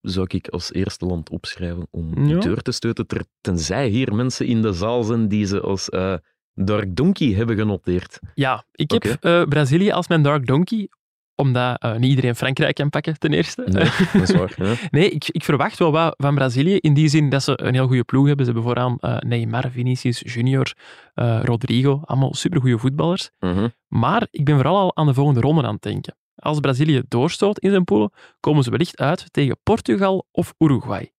zou 0.00 0.26
ik 0.30 0.48
als 0.48 0.72
eerste 0.72 1.06
land 1.06 1.30
opschrijven 1.30 1.86
om 1.90 2.26
Ja. 2.26 2.38
deur 2.40 2.62
te 2.62 2.72
stoten. 2.72 3.06
ter- 3.06 3.26
tenzij 3.40 3.88
hier 3.88 4.14
mensen 4.14 4.46
in 4.46 4.62
de 4.62 4.72
zaal 4.72 5.02
zijn 5.02 5.28
die 5.28 5.46
ze 5.46 5.60
als 5.60 5.88
eh, 5.88 6.14
Dark 6.54 6.96
Donkey 6.96 7.32
hebben 7.32 7.56
genoteerd. 7.56 8.18
Ja, 8.34 8.64
ik 8.72 8.90
heb 8.90 9.46
Brazilië 9.48 9.90
als 9.90 10.08
mijn 10.08 10.22
Dark 10.22 10.46
Donkey, 10.46 10.88
omdat 11.36 11.80
eh, 11.82 11.96
niet 11.96 12.10
iedereen 12.10 12.36
Frankrijk 12.36 12.74
kan 12.74 12.90
pakken, 12.90 13.18
ten 13.18 13.32
eerste. 13.32 13.62
Nee, 13.66 13.90
dat 14.12 14.28
is 14.28 14.34
waar. 14.34 14.52
Ja. 14.56 14.74
Nee, 14.90 15.10
ik, 15.10 15.28
ik 15.28 15.44
verwacht 15.44 15.78
wel 15.78 15.92
wat 15.92 16.14
van 16.16 16.34
Brazilië. 16.34 16.76
In 16.76 16.94
die 16.94 17.08
zin 17.08 17.28
dat 17.30 17.42
ze 17.42 17.62
een 17.62 17.74
heel 17.74 17.86
goede 17.86 18.04
ploeg 18.04 18.26
hebben. 18.26 18.46
Ze 18.46 18.52
hebben 18.52 18.70
vooraan 18.70 18.98
eh, 18.98 19.16
Neymar, 19.18 19.70
Vinicius 19.70 20.22
Junior, 20.24 20.72
eh, 21.14 21.40
Rodrigo. 21.44 22.00
Allemaal 22.04 22.34
supergoeie 22.34 22.78
voetballers. 22.78 23.30
Mhm. 23.38 23.68
Maar 23.88 24.26
ik 24.30 24.44
ben 24.44 24.54
vooral 24.54 24.76
al 24.76 24.96
aan 24.96 25.06
de 25.06 25.14
volgende 25.14 25.40
ronde 25.40 25.62
aan 25.62 25.74
het 25.74 25.82
denken. 25.82 26.16
Als 26.34 26.60
Brazilië 26.60 27.02
doorstoot 27.08 27.58
in 27.58 27.70
zijn 27.70 27.84
poelen, 27.84 28.12
komen 28.40 28.62
ze 28.62 28.70
wellicht 28.70 28.98
uit 28.98 29.32
tegen 29.32 29.56
Portugal 29.62 30.26
of 30.30 30.54
Uruguay. 30.58 31.12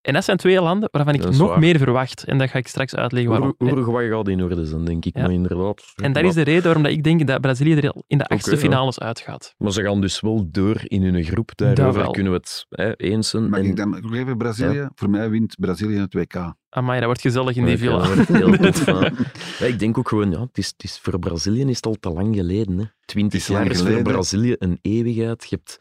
En 0.00 0.12
dat 0.12 0.24
zijn 0.24 0.36
twee 0.36 0.60
landen 0.60 0.88
waarvan 0.92 1.14
ik 1.14 1.24
nog 1.24 1.48
waar. 1.48 1.58
meer 1.58 1.78
verwacht. 1.78 2.24
En 2.24 2.38
dat 2.38 2.50
ga 2.50 2.58
ik 2.58 2.68
straks 2.68 2.94
uitleggen 2.94 3.30
waarom. 3.30 3.54
Ur- 3.58 3.68
Uruguay 3.72 4.08
gaat 4.08 4.28
in 4.28 4.42
orde 4.42 4.64
zijn, 4.66 4.84
denk 4.84 5.04
ik. 5.04 5.16
Ja. 5.16 5.22
Maar 5.22 5.32
inderdaad. 5.32 5.82
En 5.96 6.12
dat 6.12 6.24
is 6.24 6.34
de 6.34 6.42
reden 6.42 6.62
waarom 6.62 6.82
dat 6.82 6.92
ik 6.92 7.02
denk 7.04 7.26
dat 7.26 7.40
Brazilië 7.40 7.74
er 7.74 7.94
in 8.06 8.18
de 8.18 8.26
achtste 8.26 8.56
finales 8.56 8.98
uitgaat. 9.00 9.54
Maar 9.58 9.72
ze 9.72 9.82
gaan 9.82 10.00
dus 10.00 10.20
wel 10.20 10.48
door 10.50 10.80
in 10.84 11.02
hun 11.02 11.24
groep. 11.24 11.50
Daarover 11.54 12.10
kunnen 12.10 12.32
we 12.32 12.38
het 12.38 12.66
hè, 12.68 12.96
eens 12.96 13.28
zijn. 13.28 13.48
Mag 13.48 13.58
En- 13.58 13.64
ik 13.66 13.76
dan 13.76 13.90
nog 13.90 14.14
even 14.14 14.36
Brazilië? 14.36 14.88
Voor 14.94 15.10
mij 15.10 15.30
wint 15.30 15.54
Brazilië 15.58 15.98
het 15.98 16.14
WK. 16.14 16.54
Amai, 16.68 16.96
dat 16.96 17.06
wordt 17.06 17.20
gezellig 17.20 17.56
in 17.56 17.64
die 17.64 17.72
Ja, 17.72 17.78
villa. 17.78 17.98
dat 17.98 18.14
wordt 18.14 18.28
heel 18.28 18.56
tof, 18.72 18.84
hè. 18.84 19.64
Ja, 19.64 19.72
ik 19.72 19.78
denk 19.78 19.98
ook 19.98 20.08
gewoon, 20.08 20.30
ja, 20.30 20.40
het 20.40 20.58
is, 20.58 20.66
het 20.66 20.82
is, 20.82 20.98
voor 21.02 21.18
Brazilië 21.18 21.64
is 21.64 21.76
het 21.76 21.86
al 21.86 21.96
te 22.00 22.10
lang 22.10 22.36
geleden. 22.36 22.78
Hè. 22.78 22.84
Twintig 23.04 23.46
jaar 23.46 23.70
is 23.70 23.82
voor. 23.82 24.02
Brazilië 24.02 24.54
een 24.58 24.78
eeuwigheid. 24.82 25.46
Je 25.48 25.56
hebt 25.56 25.78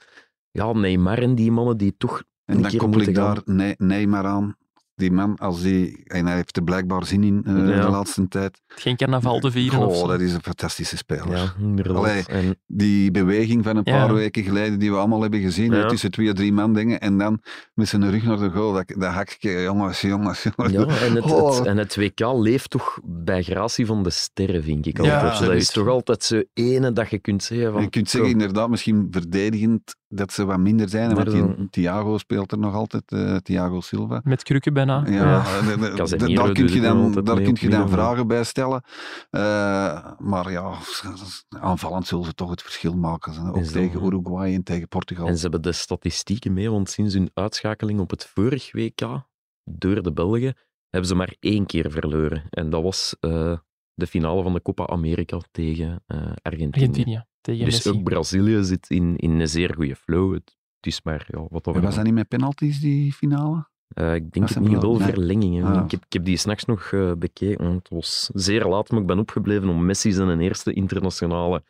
ja, 0.52 0.72
Neymar 0.74 1.18
en 1.18 1.36
die 1.36 1.52
mannen 1.52 1.78
die 1.78 1.96
toch 1.98 2.24
En 2.50 2.62
dan 2.62 2.76
koppel 2.78 3.02
ik 3.02 3.16
daar 3.16 3.42
Ne- 3.46 3.76
Neymar 3.78 4.26
aan. 4.26 4.56
Die 5.00 5.12
man, 5.12 5.36
als 5.38 5.62
die, 5.62 6.04
en 6.04 6.26
hij 6.26 6.36
heeft 6.36 6.58
er 6.58 6.64
blijkbaar 6.64 7.06
zin 7.06 7.24
in 7.24 7.42
eh, 7.46 7.54
Ja. 7.54 7.82
de 7.82 7.90
laatste 7.90 8.28
tijd. 8.28 8.62
Geen 8.68 8.96
carnaval 8.96 9.40
te 9.40 9.52
vieren 9.52 9.80
of 9.80 10.02
Oh, 10.02 10.08
dat 10.08 10.20
is 10.22 10.34
een 10.34 10.42
fantastische 10.44 10.98
speler. 10.98 11.30
Ja. 11.32 11.94
Allee. 11.94 12.24
En, 12.26 12.56
Die 12.68 13.12
beweging 13.12 13.64
van 13.64 13.76
een 13.78 13.82
Ja. 13.86 14.06
paar 14.06 14.14
weken 14.14 14.44
geleden, 14.44 14.80
die 14.80 14.92
we 14.92 14.98
allemaal 14.98 15.22
hebben 15.22 15.40
gezien, 15.40 15.72
hè, 15.72 15.88
tussen 15.90 16.12
twee, 16.12 16.34
drie 16.34 16.54
man 16.54 16.74
dingen, 16.74 17.00
en 17.00 17.18
dan 17.18 17.42
met 17.74 17.88
zijn 17.88 18.10
rug 18.12 18.24
naar 18.24 18.38
de 18.40 18.50
goal, 18.50 18.74
dat, 18.74 18.88
dat 18.88 19.12
hak 19.14 19.30
ik, 19.40 19.42
jongens, 19.64 20.02
jongens, 20.02 20.44
jongens. 20.56 20.74
ja, 20.74 20.86
en, 21.06 21.16
het, 21.16 21.24
Oh. 21.32 21.58
het- 21.58 21.66
en 21.68 21.78
het 21.78 21.96
WK 21.96 22.20
leeft 22.34 22.70
toch 22.70 23.00
bij 23.04 23.44
gratie 23.44 23.86
van 23.86 24.04
de 24.04 24.10
sterren, 24.10 24.64
vind 24.64 24.86
ik. 24.86 25.02
Ja, 25.06 25.22
altijd. 25.22 25.40
dat 25.50 25.56
is 25.56 25.72
toch 25.72 25.88
altijd 25.88 26.24
zo 26.24 26.42
ene 26.54 26.92
dat 26.94 27.10
je 27.10 27.20
kunt 27.20 27.44
zeggen 27.44 27.72
van... 27.72 27.82
je 27.82 27.90
kunt 27.90 28.10
zeggen, 28.10 28.30
inderdaad, 28.32 28.70
misschien 28.70 29.08
verdedigend, 29.12 29.96
dat 30.08 30.34
ze 30.34 30.46
wat 30.46 30.60
minder 30.60 30.90
zijn, 30.90 31.08
Maar 31.08 31.16
want 31.26 31.32
dan- 31.38 31.68
Thiago 31.70 32.18
speelt 32.18 32.52
er 32.52 32.60
nog 32.60 32.74
altijd, 32.74 33.04
eh, 33.06 33.36
Thiago 33.36 33.82
Silva. 33.82 34.22
Met 34.24 34.44
krukken 34.44 34.74
bijna. 34.74 34.89
Ja, 34.90 35.04
Ja. 35.08 35.44
de- 35.62 35.68
de- 35.68 35.78
de- 35.90 35.94
Casemiro 35.96 36.44
daar 36.44 36.54
kun 36.54 36.68
je 36.74 36.82
dan, 36.82 37.12
daar 37.12 37.42
kun 37.42 37.58
je 37.60 37.70
dan 37.70 37.90
vragen 37.90 38.28
bij 38.28 38.44
stellen. 38.44 38.82
Eh, 39.30 40.12
maar 40.18 40.52
ja, 40.52 40.74
aanvallend 41.50 42.08
zullen 42.08 42.26
ze 42.26 42.34
toch 42.34 42.50
het 42.50 42.62
verschil 42.62 42.96
maken. 42.98 43.34
hè. 43.34 43.50
Ook 43.54 43.64
tegen? 43.64 44.04
Uruguay 44.06 44.54
en 44.54 44.64
tegen 44.64 44.88
Portugal. 44.88 45.28
En 45.28 45.36
ze 45.36 45.42
hebben 45.42 45.62
de 45.62 45.72
statistieken 45.72 46.54
mee, 46.54 46.70
want 46.72 46.90
sinds 46.90 47.14
hun 47.14 47.30
uitschakeling 47.34 48.00
op 48.00 48.10
het 48.10 48.26
vorig 48.26 48.72
WK 48.72 49.28
door 49.64 50.02
de 50.02 50.14
Belgen 50.14 50.56
hebben 50.90 51.10
ze 51.10 51.16
maar 51.16 51.36
één 51.40 51.66
keer 51.66 51.92
verloren. 51.92 52.44
En 52.50 52.70
dat 52.70 52.84
was 52.84 53.16
eh, 53.20 53.58
de 53.94 54.08
finale 54.08 54.44
van 54.44 54.54
de 54.54 54.62
Copa 54.62 54.88
America 54.88 55.40
tegen 55.52 56.04
eh, 56.08 56.18
Argentinië. 56.42 56.86
Argentinië 56.88 57.24
tegen 57.42 57.66
Dus 57.66 57.74
Messi. 57.74 57.90
ook 57.90 58.04
Brazilië 58.04 58.64
zit 58.64 58.90
in, 58.90 59.16
in 59.18 59.40
een 59.40 59.48
zeer 59.50 59.74
goede 59.76 59.96
flow. 59.96 60.34
Het, 60.34 60.58
het 60.76 60.86
is 60.86 61.04
maar 61.04 61.28
ja, 61.32 61.46
wat 61.50 61.64
dat 61.64 61.76
En 61.76 61.82
was 61.82 61.96
dat 61.96 62.04
niet 62.04 62.14
met 62.14 62.28
penalties, 62.28 62.80
die 62.80 63.14
finale? 63.14 63.68
Eh, 63.90 64.16
ik 64.16 64.32
denk 64.32 64.50
het 64.50 64.60
niet, 64.60 64.82
wel? 64.82 64.98
Nee. 64.98 65.08
verlengingen. 65.08 65.66
Ah. 65.66 65.84
Ik, 65.84 65.92
heb, 65.92 66.06
ik 66.06 66.14
heb 66.14 66.26
die 66.26 66.38
s'nachts 66.38 66.66
nog 66.66 66.92
eh, 66.92 67.12
bekeken. 67.18 67.64
want 67.66 67.76
Het 67.78 67.90
was 67.90 68.30
zeer 68.34 68.66
laat, 68.66 68.90
maar 68.90 69.02
ik 69.02 69.08
ben 69.08 69.20
opgebleven 69.20 69.70
om 69.70 69.86
Messi 69.86 70.12
zijn 70.12 70.40
eerste 70.40 70.74
internationale 70.74 71.64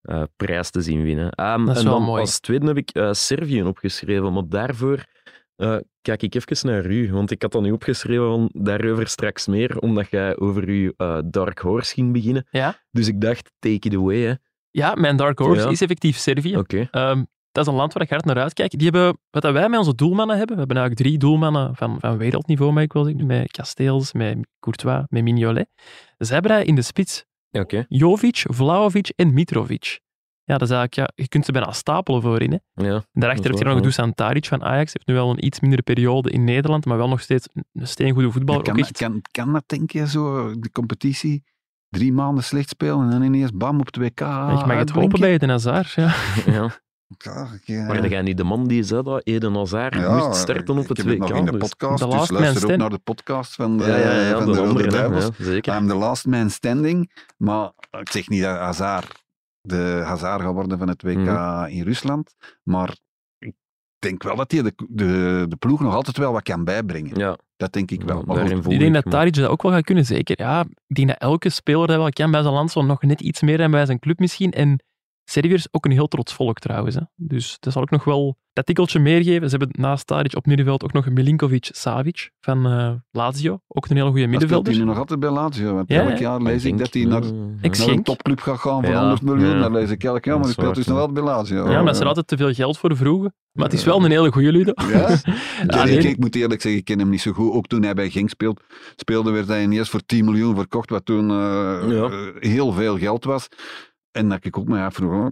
eh, 0.00 0.22
prijs 0.36 0.70
te 0.70 0.80
zien 0.82 1.02
winnen. 1.02 1.30
Dat 1.36 1.60
is 1.76 1.78
en 1.78 1.84
wel 1.84 1.92
dan 1.92 2.02
mooi. 2.02 2.20
als 2.20 2.40
tweede 2.40 2.66
heb 2.66 2.76
ik 2.76 2.90
Servië 3.10 3.62
opgeschreven, 3.62 4.32
maar 4.32 4.48
daarvoor 4.48 5.04
kijk 6.02 6.22
ik 6.22 6.34
even 6.34 6.66
naar 6.66 6.86
u. 6.86 7.12
Want 7.12 7.30
ik 7.30 7.42
had 7.42 7.52
dan 7.52 7.62
nu 7.62 7.70
opgeschreven 7.72 8.26
van 8.26 8.50
daarover 8.52 9.08
straks 9.08 9.46
meer, 9.46 9.78
omdat 9.78 10.10
jij 10.10 10.36
over 10.38 10.64
uw 10.68 10.92
Dark 11.30 11.58
Horse 11.58 11.94
ging 11.94 12.12
beginnen. 12.12 12.46
Ja? 12.50 12.84
Dus 12.90 13.08
ik 13.08 13.20
dacht, 13.20 13.50
take 13.58 13.74
it 13.88 13.94
away. 13.94 14.20
Hè. 14.20 14.34
Ja, 14.70 14.94
mijn 14.94 15.16
dark 15.16 15.38
horse 15.38 15.64
Ja. 15.64 15.70
is 15.70 15.80
effectief 15.80 16.16
Servië. 16.16 16.56
Oké. 16.56 16.88
Ehm, 16.90 17.24
dat 17.54 17.66
is 17.66 17.72
een 17.72 17.78
land 17.78 17.92
waar 17.92 18.02
ik 18.02 18.10
hard 18.10 18.24
naar 18.24 18.38
uitkijk. 18.38 18.70
Die 18.70 18.90
hebben, 18.90 19.18
wat 19.30 19.42
dat 19.42 19.52
wij 19.52 19.68
met 19.68 19.78
onze 19.78 19.94
doelmannen 19.94 20.36
hebben, 20.36 20.54
we 20.54 20.60
hebben 20.62 20.76
eigenlijk 20.76 21.08
drie 21.08 21.18
doelmannen 21.18 21.76
van, 21.76 22.00
van 22.00 22.16
wereldniveau, 22.16 22.72
mag 22.72 22.82
ik 22.82 22.92
wel 22.92 23.04
zeggen, 23.04 23.26
met 23.26 23.50
Casteels, 23.50 24.12
met 24.12 24.38
Courtois, 24.60 25.04
met 25.08 25.22
Mignolet. 25.22 25.68
Ze 26.18 26.32
hebben 26.32 26.50
dat 26.56 26.66
in 26.66 26.74
de 26.74 26.82
spits. 26.82 27.24
Oké. 27.50 27.84
Jovic, 27.88 28.44
Vlahovic 28.48 29.12
en 29.16 29.32
Mitrovic. 29.34 30.00
Ja, 30.44 30.58
dat 30.58 30.68
is 30.68 30.74
eigenlijk, 30.74 30.94
ja, 30.94 31.22
je 31.24 31.28
kunt 31.28 31.44
ze 31.44 31.52
bijna 31.52 31.72
stapelen 31.72 32.22
voorin. 32.22 32.50
Hè. 32.50 32.84
Ja. 32.86 33.02
Daarachter 33.12 33.50
heb 33.50 33.58
je 33.58 33.64
nog. 33.64 33.80
Dusan 33.80 34.14
Tadic 34.14 34.46
van 34.46 34.62
Ajax. 34.62 34.92
heeft 34.92 35.06
nu 35.06 35.14
wel 35.14 35.30
een 35.30 35.44
iets 35.44 35.60
mindere 35.60 35.82
periode 35.82 36.30
in 36.30 36.44
Nederland, 36.44 36.84
maar 36.84 36.96
wel 36.96 37.08
nog 37.08 37.20
steeds 37.20 37.48
een 37.72 37.86
steengoede 37.86 38.30
voetballer. 38.30 38.62
kan, 38.62 38.76
echt- 38.76 38.98
kan, 38.98 39.22
kan 39.30 39.52
dat, 39.52 39.62
denk 39.66 39.90
je, 39.90 40.08
zo, 40.08 40.50
de 40.58 40.70
competitie, 40.70 41.44
drie 41.88 42.12
maanden 42.12 42.44
slecht 42.44 42.68
spelen 42.68 43.00
en 43.00 43.10
dan 43.10 43.22
ineens 43.22 43.52
bam 43.52 43.80
op 43.80 43.86
het 43.86 43.96
WK 43.96 44.20
ik 44.20 44.66
mag 44.66 44.76
het 44.76 44.90
hopen 44.90 45.20
bij 45.20 45.40
Hazard. 45.46 45.90
Ja. 45.90 46.14
ja. 46.46 46.70
Ja, 47.18 47.48
ik, 47.62 47.68
eh, 47.76 47.86
Maar 47.86 48.08
jij 48.08 48.22
niet 48.22 48.36
de 48.36 48.44
man 48.44 48.66
die 48.66 48.82
zei 48.82 49.02
dat 49.02 49.20
Eden 49.26 49.54
Hazard 49.54 49.94
ja, 49.94 50.26
moest 50.26 50.40
starten 50.40 50.74
op 50.78 50.82
ik 50.82 50.88
het 50.88 50.96
heb 50.96 51.06
het 51.06 51.18
WK? 51.18 51.28
nog 51.28 51.38
in 51.38 51.44
de 51.44 51.50
dus- 51.50 51.60
podcast, 51.68 51.98
dus 52.02 52.10
luister 52.10 52.46
ook 52.46 52.56
Stand- 52.56 52.76
naar 52.78 52.90
de 52.90 52.98
podcast 52.98 53.54
van 53.54 53.78
de, 53.78 53.84
Ja, 53.84 53.96
ja, 53.96 54.20
ja, 54.20 54.32
van 54.32 54.46
de, 54.46 54.52
de, 54.52 54.56
Rode 54.58 54.68
andere, 54.68 54.84
hè. 54.84 54.90
Duivels. 55.08 55.36
ja, 55.38 55.44
zeker. 55.44 55.76
I'm 55.76 55.88
the 55.88 55.94
last 55.94 56.26
man 56.26 56.50
standing, 56.50 57.12
maar 57.36 57.70
ik 57.90 58.10
zeg 58.10 58.28
niet 58.28 58.42
dat 58.42 58.56
Hazard 58.58 59.22
de 59.60 60.02
Hazard 60.04 60.42
gaat 60.42 60.52
worden 60.52 60.78
van 60.78 60.88
het 60.88 61.02
WK 61.02 61.16
Mhm. 61.16 61.64
in 61.68 61.82
Rusland. 61.82 62.34
Maar 62.62 62.96
ik 63.38 63.52
denk 63.98 64.22
wel 64.22 64.36
dat 64.36 64.50
hij 64.52 64.62
de, 64.62 64.72
de, 64.88 65.44
de 65.48 65.56
ploeg 65.56 65.80
nog 65.80 65.94
altijd 65.94 66.16
wel 66.16 66.32
wat 66.32 66.42
kan 66.42 66.64
bijbrengen. 66.64 67.18
Ja, 67.18 67.36
Dat 67.56 67.72
denk 67.72 67.90
ik 67.90 68.02
wel. 68.02 68.22
Maar 68.26 68.36
Ik 68.36 68.48
denk 68.48 68.82
ik 68.82 68.92
dat 68.92 69.04
me. 69.04 69.10
Tadic 69.10 69.34
dat 69.34 69.48
ook 69.48 69.62
wel 69.62 69.72
gaat 69.72 69.84
kunnen, 69.84 70.04
zeker. 70.04 70.40
Ja, 70.40 70.60
ik 70.86 70.94
denk 70.96 71.08
dat 71.08 71.18
elke 71.18 71.48
speler 71.48 71.86
dat 71.86 71.96
wel 71.96 72.08
kan 72.10 72.30
bij 72.30 72.42
zijn 72.42 72.54
land, 72.54 72.70
zo 72.70 72.82
nog 72.82 73.02
net 73.02 73.20
iets 73.20 73.40
meer 73.42 73.58
dan 73.58 73.70
bij 73.70 73.86
zijn 73.86 73.98
club 73.98 74.18
misschien. 74.18 74.50
En 74.50 74.78
Serviërs 75.24 75.66
ook 75.70 75.84
een 75.84 75.90
heel 75.90 76.08
trots 76.08 76.34
volk 76.34 76.58
trouwens. 76.58 76.94
Hè. 76.94 77.00
Dus 77.16 77.56
dat 77.60 77.72
zal 77.72 77.82
ook 77.82 77.90
nog 77.90 78.04
wel 78.04 78.36
dat 78.52 78.66
tikkeltje 78.66 78.98
meer 78.98 79.22
geven. 79.24 79.50
Ze 79.50 79.56
hebben 79.56 79.80
naast 79.82 80.06
Tadic 80.06 80.36
op 80.36 80.46
middenveld 80.46 80.84
ook 80.84 80.92
nog 80.92 81.08
Milinkovic-Savic 81.10 82.30
van 82.40 82.66
eh, 82.66 82.90
Lazio. 83.10 83.58
Ook 83.68 83.88
een 83.88 83.96
hele 83.96 84.10
goede 84.10 84.30
dat 84.30 84.42
speelt 84.42 84.50
hij 84.50 84.58
middenvelder. 84.58 84.72
nu 84.78 84.84
nog 84.84 84.98
altijd 84.98 85.20
bij 85.20 85.30
Lazio. 85.30 85.74
Want 85.74 85.88
Ja, 85.88 86.00
elk 86.00 86.10
ja. 86.10 86.18
jaar 86.18 86.42
lees 86.42 86.64
ik 86.64 86.78
dat 86.78 86.94
hij 86.94 87.04
naar, 87.04 87.22
een 87.88 88.02
topclub 88.02 88.40
gaat 88.40 88.58
gaan 88.58 88.82
voor 88.84 88.92
Ja, 88.92 88.98
100 89.00 89.22
miljoen. 89.22 89.48
ja. 89.56 89.60
Dat 89.60 89.72
lees 89.72 89.90
ik 89.90 90.04
elk 90.04 90.24
jaar, 90.24 90.34
maar 90.34 90.42
hij 90.44 90.52
is 90.54 90.56
speelt 90.60 90.74
dus 90.74 90.86
nog 90.86 90.96
altijd 90.98 91.14
bij 91.14 91.22
Lazio. 91.22 91.70
Ja, 91.70 91.82
maar 91.82 91.94
ze 91.94 92.00
er 92.00 92.06
altijd 92.06 92.26
te 92.26 92.36
veel 92.36 92.52
geld 92.52 92.78
voor 92.78 92.96
vroegen. 92.96 93.34
Maar 93.52 93.64
het 93.64 93.74
is 93.74 93.84
wel 93.84 94.04
een 94.04 94.10
hele 94.10 94.32
goede 94.32 94.52
Ludo. 94.52 94.72
Ja? 94.88 95.18
Alleen- 95.66 95.98
ik, 95.98 96.04
ik 96.04 96.18
moet 96.18 96.34
eerlijk 96.34 96.60
zeggen, 96.60 96.80
ik 96.80 96.84
ken 96.86 96.98
hem 96.98 97.08
niet 97.08 97.20
zo 97.20 97.32
goed. 97.32 97.52
Ook 97.52 97.66
toen 97.66 97.82
hij 97.82 97.94
bij 97.94 98.10
Genk 98.10 98.28
speelt, 98.28 98.60
speelde, 98.96 99.30
werd 99.30 99.48
hij 99.48 99.62
ineens 99.62 99.88
voor 99.90 100.00
10 100.06 100.24
miljoen 100.24 100.54
verkocht, 100.54 100.90
wat 100.90 101.04
toen 101.04 101.30
eh, 101.30 101.36
Ja. 101.88 102.04
eh, 102.10 102.18
heel 102.38 102.72
veel 102.72 102.98
geld 102.98 103.24
was. 103.24 103.48
En 104.14 104.28
dat 104.28 104.44
ik 104.44 104.58
ook 104.58 104.68
me 104.68 104.80
afvroeg, 104.80 105.30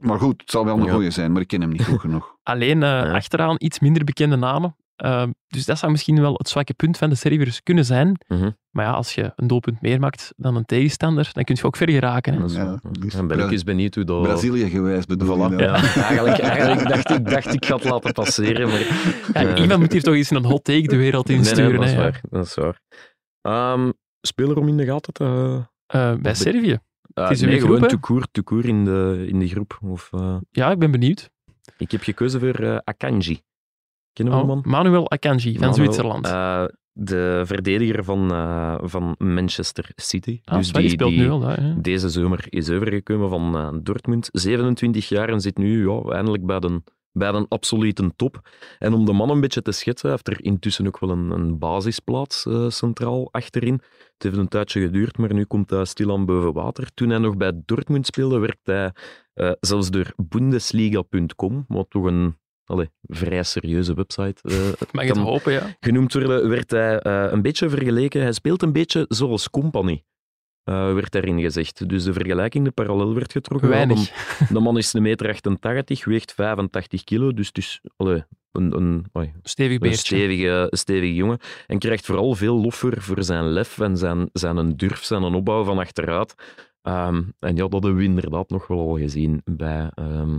maar 0.00 0.18
goed, 0.18 0.40
het 0.40 0.50
zal 0.50 0.64
wel 0.64 0.76
een 0.78 0.84
Ja. 0.84 0.92
goeie 0.92 1.10
zijn, 1.10 1.32
maar 1.32 1.40
ik 1.42 1.48
ken 1.48 1.60
hem 1.60 1.70
niet 1.70 1.84
goed 1.84 2.00
genoeg. 2.06 2.36
Alleen 2.42 2.82
eh, 2.82 2.88
Ja. 2.88 3.12
achteraan 3.12 3.54
iets 3.58 3.80
minder 3.80 4.04
bekende 4.04 4.36
namen. 4.36 4.76
Uh, 5.04 5.22
dus 5.46 5.64
dat 5.64 5.78
zou 5.78 5.92
misschien 5.92 6.20
wel 6.20 6.34
het 6.34 6.48
zwakke 6.48 6.74
punt 6.74 6.96
van 6.98 7.10
de 7.10 7.14
Serviërs 7.16 7.62
kunnen 7.62 7.84
zijn. 7.84 8.18
Mhm. 8.28 8.50
Maar 8.70 8.84
ja, 8.84 8.90
als 8.90 9.14
je 9.14 9.32
een 9.36 9.46
doelpunt 9.46 9.80
meer 9.80 10.00
maakt 10.00 10.32
dan 10.36 10.56
een 10.56 10.64
tegenstander, 10.64 11.30
dan 11.32 11.44
kun 11.44 11.54
je 11.54 11.64
ook 11.64 11.76
ver 11.76 11.90
geraken. 11.90 12.32
Hè. 12.34 12.62
Ja, 12.62 12.78
dus 13.00 13.14
En 13.14 13.26
ben 13.26 13.38
ik 13.38 13.50
eens 13.50 13.62
benieuwd 13.64 13.94
hoe 13.94 14.04
dat... 14.04 14.22
Brazilië 14.22 14.70
geweest 14.70 15.06
bedoel 15.08 15.36
Voilà. 15.50 15.52
je 15.56 15.58
Ja, 15.62 15.74
eigenlijk, 16.02 16.38
eigenlijk 16.38 16.88
dacht 16.94 17.10
ik, 17.10 17.28
dacht 17.30 17.52
ik 17.54 17.64
ga 17.64 17.74
het 17.74 17.84
laten 17.84 18.12
passeren, 18.12 18.68
maar... 18.68 18.80
Ja, 19.32 19.40
Ja. 19.40 19.56
Iemand 19.56 19.80
moet 19.80 19.92
hier 19.92 20.02
toch 20.02 20.14
eens 20.14 20.30
een 20.30 20.44
hot 20.44 20.64
take 20.64 20.86
de 20.88 20.96
wereld 20.96 21.28
in 21.28 21.34
Nee, 21.40 21.44
nee, 21.44 21.52
sturen. 21.54 21.76
dat 21.80 21.84
is 21.88 21.92
hè, 21.92 21.96
ja. 21.96 22.02
waar. 22.02 22.20
Dat 22.30 22.44
is 22.46 22.54
waar. 22.54 22.80
Ehm, 23.40 23.90
speler 24.20 24.56
om 24.56 24.68
in 24.68 24.76
de 24.76 24.84
gaten 24.84 25.12
te... 25.12 25.60
Eh, 25.86 26.14
bij 26.14 26.34
Servië. 26.34 26.78
Uh, 27.14 27.30
is 27.30 27.40
nee, 27.40 27.58
groep, 27.60 28.00
gewoon 28.00 28.00
court 28.44 28.64
in, 28.66 28.84
de, 28.84 29.24
in 29.28 29.38
de 29.38 29.48
groep. 29.48 29.78
Of, 29.82 30.10
eh, 30.12 30.36
Ja, 30.50 30.70
ik 30.70 30.78
ben 30.78 30.90
benieuwd. 30.90 31.30
ik 31.78 31.90
heb 31.90 32.02
gekozen 32.02 32.40
voor 32.40 32.54
eh, 32.54 32.76
Akanji. 32.84 33.40
Kennen 34.12 34.34
we 34.34 34.40
Oh, 34.40 34.46
die 34.46 34.54
man? 34.54 34.64
Manuel 34.66 35.10
Akanji 35.10 35.52
van 35.52 35.60
Manuel, 35.60 35.74
Zwitserland. 35.74 36.26
eh, 36.26 36.64
de 36.92 37.42
verdediger 37.44 38.04
van, 38.04 38.28
van 38.88 39.14
Manchester 39.18 39.90
City. 39.96 40.40
ah, 40.44 40.56
dus 40.58 40.72
die, 40.72 40.88
speelt 40.88 41.16
nu 41.16 41.28
al 41.30 41.40
daar. 41.40 41.74
deze 41.82 42.08
zomer 42.08 42.44
is 42.48 42.70
overgekomen 42.70 43.28
van 43.28 43.80
Dortmund. 43.82 44.28
27 44.32 45.08
jaar 45.08 45.28
en 45.28 45.40
zit 45.40 45.56
nu 45.58 45.88
ja, 45.90 46.00
eindelijk 46.12 46.46
bij 46.46 46.60
de, 46.60 46.82
bij 47.14 47.32
de 47.32 47.46
absolute 47.48 48.12
top. 48.16 48.48
En 48.78 48.92
om 48.92 49.04
de 49.04 49.12
man 49.12 49.30
een 49.30 49.40
beetje 49.40 49.62
te 49.62 49.72
schetsen, 49.72 50.08
hij 50.08 50.18
heeft 50.22 50.38
er 50.38 50.44
intussen 50.44 50.86
ook 50.86 50.98
wel 50.98 51.10
een, 51.10 51.30
een 51.30 51.58
basisplaats 51.58 52.46
eh, 52.46 52.68
centraal 52.68 53.28
achterin. 53.32 53.74
Het 53.74 54.22
heeft 54.22 54.36
een 54.36 54.48
tijdje 54.48 54.80
geduurd, 54.80 55.18
maar 55.18 55.34
nu 55.34 55.44
komt 55.44 55.70
hij 55.70 55.84
stilaan 55.84 56.26
boven 56.26 56.52
water. 56.52 56.90
Toen 56.94 57.08
hij 57.08 57.18
nog 57.18 57.36
bij 57.36 57.52
Dortmund 57.64 58.06
speelde, 58.06 58.38
werkte 58.38 58.72
hij 58.72 58.92
eh, 59.34 59.52
zelfs 59.60 59.90
door 59.90 60.12
Bundesliga.com, 60.16 61.64
wat 61.68 61.90
toch 61.90 62.04
een 62.04 62.36
allee, 62.64 62.90
vrij 63.02 63.42
serieuze 63.42 63.94
website 63.94 64.40
eh, 64.42 64.56
Mag 64.92 65.04
het 65.04 65.16
hopen, 65.16 65.52
ja. 65.52 65.76
genoemd 65.80 66.12
worden, 66.12 66.48
werd 66.48 66.70
hij 66.70 67.04
een 67.04 67.42
beetje 67.42 67.68
vergeleken. 67.68 68.22
Hij 68.22 68.32
speelt 68.32 68.62
een 68.62 68.72
beetje 68.72 69.04
zoals 69.08 69.50
Company, 69.50 70.04
eh, 70.64 70.94
werd 70.94 71.10
daarin 71.10 71.40
gezegd. 71.40 71.88
Dus 71.88 72.04
de 72.04 72.12
vergelijking, 72.12 72.64
de 72.64 72.70
parallel 72.70 73.14
werd 73.14 73.32
getrokken. 73.32 73.68
Weinig. 73.68 74.08
De, 74.48 74.60
man 74.60 74.78
is 74.78 74.96
1,88 74.96 75.02
meter, 75.02 75.36
weegt 76.04 76.32
85 76.32 77.04
kilo, 77.04 77.32
dus 77.32 77.50
is 77.52 77.80
allee, 77.96 78.24
een, 78.52 78.76
een, 78.76 79.04
oei, 79.16 79.32
Stevig 79.42 79.80
een 79.80 79.94
stevige, 79.94 80.66
stevige 80.70 81.14
jongen. 81.14 81.38
En 81.66 81.78
krijgt 81.78 82.06
vooral 82.06 82.34
veel 82.34 82.60
lof 82.60 82.74
voor, 82.74 83.00
voor 83.02 83.22
zijn 83.22 83.44
lef 83.44 83.80
en 83.80 83.96
zijn, 83.96 84.28
zijn 84.32 84.56
een 84.56 84.76
durf, 84.76 85.04
zijn 85.04 85.22
een 85.22 85.34
opbouw 85.34 85.64
van 85.64 85.78
achteruit. 85.78 86.34
Ehm, 86.82 87.22
en 87.38 87.56
ja, 87.56 87.68
dat 87.68 87.82
hebben 87.82 87.96
we 87.96 88.04
inderdaad 88.04 88.50
nog 88.50 88.66
wel 88.66 88.78
al 88.78 88.98
gezien 88.98 89.42
bij, 89.44 89.90
ehm, 89.94 90.38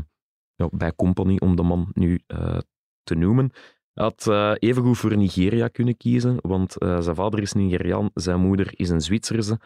ja, 0.56 0.70
bij 0.72 0.94
Company, 0.96 1.38
om 1.40 1.56
de 1.56 1.64
man 1.64 1.90
nu 1.94 2.20
eh, 2.28 2.58
te 3.04 3.16
noemen. 3.16 3.52
Hij 3.94 4.04
had 4.04 4.28
eh, 4.28 4.54
evengoed 4.60 4.98
voor 4.98 5.18
Nigeria 5.18 5.68
kunnen 5.68 5.98
kiezen, 5.98 6.38
want 6.42 6.76
zijn 6.80 7.16
vader 7.16 7.42
is 7.42 7.54
Nigeriaan, 7.54 8.10
zijn 8.14 8.40
moeder 8.40 8.72
is 8.76 8.90
een 8.90 9.02
Zwitserse. 9.02 9.60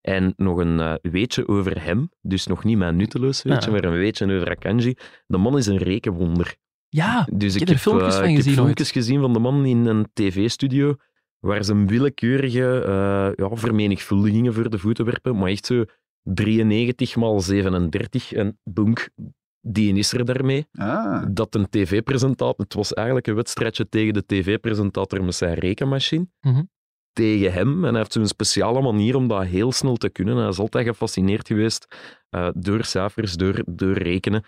En 0.00 0.32
nog 0.36 0.58
een 0.58 0.80
eh, 0.80 0.94
weetje 1.02 1.48
over 1.48 1.82
hem, 1.84 2.10
dus 2.20 2.46
nog 2.46 2.64
niet 2.64 2.78
mijn 2.78 2.96
nutteloos 2.96 3.42
weetje, 3.42 3.66
Ah. 3.66 3.72
maar 3.72 3.84
een 3.84 3.98
weetje 3.98 4.34
over 4.36 4.50
Akanji. 4.50 4.94
De 5.26 5.36
man 5.38 5.56
is 5.58 5.66
een 5.66 5.76
rekenwonder. 5.78 6.56
Ja, 6.88 7.26
Dus 7.32 7.52
heb 7.52 7.62
ik 7.62 7.68
er 7.68 7.74
heb, 7.74 7.82
filmpjes 7.82 8.14
eh, 8.14 8.20
van 8.20 8.28
ik 8.28 8.34
heb 8.34 8.42
gezien 8.44 8.58
filmpjes 8.58 8.90
gezien 8.90 9.20
van 9.20 9.32
de 9.32 9.38
man 9.38 9.64
in 9.64 9.86
een 9.86 10.06
tv-studio 10.12 10.94
waar 11.38 11.64
ze 11.64 11.72
een 11.72 11.86
willekeurige 11.86 12.82
eh, 12.82 13.44
ja, 13.46 13.56
vermenigvuldigingen 13.56 14.54
voor 14.54 14.70
de 14.70 14.78
voeten 14.78 15.04
werpen, 15.04 15.36
maar 15.38 15.48
echt 15.50 15.66
zo 15.66 15.84
93 16.22 17.16
maal 17.16 17.40
37 17.40 18.32
en 18.32 18.58
boenk, 18.64 19.08
die 19.60 19.94
is 19.94 20.12
er 20.12 20.24
daarmee. 20.24 20.66
Ah, 20.72 21.24
Dat 21.30 21.54
een 21.54 21.68
tv-presentator, 21.68 22.64
het 22.64 22.74
was 22.74 22.94
eigenlijk 22.94 23.26
een 23.26 23.34
wedstrijdje 23.34 23.88
tegen 23.88 24.12
de 24.14 24.26
tv-presentator 24.26 25.24
met 25.24 25.34
zijn 25.34 25.54
rekenmachine, 25.54 26.26
Mhm. 26.40 26.62
Tegen 27.12 27.52
hem. 27.52 27.84
En 27.84 27.90
hij 27.90 27.98
heeft 27.98 28.12
zo'n 28.12 28.26
speciale 28.26 28.82
manier 28.82 29.16
om 29.16 29.28
dat 29.28 29.44
heel 29.44 29.72
snel 29.72 29.96
te 29.96 30.08
kunnen. 30.10 30.36
Hij 30.36 30.48
is 30.48 30.58
altijd 30.58 30.86
gefascineerd 30.86 31.46
geweest 31.46 31.86
eh, 32.30 32.48
door 32.54 32.84
cijfers, 32.84 33.34
door, 33.34 33.62
door 33.66 33.92
rekenen. 33.98 34.44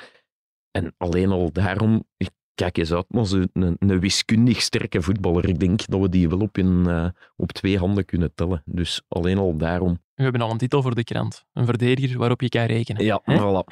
En 0.70 0.94
alleen 0.96 1.30
al 1.30 1.52
daarom, 1.52 2.04
ik 2.16 2.30
kijk 2.54 2.78
eens 2.78 2.92
uit, 2.92 3.04
maar 3.08 3.32
een, 3.32 3.76
een 3.78 4.00
wiskundig 4.00 4.60
sterke 4.62 5.02
voetballer. 5.02 5.48
Ik 5.48 5.58
denk 5.58 5.86
dat 5.86 6.00
we 6.00 6.08
die 6.08 6.28
wel 6.28 6.38
op, 6.38 6.58
in, 6.58 6.84
eh, 6.88 7.08
op 7.36 7.52
twee 7.52 7.78
handen 7.78 8.04
kunnen 8.04 8.34
tellen. 8.34 8.62
Dus 8.64 9.02
alleen 9.08 9.38
al 9.38 9.56
daarom. 9.56 9.98
we 10.14 10.22
hebben 10.22 10.40
al 10.40 10.50
een 10.50 10.58
titel 10.58 10.82
voor 10.82 10.94
de 10.94 11.04
krant. 11.04 11.44
Een 11.52 11.64
verdediger 11.64 12.18
waarop 12.18 12.40
je 12.40 12.48
kan 12.48 12.64
rekenen. 12.64 13.04
Ja, 13.04 13.20
Hè? 13.24 13.38
voilà. 13.38 13.64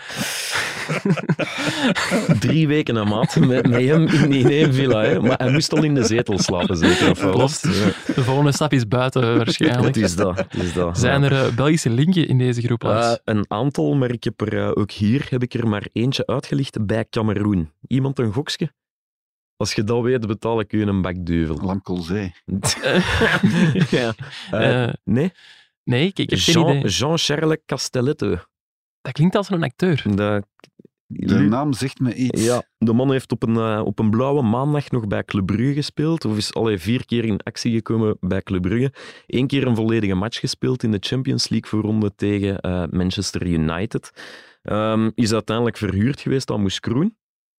Drie 2.41 2.69
weken 2.69 2.97
een 2.97 3.09
maat 3.09 3.37
met, 3.37 3.69
met 3.69 3.83
hem 3.83 4.07
in, 4.07 4.33
in 4.33 4.51
één 4.51 4.75
villa. 4.75 5.03
Hè. 5.03 5.21
Maar 5.21 5.39
hij 5.39 5.51
moest 5.51 5.73
al 5.73 5.83
in 5.83 5.95
de 5.95 6.05
zetel 6.05 6.39
slapen, 6.39 6.77
zeker. 6.77 7.11
Of 7.11 7.23
wel? 7.23 7.33
Klopt. 7.33 7.61
Ja. 7.63 8.15
De 8.15 8.25
volgende 8.25 8.53
stap 8.53 8.73
is 8.73 8.89
buiten 8.89 9.37
waarschijnlijk. 9.37 9.87
Het 9.95 9.97
is 9.97 10.17
dat. 10.17 10.39
Het 10.39 10.55
is 10.55 10.73
dat. 10.73 10.99
Zijn 10.99 11.23
Ja. 11.23 11.31
er 11.31 11.47
eh, 11.47 11.55
Belgische 11.55 11.91
linken 11.91 12.29
in 12.29 12.39
deze 12.39 12.61
groep? 12.61 12.85
Eh, 12.85 13.13
een 13.25 13.45
aantal, 13.49 13.95
maar 13.95 14.11
ik 14.11 14.25
heb 14.25 14.41
er 14.41 14.77
ook 14.77 14.91
hier 14.91 15.27
heb 15.31 15.43
ik 15.43 15.55
er 15.55 15.69
maar 15.69 15.89
eentje 15.93 16.27
uitgelicht 16.27 16.87
bij 16.87 17.07
Cameroen. 17.11 17.73
Iemand 17.87 18.19
een 18.19 18.33
gokske? 18.33 18.73
Als 19.57 19.73
je 19.75 19.85
dat 19.85 20.03
weet, 20.03 20.27
betaal 20.27 20.61
ik 20.61 20.73
u 20.73 20.83
een 20.83 21.03
bakduvel. 21.03 21.59
Lamcolzee. 21.63 22.35
ja. 23.91 24.15
Eh, 24.51 24.93
nee? 25.05 25.33
nee, 25.85 26.07
ik, 26.07 26.19
ik 26.19 26.31
heb 26.31 26.39
geen 26.39 26.55
Jean, 26.55 26.77
idee. 26.77 26.91
Jean-Charles 26.91 27.57
Castelletto. 27.67 28.37
Dat 29.09 29.17
klinkt 29.17 29.37
als 29.37 29.51
een 29.51 29.63
acteur. 29.63 30.03
Dat, 30.15 30.47
De 31.07 31.39
naam 31.39 31.73
zegt 31.73 32.01
me 32.01 32.15
iets. 32.15 32.45
ja, 32.45 32.63
de 32.79 32.93
man 32.93 33.11
heeft 33.11 33.33
op 33.33 33.43
een, 33.43 33.57
eh, 33.57 33.83
op 33.85 33.99
een 33.99 34.11
blauwe 34.11 34.43
maandag 34.43 34.91
nog 34.91 35.07
bij 35.07 35.25
Club 35.25 35.47
Brugge 35.47 35.75
gespeeld. 35.75 36.25
Of 36.25 36.37
is 36.37 36.55
al 36.55 36.79
vier 36.79 37.07
keer 37.07 37.25
in 37.25 37.41
actie 37.43 37.73
gekomen 37.73 38.17
bij 38.21 38.43
Club 38.43 38.63
Brugge. 38.63 38.93
Eén 39.27 39.47
keer 39.47 39.67
een 39.67 39.77
volledige 39.77 40.15
match 40.15 40.41
gespeeld 40.41 40.83
in 40.83 40.91
de 40.91 40.99
Champions 41.01 41.49
League 41.49 41.71
voorronde 41.71 42.15
tegen 42.15 42.61
eh, 42.61 42.85
Manchester 42.91 43.47
United. 43.47 44.13
Ehm, 44.63 45.11
is 45.15 45.33
uiteindelijk 45.33 45.77
verhuurd 45.77 46.21
geweest 46.21 46.51
aan 46.51 46.61
Moeskroen. 46.61 47.17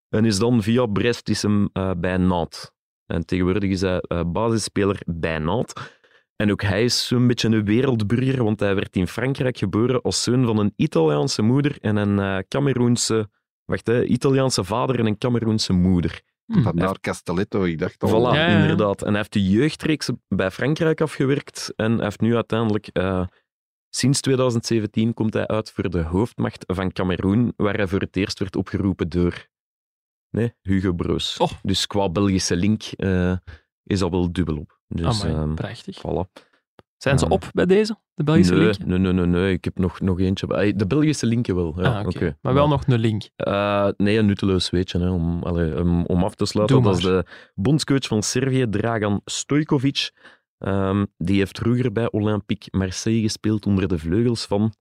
En 0.10 0.26
is 0.26 0.40
dan 0.40 0.64
via 0.64 0.86
Brest 0.86 1.30
is 1.30 1.42
hem, 1.42 1.70
eh, 1.74 1.92
bij 1.98 2.18
Nantes. 2.18 2.72
En 3.06 3.26
tegenwoordig 3.26 3.70
is 3.70 3.82
hij 3.82 4.00
eh, 4.00 4.22
basisspeler 4.32 5.02
bij 5.06 5.40
Nantes. 5.40 5.74
En 6.42 6.52
ook 6.52 6.62
hij 6.62 6.84
is 6.84 7.08
zo'n 7.08 7.28
beetje 7.28 7.48
een 7.48 7.66
wereldburger, 7.66 8.44
want 8.44 8.60
hij 8.60 8.76
werd 8.76 8.96
in 8.96 9.08
Frankrijk 9.08 9.58
geboren 9.58 10.02
als 10.02 10.24
zoon 10.24 10.46
van 10.46 10.58
een 10.58 10.74
Italiaanse 10.76 11.42
moeder 11.42 11.78
en 11.82 11.96
een 11.96 12.20
eh 12.20 12.44
Cameroense... 12.48 13.30
Wacht, 13.66 13.88
hè, 13.88 14.06
Italiaanse 14.06 14.64
vader 14.64 15.00
en 15.00 15.06
een 15.06 15.18
Cameroense 15.18 15.74
moeder. 15.74 16.22
Vandaar 16.48 17.00
Castelletto, 17.00 17.64
ik 17.64 17.80
dacht 17.80 18.04
al. 18.04 18.10
Voilà, 18.10 18.36
Ja, 18.36 18.50
ja. 18.50 18.62
inderdaad. 18.62 19.02
En 19.02 19.08
hij 19.08 19.18
heeft 19.18 19.34
de 19.34 19.50
jeugdreeks 19.50 20.10
bij 20.28 20.52
Frankrijk 20.52 21.02
afgewerkt 21.02 21.74
en 21.76 21.94
hij 21.94 22.04
heeft 22.04 22.22
nu 22.22 22.36
uiteindelijk... 22.36 22.88
eh, 22.88 23.26
sinds 23.90 24.22
2017 24.22 25.14
komt 25.14 25.34
hij 25.34 25.48
uit 25.48 25.72
voor 25.72 25.90
de 25.90 26.02
hoofdmacht 26.02 26.64
van 26.68 26.92
Cameroen, 26.92 27.54
waar 27.56 27.76
hij 27.76 27.88
voor 27.88 28.00
het 28.00 28.16
eerst 28.16 28.40
werd 28.40 28.56
opgeroepen 28.56 29.10
door 29.10 29.48
nee, 30.30 30.54
Hugo 30.62 30.94
Broos. 30.94 31.38
Oh. 31.38 31.52
Dus 31.62 31.88
qua 31.88 32.10
Belgische 32.10 32.56
link 32.56 32.84
eh, 32.84 33.38
is 33.84 34.00
dat 34.00 34.10
wel 34.10 34.32
dubbelop. 34.32 34.79
Dus, 34.90 35.24
Amai, 35.24 35.42
ehm, 35.42 35.54
prachtig. 35.54 35.98
voilà. 35.98 36.44
Zijn 36.98 37.20
ze 37.20 37.26
ehm, 37.26 37.34
op 37.34 37.50
bij 37.54 37.66
deze, 37.66 37.98
de 38.14 38.24
Belgische 38.24 38.54
nee, 38.54 38.64
linken? 38.64 38.88
nee, 38.88 39.00
nee, 39.00 39.14
nee, 39.14 39.26
nee, 39.26 39.54
ik 39.54 39.64
heb 39.64 39.78
nog, 39.78 40.00
nog 40.00 40.20
eentje. 40.20 40.74
De 40.76 40.88
Belgische 40.88 41.26
linken 41.26 41.56
wel. 41.56 41.74
Ja, 41.82 42.02
ah. 42.02 42.32
Maar 42.42 42.54
wel 42.54 42.68
nog 42.68 42.88
een 42.88 43.00
link. 43.00 43.30
Eh, 43.36 43.88
nee, 43.98 44.18
een 44.18 44.26
nutteloos 44.26 44.70
weetje. 44.70 45.00
Hè, 45.00 45.10
om, 45.10 45.44
om, 45.44 46.06
om 46.06 46.24
af 46.24 46.36
te 46.36 46.46
sluiten. 46.46 46.82
Dat 46.82 46.98
is 46.98 47.04
de 47.04 47.26
bondscoach 47.56 48.08
van 48.08 48.24
Servië, 48.24 48.70
Dragan 48.70 49.22
Stojkovic. 49.26 50.12
Ehm, 50.58 51.06
die 51.18 51.38
heeft 51.38 51.58
vroeger 51.58 51.92
bij 51.92 52.12
Olympique 52.12 52.78
Marseille 52.78 53.22
gespeeld 53.22 53.66
onder 53.66 53.88
de 53.88 53.98
vleugels 53.98 54.46
van 54.46 54.74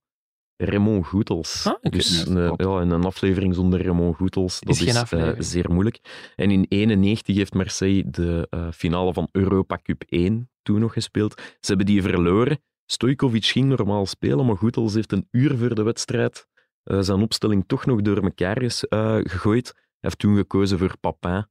Raymond 0.61 1.07
Goethals. 1.07 1.67
Ah. 1.67 1.91
Dus 1.91 2.23
Ja, 2.25 2.31
een, 2.31 2.47
klopt. 2.47 2.63
ja, 2.63 2.81
en 2.81 2.91
een 2.91 3.05
aflevering 3.05 3.55
zonder 3.55 3.83
Raymond 3.83 4.17
Goethals, 4.17 4.61
dat 4.61 4.81
Is 4.81 4.95
eh, 5.13 5.33
zeer 5.39 5.71
moeilijk. 5.71 6.31
En 6.37 6.51
in 6.51 6.67
91 6.69 7.37
heeft 7.37 7.55
Marseille 7.55 8.11
de 8.11 8.47
eh, 8.51 8.69
finale 8.73 9.13
van 9.13 9.29
Europa 9.33 9.79
Cup 9.83 10.03
1 10.09 10.51
toen 10.63 10.81
nog 10.81 10.93
gespeeld. 10.93 11.35
Ze 11.35 11.67
hebben 11.69 11.87
die 11.87 12.03
verloren. 12.03 12.63
Stojkovic 12.87 13.45
ging 13.45 13.69
normaal 13.69 14.07
spelen, 14.07 14.47
maar 14.47 14.57
Goethals 14.57 14.95
heeft 14.95 15.13
een 15.13 15.29
uur 15.31 15.57
voor 15.57 15.75
de 15.75 15.83
wedstrijd 15.83 16.47
eh, 16.89 17.01
zijn 17.01 17.23
opstelling 17.23 17.65
toch 17.67 17.87
nog 17.87 18.03
door 18.03 18.23
elkaar 18.23 18.63
eh, 18.63 19.19
gegooid. 19.23 19.73
Hij 19.75 19.85
heeft 20.01 20.19
toen 20.19 20.37
gekozen 20.37 20.79
voor 20.79 20.99
Papin. 21.01 21.47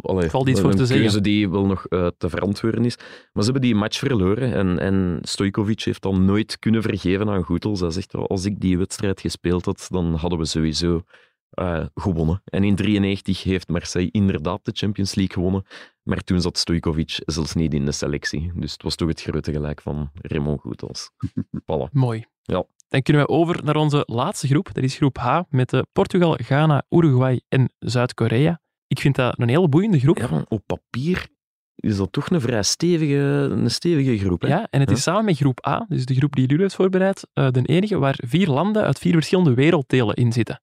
Allee, 0.00 0.30
Valt 0.30 0.48
iets 0.48 0.60
voor 0.60 0.70
een 0.70 0.76
te 0.76 0.86
zeggen. 0.86 1.04
keuze 1.04 1.20
die 1.20 1.50
wel 1.50 1.66
nog 1.66 1.86
eh, 1.86 2.06
te 2.18 2.28
verantwoorden 2.28 2.84
is. 2.84 2.96
Maar 3.32 3.44
ze 3.44 3.50
hebben 3.50 3.60
die 3.60 3.74
match 3.74 3.98
verloren 3.98 4.52
en, 4.54 4.78
en 4.78 5.18
Stojkovic 5.22 5.80
heeft 5.82 6.02
dan 6.02 6.24
nooit 6.24 6.58
kunnen 6.58 6.82
vergeven 6.82 7.28
aan 7.28 7.42
Goethals. 7.42 7.80
Hij 7.80 7.90
zegt, 7.90 8.14
als 8.14 8.44
ik 8.44 8.60
die 8.60 8.78
wedstrijd 8.78 9.20
gespeeld 9.20 9.64
had, 9.64 9.86
dan 9.90 10.14
hadden 10.14 10.38
we 10.38 10.44
sowieso 10.44 11.02
eh, 11.50 11.84
gewonnen. 11.94 12.42
En 12.44 12.64
in 12.64 12.74
1993 12.74 13.42
heeft 13.42 13.68
Marseille 13.68 14.10
inderdaad 14.10 14.60
de 14.62 14.72
Champions 14.74 15.14
League 15.14 15.34
gewonnen, 15.34 15.64
maar 16.02 16.20
toen 16.20 16.40
zat 16.40 16.58
Stojkovic 16.58 17.20
zelfs 17.26 17.54
niet 17.54 17.74
in 17.74 17.84
de 17.84 17.92
selectie. 17.92 18.52
Dus 18.54 18.72
het 18.72 18.82
was 18.82 18.94
toch 18.94 19.08
het 19.08 19.22
grote 19.22 19.52
gelijk 19.52 19.80
van 19.80 20.10
Raymond 20.14 20.60
Goethals. 20.60 21.10
voilà. 21.72 21.90
Mooi. 21.92 22.24
Ja. 22.42 22.64
Dan 22.88 23.02
kunnen 23.02 23.22
we 23.22 23.28
over 23.28 23.64
naar 23.64 23.76
onze 23.76 24.02
laatste 24.06 24.46
groep. 24.46 24.74
Dat 24.74 24.84
is 24.84 24.96
groep 24.96 25.16
H 25.16 25.40
met 25.48 25.86
Portugal, 25.92 26.38
Ghana, 26.42 26.82
Uruguay 26.88 27.40
en 27.48 27.72
Zuid-Korea. 27.78 28.60
Ik 28.88 29.00
vind 29.00 29.14
dat 29.14 29.38
een 29.38 29.48
hele 29.48 29.68
boeiende 29.68 29.98
groep. 30.00 30.18
Ja, 30.18 30.44
op 30.48 30.62
papier 30.66 31.26
is 31.74 31.96
dat 31.96 32.12
toch 32.12 32.30
een 32.30 32.40
vrij 32.40 32.62
stevige, 32.62 33.14
een 33.50 33.70
stevige 33.70 34.18
groep. 34.18 34.42
Hè? 34.42 34.48
Ja, 34.48 34.66
en 34.70 34.80
het 34.80 34.90
is 34.90 34.96
Ja. 34.96 35.02
samen 35.02 35.24
met 35.24 35.36
groep 35.36 35.66
A, 35.66 35.84
dus 35.88 36.04
de 36.06 36.14
groep 36.14 36.32
die 36.34 36.46
jullie 36.46 36.62
heeft 36.62 36.74
voorbereid, 36.74 37.26
eh, 37.32 37.50
de 37.50 37.62
enige 37.62 37.98
waar 37.98 38.18
vier 38.26 38.48
landen 38.48 38.82
uit 38.84 38.98
vier 38.98 39.12
verschillende 39.12 39.54
werelddelen 39.54 40.14
in 40.14 40.32
zitten. 40.32 40.62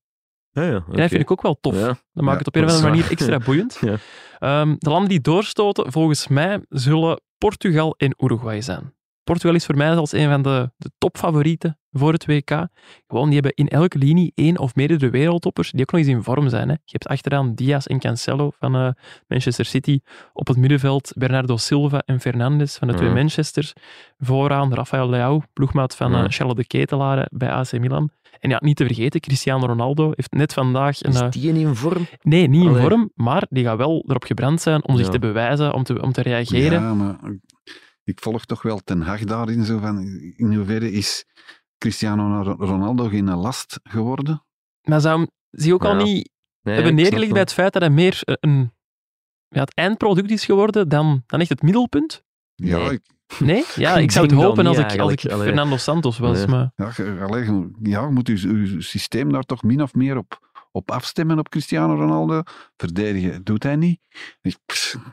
Ja, 0.52 0.64
ja, 0.64 0.74
En 0.90 0.96
dat 0.96 1.10
vind 1.10 1.22
ik 1.22 1.32
ook 1.32 1.42
wel 1.42 1.58
tof. 1.62 1.76
Ja. 1.80 1.98
Dat 2.14 2.24
maakt 2.24 2.38
het 2.38 2.48
op 2.48 2.56
een 2.56 2.64
of 2.64 2.70
andere 2.72 2.90
manier 2.90 3.12
extra 3.12 3.38
boeiend. 3.46 3.78
Ja. 3.82 3.96
Ehm, 4.40 4.76
de 4.78 4.90
landen 4.90 5.10
die 5.10 5.22
doorstoten, 5.22 5.92
volgens 5.92 6.28
mij, 6.28 6.60
zullen 6.70 7.22
Portugal 7.38 7.96
en 7.98 8.14
Uruguay 8.24 8.62
zijn. 8.62 8.94
Portugal 9.26 9.56
is 9.56 9.66
voor 9.66 9.78
mij 9.78 9.96
als 9.96 10.12
een 10.12 10.30
van 10.30 10.42
de, 10.42 10.72
de 10.78 10.92
topfavorieten 10.98 11.80
voor 11.92 12.12
het 12.14 12.26
WK. 12.26 12.68
Gewoon, 13.08 13.26
die 13.26 13.34
hebben 13.34 13.54
in 13.54 13.68
elke 13.68 13.98
linie 13.98 14.32
één 14.36 14.58
of 14.58 14.76
meerdere 14.76 15.10
wereldtoppers 15.10 15.72
die 15.72 15.82
ook 15.82 15.92
nog 15.92 16.02
eens 16.02 16.10
in 16.10 16.24
vorm 16.24 16.50
zijn. 16.50 16.68
Hè. 16.68 16.74
Je 16.74 16.80
hebt 16.92 17.08
achteraan 17.08 17.54
Diaz 17.56 17.86
en 17.86 18.00
Cancelo 18.00 18.52
van 18.60 18.76
eh, 18.76 18.90
Manchester 19.28 19.66
City. 19.66 20.00
Op 20.34 20.48
het 20.48 20.58
middenveld 20.58 21.12
Bernardo 21.18 21.58
Silva 21.58 22.02
en 22.06 22.20
Fernandes 22.20 22.78
van 22.78 22.88
de 22.88 22.94
twee 22.94 23.10
Mhm. 23.10 23.18
Manchesters. 23.18 23.74
Vooraan 24.18 24.74
Rafael 24.74 25.10
Leao, 25.10 25.42
ploegmaat 25.54 25.96
van 25.96 26.14
eh, 26.14 26.20
Mhm. 26.20 26.30
Charles 26.30 26.56
de 26.56 26.66
Ketelaere 26.66 27.28
bij 27.32 27.50
AC 27.52 27.72
Milan. 27.80 28.10
En 28.40 28.50
ja, 28.50 28.60
niet 28.64 28.76
te 28.76 28.86
vergeten, 28.86 29.20
Cristiano 29.20 29.66
Ronaldo 29.66 30.06
heeft 30.16 30.32
net 30.34 30.54
vandaag 30.54 31.04
een... 31.04 31.12
Is 31.12 31.20
eh, 31.20 31.30
die 31.30 31.54
in 31.54 31.76
vorm? 31.76 32.08
Nee, 32.22 32.48
niet 32.48 32.64
in 32.66 32.76
vorm, 32.76 33.12
maar 33.16 33.46
die 33.50 33.64
gaat 33.64 33.78
wel 33.78 34.04
erop 34.08 34.24
gebrand 34.24 34.62
zijn 34.62 34.86
om 34.88 34.98
zich 34.98 35.08
te 35.10 35.20
bewijzen, 35.20 35.74
om 35.74 35.84
te, 35.84 36.02
om 36.02 36.12
te 36.12 36.22
reageren. 36.22 36.82
Ja, 36.82 36.94
maar 36.94 37.16
ik 38.06 38.20
volg 38.20 38.46
toch 38.46 38.62
wel 38.62 38.80
Ten 38.80 39.02
Hag 39.02 39.24
daarin. 39.24 39.66
Zo 39.66 39.80
van, 39.80 40.00
in 40.36 40.54
hoeverre 40.56 40.92
is 40.92 41.26
Cristiano 41.78 42.42
Ronaldo 42.42 43.08
geen 43.08 43.30
last 43.36 43.80
geworden? 43.84 44.46
Maar 44.82 45.02
zou 45.02 45.28
zich 45.50 45.74
ook 45.74 45.86
al 45.86 45.96
niet 45.96 46.34
Nee, 46.62 46.76
hebben 46.76 46.96
neergelegd 46.96 47.32
bij 47.32 47.42
het 47.42 47.54
feit 47.54 47.74
dat 47.74 47.82
hij 47.82 47.92
meer 47.92 48.22
eh, 48.24 48.36
een, 48.40 48.74
ja, 49.48 49.60
het 49.60 49.74
eindproduct 49.74 50.32
is 50.32 50.46
geworden 50.46 50.90
dan, 50.90 51.24
dan 51.26 51.40
echt 51.40 51.50
het 51.50 51.62
middelpunt? 51.62 52.24
Ja, 52.56 52.78
Nee. 52.78 52.92
ik, 52.92 53.02
Nee? 53.40 53.64
Ja, 53.76 53.96
ik 53.96 54.04
Ik 54.04 54.12
zou 54.12 54.26
het 54.26 54.36
hopen 54.36 54.66
als 54.66 54.78
ik, 54.78 55.00
als 55.00 55.12
ik. 55.12 55.26
Allee. 55.26 55.46
Fernando 55.46 55.78
Santos 55.78 56.18
was. 56.18 56.38
Nee. 56.38 56.48
Maar 56.48 56.72
ja, 56.76 57.22
allee, 57.22 57.70
ja, 57.82 58.02
je 58.02 58.12
moet 58.12 58.28
uw, 58.28 58.38
uw 58.50 58.82
systeem 58.82 59.32
daar 59.32 59.44
toch 59.44 59.64
min 59.64 59.82
of 59.82 59.94
meer 59.94 60.18
op, 60.18 60.45
op 60.76 60.92
afstemmen 60.92 61.40
op 61.40 61.50
Cristiano 61.50 61.96
Ronaldo. 61.96 62.42
Verdedigen 62.78 63.44
doet 63.44 63.64
hij 63.64 63.76
niet. 63.76 64.00
Ik, 64.42 64.58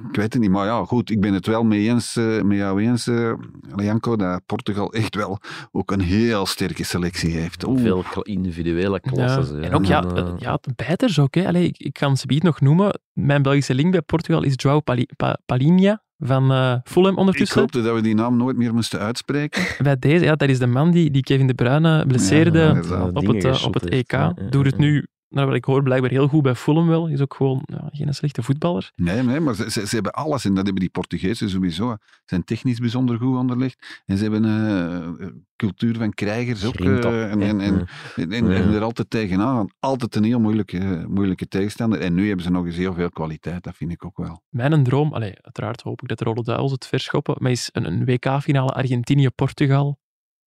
ik 0.08 0.16
weet 0.16 0.32
het 0.32 0.42
niet, 0.42 0.50
maar 0.50 0.66
ja, 0.66 0.84
goed, 0.84 1.10
ik 1.10 1.20
ben 1.20 1.32
het 1.34 1.46
wel 1.46 1.64
mee 1.64 1.88
eens, 1.88 2.16
eh, 2.16 2.40
met 2.42 2.56
jou 2.56 2.82
eens, 2.82 3.06
eh, 3.06 3.32
Janko, 3.76 4.16
dat 4.16 4.42
Portugal 4.46 4.92
echt 4.92 5.14
wel 5.14 5.38
ook 5.72 5.90
een 5.90 6.00
heel 6.00 6.46
sterke 6.46 6.84
selectie 6.84 7.30
heeft. 7.30 7.66
Oeh. 7.66 7.80
Veel 7.80 8.04
individuele 8.22 9.00
ja. 9.02 9.10
klassen. 9.10 9.62
En 9.62 9.74
ook 9.74 9.84
ja, 9.84 10.02
En, 10.02 10.16
eh, 10.16 10.22
eh, 10.22 10.34
ja, 10.38 10.58
de 10.60 10.72
bijters 10.76 11.18
ook. 11.18 11.34
Hè. 11.34 11.46
Allee, 11.46 11.64
ik, 11.66 11.78
ik 11.78 11.92
kan 11.92 12.16
ze 12.16 12.40
nog 12.42 12.60
noemen. 12.60 13.00
Mijn 13.12 13.42
Belgische 13.42 13.74
link 13.74 13.90
bij 13.92 14.02
Portugal 14.02 14.42
is 14.42 14.52
João 14.66 14.84
Pali, 14.84 15.06
Pa- 15.16 15.38
Palinha 15.46 16.02
van 16.18 16.52
eh 16.52 16.74
Fulham 16.84 17.12
Ik 17.12 17.18
ondertussen. 17.18 17.60
hoopte 17.60 17.82
dat 17.82 17.94
we 17.94 18.00
die 18.00 18.14
naam 18.14 18.36
nooit 18.36 18.56
meer 18.56 18.74
moesten 18.74 19.00
uitspreken. 19.00 19.62
Bij 19.84 19.98
deze, 19.98 20.24
ja, 20.24 20.34
dat 20.34 20.48
is 20.48 20.58
de 20.58 20.66
man 20.66 20.90
die, 20.90 21.10
die 21.10 21.22
Kevin 21.22 21.46
De 21.46 21.54
Bruyne 21.54 22.06
blesseerde. 22.06 22.58
Ja, 22.58 22.96
eh, 22.96 23.06
op 23.14 23.26
het, 23.26 23.44
eh, 23.44 23.64
op 23.64 23.74
het. 23.74 23.88
EK. 23.88 24.10
Ja, 24.10 24.32
ja, 24.36 24.48
Doet 24.50 24.64
het 24.64 24.74
ja. 24.74 24.80
nu, 24.80 25.06
naar 25.32 25.46
wat 25.46 25.54
ik 25.54 25.64
hoor, 25.64 25.82
blijkbaar 25.82 26.10
heel 26.10 26.28
goed 26.28 26.42
bij 26.42 26.54
Fulham 26.54 26.86
wel. 26.86 27.08
Is 27.08 27.20
ook 27.20 27.34
gewoon 27.34 27.62
ja, 27.64 27.88
geen 27.92 28.14
slechte 28.14 28.42
voetballer. 28.42 28.92
Nee, 28.96 29.22
nee 29.22 29.40
maar 29.40 29.54
ze, 29.54 29.70
ze, 29.70 29.86
ze 29.86 29.94
hebben 29.94 30.12
alles 30.12 30.44
en 30.44 30.54
dat 30.54 30.64
hebben 30.64 30.82
die 30.82 30.90
Portugezen 30.90 31.50
sowieso. 31.50 31.96
Ze 32.00 32.22
zijn 32.24 32.44
technisch 32.44 32.78
bijzonder 32.78 33.18
goed 33.18 33.36
onderlegd 33.36 34.02
en 34.06 34.16
ze 34.16 34.22
hebben 34.22 34.44
eh, 34.44 35.26
een 35.26 35.46
cultuur 35.56 35.96
van 35.96 36.10
krijgers 36.14 36.64
ook. 36.64 36.74
Eh, 36.74 37.30
en, 37.30 37.42
en, 37.42 37.60
en, 37.60 37.86
en, 38.16 38.32
en, 38.32 38.48
Ja. 38.48 38.54
en 38.54 38.72
er 38.74 38.82
altijd 38.82 39.10
tegenaan. 39.10 39.68
Altijd 39.80 40.14
een 40.14 40.24
heel 40.24 40.40
moeilijke, 40.40 41.04
moeilijke 41.08 41.48
tegenstander. 41.48 42.00
En 42.00 42.14
nu 42.14 42.26
hebben 42.26 42.44
ze 42.44 42.50
nog 42.50 42.66
eens 42.66 42.76
heel 42.76 42.94
veel 42.94 43.10
kwaliteit, 43.10 43.62
dat 43.62 43.76
vind 43.76 43.92
ik 43.92 44.04
ook 44.04 44.16
wel. 44.16 44.42
Mijn 44.48 44.82
droom, 44.82 45.12
allee, 45.12 45.34
uiteraard 45.40 45.82
hoop 45.82 46.02
ik 46.02 46.08
dat 46.08 46.18
de 46.18 46.24
Rode 46.24 46.42
Duivels 46.42 46.72
het 46.72 46.86
verschoppen, 46.86 47.34
maar 47.38 47.50
is 47.50 47.68
een, 47.72 47.84
een 47.84 48.04
WK-finale 48.04 48.72
Argentinië-Portugal. 48.72 50.00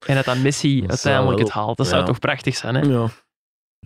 En 0.06 0.16
dat 0.16 0.26
dan 0.26 0.42
Messi 0.42 0.82
Dat 0.82 0.90
uiteindelijk 0.90 1.40
het 1.40 1.50
haalt. 1.50 1.78
Dat 1.78 1.88
zou 1.88 2.06
toch 2.06 2.20
prachtig 2.20 2.56
zijn, 2.56 2.76
hè? 2.76 2.82
Ja, 2.82 3.10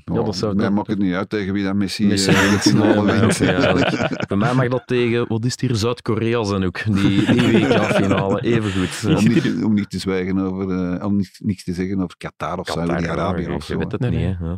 Ja, 0.05 0.23
dat 0.23 0.35
zou 0.35 0.55
mij 0.55 0.65
dan- 0.65 0.73
maakt 0.73 0.87
het 0.87 0.99
niet 0.99 1.13
uit 1.13 1.29
tegen 1.29 1.53
wie 1.53 1.63
dat 1.63 1.75
Messi, 1.75 2.05
Messi 2.07 2.29
eh, 2.31 2.41
de 2.41 2.47
wint. 2.49 2.61
finale 2.61 3.03
Nee, 3.03 3.19
wint. 3.19 4.27
Bij 4.27 4.37
mij 4.37 4.53
mag 4.53 4.67
dat 4.67 4.83
tegen, 4.85 5.27
wat 5.27 5.45
is 5.45 5.51
het 5.51 5.61
hier, 5.61 5.75
Zuid-Korea 5.75 6.43
zijn 6.43 6.63
ook, 6.63 6.83
die, 6.85 7.25
die 7.25 7.41
WK-finale, 7.67 8.41
even 8.41 8.71
goed. 8.71 9.15
Om 9.17 9.27
niet, 9.27 9.63
om 9.63 9.73
niet 9.73 9.89
te 9.89 9.99
zwijgen 9.99 10.37
over, 10.39 10.93
eh, 10.93 11.05
om 11.05 11.15
niet, 11.15 11.39
niks 11.43 11.63
te 11.63 11.73
zeggen 11.73 12.01
over 12.01 12.17
Qatar 12.17 12.59
of 12.59 12.67
Saudi-Arabië 12.67 13.47
of 13.49 13.67
Je 13.67 13.73
zo. 13.73 13.79
weet 13.79 13.91
het 13.91 14.01
Nee, 14.01 14.09
niet, 14.11 14.19
nee. 14.39 14.49
hè. 14.49 14.55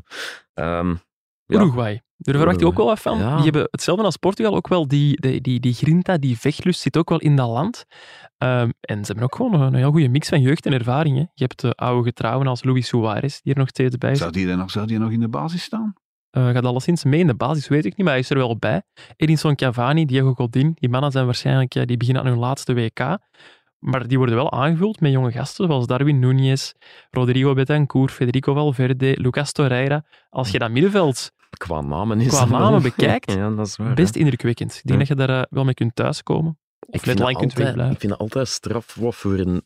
Ehm, 0.54 0.90
ja. 1.46 1.60
Uruguay. 1.62 2.02
Daar 2.24 2.36
verwacht 2.36 2.60
je 2.60 2.66
ook 2.66 2.78
wel 2.78 2.86
wat 2.86 3.00
van. 3.00 3.18
Ja. 3.18 3.36
Die 3.36 3.44
hebben 3.44 3.68
hetzelfde 3.72 4.04
als 4.04 4.18
Portugal, 4.18 4.56
ook 4.56 4.68
wel 4.68 4.88
die, 4.88 5.22
die, 5.22 5.42
die, 5.42 5.60
die 5.60 5.74
grinta, 5.74 6.18
die 6.18 6.38
vechtlust 6.38 6.82
zit 6.82 6.98
ook 6.98 7.10
wel 7.10 7.20
in 7.20 7.36
dat 7.36 7.50
land. 7.50 7.86
Ehm, 8.38 8.70
en 8.80 8.98
ze 9.00 9.06
hebben 9.06 9.24
ook 9.24 9.36
gewoon 9.36 9.62
een, 9.62 9.74
heel 9.74 9.92
goede 9.92 10.08
mix 10.08 10.30
van 10.30 10.42
jeugd 10.42 10.66
en 10.66 10.74
ervaring. 10.74 11.16
Hè. 11.16 11.22
Je 11.34 11.44
hebt 11.44 11.62
de 11.62 11.74
oude 11.74 12.04
getrouwen 12.04 12.48
als 12.48 12.64
Luis 12.64 12.88
Suarez, 12.88 13.40
die 13.42 13.54
er 13.54 13.60
nog 13.60 13.70
steeds 13.70 13.98
bij 13.98 14.12
is. 14.12 14.18
Zou 14.18 14.32
die, 14.32 14.48
er 14.48 14.58
nog, 14.58 14.72
zou 14.72 14.88
die 14.88 15.00
nog 15.00 15.12
in 15.12 15.20
de 15.20 15.30
basis 15.30 15.64
staan? 15.64 15.94
Eh, 16.30 16.50
gaat 16.50 16.66
alleszins 16.66 17.04
mee 17.04 17.20
in 17.20 17.28
de 17.28 17.36
basis, 17.36 17.68
weet 17.68 17.86
ik 17.86 17.98
niet, 17.98 18.06
maar 18.06 18.10
hij 18.10 18.20
is 18.20 18.30
er 18.30 18.38
wel 18.38 18.58
bij. 18.58 18.82
Edinson 19.16 19.56
Cavani, 19.56 20.06
Diego 20.06 20.34
Godin, 20.34 20.72
die 20.76 20.90
mannen 20.90 21.12
zijn 21.12 21.26
waarschijnlijk, 21.26 21.74
ja, 21.74 21.86
die 21.86 21.98
beginnen 21.98 22.24
aan 22.24 22.30
hun 22.30 22.40
laatste 22.40 22.74
WK. 22.74 23.18
Maar 23.80 24.08
die 24.08 24.18
worden 24.18 24.36
wel 24.36 24.52
aangevuld 24.52 25.00
met 25.00 25.12
jonge 25.12 25.32
gasten, 25.32 25.66
zoals 25.66 25.88
Darwin 25.88 26.22
Núñez, 26.24 26.72
Rodrigo 27.10 27.54
Betancourt, 27.54 28.12
Federico 28.12 28.54
Valverde, 28.54 29.16
Lucas 29.20 29.52
Torreira. 29.52 30.06
Als 30.30 30.52
je 30.52 30.60
dat 30.60 30.72
middenveld 30.72 31.32
Qua 31.58 31.82
namen 31.82 32.20
is 32.20 32.28
Qua 32.28 32.46
namen 32.46 32.82
bekijkt, 32.82 33.32
ja, 33.40 33.50
dat 33.50 33.68
is 33.68 33.76
waar. 33.78 33.94
best 33.94 34.16
indrukwekkend. 34.16 34.72
Ik 34.76 34.82
denk 34.84 34.92
Ja. 35.02 35.06
dat 35.06 35.08
je 35.08 35.26
daar 35.28 35.40
eh, 35.40 35.46
wel 35.50 35.64
mee 35.64 35.74
kunt 35.74 35.96
thuiskomen. 35.96 36.60
Ik 36.90 37.02
vind, 37.02 37.20
lang 37.20 37.30
het 37.30 37.38
kunt 37.40 37.50
altijd, 37.52 37.64
wegblijven. 37.68 37.94
ik 37.94 38.00
vind 38.00 38.12
het 38.12 38.22
altijd 38.22 38.48
straf 38.48 38.96
wat 38.96 39.16
voor 39.16 39.34
een 39.40 39.62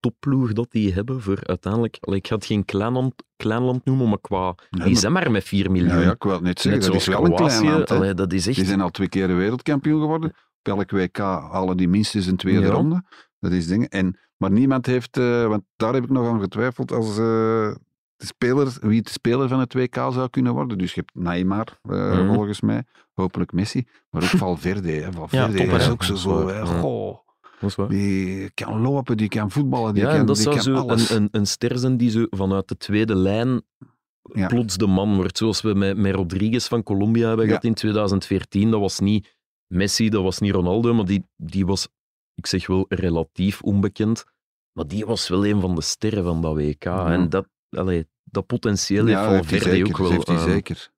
topploeg 0.00 0.52
dat 0.52 0.70
die 0.70 0.92
hebben 0.92 1.20
voor 1.22 1.38
uiteindelijk... 1.46 1.96
Ik 2.00 2.26
ga 2.26 2.34
het 2.34 2.44
geen 2.44 2.64
kleinland, 2.64 3.14
kleinland 3.36 3.84
noemen, 3.84 4.08
maar 4.08 4.20
qua... 4.20 4.44
Nee, 4.44 4.54
die 4.70 4.80
maar- 4.92 5.00
zijn 5.00 5.12
maar 5.12 5.30
met 5.30 5.44
4 5.44 5.70
miljoen. 5.70 5.88
Ja, 5.88 6.00
ja, 6.00 6.10
ik 6.10 6.22
wil 6.22 6.32
het 6.32 6.42
net 6.42 6.60
zeggen, 6.60 6.80
Net 6.82 6.90
dat 6.92 7.00
is 7.00 7.06
wel 7.06 7.24
een 7.24 7.34
Kroatië. 7.34 7.56
klein 7.58 7.72
land. 7.76 7.88
hè. 7.88 7.94
allee, 7.96 8.14
dat 8.14 8.32
is 8.32 8.46
echt... 8.46 8.56
Die 8.56 8.64
zijn 8.64 8.80
al 8.80 8.90
twee 8.90 9.08
keer 9.08 9.36
wereldkampioen 9.36 10.00
geworden. 10.00 10.30
Op 10.62 10.76
elk 10.78 10.90
WK 10.90 11.18
halen 11.18 11.76
die 11.76 11.88
minstens 11.88 12.26
een 12.26 12.36
tweede 12.36 12.60
Ja. 12.66 12.72
ronde. 12.72 13.02
Dat 13.40 13.52
is 13.52 13.66
dingen. 13.66 13.88
En, 13.88 14.18
maar 14.36 14.50
niemand 14.50 14.86
heeft, 14.86 15.16
eh, 15.16 15.46
want 15.46 15.62
daar 15.76 15.94
heb 15.94 16.02
ik 16.04 16.10
nog 16.10 16.28
aan 16.28 16.40
getwijfeld, 16.40 16.92
als 16.92 17.18
eh, 17.18 17.74
de 18.16 18.26
speler, 18.26 18.76
wie 18.80 19.02
de 19.02 19.10
speler 19.10 19.48
van 19.48 19.60
het 19.60 19.74
WK 19.74 19.94
zou 19.94 20.28
kunnen 20.30 20.52
worden. 20.54 20.78
Dus 20.78 20.94
je 20.94 21.00
hebt 21.00 21.24
Neymar, 21.24 21.78
eh, 21.82 21.90
Mhm. 22.18 22.34
volgens 22.34 22.60
mij. 22.60 22.82
Hopelijk 23.14 23.52
Messi. 23.52 23.86
Maar 24.10 24.22
ook 24.22 24.28
Valverde. 24.44 24.90
Hè. 24.90 25.12
Valverde 25.12 25.56
topper, 25.56 25.80
is 25.80 25.88
ook 25.88 26.02
zo. 26.02 26.14
Zo 26.14 26.46
hè. 26.48 26.58
ja. 26.58 26.64
Goh, 26.64 27.18
die 27.88 28.50
kan 28.54 28.80
lopen, 28.80 29.16
die 29.16 29.28
kan 29.28 29.50
voetballen, 29.50 29.94
die 29.94 30.02
ja, 30.02 30.08
kan, 30.10 30.18
en 30.18 30.26
dat 30.26 30.34
die 30.34 30.44
zou 30.44 30.54
kan 30.54 30.64
zo 30.64 30.74
alles. 30.74 31.10
een, 31.10 31.16
een, 31.22 31.28
een 31.30 31.46
ster 31.46 31.78
zijn 31.78 31.96
die 31.96 32.10
zo 32.10 32.26
vanuit 32.30 32.68
de 32.68 32.76
tweede 32.76 33.14
lijn 33.14 33.62
Ja. 34.32 34.46
plots 34.46 34.76
de 34.76 34.86
man 34.86 35.14
wordt. 35.14 35.38
Zoals 35.38 35.60
we 35.60 35.74
met, 35.74 35.96
met 35.96 36.14
Rodriguez 36.14 36.68
van 36.68 36.82
Colombia 36.82 37.26
hebben 37.26 37.44
Ja. 37.44 37.50
gehad 37.50 37.64
in 37.64 37.74
2014. 37.74 38.70
Dat 38.70 38.80
was 38.80 38.98
niet 39.00 39.36
Messi, 39.66 40.08
dat 40.08 40.22
was 40.22 40.38
niet 40.38 40.52
Ronaldo, 40.52 40.94
maar 40.94 41.04
die, 41.04 41.24
die 41.36 41.66
was, 41.66 41.88
ik 42.34 42.46
zeg 42.46 42.66
wel, 42.66 42.84
relatief 42.88 43.62
onbekend. 43.62 44.24
Maar 44.72 44.86
die 44.86 45.06
was 45.06 45.28
wel 45.28 45.46
een 45.46 45.60
van 45.60 45.74
de 45.74 45.80
sterren 45.82 46.24
van 46.24 46.40
dat 46.42 46.54
WK. 46.54 46.84
En 46.84 47.28
dat, 47.28 47.48
allee, 47.70 48.06
dat 48.24 48.46
potentieel 48.46 49.06
ja, 49.06 49.30
heeft 49.30 49.88
ook 49.88 49.98
wel. 49.98 50.08
dat 50.08 50.10
heeft 50.10 50.26
hij 50.26 50.36
eh, 50.36 50.42
zeker. 50.42 50.90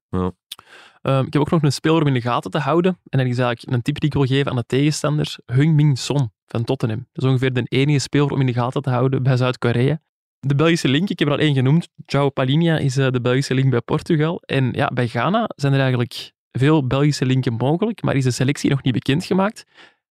Ehm, 1.03 1.27
ik 1.27 1.33
heb 1.33 1.43
ook 1.43 1.51
nog 1.51 1.63
een 1.63 1.73
speler 1.73 2.01
om 2.01 2.07
in 2.07 2.15
de 2.15 2.21
gaten 2.21 2.51
te 2.51 2.59
houden. 2.59 2.99
En 3.09 3.19
dat 3.19 3.27
is 3.27 3.39
eigenlijk 3.39 3.77
een 3.77 3.83
tip 3.83 4.01
die 4.01 4.09
ik 4.09 4.15
wil 4.15 4.27
geven 4.27 4.51
aan 4.51 4.57
de 4.57 4.67
tegenstanders. 4.67 5.39
Heung-Min 5.47 5.97
Son 5.97 6.31
van 6.47 6.65
Tottenham. 6.65 7.07
Dat 7.13 7.25
is 7.25 7.31
ongeveer 7.31 7.53
de 7.53 7.63
enige 7.69 7.99
speler 7.99 8.31
om 8.31 8.41
in 8.41 8.47
de 8.47 8.53
gaten 8.53 8.83
te 8.83 8.91
houden 8.91 9.23
bij 9.23 9.37
Zuid-Korea. 9.37 10.01
de 10.41 10.55
Belgische 10.55 10.89
link, 10.89 11.09
ik 11.09 11.19
heb 11.19 11.29
er 11.29 11.35
al 11.35 11.41
één 11.41 11.55
genoemd. 11.55 11.89
João 11.89 12.33
Palinha 12.33 12.79
is 12.79 12.97
eh, 12.97 13.11
de 13.11 13.21
Belgische 13.21 13.55
link 13.55 13.71
bij 13.71 13.81
Portugal. 13.81 14.43
En 14.45 14.73
ja, 14.73 14.87
bij 14.87 15.09
Ghana 15.09 15.51
zijn 15.57 15.73
er 15.73 15.81
eigenlijk 15.81 16.33
veel 16.53 16.87
Belgische 16.87 17.27
linken 17.27 17.53
mogelijk, 17.53 18.03
maar 18.03 18.17
is 18.17 18.25
de 18.25 18.31
selectie 18.31 18.71
nog 18.71 18.83
niet 18.83 18.93
bekendgemaakt. 18.93 19.65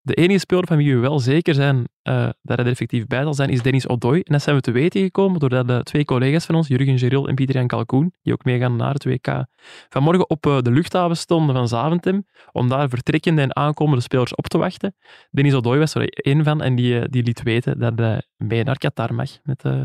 De 0.07 0.13
enige 0.13 0.39
speler 0.39 0.67
van 0.67 0.77
wie 0.77 0.93
we 0.93 0.99
wel 0.99 1.19
zeker 1.19 1.53
zijn 1.53 1.88
eh, 2.01 2.29
dat 2.41 2.57
hij 2.57 2.65
er 2.65 2.71
effectief 2.71 3.07
bij 3.07 3.21
zal 3.21 3.34
zijn, 3.34 3.49
is 3.49 3.61
Dennis 3.61 3.88
Odoi. 3.88 4.21
En 4.21 4.34
dat 4.34 4.41
zijn 4.41 4.55
we 4.55 4.61
te 4.61 4.71
weten 4.71 5.01
gekomen 5.01 5.39
doordat 5.39 5.67
de 5.67 5.84
twee 5.84 6.05
collega's 6.05 6.45
van 6.45 6.55
ons, 6.55 6.67
Jurgen 6.67 6.97
Geril 6.97 7.27
en 7.27 7.35
Pieter-Jan 7.35 7.67
Kalkoen, 7.67 8.13
die 8.21 8.34
ook 8.34 8.43
meegaan 8.43 8.75
naar 8.75 8.93
het 8.93 9.03
WK, 9.05 9.45
vanmorgen 9.89 10.29
op 10.29 10.45
eh, 10.45 10.61
de 10.61 10.71
luchthaven 10.71 11.17
stonden 11.17 11.55
van 11.55 11.67
Zaventem 11.67 12.25
om 12.51 12.69
daar 12.69 12.89
vertrekkende 12.89 13.41
en 13.41 13.55
aankomende 13.55 14.01
spelers 14.01 14.35
op 14.35 14.47
te 14.47 14.57
wachten. 14.57 14.95
Dennis 15.29 15.53
Odoi 15.53 15.79
was 15.79 15.93
er 15.93 16.09
één 16.09 16.43
van 16.43 16.61
en 16.61 16.75
die, 16.75 16.99
eh, 16.99 17.05
die 17.09 17.23
liet 17.23 17.43
weten 17.43 17.79
dat 17.79 17.99
hij 17.99 18.21
mee 18.38 18.63
naar 18.63 18.77
Qatar 18.77 19.13
mag 19.13 19.29
met, 19.43 19.63
eh, 19.63 19.81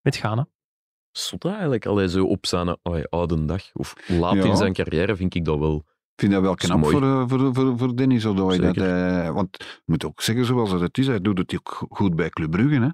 met 0.00 0.16
Ghana. 0.16 0.46
Zot 1.10 1.44
eigenlijk. 1.44 1.86
Allee, 1.86 2.08
zo 2.08 2.24
op 2.24 2.46
zijn 2.46 2.76
oude 3.08 3.44
dag, 3.44 3.62
of 3.72 3.94
laat 4.06 4.34
Ja. 4.34 4.44
in 4.44 4.56
zijn 4.56 4.72
carrière, 4.72 5.16
vind 5.16 5.34
ik 5.34 5.44
dat 5.44 5.58
wel. 5.58 5.84
Ik 6.14 6.20
vind 6.20 6.32
dat 6.32 6.42
wel 6.42 6.50
Dat 6.50 6.60
knap 6.66 6.78
mooi. 6.78 6.92
voor, 6.92 7.02
eh, 7.02 7.24
voor, 7.26 7.54
voor, 7.54 7.78
voor 7.78 7.96
Dennis 7.96 8.26
Odoi. 8.26 8.58
Dat 8.58 8.76
hij, 8.76 9.32
want 9.32 9.56
je 9.58 9.82
moet 9.84 10.04
ook 10.04 10.20
zeggen 10.22 10.44
zoals 10.44 10.70
het 10.70 10.98
is, 10.98 11.06
hij 11.06 11.20
doet 11.20 11.38
het 11.38 11.54
ook 11.54 11.68
go- 11.68 11.86
goed 11.90 12.16
bij 12.16 12.28
Club 12.30 12.50
Brugge. 12.50 12.74
Hè? 12.80 12.88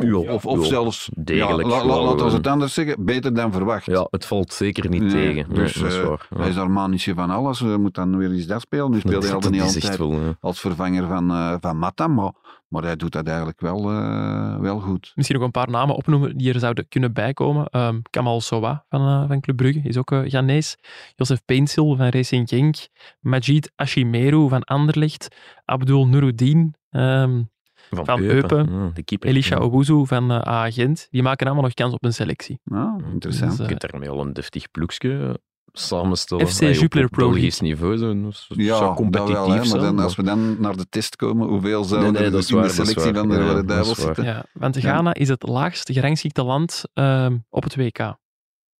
Ja, 0.00 0.20
Of, 0.32 0.66
zelfs, 0.66 1.08
degelijk 1.14 1.68
ja, 1.68 1.74
la- 1.76 1.84
la- 1.84 1.86
wel, 1.86 2.04
laten 2.04 2.18
we 2.24 2.30
eh. 2.30 2.36
het 2.36 2.46
anders 2.46 2.74
zeggen, 2.74 3.04
beter 3.04 3.34
dan 3.34 3.52
verwacht. 3.52 3.86
Ja, 3.86 4.06
het 4.10 4.26
valt 4.26 4.52
zeker 4.52 4.88
niet 4.90 5.02
Nee, 5.02 5.10
tegen. 5.10 5.46
Nee, 5.48 5.58
dus, 5.58 5.72
dat 5.74 5.90
is 5.92 5.98
eh, 5.98 6.04
waar. 6.06 6.26
Ja. 6.30 6.36
Hij 6.38 6.48
is 6.48 6.54
daar 6.54 7.14
van 7.14 7.30
alles, 7.30 7.60
hij 7.60 7.76
moet 7.76 7.94
dan 7.94 8.16
weer 8.16 8.30
eens 8.30 8.46
dat 8.46 8.60
spelen. 8.60 8.90
Nu 8.90 8.98
speelt 8.98 9.22
hij 9.24 9.32
al 9.34 9.50
niet 9.50 9.60
altijd 9.60 9.96
wel... 9.96 10.36
als 10.40 10.60
vervanger 10.60 11.06
van, 11.06 11.30
eh, 11.30 11.54
van 11.60 11.78
Mata, 11.78 12.06
maar, 12.06 12.32
maar 12.68 12.82
hij 12.82 12.96
doet 12.96 13.12
dat 13.12 13.26
eigenlijk 13.26 13.60
wel, 13.60 13.90
eh, 13.90 14.56
wel 14.58 14.80
goed. 14.80 15.12
Misschien 15.14 15.36
nog 15.36 15.46
een 15.46 15.52
paar 15.52 15.70
namen 15.70 15.94
opnoemen 15.94 16.36
die 16.36 16.52
er 16.52 16.60
zouden 16.60 16.88
kunnen 16.88 17.12
bijkomen. 17.12 17.66
Ehm 17.66 17.98
Kamal 18.10 18.40
Sowa 18.40 18.84
van, 18.88 19.28
van 19.28 19.40
Club 19.40 19.56
Brugge 19.56 19.80
is 19.82 19.96
ook 19.96 20.10
uh, 20.10 20.20
Ghanese. 20.24 20.76
Joseph 21.16 21.44
Peensil 21.44 21.96
van 21.96 22.08
Racing 22.08 22.48
Genk. 22.48 22.76
Majid 23.20 23.72
Ashimeru 23.76 24.48
van 24.48 24.62
Anderlecht. 24.62 25.28
Abdul 25.64 26.06
Nuruddin. 26.06 26.74
ehm, 26.90 27.42
van, 27.90 28.04
Van 28.04 28.20
Eupen. 28.20 28.58
Eupen. 28.58 28.80
Ja, 28.84 28.90
de 28.94 29.02
keeper. 29.02 29.28
Elisha 29.28 29.56
Ja. 29.56 29.62
Owuzu 29.62 30.06
van 30.06 30.32
uh, 30.32 30.38
Agent. 30.38 31.06
Die 31.10 31.22
maken 31.22 31.46
allemaal 31.46 31.64
nog 31.64 31.74
kans 31.74 31.92
op 31.94 32.04
een 32.04 32.14
selectie. 32.14 32.60
Nou, 32.64 33.02
interessant. 33.12 33.50
Dus, 33.50 33.56
Je 33.58 33.62
eh, 33.62 33.68
kunt 33.68 33.90
daarmee 33.90 34.10
al 34.10 34.20
een 34.20 34.32
deftig 34.32 34.70
ploegje 34.70 35.40
samenstellen. 35.72 36.48
FC 36.48 36.60
Jupiler 36.60 37.04
op 37.04 37.10
Pro 37.10 37.30
Belgisch 37.30 37.60
niveau. 37.60 37.96
Zo, 37.96 38.30
zou 38.30 38.62
ja, 38.62 38.80
dat 38.80 38.94
competitief 38.94 39.34
wel, 39.34 39.50
hè, 39.50 39.56
maar 39.56 39.66
zijn. 39.66 39.82
dan, 39.82 39.98
als 39.98 40.16
we 40.16 40.22
dan 40.22 40.60
naar 40.60 40.76
de 40.76 40.86
test 40.88 41.16
komen, 41.16 41.48
hoeveel 41.48 41.84
zouden 41.84 42.12
Nee, 42.12 42.20
nee, 42.20 42.30
er 42.30 42.32
dat 42.32 42.42
is 42.42 42.50
in 42.50 42.56
waar, 42.56 42.66
de 42.66 42.72
selectie 42.72 43.14
van 43.14 43.28
de 43.28 43.34
Ja, 43.34 43.46
Rode 43.46 43.64
Duivels 43.64 44.00
zitten? 44.00 44.24
Ja, 44.24 44.44
want 44.52 44.74
Ja. 44.74 44.80
Ghana 44.80 45.14
is 45.14 45.28
het 45.28 45.48
laagst 45.48 45.92
gerangschikte 45.92 46.42
land 46.42 46.82
ehm, 46.94 47.36
op 47.50 47.62
het 47.62 47.76
WK. 47.76 48.16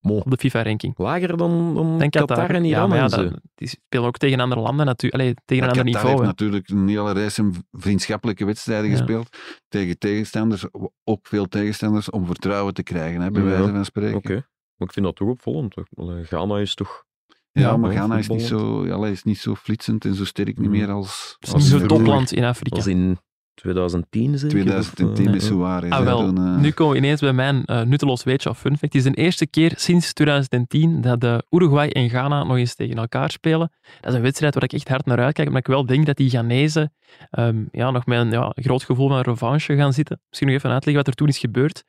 Mo. 0.01 0.17
Op 0.17 0.31
de 0.31 0.37
FIFA-ranking. 0.37 0.99
Lager 0.99 1.37
dan, 1.37 1.75
dan 1.75 1.99
Denk 1.99 2.13
Qatar, 2.13 2.37
Qatar. 2.37 2.55
en 2.57 2.65
ja, 2.65 2.77
Iran 2.77 2.89
maar 2.89 2.99
ja, 2.99 3.05
en 3.05 3.11
zo. 3.11 3.23
dat- 3.29 3.41
die 3.55 3.69
spelen 3.69 4.07
ook 4.07 4.17
tegen 4.17 4.41
andere 4.41 4.61
landen 4.61 4.87
natuurlijk. 4.87 5.23
Allee, 5.23 5.35
tegen 5.45 5.65
een 5.65 5.71
ander 5.71 5.85
Qatar 5.85 6.03
niveau. 6.03 6.25
heeft 6.27 6.39
natuurlijk 6.39 6.69
een 6.69 6.89
hele 6.89 7.13
reis 7.13 7.39
en 7.39 7.55
vriendschappelijke 7.73 8.45
wedstrijden 8.45 8.91
Ja. 8.91 8.97
gespeeld. 8.97 9.37
Tegen 9.69 9.99
tegenstanders, 9.99 10.65
ook 11.05 11.27
veel 11.27 11.49
tegenstanders, 11.49 12.11
om 12.11 12.27
vertrouwen 12.27 12.75
te 12.75 12.83
krijgen, 12.83 13.21
hè, 13.21 13.31
bij 13.31 13.43
Ja. 13.43 13.49
wijze 13.49 13.73
van 13.73 13.85
spreken. 13.85 14.17
Oké. 14.17 14.33
Maar 14.77 14.89
ik 14.89 14.93
vind 14.93 15.07
dat 15.07 15.17
toch 15.17 15.29
opvallend. 15.29 15.71
toch? 15.73 15.87
Allee, 15.95 16.25
Ghana 16.25 16.59
is 16.59 16.75
toch... 16.75 17.05
Ja, 17.53 17.63
Ja, 17.63 17.77
maar 17.77 17.93
ja, 17.93 17.97
Ghana 17.99 18.19
is 18.19 18.29
niet, 18.29 18.43
zo, 18.43 18.87
ja, 18.87 19.07
is 19.07 19.23
niet 19.23 19.39
zo 19.39 19.55
flitsend 19.55 20.05
en 20.05 20.15
zo 20.15 20.25
sterk 20.25 20.59
niet 20.59 20.67
Mm. 20.71 20.77
meer 20.77 20.91
als... 20.91 21.37
Het 21.39 21.49
is 21.49 21.55
als 21.55 21.63
niet 21.63 21.73
zo'n 21.81 21.89
topland 21.89 22.33
in 22.33 22.45
Afrika. 22.45 22.85
in 22.91 23.19
2010 23.59 24.39
zeker? 24.39 24.49
2010 24.49 25.27
Of, 25.27 25.33
met 25.33 25.43
eh, 25.43 25.49
Suarez. 25.49 25.91
Ah, 25.91 26.05
wel. 26.05 26.21
eh, 26.35 26.57
Nu 26.57 26.71
komen 26.71 26.93
we 26.93 26.99
ineens 26.99 27.21
bij 27.21 27.33
mijn 27.33 27.65
eh, 27.65 27.83
nutteloos 27.83 28.25
weetje 28.25 28.49
of 28.51 28.59
fun 28.59 28.71
fact. 28.79 28.93
Het 28.93 28.95
is 28.95 29.03
de 29.13 29.15
eerste 29.15 29.47
keer 29.47 29.73
sinds 29.77 30.13
2010 30.13 31.01
dat 31.01 31.21
de 31.21 31.45
Uruguay 31.51 31.89
en 31.89 32.09
Ghana 32.09 32.45
nog 32.45 32.57
eens 32.57 32.75
tegen 32.75 32.97
elkaar 32.97 33.31
spelen. 33.31 33.73
Dat 34.01 34.11
is 34.11 34.17
een 34.17 34.23
wedstrijd 34.23 34.55
waar 34.55 34.63
ik 34.63 34.73
echt 34.73 34.89
hard 34.89 35.07
naar 35.07 35.19
uitkijk, 35.19 35.49
maar 35.49 35.59
ik 35.59 35.67
wel 35.67 35.87
denk 35.87 36.07
dat 36.07 36.17
die 36.17 36.31
Ghanese 36.31 36.91
ehm, 37.31 37.63
ja, 37.71 37.91
nog 37.91 38.07
met 38.07 38.19
een 38.19 38.31
ja, 38.31 38.53
groot 38.55 38.83
gevoel 38.85 39.09
van 39.09 39.21
revanche 39.21 39.77
gaan 39.77 39.93
zitten. 39.93 40.21
Misschien 40.29 40.49
nog 40.49 40.57
even 40.59 40.71
uitleggen 40.71 41.05
wat 41.05 41.13
er 41.13 41.19
toen 41.19 41.29
is 41.29 41.39
gebeurd. 41.39 41.85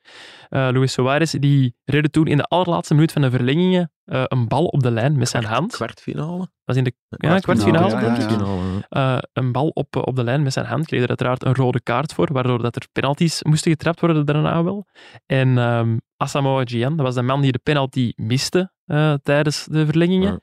Eh, 0.48 0.68
Luis 0.72 0.92
Suarez 0.92 1.32
die 1.32 1.74
redde 1.84 2.10
toen 2.10 2.26
in 2.26 2.36
de 2.36 2.44
allerlaatste 2.44 2.94
minuut 2.94 3.12
van 3.12 3.22
de 3.22 3.30
verlengingen 3.30 3.92
eh, 4.10 4.22
een 4.26 4.48
bal 4.48 4.66
op 4.66 4.82
de 4.82 4.90
lijn 4.90 5.18
met 5.18 5.28
zijn 5.28 5.44
hand. 5.44 5.72
Kwartfinale? 5.72 6.38
Dat 6.38 6.48
was 6.64 6.76
in 6.76 6.84
de 6.84 6.92
ja, 7.08 7.38
kwartfinale, 7.38 7.90
ja, 7.90 8.00
denk 8.00 8.16
ja, 8.16 8.28
ik. 8.28 8.40
ja. 8.40 8.80
Eh, 8.88 9.22
een 9.32 9.52
bal 9.52 9.68
op, 9.68 9.96
op 9.96 10.16
de 10.16 10.24
lijn 10.24 10.42
met 10.42 10.52
zijn 10.52 10.66
hand. 10.66 10.86
Kreeg 10.86 11.02
er 11.02 11.08
uiteraard 11.08 11.44
een 11.44 11.54
rode 11.54 11.80
kaart 11.80 12.12
voor, 12.12 12.32
waardoor 12.32 12.62
dat 12.62 12.76
er 12.76 12.86
penalties 12.92 13.42
moesten 13.42 13.70
getrapt 13.70 14.00
worden 14.00 14.26
daarna 14.26 14.62
wel. 14.64 14.86
En 15.26 15.58
ehm 15.58 15.96
Asamoah 16.16 16.62
Gyan, 16.64 16.96
dat 16.96 17.06
was 17.06 17.14
de 17.14 17.22
man 17.22 17.40
die 17.40 17.52
de 17.52 17.58
penalty 17.58 18.12
miste 18.16 18.72
eh, 18.84 19.14
tijdens 19.22 19.64
de 19.70 19.84
verlengingen. 19.86 20.32
Ja. 20.32 20.40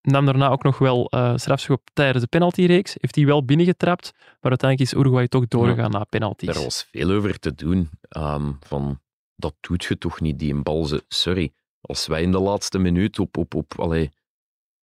Nam 0.00 0.24
daarna 0.24 0.48
ook 0.48 0.62
nog 0.62 0.78
wel 0.78 1.08
eh 1.08 1.32
strafschop 1.36 1.88
tijdens 1.92 2.22
de 2.22 2.28
penaltyreeks. 2.28 2.94
Heeft 3.00 3.14
hij 3.14 3.26
wel 3.26 3.44
binnengetrapt, 3.44 4.12
maar 4.14 4.50
uiteindelijk 4.50 4.90
is 4.90 4.98
Uruguay 4.98 5.28
toch 5.28 5.48
doorgegaan 5.48 5.90
naar 5.90 6.06
penalties. 6.06 6.54
Daar 6.54 6.62
was 6.62 6.88
veel 6.90 7.10
over 7.10 7.38
te 7.38 7.54
doen. 7.54 7.90
ehm, 8.08 8.52
van, 8.60 9.00
dat 9.36 9.54
doet 9.60 9.84
je 9.84 9.98
toch 9.98 10.20
niet, 10.20 10.38
die 10.38 10.52
een 10.52 10.62
bal. 10.62 10.88
Sorry, 11.08 11.52
als 11.86 12.06
wij 12.06 12.22
in 12.22 12.30
de 12.32 12.38
laatste 12.40 12.78
minuut 12.78 13.18
op, 13.18 13.36
op, 13.36 13.54
op, 13.54 13.72
allee, 13.76 14.10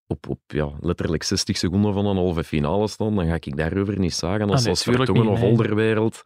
op, 0.08 0.30
op 0.30 0.40
ja, 0.48 0.72
letterlijk 0.80 1.24
60 1.24 1.58
seconden 1.58 1.94
van 1.94 2.06
een 2.06 2.16
halve 2.16 2.44
finale 2.44 2.88
staan, 2.88 3.16
dan 3.16 3.26
ga 3.28 3.34
ik 3.34 3.58
daarover 3.58 4.00
niet 4.00 4.14
zagen 4.14 4.50
als, 4.50 4.58
Ah, 4.58 4.62
nee, 4.62 4.70
als 4.70 4.84
tuurlijk 4.84 5.06
Vertongen 5.06 5.34
niet, 5.34 5.44
of. 5.44 5.50
Olderwereld. 5.50 6.24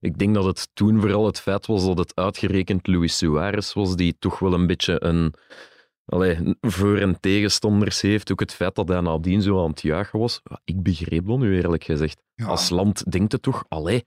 Ik 0.00 0.18
denk 0.18 0.34
dat 0.34 0.44
het 0.44 0.68
toen 0.74 1.00
vooral 1.00 1.26
het 1.26 1.40
feit 1.40 1.66
was 1.66 1.84
dat 1.86 1.98
het 1.98 2.16
uitgerekend 2.16 2.86
Luis 2.86 3.16
Suarez 3.16 3.72
was, 3.72 3.96
die 3.96 4.16
toch 4.18 4.38
wel 4.38 4.52
een 4.52 4.66
beetje 4.66 5.04
een... 5.04 5.34
Allee, 6.04 6.56
voor- 6.60 6.98
en 6.98 7.20
tegenstanders 7.20 8.00
heeft. 8.00 8.32
Ook 8.32 8.40
het 8.40 8.54
feit 8.54 8.74
dat 8.74 8.88
hij 8.88 9.00
nadien 9.00 9.42
zo 9.42 9.62
aan 9.62 9.70
het 9.70 9.82
juichen 9.82 10.18
was. 10.18 10.42
Ik 10.64 10.82
begreep 10.82 11.26
dat 11.26 11.38
nu 11.38 11.56
eerlijk 11.56 11.84
gezegd. 11.84 12.22
ja, 12.34 12.46
Als 12.46 12.68
land 12.70 13.10
denkt 13.10 13.32
het 13.32 13.42
toch, 13.42 13.64
allee, 13.68 14.04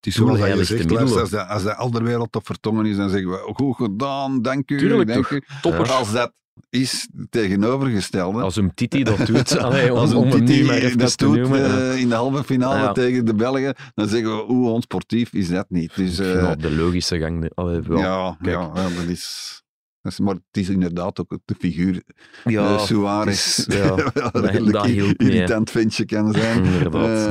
het 0.00 0.06
is 0.06 0.14
zoals 0.14 0.38
dat 0.38 0.56
je 0.56 0.64
zegt, 0.64 0.96
als 1.20 1.30
de, 1.30 1.46
als 1.46 1.62
de 1.62 1.74
alderwereld 1.74 2.36
op 2.36 2.46
vertongen 2.46 2.86
is, 2.86 2.96
dan 2.96 3.10
zeggen 3.10 3.30
we, 3.30 3.50
goed 3.54 3.76
gedaan, 3.76 4.42
dank 4.42 4.70
u, 4.70 4.78
Tuurlijk 4.78 5.08
dank 5.08 5.28
u. 5.30 5.42
Toppers. 5.62 5.90
Als 5.90 6.12
dat 6.12 6.32
is 6.70 7.08
tegenovergestelde, 7.30 8.42
Als 8.42 8.56
hem 8.56 8.74
Titi 8.74 9.02
dat 9.02 9.26
doet, 9.26 9.58
allee, 9.58 9.92
om, 9.92 9.98
Als 9.98 10.10
een 10.12 10.30
Titi 10.30 10.64
maar 10.64 10.96
dat 10.96 11.18
te 11.18 11.24
doet 11.24 11.36
noemen. 11.36 11.90
eh, 11.92 12.00
in 12.00 12.08
de 12.08 12.14
halve 12.14 12.44
finale 12.44 12.78
ja. 12.78 12.92
tegen 12.92 13.24
de 13.24 13.34
Belgen, 13.34 13.74
dan 13.94 14.08
zeggen 14.08 14.36
we, 14.36 14.42
hoe 14.42 14.70
onsportief 14.70 15.32
is 15.32 15.48
dat 15.48 15.66
niet. 15.68 15.94
Dus, 15.96 16.18
Ik 16.18 16.24
vind 16.24 16.36
eh, 16.36 16.42
dat 16.48 16.60
de 16.60 16.70
logische 16.76 17.18
gang. 17.18 17.40
de- 17.40 17.50
allee, 17.54 17.80
wel. 17.80 17.98
ja, 17.98 18.36
kijk. 18.42 18.56
ja, 18.56 18.70
ja, 18.74 18.82
dat 18.96 19.04
is... 19.08 19.58
Dat 20.02 20.12
is, 20.12 20.18
maar 20.18 20.34
het 20.34 20.56
is 20.56 20.68
inderdaad 20.68 21.20
ook 21.20 21.38
de 21.44 21.54
figuur 21.58 22.02
Ja, 22.44 22.66
eh, 22.74 22.78
Suarez. 22.80 23.56
het 23.56 23.66
is- 23.66 23.76
ja, 23.78 23.96
dat- 23.96 24.34
een 24.34 24.46
redelijk 24.46 24.72
dat 24.72 24.84
hielp 24.86 25.18
mee, 25.18 25.30
irritant 25.30 25.70
ventje 25.70 26.04
kan 26.04 26.32
zijn. 26.32 26.64
inderdaad. 26.64 27.26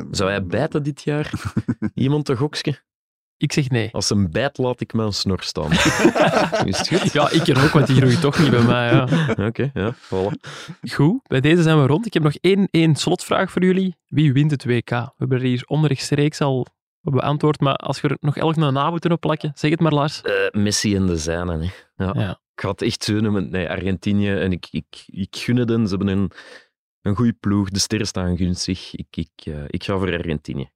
Eh, 0.00 0.02
Zou 0.10 0.30
hij 0.30 0.46
bijten 0.46 0.82
dit 0.82 1.02
jaar? 1.02 1.32
Iemand 1.94 2.28
een 2.28 2.36
gokske? 2.36 2.86
Ik 3.36 3.52
zeg 3.52 3.68
nee. 3.70 3.88
Als 3.92 4.08
hem 4.08 4.30
bijt, 4.30 4.58
laat 4.58 4.80
ik 4.80 4.92
mijn 4.92 5.12
snor 5.12 5.42
staan. 5.42 5.72
is 6.66 6.78
het 6.78 6.88
goed? 6.88 7.12
Ja, 7.12 7.30
ik 7.30 7.46
er 7.46 7.64
ook, 7.64 7.70
want 7.70 7.86
die 7.86 7.96
groeit 7.96 8.20
toch 8.20 8.38
niet 8.38 8.50
bij 8.50 8.62
mij. 8.62 8.92
Ja. 8.92 9.08
Oké, 9.46 9.70
ja, 9.74 9.94
voilà. 9.94 10.48
Goed, 10.90 11.20
bij 11.28 11.40
deze 11.40 11.62
zijn 11.62 11.80
we 11.80 11.86
rond. 11.86 12.06
Ik 12.06 12.14
heb 12.14 12.22
nog 12.22 12.34
één, 12.40 12.68
één 12.70 12.96
slotvraag 12.96 13.50
voor 13.50 13.62
jullie. 13.64 13.96
Wie 14.06 14.32
wint 14.32 14.50
het 14.50 14.64
WK? 14.64 14.90
We 14.90 15.12
hebben 15.16 15.38
er 15.38 15.44
hier 15.44 15.62
onrechtstreeks 15.66 16.40
al 16.40 16.66
beantwoord, 17.00 17.60
maar 17.60 17.74
als 17.74 18.00
we 18.00 18.08
er 18.08 18.16
nog 18.20 18.36
elk 18.36 18.56
een 18.56 18.72
naam 18.72 18.90
moeten 18.90 19.12
opplakken, 19.12 19.52
zeg 19.54 19.70
het 19.70 19.80
maar, 19.80 19.92
Lars. 19.94 20.20
Eh, 20.22 20.32
Messi 20.50 20.96
en 20.96 21.06
de 21.06 21.16
zijnen. 21.16 21.60
Hè. 21.60 21.68
Ja. 21.98 22.12
Ja. 22.14 22.30
Ik 22.30 22.60
ga 22.64 22.68
het 22.70 22.82
echt 22.82 23.04
zo 23.04 23.20
noemen. 23.20 23.50
Nee, 23.50 23.68
Argentinië. 23.68 24.30
En 24.34 24.52
ik, 24.52 24.66
ik, 24.70 25.04
ik 25.06 25.36
gun 25.36 25.56
het 25.56 25.68
hen. 25.68 25.88
Ze 25.88 25.96
hebben 25.96 26.18
een, 26.18 26.30
een 27.02 27.16
goede 27.16 27.32
ploeg. 27.32 27.70
De 27.70 27.78
sterren 27.78 28.06
staan 28.06 28.36
gunstig. 28.36 28.94
Ik, 28.94 29.16
ik, 29.16 29.30
eh, 29.44 29.64
ik 29.66 29.84
ga 29.84 29.98
voor 29.98 30.12
Argentinië. 30.12 30.70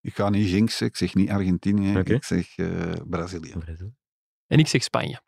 ik 0.00 0.14
ga 0.14 0.28
niet 0.30 0.50
jinxen, 0.50 0.86
ik 0.86 0.96
zeg 0.96 1.14
niet 1.14 1.30
Argentinië, 1.30 1.98
ik 1.98 2.24
zeg 2.24 2.56
eh, 2.56 2.92
Brazilië. 3.06 3.54
En 4.46 4.58
ik 4.58 4.66
zeg 4.66 4.82
Spanje. 4.82 5.20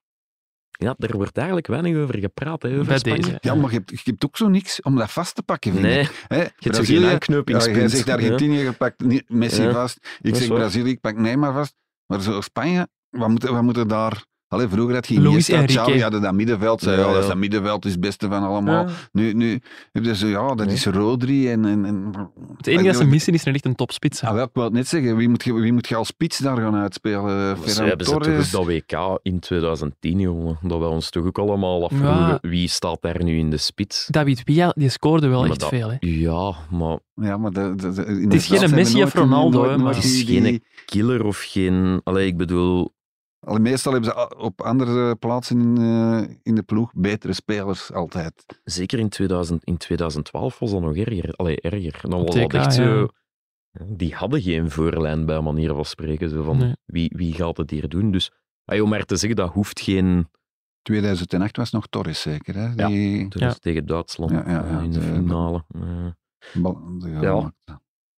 Ja, 0.70 0.95
daar 0.99 1.16
wordt 1.16 1.37
eigenlijk 1.37 1.66
weinig 1.66 1.97
over 1.97 2.19
gepraat. 2.19 2.62
Hè, 2.62 2.73
over 2.73 2.87
Bij 2.87 2.99
Spanje. 2.99 3.23
deze. 3.23 3.39
Ja, 3.41 3.55
maar 3.55 3.70
je 3.70 3.77
hebt, 3.77 3.91
je 3.91 4.11
hebt 4.11 4.25
ook 4.25 4.37
zo 4.37 4.49
niks 4.49 4.83
om 4.83 4.97
dat 4.97 5.11
vast 5.11 5.35
te 5.35 5.43
pakken, 5.43 5.73
vind 5.73 5.83
Nee, 5.85 6.01
ik. 6.01 6.25
Hè? 6.29 6.37
je 6.37 6.43
hebt 6.43 6.55
zo 6.59 6.70
geen 6.70 6.73
Brazilië, 6.73 7.05
ja, 7.05 7.12
aanknopingspunt. 7.12 7.77
jij 7.77 7.89
zegt 7.89 8.09
Argentinië, 8.09 8.59
je 8.59 8.73
pakt 8.73 9.29
Messi 9.29 9.62
Ja, 9.62 9.73
vast. 9.73 10.19
Ik 10.20 10.35
zeg 10.35 10.49
waar. 10.49 10.59
Brazilië, 10.59 10.91
ik 10.91 11.01
pak 11.01 11.16
Neymar 11.16 11.53
vast. 11.53 11.75
Maar 12.07 12.23
zo 12.23 12.41
Spanje, 12.41 12.89
wat 13.11 13.29
moeten 13.29 13.53
wat 13.53 13.62
moeten 13.62 13.89
daar... 13.89 14.27
Allee, 14.49 14.69
vroeger 14.69 14.95
had 14.95 15.07
je 15.09 15.15
Iniesta. 15.15 15.65
Xavi 15.65 16.01
hadden 16.03 16.20
dat 16.23 16.35
middenveld. 16.35 16.81
Zei, 16.81 16.97
Ja, 17.01 17.07
ja, 17.07 17.12
dat, 17.12 17.23
is 17.23 17.29
dat 17.29 17.37
middenveld 17.37 17.85
is 17.85 17.91
het 17.93 18.01
beste 18.01 18.29
van 18.29 18.43
allemaal. 18.43 18.87
Ja. 18.87 18.93
Nu, 19.12 19.33
nu 19.33 19.61
heb 19.93 20.05
je 20.05 20.15
zo, 20.16 20.27
ja, 20.27 20.55
dat 20.55 20.66
Nee. 20.66 20.75
is 20.75 20.87
Rodri 20.87 21.51
en... 21.51 21.65
en, 21.65 21.85
en 21.85 22.12
Het 22.57 22.66
enige 22.66 22.85
dat 22.87 22.97
ze 22.97 23.05
missen 23.05 23.33
is 23.33 23.45
er 23.47 23.55
echt 23.55 23.65
een 23.65 23.75
topspits. 23.75 24.23
Ah, 24.23 24.33
wel, 24.33 24.45
ik 24.45 24.51
wou 24.53 24.66
het 24.66 24.75
net 24.77 24.89
zeggen, 24.89 25.16
wie 25.16 25.29
moet 25.29 25.45
je, 25.45 25.53
wie 25.55 25.73
moet 25.73 25.89
je 25.89 25.97
als 25.97 26.07
spits 26.09 26.39
daar 26.39 26.57
gaan 26.57 26.75
uitspelen? 26.75 27.57
Ze 27.69 27.83
hebben 27.85 28.07
ze 28.07 28.49
dat 28.51 28.65
WK 28.66 29.19
in 29.23 29.39
2010, 29.41 30.19
jongen. 30.20 30.59
Dat 30.62 30.79
we 30.79 30.85
ons 30.87 31.11
toch 31.11 31.25
ook 31.27 31.39
allemaal 31.39 31.85
afvroegen. 31.85 32.09
Ja. 32.29 32.39
Wie 32.41 32.69
staat 32.69 32.99
daar 33.01 33.25
nu 33.25 33.39
in 33.39 33.51
de 33.51 33.57
spits? 33.57 34.07
David 34.11 34.43
Villa, 34.45 34.73
die 34.77 34.89
scoorde 34.89 35.29
wel 35.29 35.41
Maar 35.41 35.51
echt 35.51 35.61
dat- 35.61 35.69
veel. 35.69 35.89
Hè. 35.91 35.97
Ja, 36.01 36.55
maar 36.70 36.99
Ja, 37.15 37.37
maar 37.37 37.51
de, 37.53 37.73
de, 37.77 37.93
de- 37.93 38.05
in 38.07 38.23
Het 38.23 38.35
is 38.35 38.47
geen 38.47 38.70
Messi 38.75 39.03
of 39.03 39.15
Ronaldo, 39.15 39.79
maar- 39.79 39.95
Het 39.95 40.05
is 40.05 40.23
geen 40.23 40.62
killer 40.87 41.25
of 41.25 41.39
geen... 41.49 42.01
Allee, 42.05 42.27
ik 42.27 42.37
bedoel... 42.37 42.97
Al 43.40 43.59
meestal 43.59 43.93
hebben 43.93 44.10
ze 44.10 44.36
op 44.36 44.60
andere 44.60 45.16
plaatsen 45.16 45.60
in, 45.60 45.81
uh, 45.81 46.23
in 46.43 46.55
de 46.55 46.62
ploeg 46.62 46.93
betere 46.94 47.32
spelers 47.32 47.93
altijd. 47.93 48.44
Zeker 48.65 48.98
in, 48.98 49.09
2000, 49.09 49.65
in 49.65 49.77
2012 49.77 50.59
was 50.59 50.70
dat 50.70 50.81
nog 50.81 50.97
erger. 50.97 51.32
Allee, 51.32 51.60
erger. 51.60 52.10
Dan 52.10 52.24
was 52.24 52.35
TK, 52.35 52.40
dat 52.40 52.52
echt 52.55 52.65
ja. 52.65 52.70
zo... 52.85 53.09
Die 53.86 54.15
hadden 54.15 54.43
geen 54.43 54.70
voorlijn 54.70 55.27
bij 55.27 55.40
manier 55.40 55.74
van 55.74 55.85
spreken. 55.85 56.31
Zo 56.31 56.43
van, 56.43 56.56
Nee. 56.56 56.74
wie, 56.85 57.12
wie 57.16 57.35
gaat 57.35 57.56
het 57.56 57.70
hier 57.70 57.89
doen? 57.89 58.10
Dus 58.10 58.32
ah, 58.65 58.82
om 58.82 58.89
maar 58.89 59.05
te 59.05 59.16
zeggen, 59.16 59.36
dat 59.36 59.52
hoeft 59.52 59.81
geen... 59.81 60.28
2008 60.82 61.56
was 61.56 61.70
nog 61.70 61.86
Torres 61.86 62.20
zeker, 62.20 62.55
hè? 62.55 62.66
Ja. 62.77 62.86
Die 62.86 63.27
Ja. 63.28 63.52
tegen 63.52 63.86
Duitsland 63.86 64.31
Ja, 64.31 64.43
ja, 64.47 64.51
ja, 64.51 64.78
eh, 64.78 64.82
in 64.85 64.90
de 64.93 64.98
de- 64.98 65.05
finale. 65.05 65.65
Eh, 65.69 66.06
de 66.98 67.09
Ja. 67.20 67.52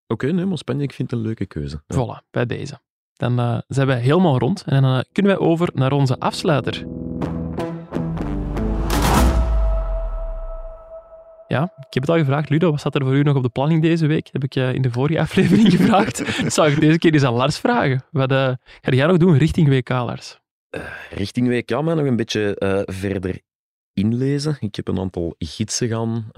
Oké, 0.07 0.27
nee, 0.33 0.45
maar 0.45 0.59
Spanje, 0.59 0.83
ik 0.83 0.93
vind 0.93 1.11
het 1.11 1.19
een 1.21 1.27
leuke 1.27 1.47
keuze. 1.47 1.83
Ja. 1.87 1.97
Voilà, 1.97 2.29
bij 2.31 2.47
deze. 2.47 2.81
Dan 3.21 3.39
eh, 3.39 3.59
zijn 3.69 3.87
wij 3.87 3.99
helemaal 3.99 4.39
rond 4.39 4.63
en 4.67 4.83
dan 4.83 4.97
eh, 4.97 5.05
kunnen 5.13 5.33
wij 5.33 5.47
over 5.47 5.71
naar 5.75 5.93
onze 5.93 6.19
afsluiter. 6.19 6.87
Ja, 11.47 11.63
ik 11.63 11.95
heb 11.95 12.03
het 12.03 12.09
al 12.09 12.17
gevraagd. 12.17 12.49
Ludo, 12.49 12.71
wat 12.71 12.81
staat 12.81 12.95
er 12.95 13.05
voor 13.05 13.15
u 13.15 13.23
nog 13.23 13.37
op 13.37 13.43
de 13.43 13.49
planning 13.49 13.83
deze 13.83 14.07
week? 14.07 14.29
Heb 14.33 14.45
ik 14.45 14.55
je 14.55 14.71
in 14.75 14.83
de 14.83 14.91
vorige 14.91 15.21
aflevering 15.21 15.71
gevraagd. 15.77 16.43
Dat 16.43 16.53
zou 16.53 16.71
ik 16.71 16.81
deze 16.81 16.99
keer 16.99 17.13
eens 17.13 17.25
aan 17.25 17.35
Lars 17.35 17.59
vragen. 17.59 18.05
Wat 18.11 18.33
ga 18.33 18.59
jij 18.83 19.07
nog 19.07 19.17
doen 19.17 19.37
richting 19.37 19.69
WK, 19.69 19.89
Lars? 19.89 20.41
Richting 21.11 21.49
WK 21.49 21.83
maar 21.83 21.97
nog 21.97 22.07
een 22.07 22.17
beetje 22.17 22.55
verder 22.87 23.41
inlezen. 23.93 24.57
Ik 24.61 24.75
heb 24.75 24.89
een 24.89 24.99
aantal 24.99 25.35
gidsen 25.39 25.89
gaan 25.89 26.31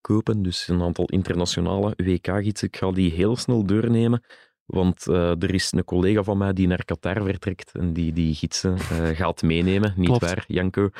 kopen, 0.00 0.42
dus 0.42 0.68
een 0.68 0.82
aantal 0.82 1.04
internationale 1.04 1.92
WK-gidsen. 1.96 2.68
Ik 2.68 2.76
ga 2.76 2.90
die 2.90 3.12
heel 3.12 3.36
snel 3.36 3.64
doornemen, 3.64 4.22
want 4.66 5.06
eh, 5.06 5.42
er 5.42 5.54
is 5.54 5.72
een 5.72 5.84
collega 5.84 6.22
van 6.22 6.38
mij 6.38 6.52
die 6.52 6.66
naar 6.66 6.84
Qatar 6.84 7.22
vertrekt 7.22 7.72
en 7.72 7.92
die 7.92 8.12
die 8.12 8.34
gidsen 8.34 8.74
eh, 8.76 9.08
gaat 9.08 9.42
meenemen. 9.42 9.92
Niet 9.96 10.06
Klopt. 10.06 10.20
waar, 10.20 10.44
Janko? 10.48 10.90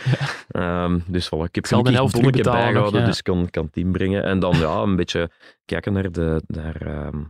Ehm, 0.49 0.99
dus 1.07 1.27
voilà, 1.27 1.43
ik 1.43 1.55
heb 1.55 1.69
helft 1.69 2.15
een 2.15 2.21
bonnetje 2.21 2.43
nog, 2.43 2.53
bijgehouden, 2.55 3.01
ja. 3.01 3.07
dus 3.07 3.23
kan, 3.23 3.51
kan 3.51 3.65
het 3.65 3.77
inbrengen. 3.77 4.23
En 4.25 4.39
dan 4.39 4.57
ja, 4.57 4.83
een 4.83 4.97
beetje 4.97 5.31
kijken 5.65 5.93
naar 5.93 6.13
de... 6.13 6.43
Naar, 6.47 6.87
ehm, 6.87 7.23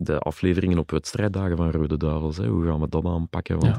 de 0.00 0.18
afleveringen 0.18 0.78
op 0.78 0.90
wedstrijddagen 0.90 1.56
van 1.56 1.70
Rode 1.70 1.96
Duivels. 1.96 2.36
Hè. 2.36 2.46
Hoe 2.46 2.66
gaan 2.66 2.80
we 2.80 2.88
dat 2.88 3.04
aanpakken? 3.04 3.58
Want 3.58 3.74
Ja. 3.74 3.78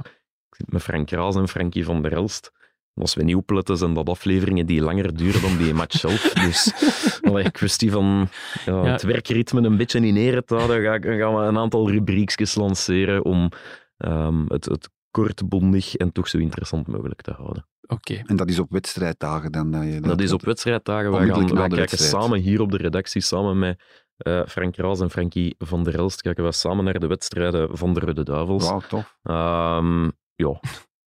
ik 0.50 0.56
zit 0.56 0.72
met 0.72 0.82
Frank 0.82 1.10
Raas 1.10 1.36
en 1.36 1.48
Frankie 1.48 1.86
van 1.86 2.02
der 2.02 2.14
Elst. 2.14 2.52
Als 2.99 3.13
we 3.15 3.23
niet 3.23 3.35
opletten, 3.35 3.77
zijn 3.77 3.93
dat 3.93 4.09
afleveringen 4.09 4.65
die 4.65 4.81
langer 4.81 5.15
duren 5.17 5.41
dan 5.41 5.57
die 5.57 5.73
match 5.73 5.99
zelf. 5.99 6.34
Dus 6.45 6.73
allee, 7.21 7.51
kwestie 7.51 7.91
van 7.91 8.30
ja, 8.65 8.73
Ja. 8.85 8.91
het 8.91 9.01
werkritme 9.03 9.61
een 9.61 9.77
beetje 9.77 9.99
in 9.99 10.15
ere 10.15 10.43
te 10.43 10.55
houden, 10.55 10.81
ga, 10.81 10.93
ik- 10.93 11.03
gaan 11.19 11.35
we 11.35 11.41
een 11.41 11.57
aantal 11.57 11.89
rubriekjes 11.89 12.55
lanceren 12.55 13.26
om 13.26 13.49
ehm, 13.97 14.43
het, 14.47 14.65
het 14.65 14.89
kort, 15.11 15.49
bondig 15.49 15.95
en 15.95 16.11
toch 16.11 16.27
zo 16.27 16.38
interessant 16.38 16.88
mogelijk 16.88 17.21
te 17.21 17.31
houden. 17.31 17.67
Oké. 17.88 18.21
En 18.26 18.35
dat 18.35 18.49
is 18.49 18.59
op 18.59 18.71
wedstrijddagen 18.71 19.51
dan 19.51 19.71
dat 19.71 19.84
je 19.84 19.99
Dat 20.01 20.21
is 20.21 20.31
op 20.31 20.45
wedstrijddagen. 20.45 21.11
Wij, 21.11 21.27
gaan, 21.27 21.38
wij 21.47 21.47
kijken 21.47 21.77
wedstrijd. 21.77 22.11
samen 22.23 22.39
hier 22.39 22.61
op 22.61 22.71
de 22.71 22.77
redactie, 22.77 23.21
samen 23.21 23.59
met 23.59 23.81
eh, 24.17 24.41
Frank 24.47 24.76
Raas 24.76 24.99
en 24.99 25.09
Frankie 25.09 25.55
van 25.57 25.84
der 25.84 25.95
Elst, 25.95 26.21
kijken 26.21 26.43
we 26.43 26.51
samen 26.51 26.84
naar 26.84 26.99
de 26.99 27.07
wedstrijden 27.07 27.77
van 27.77 27.93
de 27.93 27.99
Rode 27.99 28.23
Duivels. 28.23 28.67
Wauw, 28.69 28.80
tof. 28.89 29.17
Ehm, 29.23 30.03
ja, 30.35 30.59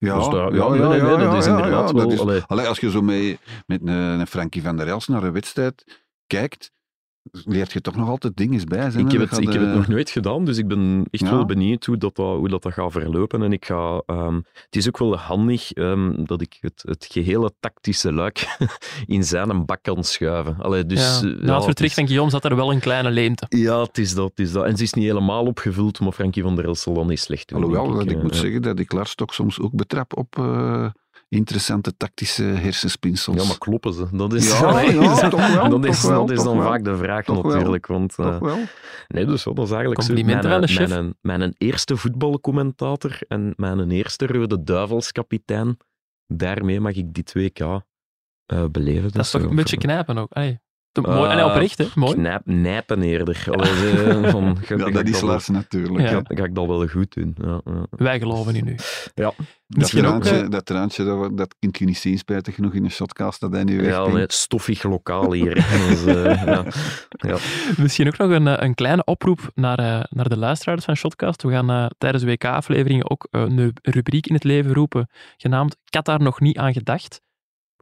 Ja, 0.03 0.15
Dus 0.15 0.29
daar- 0.29 0.55
ja, 0.55 0.69
nee, 0.69 0.79
nee, 0.81 1.01
nee, 1.01 1.17
dat 1.17 1.35
is 1.35 1.47
inderdaad 1.47 1.87
dat 1.87 1.93
wel- 1.93 2.11
is- 2.13 2.21
allee. 2.21 2.43
Allee, 2.47 2.67
als 2.67 2.79
je 2.81 2.91
zo 2.91 3.03
mee, 3.03 3.39
met 3.67 3.81
een, 3.81 3.89
een 3.89 4.27
Frankie 4.27 4.63
van 4.63 4.77
der 4.77 4.89
Els 4.89 5.07
naar 5.09 5.23
een 5.23 5.33
wedstrijd 5.33 6.01
kijkt, 6.27 6.73
leert 7.31 7.73
je 7.73 7.81
toch 7.81 7.97
nog 7.97 8.09
altijd 8.09 8.37
dingen 8.37 8.69
bij. 8.69 8.91
Zijn, 8.91 9.07
Ik 9.07 9.13
heb, 9.13 9.21
het, 9.21 9.31
gaat, 9.31 9.41
ik 9.41 9.53
heb 9.53 9.61
het 9.63 9.75
nog 9.75 9.87
nooit 9.89 10.11
gedaan, 10.11 10.45
dus 10.45 10.59
ik 10.59 10.67
ben 10.69 11.05
echt 11.11 11.23
Ja. 11.25 11.31
wel 11.31 11.45
benieuwd 11.45 11.85
hoe 11.87 11.97
dat, 11.97 12.17
dat- 12.17 12.37
hoe 12.37 12.49
dat, 12.49 12.63
dat 12.63 12.73
gaat 12.73 12.93
verlopen. 12.93 13.43
En 13.43 13.53
ik 13.53 13.65
ga, 13.65 14.03
ehm, 14.07 14.35
het 14.65 14.77
is 14.77 14.87
ook 14.89 14.99
wel 14.99 15.17
handig 15.17 15.73
ehm, 15.73 16.25
dat 16.25 16.41
ik 16.41 16.57
het, 16.61 16.83
het 16.87 17.07
gehele 17.11 17.53
tactische 17.61 18.13
luik 18.13 18.57
in 19.07 19.25
zijn 19.25 19.65
bak 19.65 19.83
kan 19.83 20.05
schuiven. 20.05 20.57
Allee, 20.59 20.87
dus, 20.87 21.21
ja. 21.21 21.29
eh, 21.29 21.35
Na 21.37 21.47
ja, 21.47 21.55
het 21.55 21.65
vertrek 21.65 21.89
is- 21.89 21.95
van 21.95 22.05
Guillaume 22.05 22.31
zat 22.31 22.45
er 22.45 22.57
wel 22.57 22.73
een 22.73 22.81
kleine 22.81 23.11
leemte. 23.11 23.47
Ja, 23.49 23.81
het 23.83 23.99
is 23.99 24.15
dat, 24.15 24.31
het 24.31 24.39
is 24.41 24.53
dat. 24.53 24.65
En 24.65 24.77
ze 24.77 24.83
is 24.83 24.93
niet 24.93 25.05
helemaal 25.05 25.45
opgevuld, 25.47 26.01
maar 26.01 26.13
Frankie 26.13 26.43
van 26.43 26.57
der 26.57 26.65
El 26.65 26.75
zal 26.75 26.95
dan 26.95 27.07
niet 27.07 27.21
slecht. 27.21 27.53
Alhoewel, 27.53 27.93
dat 27.93 28.11
ik 28.11 28.17
eh, 28.17 28.23
moet 28.23 28.37
zeggen 28.37 28.63
dat 28.63 28.79
ik 28.79 28.93
Lars 28.93 29.15
toch 29.15 29.35
soms 29.35 29.61
ook 29.61 29.75
betrap 29.75 30.17
op 30.17 30.39
eh, 30.39 30.87
interessante 31.33 31.97
tactische 31.97 32.43
hersenspinsels. 32.43 33.37
Ja, 33.43 33.47
maar 33.49 33.59
kloppen 33.59 33.93
ze? 33.93 34.07
Dat 34.13 34.33
is, 34.33 34.59
Ja, 34.61 34.81
ja, 34.81 35.29
toch 35.29 35.55
wel, 35.55 35.69
dat 35.69 35.85
is, 35.85 36.01
toch 36.01 36.11
wel, 36.11 36.21
dat 36.27 36.31
is 36.31 36.37
toch 36.37 36.45
dan 36.47 36.59
wel. 36.59 36.67
vaak 36.67 36.85
de 36.85 36.97
vraag 36.97 37.25
Toch 37.25 37.43
wel. 37.43 37.53
natuurlijk. 37.55 37.87
Want, 37.87 38.19
eh, 38.19 38.27
Toch 38.27 38.39
wel? 38.39 38.59
Nee, 39.09 39.25
dus 39.25 39.43
dat 39.45 39.59
is 39.59 39.71
eigenlijk 39.71 40.03
zo 40.03 40.13
mijn, 40.15 40.47
aan 40.47 40.61
de 40.61 40.67
chef. 40.67 40.89
Mijn, 40.89 41.15
mijn 41.21 41.55
eerste 41.59 41.97
voetbalcommentator 41.97 43.19
en 43.29 43.53
mijn 43.57 43.91
eerste 43.91 44.27
Rode 44.27 44.63
Duivelskapitein. 44.63 45.77
Daarmee 46.27 46.81
mag 46.81 46.93
ik 46.95 47.15
dit 47.15 47.33
WK 47.33 47.59
eh 47.59 48.65
beleven. 48.71 49.03
Dat 49.03 49.11
is 49.11 49.13
Dus, 49.13 49.31
toch 49.31 49.43
eh, 49.43 49.49
een 49.49 49.57
beetje 49.57 49.77
knijpen 49.79 50.19
ook. 50.19 50.33
Allee, 50.33 50.51
Eh, 50.51 50.57
mooi. 51.01 51.31
Allee, 51.31 51.45
oprecht, 51.45 51.79
hè? 51.79 51.87
Mooi. 51.95 52.15
Knijp, 52.15 52.43
nijpen 52.45 53.03
eerder. 53.03 53.45
Allee, 53.51 54.31
van, 54.31 54.57
ga, 54.63 54.77
Ja, 54.77 54.91
dat 54.91 55.09
is 55.09 55.21
wel- 55.21 55.31
Lars 55.31 55.49
natuurlijk. 55.49 56.01
Ja. 56.01 56.09
Ga, 56.09 56.21
ga 56.25 56.45
ik 56.45 56.55
dat 56.55 56.67
wel 56.67 56.87
goed 56.89 57.15
doen. 57.15 57.35
Ja, 57.45 57.61
ja. 57.65 57.87
Wij 57.91 58.19
geloven 58.19 58.55
in 58.55 58.67
u. 58.67 58.77
Ja. 59.15 59.25
Dat 59.25 59.35
Misschien 59.81 60.07
ook, 60.07 60.25
eh, 60.25 60.49
dat, 60.49 60.67
traantje 60.67 61.05
dat, 61.05 61.37
dat 61.37 61.55
kunt 61.59 61.79
je 61.79 61.85
niet 61.85 61.99
zien, 61.99 62.19
spijtig 62.19 62.55
genoeg 62.55 62.73
in 62.75 62.83
de 62.83 62.89
shotcast 62.89 63.41
dat 63.41 63.53
hij 63.53 63.65
nu 63.65 63.87
Ja, 63.87 64.07
nee, 64.07 64.25
stoffig 64.29 64.83
lokaal 64.83 65.33
hier. 65.33 65.55
Dus, 65.89 66.05
eh, 66.05 66.45
ja. 66.45 66.65
Ja. 67.11 67.37
Misschien 67.77 68.07
ook 68.07 68.17
nog 68.17 68.31
een, 68.31 68.47
eh, 68.47 68.67
een 68.67 68.75
kleine 68.75 69.05
oproep 69.05 69.51
naar, 69.55 69.79
eh, 69.79 70.01
naar 70.11 70.29
de 70.29 70.37
luisteraars 70.39 70.85
van 70.85 70.97
Shotcast. 70.97 71.43
We 71.43 71.51
gaan 71.51 71.71
eh, 71.71 71.87
tijdens 71.99 72.25
WK-afleveringen 72.25 73.11
ook 73.11 73.27
een 73.31 73.73
rubriek 73.83 74.27
in 74.27 74.35
het 74.35 74.45
leven 74.45 74.73
roepen, 74.73 75.09
genaamd 75.37 75.77
Ik 75.85 75.95
had 75.95 76.05
daar 76.05 76.21
nog 76.23 76.41
niet 76.41 76.59
aan 76.59 76.73
gedacht. 76.73 77.21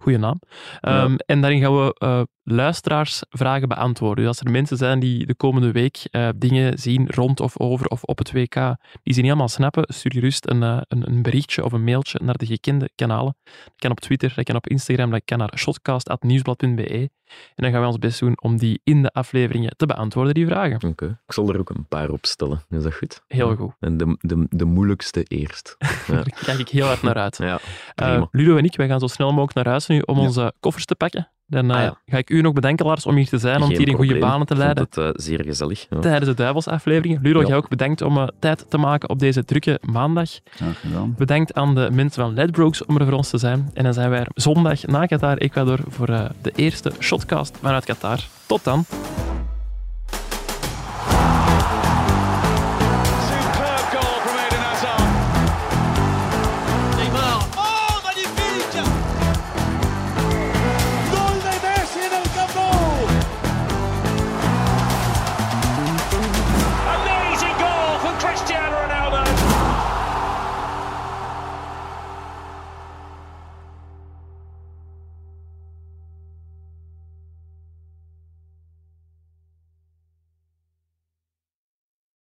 Goeie 0.01 0.19
naam. 0.19 0.41
Ehm, 0.81 1.17
En 1.27 1.41
daarin 1.41 1.61
gaan 1.61 1.77
we 1.77 1.95
eh, 1.99 2.23
luisteraarsvragen 2.43 3.69
beantwoorden. 3.69 4.25
Dus 4.25 4.27
als 4.27 4.41
er 4.41 4.51
mensen 4.51 4.77
zijn 4.77 5.01
die 5.01 5.27
de 5.27 5.35
komende 5.35 5.73
week 5.73 5.99
eh, 6.11 6.29
dingen 6.37 6.79
zien 6.79 7.09
rond 7.11 7.41
of 7.41 7.59
over 7.59 7.87
of 7.87 8.03
op 8.03 8.19
het 8.19 8.33
WK, 8.33 8.55
die 9.03 9.15
ze 9.15 9.21
niet 9.21 9.31
allemaal 9.31 9.49
snappen, 9.49 9.85
stuur 9.87 10.13
gerust 10.13 10.49
een, 10.51 10.63
eh, 10.63 10.81
een, 10.89 11.11
een 11.11 11.23
berichtje 11.23 11.65
of 11.65 11.73
een 11.73 11.85
mailtje 11.85 12.21
naar 12.23 12.37
de 12.37 12.47
gekende 12.47 12.91
kanalen. 12.95 13.37
Dat 13.45 13.75
kan 13.77 13.91
op 13.91 14.01
Twitter, 14.01 14.33
dat 14.35 14.45
kan 14.45 14.57
op 14.57 14.69
Instagram, 14.69 15.11
dat 15.11 15.23
kan 15.25 15.39
naar 15.39 15.53
shotcast.nieuwsblad.be. 15.57 17.11
En 17.55 17.63
dan 17.63 17.71
gaan 17.73 17.81
we 17.81 17.87
ons 17.87 17.99
best 17.99 18.21
doen 18.21 18.41
om 18.43 18.57
die 18.59 18.81
in 18.85 19.03
de 19.03 19.11
afleveringen 19.11 19.73
te 19.77 19.87
beantwoorden, 19.87 20.35
die 20.35 20.47
vragen. 20.47 20.89
Oké. 20.91 21.19
Ik 21.27 21.33
zal 21.33 21.49
er 21.49 21.59
ook 21.59 21.71
een 21.71 21.87
paar 21.89 22.11
op 22.11 22.27
stellen. 22.27 22.63
Is 22.71 22.83
dat 22.83 22.95
goed? 22.95 23.23
Heel 23.29 23.57
goed. 23.57 23.73
En 23.81 23.97
de, 23.97 24.17
de, 24.21 24.47
de 24.49 24.65
moeilijkste 24.65 25.23
eerst. 25.23 25.77
Ja. 26.07 26.15
Daar 26.17 26.41
kijk 26.45 26.59
ik 26.59 26.69
heel 26.69 26.87
hard 26.87 27.03
naar 27.03 27.15
uit. 27.15 27.37
ja. 27.37 27.59
Eh. 27.95 28.23
Ludo 28.31 28.57
en 28.57 28.65
ik, 28.65 28.77
wij 28.77 28.89
gaan 28.89 29.01
zo 29.01 29.07
snel 29.07 29.29
mogelijk 29.31 29.55
naar 29.55 29.67
huis 29.67 29.87
nu 29.87 30.01
om 30.01 30.17
Ja. 30.17 30.23
onze 30.23 30.53
koffers 30.61 30.85
te 30.85 30.95
pakken. 30.95 31.29
Dan 31.51 31.71
eh, 31.71 31.77
Ah, 31.77 31.83
ja. 31.83 31.97
ga 32.07 32.17
ik 32.17 32.31
u 32.31 32.41
nog 32.41 32.53
bedanken, 32.53 32.87
Lars, 32.87 33.07
om 33.07 33.17
hier 33.17 33.29
te 33.29 33.39
zijn, 33.39 33.57
om 33.57 33.61
het 33.63 33.71
Geen 33.71 33.79
hier 33.79 33.89
in 33.89 33.95
goede 33.95 34.19
banen 34.19 34.47
te 34.47 34.57
leiden 34.57 34.85
het 34.85 34.97
eh, 34.97 35.09
zeer 35.13 35.45
gezellig. 35.45 35.87
Ja. 35.91 35.99
tijdens 35.99 36.25
de 36.31 36.35
Duivelsafleveringen. 36.35 37.23
Ludo, 37.23 37.41
Ja. 37.41 37.47
jij 37.47 37.57
ook 37.57 37.69
bedankt 37.69 38.03
om 38.03 38.17
eh, 38.19 38.27
tijd 38.39 38.67
te 38.69 38.79
maken 38.79 39.09
op 39.09 39.19
deze 39.19 39.45
drukke 39.45 39.79
maandag. 39.83 40.31
Graag 40.51 40.81
gedaan. 40.81 41.15
Bedankt 41.19 41.55
aan 41.55 41.75
de 41.75 41.89
mensen 41.93 42.23
van 42.23 42.35
Ledbrokes 42.35 42.85
om 42.85 42.97
er 42.99 43.05
voor 43.05 43.15
ons 43.17 43.31
te 43.31 43.39
zijn. 43.39 43.71
En 43.75 43.85
dan 43.85 43.95
zijn 43.95 44.11
wij 44.11 44.21
er 44.21 44.29
zondag 44.35 44.87
na 44.87 45.07
Qatar, 45.07 45.37
Ecuador, 45.37 45.79
voor 45.89 46.09
eh, 46.09 46.25
de 46.43 46.53
eerste 46.55 46.93
shotcast 46.99 47.59
vanuit 47.61 47.85
Qatar. 47.85 48.19
Tot 48.47 48.65
dan. 48.65 48.85